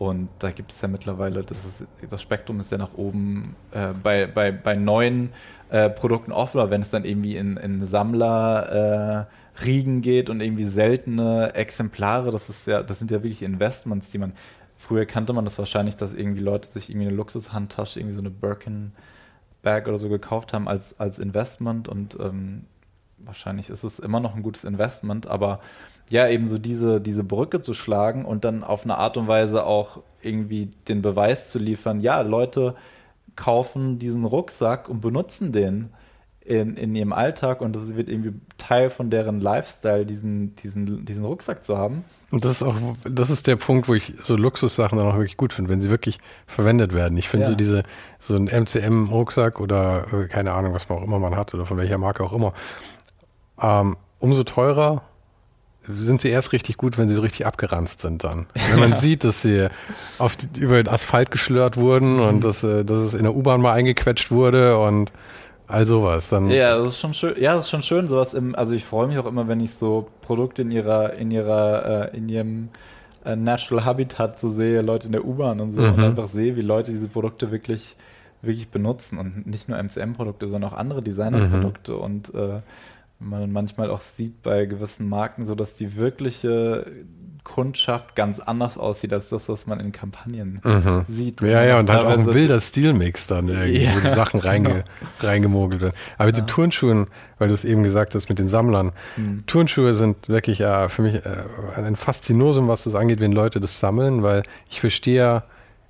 Und 0.03 0.31
da 0.41 0.51
gibt 0.51 0.73
es 0.73 0.81
ja 0.81 0.89
mittlerweile, 0.89 1.45
das, 1.45 1.65
ist, 1.65 1.87
das 2.11 2.21
Spektrum 2.21 2.59
ist 2.59 2.73
ja 2.73 2.79
nach 2.79 2.95
oben 2.95 3.55
äh, 3.71 3.93
bei, 4.03 4.27
bei, 4.27 4.51
bei 4.51 4.75
neuen 4.75 5.29
äh, 5.71 5.89
Produkten 5.91 6.33
offen, 6.33 6.59
aber 6.59 6.73
wenn 6.73 6.81
es 6.81 6.91
dann 6.91 7.05
irgendwie 7.05 7.37
in, 7.37 7.57
in 7.57 7.87
Sammlerriegen 7.87 9.29
äh, 9.99 10.01
geht 10.01 10.29
und 10.29 10.43
irgendwie 10.43 10.65
seltene 10.65 11.55
Exemplare, 11.55 12.33
das 12.33 12.49
ist 12.49 12.67
ja, 12.67 12.83
das 12.83 12.99
sind 12.99 13.13
ja 13.13 13.19
wirklich 13.19 13.45
Investments, 13.45 14.11
die 14.11 14.19
man, 14.19 14.33
früher 14.77 15.07
kannte 15.07 15.33
man 15.35 15.45
das 15.45 15.57
wahrscheinlich, 15.57 15.95
dass 15.95 16.15
irgendwie 16.15 16.41
Leute 16.41 16.69
sich 16.69 16.91
irgendwie 16.91 17.07
eine 17.07 17.15
Luxushandtasche, 17.15 18.01
irgendwie 18.01 18.17
so 18.17 18.23
eine 18.23 18.31
Birkin 18.31 18.91
Bag 19.63 19.87
oder 19.87 19.99
so 19.99 20.09
gekauft 20.09 20.53
haben 20.53 20.67
als, 20.67 20.99
als 20.99 21.21
Investment 21.21 21.87
und 21.87 22.19
ähm, 22.19 22.65
wahrscheinlich 23.25 23.71
ist 23.71 23.85
es 23.85 23.99
immer 23.99 24.21
noch 24.21 24.35
ein 24.35 24.43
gutes 24.43 24.65
Investment, 24.65 25.27
aber 25.27 25.61
ja, 26.11 26.29
eben 26.29 26.49
so 26.49 26.59
diese, 26.59 27.01
diese 27.01 27.25
Brücke 27.25 27.61
zu 27.61 27.75
schlagen 27.75 28.25
und 28.25 28.45
dann 28.45 28.65
auf 28.65 28.85
eine 28.85 28.99
Art 28.99 29.17
und 29.17 29.29
Weise 29.29 29.65
auch 29.65 30.03
irgendwie 30.21 30.71
den 30.89 31.03
Beweis 31.03 31.49
zu 31.49 31.59
liefern, 31.59 32.01
ja, 32.01 32.21
Leute 32.21 32.75
kaufen 33.37 33.99
diesen 33.99 34.25
Rucksack 34.25 34.89
und 34.89 35.01
benutzen 35.01 35.53
den 35.53 35.91
in, 36.45 36.77
in 36.77 36.95
ihrem 36.95 37.13
Alltag 37.13 37.61
und 37.61 37.75
das 37.75 37.95
wird 37.95 38.09
irgendwie 38.09 38.33
Teil 38.59 38.91
von 38.91 39.11
deren 39.11 39.41
Lifestyle, 39.41 40.05
diesen, 40.05 40.57
diesen, 40.57 41.05
diesen 41.05 41.25
Rucksack 41.25 41.63
zu 41.65 41.79
haben. 41.79 42.05
Und 42.33 42.45
das 42.45 42.53
ist 42.53 42.63
auch, 42.63 42.75
das 43.05 43.31
ist 43.31 43.47
der 43.47 43.57
Punkt, 43.57 43.89
wo 43.89 43.95
ich 43.95 44.15
so 44.19 44.37
Luxussachen 44.37 44.99
dann 44.99 45.07
auch 45.07 45.17
wirklich 45.17 45.37
gut 45.37 45.53
finde, 45.53 45.71
wenn 45.71 45.81
sie 45.81 45.91
wirklich 45.91 46.19
verwendet 46.47 46.95
werden. 46.95 47.17
Ich 47.17 47.29
finde 47.29 47.45
ja. 47.45 47.51
so 47.51 47.57
diese, 47.57 47.83
so 48.19 48.37
ein 48.37 48.47
MCM-Rucksack 48.47 49.61
oder 49.61 50.07
äh, 50.13 50.29
keine 50.29 50.53
Ahnung, 50.53 50.73
was 50.73 50.89
man 50.89 50.99
auch 50.99 51.03
immer 51.03 51.19
man 51.19 51.37
hat 51.37 51.55
oder 51.55 51.67
von 51.67 51.77
welcher 51.77 51.99
Marke 51.99 52.25
auch 52.25 52.33
immer, 52.33 52.55
ähm, 53.63 53.97
umso 54.19 54.45
teurer 54.45 55.03
sind 55.89 56.21
sie 56.21 56.29
erst 56.29 56.53
richtig 56.53 56.77
gut, 56.77 56.97
wenn 56.97 57.09
sie 57.09 57.15
so 57.15 57.23
richtig 57.23 57.47
abgeranzt 57.47 58.01
sind 58.01 58.23
dann. 58.25 58.47
Wenn 58.71 58.79
man 58.79 58.95
sieht, 58.95 59.25
dass 59.25 59.43
sie 59.43 59.69
auf 60.19 60.37
über 60.59 60.83
den 60.83 60.89
Asphalt 60.93 61.31
geschlört 61.31 61.77
wurden 61.77 62.21
und 62.21 62.37
mhm. 62.37 62.41
dass, 62.41 62.63
äh, 62.63 62.85
dass 62.85 62.99
es 62.99 63.15
in 63.15 63.25
der 63.25 63.35
U-Bahn 63.35 63.61
mal 63.61 63.73
eingequetscht 63.73 64.31
wurde 64.31 64.79
und 64.79 65.13
all 65.67 65.85
sowas. 65.85 66.29
Dann 66.29 66.51
ja, 66.51 66.79
das 66.79 66.89
ist 66.91 67.01
schon 67.01 67.15
schön. 67.15 67.35
Ja, 67.41 67.55
das 67.55 67.65
ist 67.65 67.71
schon 67.71 67.83
schön. 67.83 68.09
Sowas 68.09 68.35
im, 68.35 68.55
also 68.55 68.75
ich 68.75 68.85
freue 68.85 69.09
mich 69.09 69.19
auch 69.19 69.27
immer, 69.27 69.49
wenn 69.49 69.61
ich 69.61 69.73
so 69.73 70.09
Produkte 70.21 70.63
in 70.63 70.71
ihrer, 70.71 71.15
in 71.15 71.31
ihrer, 71.31 72.13
äh, 72.13 72.17
in 72.17 72.29
ihrem 72.29 72.69
äh, 73.25 73.35
Natural 73.35 73.85
Habitat 73.85 74.39
so 74.39 74.49
sehe, 74.49 74.83
Leute 74.83 75.07
in 75.07 75.13
der 75.13 75.25
U-Bahn 75.25 75.61
und 75.61 75.73
so 75.73 75.81
mhm. 75.81 75.95
und 75.95 76.01
einfach 76.01 76.29
sehe, 76.29 76.57
wie 76.57 76.63
Leute 76.63 76.93
diese 76.93 77.09
Produkte 77.09 77.51
wirklich, 77.51 77.97
wirklich 78.43 78.69
benutzen 78.69 79.19
und 79.19 79.47
nicht 79.47 79.69
nur 79.69 79.83
MCM-Produkte, 79.83 80.47
sondern 80.47 80.73
auch 80.73 80.77
andere 80.77 81.03
Designer-Produkte 81.03 81.93
mhm. 81.93 81.99
und 81.99 82.35
äh, 82.35 82.61
man 83.25 83.53
manchmal 83.53 83.91
auch 83.91 84.01
sieht 84.01 84.43
bei 84.43 84.67
gewissen 84.67 85.09
Marken, 85.09 85.47
so 85.47 85.55
dass 85.55 85.75
die 85.75 85.97
wirkliche 85.97 86.87
Kundschaft 87.45 88.15
ganz 88.15 88.39
anders 88.39 88.79
aussieht 88.79 89.13
als 89.13 89.29
das, 89.29 89.49
was 89.49 89.67
man 89.67 89.81
in 89.81 89.91
Kampagnen 89.91 90.61
mhm. 90.63 91.05
sieht. 91.09 91.41
Ja, 91.41 91.65
ja, 91.65 91.81
und 91.81 91.91
halt 91.91 92.07
auch 92.07 92.11
ein 92.11 92.33
wilder 92.33 92.61
Stilmix 92.61 93.27
dann 93.27 93.49
irgendwie, 93.49 93.83
ja, 93.83 93.97
wo 93.97 94.01
die 94.01 94.09
Sachen 94.09 94.41
reinge, 94.41 94.69
genau. 94.69 94.85
reingemogelt 95.21 95.83
werden. 95.83 95.95
Aber 96.19 96.27
mit 96.27 96.37
ja. 96.37 96.43
den 96.43 96.49
Turnschuhen, 96.49 97.07
weil 97.39 97.49
du 97.49 97.55
es 97.55 97.65
eben 97.65 97.83
gesagt 97.83 98.15
hast, 98.15 98.29
mit 98.29 98.39
den 98.39 98.49
Sammlern, 98.49 98.93
mhm. 99.17 99.45
Turnschuhe 99.47 99.93
sind 99.95 100.29
wirklich 100.29 100.61
äh, 100.61 100.89
für 100.89 101.03
mich 101.03 101.15
äh, 101.17 101.21
ein 101.77 101.97
Faszinosum, 101.97 102.69
was 102.69 102.85
das 102.85 102.95
angeht, 102.95 103.19
wenn 103.19 103.33
Leute 103.33 103.59
das 103.61 103.81
sammeln, 103.81 104.23
weil 104.23 104.45
ich 104.71 104.81
verstehe 104.81 105.17
ja, 105.17 105.45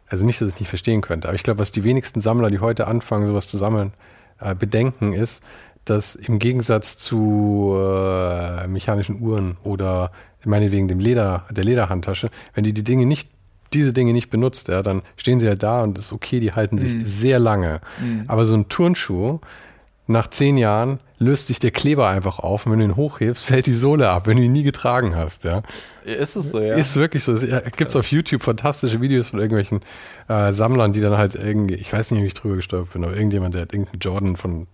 also 0.09 0.25
nicht, 0.25 0.41
dass 0.41 0.49
ich 0.49 0.61
nicht 0.61 0.69
verstehen 0.69 1.03
könnte, 1.03 1.29
aber 1.29 1.35
ich 1.35 1.43
glaube, 1.43 1.61
was 1.61 1.71
die 1.71 1.85
wenigsten 1.85 2.21
Sammler, 2.21 2.49
die 2.49 2.61
heute 2.61 2.87
anfangen, 2.87 3.27
sowas 3.27 3.49
zu 3.49 3.59
sammeln, 3.59 3.93
äh, 4.41 4.55
bedenken, 4.55 5.13
ist, 5.13 5.43
dass 5.85 6.15
im 6.15 6.39
Gegensatz 6.39 6.97
zu 6.97 7.77
äh, 7.77 8.67
mechanischen 8.69 9.21
Uhren 9.21 9.57
oder 9.65 10.13
meinetwegen 10.45 10.89
dem 10.89 11.01
Leder, 11.01 11.47
der 11.51 11.65
Lederhandtasche, 11.65 12.31
wenn 12.55 12.65
die 12.65 12.73
die 12.73 12.85
Dinge 12.85 13.07
nicht 13.07 13.29
diese 13.73 13.93
Dinge 13.93 14.13
nicht 14.13 14.31
benutzt, 14.31 14.69
ja, 14.69 14.83
dann 14.83 15.03
stehen 15.17 15.41
sie 15.41 15.49
halt 15.49 15.63
da 15.63 15.83
und 15.83 15.97
ist 15.97 16.13
okay, 16.13 16.41
die 16.41 16.53
halten 16.53 16.77
sich 16.77 16.93
mm. 16.93 17.01
sehr 17.07 17.39
lange. 17.39 17.81
Mm. 18.01 18.25
Aber 18.27 18.45
so 18.45 18.55
ein 18.55 18.69
Turnschuh, 18.69 19.39
nach 20.07 20.29
zehn 20.29 20.59
Jahren 20.59 21.01
löst 21.19 21.47
sich 21.47 21.59
der 21.59 21.71
Kleber 21.71 22.09
einfach 22.09 22.39
auf 22.39 22.67
und 22.67 22.73
wenn 22.73 22.81
du 22.81 22.85
ihn 22.85 22.97
hochhebst, 22.97 23.45
fällt 23.45 23.67
die 23.67 23.73
Sohle 23.73 24.11
ab, 24.11 24.27
wenn 24.27 24.37
du 24.37 24.43
ihn 24.43 24.53
nie 24.53 24.63
getragen 24.63 25.17
hast, 25.17 25.45
ja. 25.45 25.63
Ist 26.05 26.37
es 26.37 26.51
so, 26.51 26.59
ja? 26.59 26.75
Ist 26.75 26.97
wirklich 26.97 27.23
so. 27.23 27.33
Es 27.33 27.73
gibt 27.77 27.91
es 27.91 27.97
auf 27.97 28.11
YouTube 28.11 28.43
fantastische 28.43 29.01
Videos 29.01 29.29
von 29.29 29.39
irgendwelchen 29.39 29.81
äh, 30.29 30.53
Sammlern, 30.53 30.93
die 30.93 31.01
dann 31.01 31.17
halt 31.17 31.37
irgendwie, 31.37 31.77
ich 31.77 31.93
weiß 31.93 32.11
nicht, 32.11 32.23
wie 32.23 32.27
ich 32.27 32.35
drüber 32.35 32.57
gestolpert 32.57 32.93
bin, 32.93 33.05
aber 33.05 33.15
irgendjemand, 33.15 33.55
der 33.55 33.63
hat 33.63 33.73
irgendeinen 33.73 34.01
Jordan 34.01 34.37
von 34.37 34.67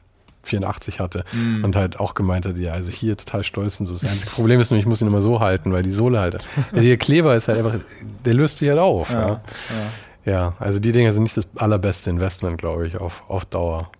84 0.48 1.00
hatte 1.00 1.24
mm. 1.32 1.64
und 1.64 1.76
halt 1.76 2.00
auch 2.00 2.14
gemeint 2.14 2.46
hat, 2.46 2.56
ja, 2.56 2.72
also 2.72 2.90
hier 2.90 3.16
total 3.16 3.44
stolz 3.44 3.78
und 3.80 3.86
so. 3.86 3.92
Das 3.92 4.04
einzige 4.04 4.30
Problem 4.30 4.60
ist 4.60 4.70
nur, 4.70 4.80
ich 4.80 4.86
muss 4.86 5.00
ihn 5.00 5.08
immer 5.08 5.20
so 5.20 5.40
halten, 5.40 5.72
weil 5.72 5.82
die 5.82 5.92
Sohle 5.92 6.20
halt, 6.20 6.44
der 6.72 6.96
Kleber 6.96 7.36
ist 7.36 7.48
halt 7.48 7.58
einfach, 7.58 7.78
der 8.24 8.34
löst 8.34 8.58
sich 8.58 8.68
halt 8.68 8.78
auf. 8.78 9.10
Ja, 9.10 9.20
ja. 9.20 9.40
ja. 10.24 10.32
ja 10.32 10.54
also 10.58 10.78
die 10.78 10.92
Dinger 10.92 11.12
sind 11.12 11.22
nicht 11.22 11.36
das 11.36 11.46
allerbeste 11.56 12.10
Investment, 12.10 12.58
glaube 12.58 12.86
ich, 12.86 12.96
auf, 12.96 13.22
auf 13.28 13.44
Dauer. 13.44 13.90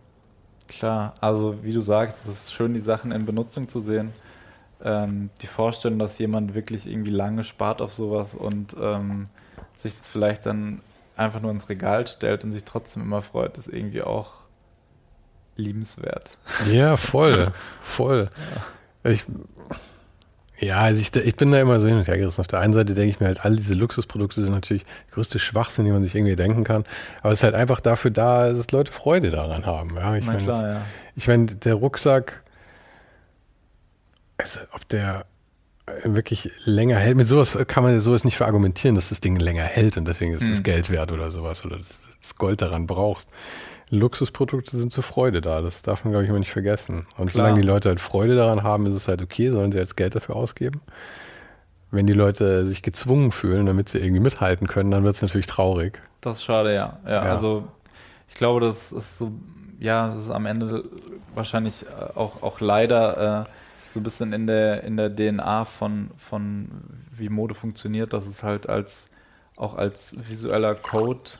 Klar, 0.69 1.15
also 1.21 1.57
wie 1.63 1.73
du 1.73 1.81
sagst, 1.81 2.19
es 2.27 2.29
ist 2.29 2.53
schön, 2.53 2.75
die 2.75 2.81
Sachen 2.81 3.11
in 3.13 3.25
Benutzung 3.25 3.69
zu 3.69 3.81
sehen. 3.81 4.13
Ähm, 4.85 5.31
die 5.41 5.47
Vorstellung, 5.47 5.99
dass 5.99 6.19
jemand 6.19 6.55
wirklich 6.55 6.87
irgendwie 6.87 7.11
lange 7.11 7.43
spart 7.43 7.81
auf 7.81 7.93
sowas 7.93 8.35
und 8.35 8.77
ähm, 8.81 9.27
sich 9.75 9.97
das 9.97 10.07
vielleicht 10.07 10.47
dann 10.47 10.81
einfach 11.17 11.41
nur 11.41 11.51
ins 11.51 11.69
Regal 11.69 12.07
stellt 12.07 12.45
und 12.45 12.53
sich 12.53 12.65
trotzdem 12.65 13.03
immer 13.03 13.23
freut, 13.23 13.57
ist 13.57 13.69
irgendwie 13.69 14.03
auch 14.03 14.35
liebenswert. 15.59 16.31
Ja, 16.71 16.97
voll, 16.97 17.53
voll. 17.83 18.29
Ja. 19.05 19.11
Ich, 19.11 19.27
ja, 20.61 20.79
also 20.79 21.01
ich, 21.01 21.15
ich 21.15 21.37
bin 21.37 21.53
da 21.53 21.61
immer 21.61 21.79
so 21.79 21.87
hin 21.87 21.99
und 21.99 22.09
her 22.09 22.19
gerissen. 22.19 22.41
Auf 22.41 22.49
der 22.49 22.61
einen 22.61 22.73
Seite 22.73 22.95
denke 22.95 23.11
ich 23.11 23.21
mir 23.21 23.27
halt, 23.27 23.45
all 23.45 23.55
diese 23.55 23.75
Luxusprodukte 23.75 24.43
sind 24.43 24.53
natürlich 24.53 24.85
der 24.85 25.15
größte 25.15 25.39
Schwachsinn, 25.39 25.85
den 25.85 25.95
man 25.95 26.03
sich 26.03 26.15
irgendwie 26.15 26.37
denken 26.37 26.65
kann. 26.65 26.85
Aber 27.23 27.33
es 27.33 27.41
ist 27.41 27.45
halt 27.45 27.55
einfach 27.55 27.81
dafür 27.81 28.11
da, 28.11 28.53
dass 28.53 28.71
Leute 28.73 28.91
Freude 28.91 29.31
daran 29.31 29.67
haben. 29.67 29.95
Ja, 29.97 30.17
ich 30.17 30.25
meine, 30.25 30.45
ja. 30.45 30.83
ich 31.15 31.29
meine, 31.29 31.47
der 31.47 31.75
Rucksack, 31.75 32.43
also 34.39 34.61
ob 34.73 34.89
der 34.89 35.27
wirklich 36.05 36.51
länger 36.65 36.97
hält, 36.97 37.17
mit 37.17 37.27
sowas 37.27 37.57
kann 37.67 37.83
man 37.83 37.99
sowas 38.01 38.25
nicht 38.25 38.37
verargumentieren, 38.37 38.95
dass 38.95 39.09
das 39.09 39.21
Ding 39.21 39.37
länger 39.37 39.63
hält 39.63 39.97
und 39.97 40.07
deswegen 40.07 40.33
ist 40.35 40.43
es 40.43 40.59
mhm. 40.59 40.65
Geld 40.65 40.91
wert 40.91 41.13
oder 41.13 41.31
sowas 41.31 41.65
oder 41.65 41.79
das 41.79 42.37
Gold 42.37 42.61
daran 42.61 42.87
brauchst. 42.87 43.29
Luxusprodukte 43.91 44.77
sind 44.77 44.93
zur 44.93 45.03
Freude 45.03 45.41
da. 45.41 45.61
Das 45.63 45.83
darf 45.83 46.05
man, 46.05 46.13
glaube 46.13 46.25
ich, 46.25 46.31
immer 46.31 46.39
nicht 46.39 46.51
vergessen. 46.51 47.07
Und 47.17 47.31
Klar. 47.31 47.47
solange 47.47 47.61
die 47.61 47.67
Leute 47.67 47.89
halt 47.89 48.01
Freude 48.01 48.37
daran 48.37 48.63
haben, 48.63 48.87
ist 48.87 48.95
es 48.95 49.09
halt 49.09 49.23
okay, 49.23 49.51
sollen 49.51 49.73
sie 49.73 49.79
jetzt 49.79 49.97
Geld 49.97 50.15
dafür 50.15 50.37
ausgeben. 50.37 50.81
Wenn 51.91 52.07
die 52.07 52.13
Leute 52.13 52.67
sich 52.67 52.83
gezwungen 52.83 53.33
fühlen, 53.33 53.67
damit 53.67 53.89
sie 53.89 53.99
irgendwie 53.99 54.21
mithalten 54.21 54.67
können, 54.67 54.91
dann 54.91 55.05
wird 55.05 55.15
es 55.15 55.23
natürlich 55.23 55.47
traurig. 55.47 56.01
Das 56.21 56.39
ist 56.39 56.45
schade, 56.45 56.75
ja. 56.75 56.99
ja. 57.05 57.11
ja. 57.11 57.21
Also 57.23 57.67
ich 58.29 58.35
glaube, 58.35 58.61
das 58.61 58.93
ist 58.93 59.19
so, 59.19 59.33
ja, 59.79 60.09
das 60.09 60.25
ist 60.25 60.31
am 60.31 60.45
Ende 60.45 60.85
wahrscheinlich 61.35 61.87
äh, 61.87 62.19
auch, 62.19 62.43
auch 62.43 62.61
leider 62.61 63.47
äh, 63.47 63.51
so 63.91 64.01
ein 64.01 64.03
bisschen 64.03 64.35
in 64.35 64.47
der, 64.47 64.85
in 64.85 64.97
der 64.99 65.15
DNA 65.15 65.65
von, 65.65 66.11
von 66.19 66.69
wie 67.11 67.31
Mode 67.31 67.55
funktioniert, 67.55 68.13
dass 68.13 68.27
es 68.27 68.43
halt 68.43 68.69
als 68.69 69.09
auch 69.57 69.75
als 69.75 70.17
visueller 70.29 70.75
Code 70.75 71.31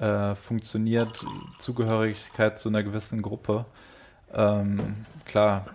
äh, 0.00 0.34
funktioniert, 0.34 1.24
Zugehörigkeit 1.58 2.58
zu 2.58 2.70
einer 2.70 2.82
gewissen 2.82 3.20
Gruppe. 3.22 3.66
Ähm, 4.32 4.78
klar, 5.26 5.66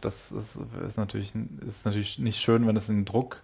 das 0.00 0.32
ist, 0.32 0.58
ist, 0.86 0.96
natürlich, 0.96 1.34
ist 1.66 1.84
natürlich 1.84 2.18
nicht 2.18 2.40
schön, 2.40 2.66
wenn 2.66 2.76
es 2.76 2.88
einen 2.88 3.04
Druck, 3.04 3.42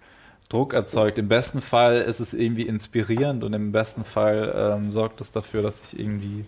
Druck 0.49 0.73
erzeugt. 0.75 1.19
Im 1.19 1.29
besten 1.29 1.61
Fall 1.61 1.97
ist 1.97 2.21
es 2.21 2.35
irgendwie 2.35 2.63
inspirierend 2.63 3.45
und 3.45 3.53
im 3.53 3.71
besten 3.71 4.05
Fall 4.05 4.53
ähm, 4.57 4.93
sorgt 4.93 5.21
es 5.21 5.31
dafür, 5.31 5.63
dass 5.63 5.91
sich 5.91 6.01
irgendwie 6.01 6.45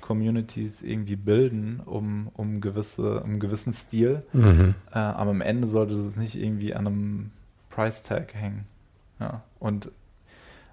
Communities 0.00 0.82
irgendwie 0.82 1.16
bilden, 1.16 1.80
um, 1.84 2.30
um, 2.34 2.62
gewisse, 2.62 3.20
um 3.20 3.30
einen 3.30 3.40
gewissen 3.40 3.74
Stil. 3.74 4.22
Mhm. 4.32 4.74
Äh, 4.90 4.98
aber 4.98 5.30
am 5.32 5.42
Ende 5.42 5.68
sollte 5.68 5.94
es 5.94 6.16
nicht 6.16 6.34
irgendwie 6.34 6.74
an 6.74 6.86
einem 6.86 7.30
Price 7.68 8.02
Tag 8.02 8.34
hängen. 8.34 8.64
Ja. 9.20 9.42
Und 9.58 9.90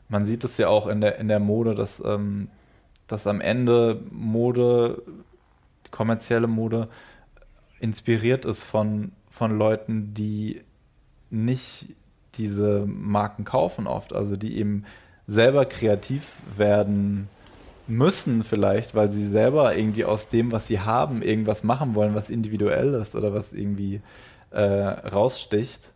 man 0.10 0.26
sieht 0.26 0.44
es 0.44 0.58
ja 0.58 0.68
auch 0.68 0.88
in 0.88 1.02
der, 1.02 1.18
in 1.18 1.28
der 1.28 1.40
Mode, 1.40 1.76
dass, 1.76 2.02
ähm, 2.04 2.50
dass 3.08 3.28
am 3.28 3.42
Ende 3.42 4.02
Mode, 4.12 5.02
kommerzielle 5.92 6.48
Mode, 6.48 6.90
inspiriert 7.80 8.46
ist 8.46 8.64
von, 8.64 9.12
von 9.30 9.58
Leuten, 9.58 10.14
die 10.14 10.62
nicht 11.30 11.96
diese 12.36 12.86
Marken 12.86 13.46
kaufen 13.46 13.88
oft, 13.88 14.14
also 14.14 14.36
die 14.36 14.58
eben 14.58 14.86
selber 15.28 15.66
kreativ 15.66 16.40
werden 16.56 17.30
müssen 17.88 18.44
vielleicht, 18.44 18.96
weil 18.96 19.12
sie 19.12 19.28
selber 19.28 19.76
irgendwie 19.76 20.06
aus 20.06 20.28
dem, 20.28 20.52
was 20.52 20.68
sie 20.68 20.80
haben, 20.80 21.22
irgendwas 21.22 21.64
machen 21.64 21.96
wollen, 21.96 22.16
was 22.16 22.30
individuell 22.30 22.94
ist 22.96 23.16
oder 23.16 23.34
was 23.34 23.54
irgendwie 23.54 24.02
äh, 24.52 24.62
raussticht. 24.62 25.92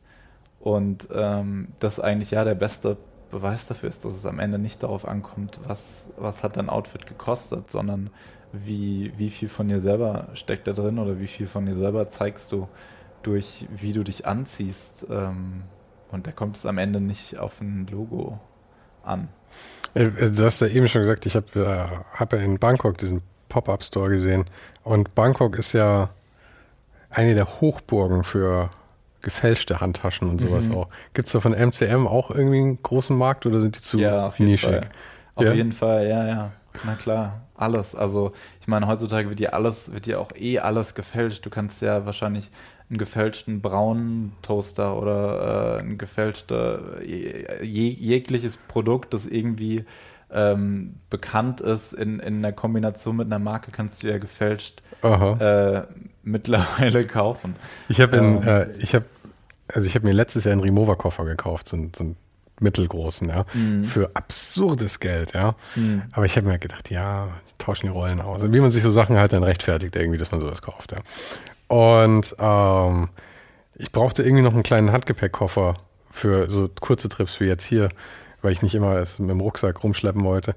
Und 0.59 1.07
ähm, 1.13 1.69
das 1.79 1.99
eigentlich 1.99 2.31
ja 2.31 2.43
der 2.43 2.55
beste 2.55 2.97
Beweis 3.31 3.67
dafür 3.67 3.89
ist, 3.89 4.05
dass 4.05 4.15
es 4.15 4.25
am 4.25 4.39
Ende 4.39 4.57
nicht 4.59 4.83
darauf 4.83 5.07
ankommt, 5.07 5.59
was, 5.65 6.09
was 6.17 6.43
hat 6.43 6.57
dein 6.57 6.69
Outfit 6.69 7.05
gekostet, 7.05 7.69
sondern 7.71 8.09
wie, 8.51 9.13
wie 9.17 9.29
viel 9.29 9.49
von 9.49 9.67
dir 9.67 9.81
selber 9.81 10.29
steckt 10.33 10.67
da 10.67 10.73
drin 10.73 10.99
oder 10.99 11.19
wie 11.19 11.27
viel 11.27 11.47
von 11.47 11.65
dir 11.65 11.75
selber 11.75 12.09
zeigst 12.09 12.51
du 12.51 12.67
durch, 13.21 13.67
wie 13.69 13.93
du 13.93 14.03
dich 14.03 14.25
anziehst. 14.25 15.05
Ähm, 15.09 15.63
und 16.11 16.25
da 16.25 16.31
kommt 16.31 16.57
es 16.57 16.65
am 16.65 16.77
Ende 16.77 16.99
nicht 16.99 17.37
auf 17.37 17.61
ein 17.61 17.87
Logo 17.87 18.39
an. 19.03 19.27
Äh, 19.93 20.05
äh, 20.05 20.31
du 20.31 20.45
hast 20.45 20.61
ja 20.61 20.67
eben 20.67 20.87
schon 20.87 21.01
gesagt, 21.01 21.25
ich 21.25 21.35
habe 21.35 21.47
äh, 21.55 22.17
hab 22.17 22.33
ja 22.33 22.39
in 22.39 22.57
Bangkok 22.59 22.97
diesen 22.97 23.21
Pop-Up-Store 23.49 24.09
gesehen. 24.09 24.45
Und 24.83 25.13
Bangkok 25.15 25.57
ist 25.57 25.73
ja 25.73 26.09
eine 27.09 27.35
der 27.35 27.61
Hochburgen 27.61 28.23
für 28.23 28.69
gefälschte 29.21 29.81
Handtaschen 29.81 30.29
und 30.29 30.39
sowas 30.39 30.69
mhm. 30.69 30.75
auch. 30.75 30.87
Gibt 31.13 31.27
es 31.27 31.31
da 31.33 31.39
von 31.39 31.53
MCM 31.53 32.07
auch 32.07 32.31
irgendwie 32.31 32.59
einen 32.59 32.81
großen 32.81 33.17
Markt 33.17 33.45
oder 33.45 33.59
sind 33.59 33.75
die 33.77 33.81
zu 33.81 33.97
ja, 33.97 34.27
auf 34.27 34.39
jeden 34.39 34.51
nischig? 34.51 34.69
Fall. 34.69 34.89
Auf 35.35 35.45
ja? 35.45 35.53
jeden 35.53 35.71
Fall, 35.71 36.07
ja, 36.07 36.27
ja. 36.27 36.51
Na 36.85 36.95
klar, 36.95 37.41
alles. 37.55 37.95
Also 37.95 38.31
ich 38.61 38.67
meine, 38.67 38.87
heutzutage 38.87 39.29
wird 39.29 39.39
dir 39.39 39.53
alles, 39.53 39.91
wird 39.91 40.05
dir 40.05 40.19
auch 40.19 40.31
eh 40.35 40.59
alles 40.59 40.95
gefälscht. 40.95 41.45
Du 41.45 41.49
kannst 41.49 41.81
ja 41.81 42.05
wahrscheinlich 42.05 42.49
einen 42.89 42.97
gefälschten 42.97 43.61
braunen 43.61 44.33
Toaster 44.41 44.97
oder 44.99 45.77
äh, 45.77 45.81
ein 45.81 45.97
gefälschter 45.97 47.03
je, 47.03 47.89
jegliches 47.89 48.57
Produkt, 48.57 49.13
das 49.13 49.27
irgendwie 49.27 49.85
ähm, 50.31 50.95
bekannt 51.09 51.61
ist, 51.61 51.93
in, 51.93 52.19
in 52.19 52.41
der 52.41 52.53
Kombination 52.53 53.15
mit 53.15 53.27
einer 53.27 53.43
Marke 53.43 53.71
kannst 53.71 54.03
du 54.03 54.07
ja 54.07 54.17
gefälscht 54.17 54.81
äh, 55.01 55.81
mittlerweile 56.23 57.05
kaufen. 57.05 57.55
Ich 57.87 58.01
habe 58.01 58.17
ähm, 58.17 58.41
äh, 58.43 58.71
ich 58.77 58.95
habe 58.95 59.05
also 59.73 59.87
ich 59.87 59.95
habe 59.95 60.07
mir 60.07 60.13
letztes 60.13 60.45
Jahr 60.45 60.53
einen 60.53 60.61
Remover-Koffer 60.61 61.25
gekauft, 61.25 61.67
so, 61.67 61.77
so 61.95 62.03
einen 62.03 62.15
mittelgroßen, 62.59 63.29
ja, 63.29 63.45
mhm. 63.53 63.85
für 63.85 64.11
absurdes 64.15 64.99
Geld, 64.99 65.33
ja. 65.33 65.55
Mhm. 65.75 66.03
Aber 66.11 66.25
ich 66.25 66.35
habe 66.37 66.47
mir 66.47 66.59
gedacht, 66.59 66.89
ja, 66.89 67.29
tauschen 67.57 67.87
die 67.87 67.91
Rollen 67.91 68.21
aus. 68.21 68.41
Wie 68.43 68.59
man 68.59 68.71
sich 68.71 68.83
so 68.83 68.91
Sachen 68.91 69.17
halt 69.17 69.33
dann 69.33 69.43
rechtfertigt, 69.43 69.95
irgendwie, 69.95 70.17
dass 70.17 70.31
man 70.31 70.41
sowas 70.41 70.61
kauft, 70.61 70.91
ja. 70.91 70.97
Und 71.67 72.35
ähm, 72.39 73.09
ich 73.75 73.91
brauchte 73.91 74.23
irgendwie 74.23 74.43
noch 74.43 74.53
einen 74.53 74.63
kleinen 74.63 74.91
Handgepäckkoffer 74.91 75.75
für 76.11 76.49
so 76.49 76.69
kurze 76.81 77.07
Trips 77.07 77.39
wie 77.39 77.45
jetzt 77.45 77.65
hier, 77.65 77.89
weil 78.41 78.53
ich 78.53 78.61
nicht 78.61 78.75
immer 78.75 78.97
es 78.97 79.19
mit 79.19 79.29
dem 79.29 79.41
Rucksack 79.41 79.83
rumschleppen 79.83 80.23
wollte. 80.23 80.55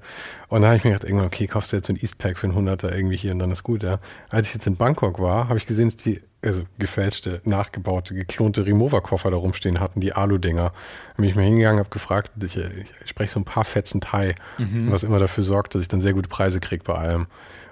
Und 0.49 0.63
da 0.63 0.69
habe 0.69 0.77
ich 0.77 0.85
mir 0.85 0.91
gedacht, 0.91 1.05
irgendwann, 1.05 1.27
okay, 1.27 1.47
kaufst 1.47 1.73
du 1.73 1.77
jetzt 1.77 1.87
so 1.87 1.93
ein 1.93 2.01
Eastpack 2.01 2.39
für 2.39 2.47
einen 2.47 2.55
Hunderter 2.55 2.95
irgendwie 2.95 3.17
hier 3.17 3.33
und 3.33 3.39
dann 3.39 3.51
ist 3.51 3.63
gut, 3.63 3.83
ja. 3.83 3.99
Als 4.31 4.49
ich 4.49 4.55
jetzt 4.55 4.67
in 4.67 4.77
Bangkok 4.77 5.21
war, 5.21 5.49
habe 5.49 5.59
ich 5.59 5.67
gesehen, 5.67 5.89
dass 5.89 5.97
die 5.97 6.21
also 6.45 6.65
gefälschte, 6.79 7.41
nachgebaute, 7.45 8.15
geklonte 8.15 8.67
Remover-Koffer 8.67 9.31
da 9.31 9.37
rumstehen 9.37 9.79
hatten, 9.79 10.01
die 10.01 10.13
Alu-Dinger. 10.13 10.73
Da 10.73 11.17
bin 11.17 11.25
ich 11.25 11.37
mal 11.37 11.43
hingegangen, 11.43 11.79
habe 11.79 11.91
gefragt, 11.91 12.33
ich, 12.43 12.57
ich 12.57 12.91
spreche 13.05 13.33
so 13.33 13.41
ein 13.41 13.45
paar 13.45 13.65
Fetzen 13.65 14.01
Thai, 14.01 14.35
mhm. 14.59 14.91
was 14.91 15.05
immer 15.05 15.21
dafür 15.21 15.45
sorgt, 15.45 15.75
dass 15.75 15.83
ich 15.83 15.89
dann 15.89 16.01
sehr 16.01 16.15
gute 16.15 16.29
Preise 16.29 16.59
kriege 16.59 16.83
bei 16.83 16.95
allem. 16.95 17.27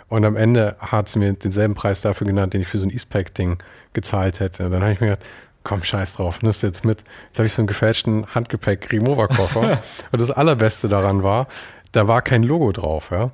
Und 0.09 0.25
am 0.25 0.37
Ende 0.37 0.77
hat 0.81 1.09
es 1.09 1.17
mir 1.17 1.33
denselben 1.33 1.75
Preis 1.75 2.01
dafür 2.01 2.27
genannt, 2.27 2.53
den 2.53 2.61
ich 2.61 2.69
für 2.69 2.79
so 2.79 2.87
ein 2.87 2.91
Eastpack-Ding 2.91 3.59
gezahlt 3.93 4.41
hätte. 4.41 4.67
Und 4.67 4.73
dann 4.73 4.83
habe 4.83 4.93
ich 4.93 5.01
mir 5.01 5.09
gedacht, 5.09 5.27
komm, 5.63 5.83
scheiß 5.83 6.15
drauf, 6.15 6.43
nimmst 6.43 6.63
du 6.63 6.67
jetzt 6.67 6.85
mit. 6.85 7.05
Jetzt 7.29 7.39
habe 7.39 7.47
ich 7.47 7.53
so 7.53 7.63
einen 7.63 7.67
gefälschten 7.67 8.27
Handgepäck-Remover-Koffer. 8.35 9.83
und 10.13 10.21
das 10.21 10.31
Allerbeste 10.31 10.89
daran 10.89 11.23
war, 11.23 11.47
da 11.93 12.09
war 12.09 12.23
kein 12.23 12.43
Logo 12.43 12.73
drauf, 12.73 13.11
ja. 13.11 13.31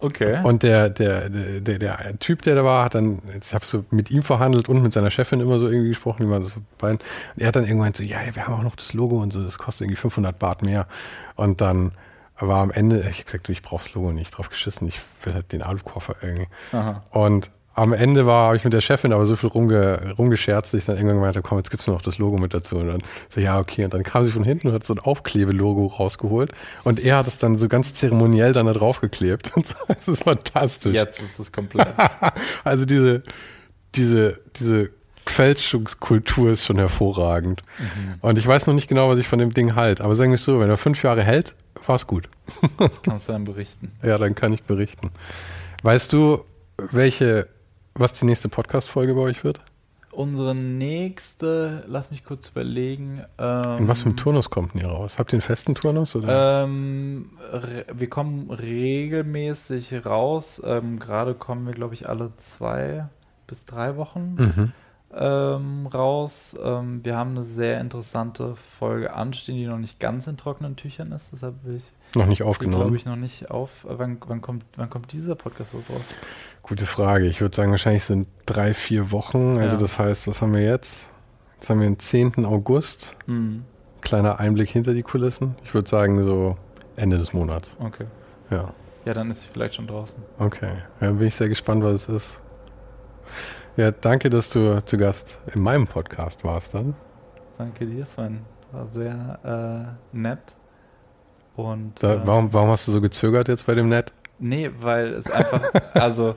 Okay. 0.00 0.40
Und 0.42 0.62
der, 0.62 0.90
der, 0.90 1.30
der, 1.30 1.60
der, 1.60 2.18
Typ, 2.18 2.42
der 2.42 2.56
da 2.56 2.64
war, 2.64 2.84
hat 2.84 2.94
dann, 2.94 3.22
ich 3.40 3.54
habe 3.54 3.64
so 3.64 3.84
mit 3.90 4.10
ihm 4.10 4.22
verhandelt 4.22 4.68
und 4.68 4.82
mit 4.82 4.92
seiner 4.92 5.10
Chefin 5.10 5.40
immer 5.40 5.58
so 5.58 5.68
irgendwie 5.68 5.88
gesprochen, 5.88 6.24
die 6.26 6.30
waren 6.30 6.44
so 6.44 6.50
beiden. 6.78 6.98
Und 6.98 7.42
er 7.42 7.48
hat 7.48 7.56
dann 7.56 7.64
irgendwann 7.64 7.94
so, 7.94 8.02
ja, 8.02 8.18
wir 8.32 8.46
haben 8.46 8.54
auch 8.54 8.62
noch 8.62 8.76
das 8.76 8.92
Logo 8.92 9.22
und 9.22 9.32
so, 9.32 9.42
das 9.42 9.56
kostet 9.56 9.86
irgendwie 9.86 10.00
500 10.00 10.38
Baht 10.38 10.62
mehr. 10.62 10.86
Und 11.36 11.60
dann 11.60 11.92
war 12.38 12.60
am 12.60 12.70
Ende, 12.70 13.00
ich 13.00 13.18
habe 13.18 13.24
gesagt, 13.24 13.48
du, 13.48 13.52
ich 13.52 13.62
brauche 13.62 13.82
das 13.82 13.94
Logo 13.94 14.12
nicht, 14.12 14.36
drauf 14.36 14.50
geschissen, 14.50 14.86
ich 14.88 15.00
will 15.22 15.34
halt 15.34 15.52
den 15.52 15.62
Alukoffer 15.62 16.16
irgendwie. 16.20 16.48
Aha. 16.72 17.02
Und 17.10 17.50
am 17.74 17.92
Ende 17.92 18.24
war, 18.24 18.46
habe 18.46 18.56
ich 18.56 18.64
mit 18.64 18.72
der 18.72 18.80
Chefin 18.80 19.12
aber 19.12 19.26
so 19.26 19.34
viel 19.34 19.48
rumge, 19.48 20.14
rumgescherzt, 20.16 20.72
dass 20.72 20.78
ich 20.78 20.84
dann 20.86 20.96
irgendwann 20.96 21.20
meinte, 21.20 21.42
komm, 21.42 21.58
jetzt 21.58 21.70
gibt's 21.70 21.86
nur 21.86 21.96
noch 21.96 22.02
das 22.02 22.18
Logo 22.18 22.38
mit 22.38 22.54
dazu. 22.54 22.76
Und 22.76 22.86
dann 22.86 23.02
so, 23.28 23.40
ja, 23.40 23.58
okay. 23.58 23.84
Und 23.84 23.94
dann 23.94 24.04
kam 24.04 24.24
sie 24.24 24.30
von 24.30 24.44
hinten 24.44 24.68
und 24.68 24.74
hat 24.74 24.84
so 24.84 24.94
ein 24.94 25.00
Aufklebelogo 25.00 25.86
rausgeholt. 25.86 26.52
Und 26.84 27.00
er 27.00 27.16
hat 27.16 27.26
es 27.26 27.38
dann 27.38 27.58
so 27.58 27.68
ganz 27.68 27.92
zeremoniell 27.92 28.52
dann 28.52 28.66
da 28.66 28.72
draufgeklebt. 28.72 29.50
das 29.88 30.08
ist 30.08 30.22
fantastisch. 30.22 30.94
Jetzt 30.94 31.20
ist 31.20 31.40
es 31.40 31.50
komplett. 31.50 31.88
also 32.64 32.84
diese, 32.84 33.24
diese, 33.96 34.40
diese 34.60 34.90
Fälschungskultur 35.26 36.50
ist 36.50 36.64
schon 36.64 36.78
hervorragend. 36.78 37.62
Mhm. 37.78 38.14
Und 38.20 38.38
ich 38.38 38.46
weiß 38.46 38.68
noch 38.68 38.74
nicht 38.74 38.88
genau, 38.88 39.08
was 39.08 39.18
ich 39.18 39.26
von 39.26 39.40
dem 39.40 39.52
Ding 39.52 39.74
halte. 39.74 40.04
Aber 40.04 40.14
sagen 40.14 40.30
wir 40.30 40.36
es 40.36 40.44
so, 40.44 40.60
wenn 40.60 40.70
er 40.70 40.76
fünf 40.76 41.02
Jahre 41.02 41.24
hält, 41.24 41.56
war 41.86 41.96
es 41.96 42.06
gut. 42.06 42.28
Kannst 43.02 43.28
du 43.28 43.32
dann 43.32 43.44
berichten. 43.44 43.90
Ja, 44.02 44.18
dann 44.18 44.34
kann 44.34 44.52
ich 44.52 44.62
berichten. 44.62 45.10
Weißt 45.82 46.12
du, 46.12 46.44
welche 46.76 47.48
was 47.94 48.12
die 48.12 48.26
nächste 48.26 48.48
Podcast-Folge 48.48 49.14
bei 49.14 49.20
euch 49.20 49.44
wird? 49.44 49.60
Unsere 50.10 50.54
nächste, 50.54 51.84
lass 51.88 52.10
mich 52.10 52.24
kurz 52.24 52.48
überlegen. 52.48 53.22
Ähm, 53.36 53.78
In 53.78 53.88
was 53.88 54.02
für 54.02 54.10
ein 54.10 54.16
Turnus 54.16 54.48
kommt 54.48 54.74
denn 54.74 54.82
ihr 54.82 54.88
raus? 54.88 55.18
Habt 55.18 55.32
ihr 55.32 55.36
einen 55.36 55.42
festen 55.42 55.74
Turnus? 55.74 56.14
Oder? 56.14 56.64
Ähm, 56.64 57.30
wir 57.92 58.08
kommen 58.08 58.50
regelmäßig 58.50 60.06
raus. 60.06 60.62
Ähm, 60.64 61.00
Gerade 61.00 61.34
kommen 61.34 61.66
wir, 61.66 61.72
glaube 61.72 61.94
ich, 61.94 62.08
alle 62.08 62.30
zwei 62.36 63.08
bis 63.46 63.64
drei 63.64 63.96
Wochen 63.96 64.34
mhm. 64.38 64.72
Ähm, 65.16 65.86
raus. 65.86 66.56
Ähm, 66.62 67.04
wir 67.04 67.16
haben 67.16 67.30
eine 67.30 67.42
sehr 67.42 67.80
interessante 67.80 68.56
Folge 68.56 69.12
anstehen, 69.12 69.56
die 69.56 69.66
noch 69.66 69.78
nicht 69.78 70.00
ganz 70.00 70.26
in 70.26 70.36
trockenen 70.36 70.76
Tüchern 70.76 71.12
ist. 71.12 71.30
Deshalb 71.32 71.64
will 71.64 71.76
ich. 71.76 71.92
Noch 72.14 72.26
nicht 72.26 72.42
aufgenommen. 72.42 72.82
glaube 72.82 72.96
ich, 72.96 73.06
noch 73.06 73.16
nicht 73.16 73.50
auf. 73.50 73.86
Wann, 73.88 74.18
wann, 74.26 74.40
kommt, 74.40 74.64
wann 74.76 74.90
kommt 74.90 75.12
dieser 75.12 75.34
Podcast 75.34 75.74
raus? 75.74 76.02
Gute 76.62 76.86
Frage. 76.86 77.26
Ich 77.26 77.40
würde 77.40 77.54
sagen, 77.54 77.70
wahrscheinlich 77.70 78.04
sind 78.04 78.28
drei, 78.46 78.74
vier 78.74 79.10
Wochen. 79.10 79.58
Also 79.58 79.76
ja. 79.76 79.80
das 79.80 79.98
heißt, 79.98 80.28
was 80.28 80.40
haben 80.40 80.54
wir 80.54 80.62
jetzt? 80.62 81.10
Jetzt 81.56 81.70
haben 81.70 81.80
wir 81.80 81.88
den 81.88 81.98
10. 81.98 82.44
August. 82.44 83.16
Mhm. 83.26 83.64
Kleiner 84.00 84.38
Einblick 84.38 84.68
hinter 84.68 84.94
die 84.94 85.02
Kulissen. 85.02 85.56
Ich 85.64 85.74
würde 85.74 85.88
sagen, 85.88 86.22
so 86.24 86.56
Ende 86.96 87.18
des 87.18 87.32
Monats. 87.32 87.76
Okay. 87.80 88.06
Ja. 88.50 88.72
Ja, 89.04 89.12
dann 89.12 89.30
ist 89.30 89.42
sie 89.42 89.48
vielleicht 89.52 89.74
schon 89.74 89.86
draußen. 89.86 90.22
Okay. 90.38 90.72
Ja, 91.00 91.10
bin 91.10 91.26
ich 91.26 91.34
sehr 91.34 91.48
gespannt, 91.48 91.82
was 91.82 92.08
es 92.08 92.08
ist. 92.08 92.40
Ja, 93.76 93.90
danke, 93.90 94.30
dass 94.30 94.50
du 94.50 94.84
zu 94.84 94.96
Gast 94.96 95.40
in 95.52 95.60
meinem 95.60 95.88
Podcast 95.88 96.44
warst 96.44 96.74
dann. 96.74 96.94
Danke 97.58 97.84
dir, 97.86 98.06
Sven. 98.06 98.42
War 98.70 98.86
sehr 98.86 99.96
äh, 100.12 100.16
nett. 100.16 100.54
Und, 101.56 102.00
da, 102.00 102.14
äh, 102.14 102.20
warum, 102.24 102.52
warum 102.52 102.70
hast 102.70 102.86
du 102.86 102.92
so 102.92 103.00
gezögert 103.00 103.48
jetzt 103.48 103.66
bei 103.66 103.74
dem 103.74 103.88
Nett? 103.88 104.12
Nee, 104.38 104.70
weil 104.78 105.14
es 105.14 105.28
einfach, 105.28 105.60
also 105.94 106.36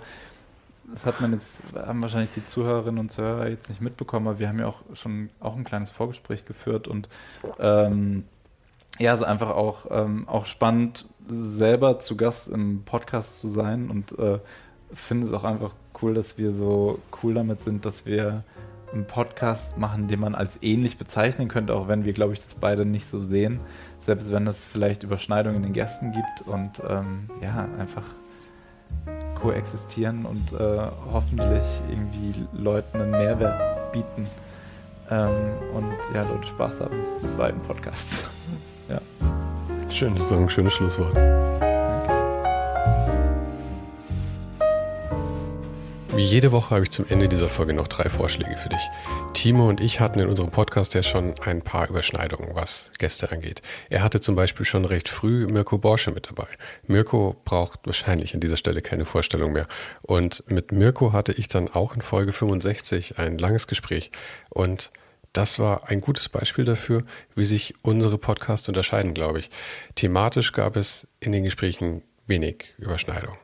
das 0.91 1.05
hat 1.05 1.21
man 1.21 1.33
jetzt, 1.33 1.61
haben 1.75 2.01
wahrscheinlich 2.01 2.31
die 2.33 2.43
Zuhörerinnen 2.43 2.99
und 2.99 3.11
Zuhörer 3.11 3.49
jetzt 3.49 3.69
nicht 3.69 3.81
mitbekommen, 3.81 4.27
aber 4.27 4.39
wir 4.39 4.49
haben 4.49 4.57
ja 4.57 4.65
auch 4.65 4.81
schon 4.93 5.29
auch 5.39 5.55
ein 5.55 5.63
kleines 5.63 5.91
Vorgespräch 5.91 6.43
geführt 6.45 6.87
und 6.87 7.07
ähm, 7.59 8.23
ja, 8.97 9.13
es 9.13 9.19
ist 9.19 9.27
einfach 9.27 9.51
auch, 9.51 9.85
ähm, 9.91 10.27
auch 10.27 10.47
spannend, 10.47 11.05
selber 11.27 11.99
zu 11.99 12.17
Gast 12.17 12.49
im 12.49 12.81
Podcast 12.83 13.39
zu 13.39 13.47
sein 13.47 13.91
und 13.91 14.17
äh, 14.17 14.39
finde 14.91 15.27
es 15.27 15.33
auch 15.33 15.43
einfach 15.43 15.73
cool, 16.01 16.13
dass 16.13 16.37
wir 16.37 16.51
so 16.51 16.99
cool 17.21 17.33
damit 17.33 17.61
sind, 17.61 17.85
dass 17.85 18.05
wir 18.05 18.43
einen 18.93 19.05
Podcast 19.05 19.77
machen, 19.77 20.07
den 20.07 20.19
man 20.19 20.33
als 20.33 20.59
ähnlich 20.61 20.97
bezeichnen 20.97 21.49
könnte, 21.49 21.73
auch 21.75 21.87
wenn 21.87 22.05
wir, 22.05 22.13
glaube 22.13 22.33
ich, 22.33 22.41
das 22.41 22.55
beide 22.55 22.85
nicht 22.85 23.07
so 23.07 23.19
sehen 23.19 23.59
selbst 23.99 24.31
wenn 24.31 24.47
es 24.47 24.65
vielleicht 24.65 25.03
Überschneidungen 25.03 25.57
in 25.57 25.63
den 25.63 25.73
Gästen 25.73 26.13
gibt 26.13 26.47
und 26.47 26.81
ähm, 26.89 27.29
ja, 27.41 27.67
einfach 27.77 28.03
koexistieren 29.35 30.25
und 30.25 30.53
äh, 30.53 30.87
hoffentlich 31.11 31.63
irgendwie 31.89 32.33
Leuten 32.53 33.01
einen 33.01 33.11
Mehrwert 33.11 33.91
bieten 33.91 34.27
ähm, 35.11 35.31
und 35.73 35.93
ja, 36.15 36.23
Leute 36.23 36.47
Spaß 36.47 36.81
haben 36.81 36.97
mit 37.21 37.37
beiden 37.37 37.61
Podcasts. 37.61 38.29
ja. 38.89 39.01
Schön, 39.91 40.13
das 40.13 40.23
ist 40.23 40.31
doch 40.31 40.37
ein 40.37 40.49
schönes 40.49 40.73
Schlusswort. 40.73 41.66
Wie 46.17 46.25
jede 46.25 46.51
Woche 46.51 46.71
habe 46.71 46.81
ich 46.81 46.89
zum 46.89 47.05
Ende 47.07 47.29
dieser 47.29 47.47
Folge 47.47 47.75
noch 47.75 47.87
drei 47.87 48.09
Vorschläge 48.09 48.57
für 48.57 48.69
dich. 48.69 48.81
Timo 49.33 49.69
und 49.69 49.79
ich 49.79 49.99
hatten 49.99 50.17
in 50.17 50.27
unserem 50.27 50.49
Podcast 50.49 50.95
ja 50.95 51.03
schon 51.03 51.39
ein 51.41 51.61
paar 51.61 51.87
Überschneidungen, 51.87 52.55
was 52.55 52.89
Gäste 52.97 53.31
angeht. 53.31 53.61
Er 53.91 54.01
hatte 54.01 54.19
zum 54.19 54.35
Beispiel 54.35 54.65
schon 54.65 54.85
recht 54.85 55.09
früh 55.09 55.45
Mirko 55.45 55.77
Borsche 55.77 56.09
mit 56.09 56.27
dabei. 56.27 56.47
Mirko 56.87 57.39
braucht 57.45 57.81
wahrscheinlich 57.85 58.33
an 58.33 58.39
dieser 58.39 58.57
Stelle 58.57 58.81
keine 58.81 59.05
Vorstellung 59.05 59.51
mehr. 59.51 59.67
Und 60.01 60.43
mit 60.49 60.71
Mirko 60.71 61.13
hatte 61.13 61.33
ich 61.33 61.49
dann 61.49 61.67
auch 61.67 61.93
in 61.93 62.01
Folge 62.01 62.33
65 62.33 63.19
ein 63.19 63.37
langes 63.37 63.67
Gespräch. 63.67 64.09
Und 64.49 64.89
das 65.33 65.59
war 65.59 65.87
ein 65.87 66.01
gutes 66.01 66.29
Beispiel 66.29 66.65
dafür, 66.65 67.03
wie 67.35 67.45
sich 67.45 67.75
unsere 67.83 68.17
Podcasts 68.17 68.67
unterscheiden, 68.67 69.13
glaube 69.13 69.37
ich. 69.37 69.51
Thematisch 69.93 70.51
gab 70.51 70.77
es 70.77 71.07
in 71.19 71.31
den 71.31 71.43
Gesprächen 71.43 72.01
wenig 72.25 72.73
Überschneidung. 72.79 73.37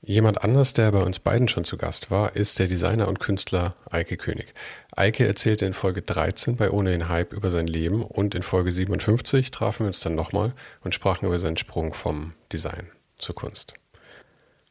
Jemand 0.00 0.44
anders, 0.44 0.72
der 0.72 0.92
bei 0.92 1.02
uns 1.02 1.18
beiden 1.18 1.48
schon 1.48 1.64
zu 1.64 1.76
Gast 1.76 2.10
war, 2.10 2.36
ist 2.36 2.58
der 2.60 2.68
Designer 2.68 3.08
und 3.08 3.18
Künstler 3.18 3.74
Eike 3.90 4.16
König. 4.16 4.54
Eike 4.94 5.26
erzählte 5.26 5.66
in 5.66 5.74
Folge 5.74 6.02
13 6.02 6.56
bei 6.56 6.70
Ohne 6.70 6.92
den 6.92 7.08
Hype 7.08 7.32
über 7.32 7.50
sein 7.50 7.66
Leben 7.66 8.02
und 8.02 8.36
in 8.36 8.44
Folge 8.44 8.70
57 8.70 9.50
trafen 9.50 9.80
wir 9.80 9.86
uns 9.88 10.00
dann 10.00 10.14
nochmal 10.14 10.54
und 10.84 10.94
sprachen 10.94 11.26
über 11.26 11.40
seinen 11.40 11.56
Sprung 11.56 11.94
vom 11.94 12.32
Design 12.52 12.86
zur 13.18 13.34
Kunst. 13.34 13.74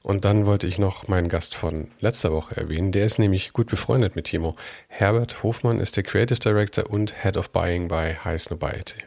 Und 0.02 0.24
dann 0.24 0.46
wollte 0.46 0.66
ich 0.66 0.80
noch 0.80 1.10
meinen 1.10 1.28
Gast 1.28 1.56
von 1.56 1.92
letzter 2.00 2.32
Woche 2.32 2.56
erwähnen. 2.56 2.94
Der 2.94 3.06
ist 3.06 3.20
nämlich 3.20 3.52
gut 3.52 3.68
befreundet 3.68 4.16
mit 4.16 4.26
Timo. 4.26 4.56
Herbert 4.88 5.44
Hofmann 5.44 5.82
ist 5.82 5.98
der 5.98 6.04
Creative 6.04 6.40
Director 6.40 6.90
und 6.90 7.24
Head 7.24 7.36
of 7.36 7.50
Buying 7.50 7.90
bei 7.90 8.16
High 8.16 8.42
Snobiety. 8.42 9.04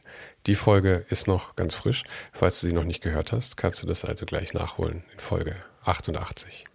Die 0.46 0.54
Folge 0.54 1.06
ist 1.08 1.26
noch 1.26 1.56
ganz 1.56 1.74
frisch. 1.74 2.04
Falls 2.32 2.60
du 2.60 2.66
sie 2.66 2.74
noch 2.74 2.84
nicht 2.84 3.00
gehört 3.00 3.32
hast, 3.32 3.56
kannst 3.56 3.82
du 3.82 3.86
das 3.86 4.04
also 4.04 4.26
gleich 4.26 4.52
nachholen 4.52 5.04
in 5.14 5.20
Folge 5.20 5.56
88. 5.84 6.66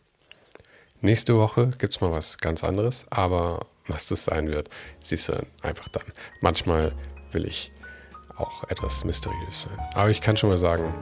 Nächste 1.01 1.37
Woche 1.37 1.67
gibt 1.77 1.93
es 1.93 2.01
mal 2.01 2.11
was 2.11 2.37
ganz 2.37 2.63
anderes, 2.63 3.05
aber 3.09 3.67
was 3.87 4.07
das 4.07 4.23
sein 4.23 4.47
wird, 4.47 4.69
siehst 4.99 5.29
du 5.29 5.45
einfach 5.61 5.87
dann. 5.89 6.03
Manchmal 6.41 6.93
will 7.31 7.45
ich 7.45 7.71
auch 8.37 8.63
etwas 8.69 9.03
mysteriös 9.03 9.63
sein. 9.63 9.79
Aber 9.93 10.09
ich 10.09 10.21
kann 10.21 10.37
schon 10.37 10.49
mal 10.49 10.57
sagen, 10.57 10.93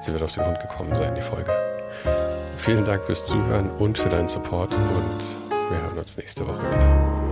sie 0.00 0.12
wird 0.12 0.22
auf 0.22 0.32
den 0.32 0.46
Hund 0.46 0.60
gekommen 0.60 0.94
sein, 0.94 1.14
die 1.14 1.20
Folge. 1.20 1.50
Vielen 2.56 2.84
Dank 2.84 3.04
fürs 3.04 3.24
Zuhören 3.24 3.70
und 3.70 3.98
für 3.98 4.08
deinen 4.08 4.28
Support 4.28 4.72
und 4.72 5.70
wir 5.70 5.82
hören 5.82 5.98
uns 5.98 6.16
nächste 6.16 6.46
Woche 6.46 6.62
wieder. 6.62 7.31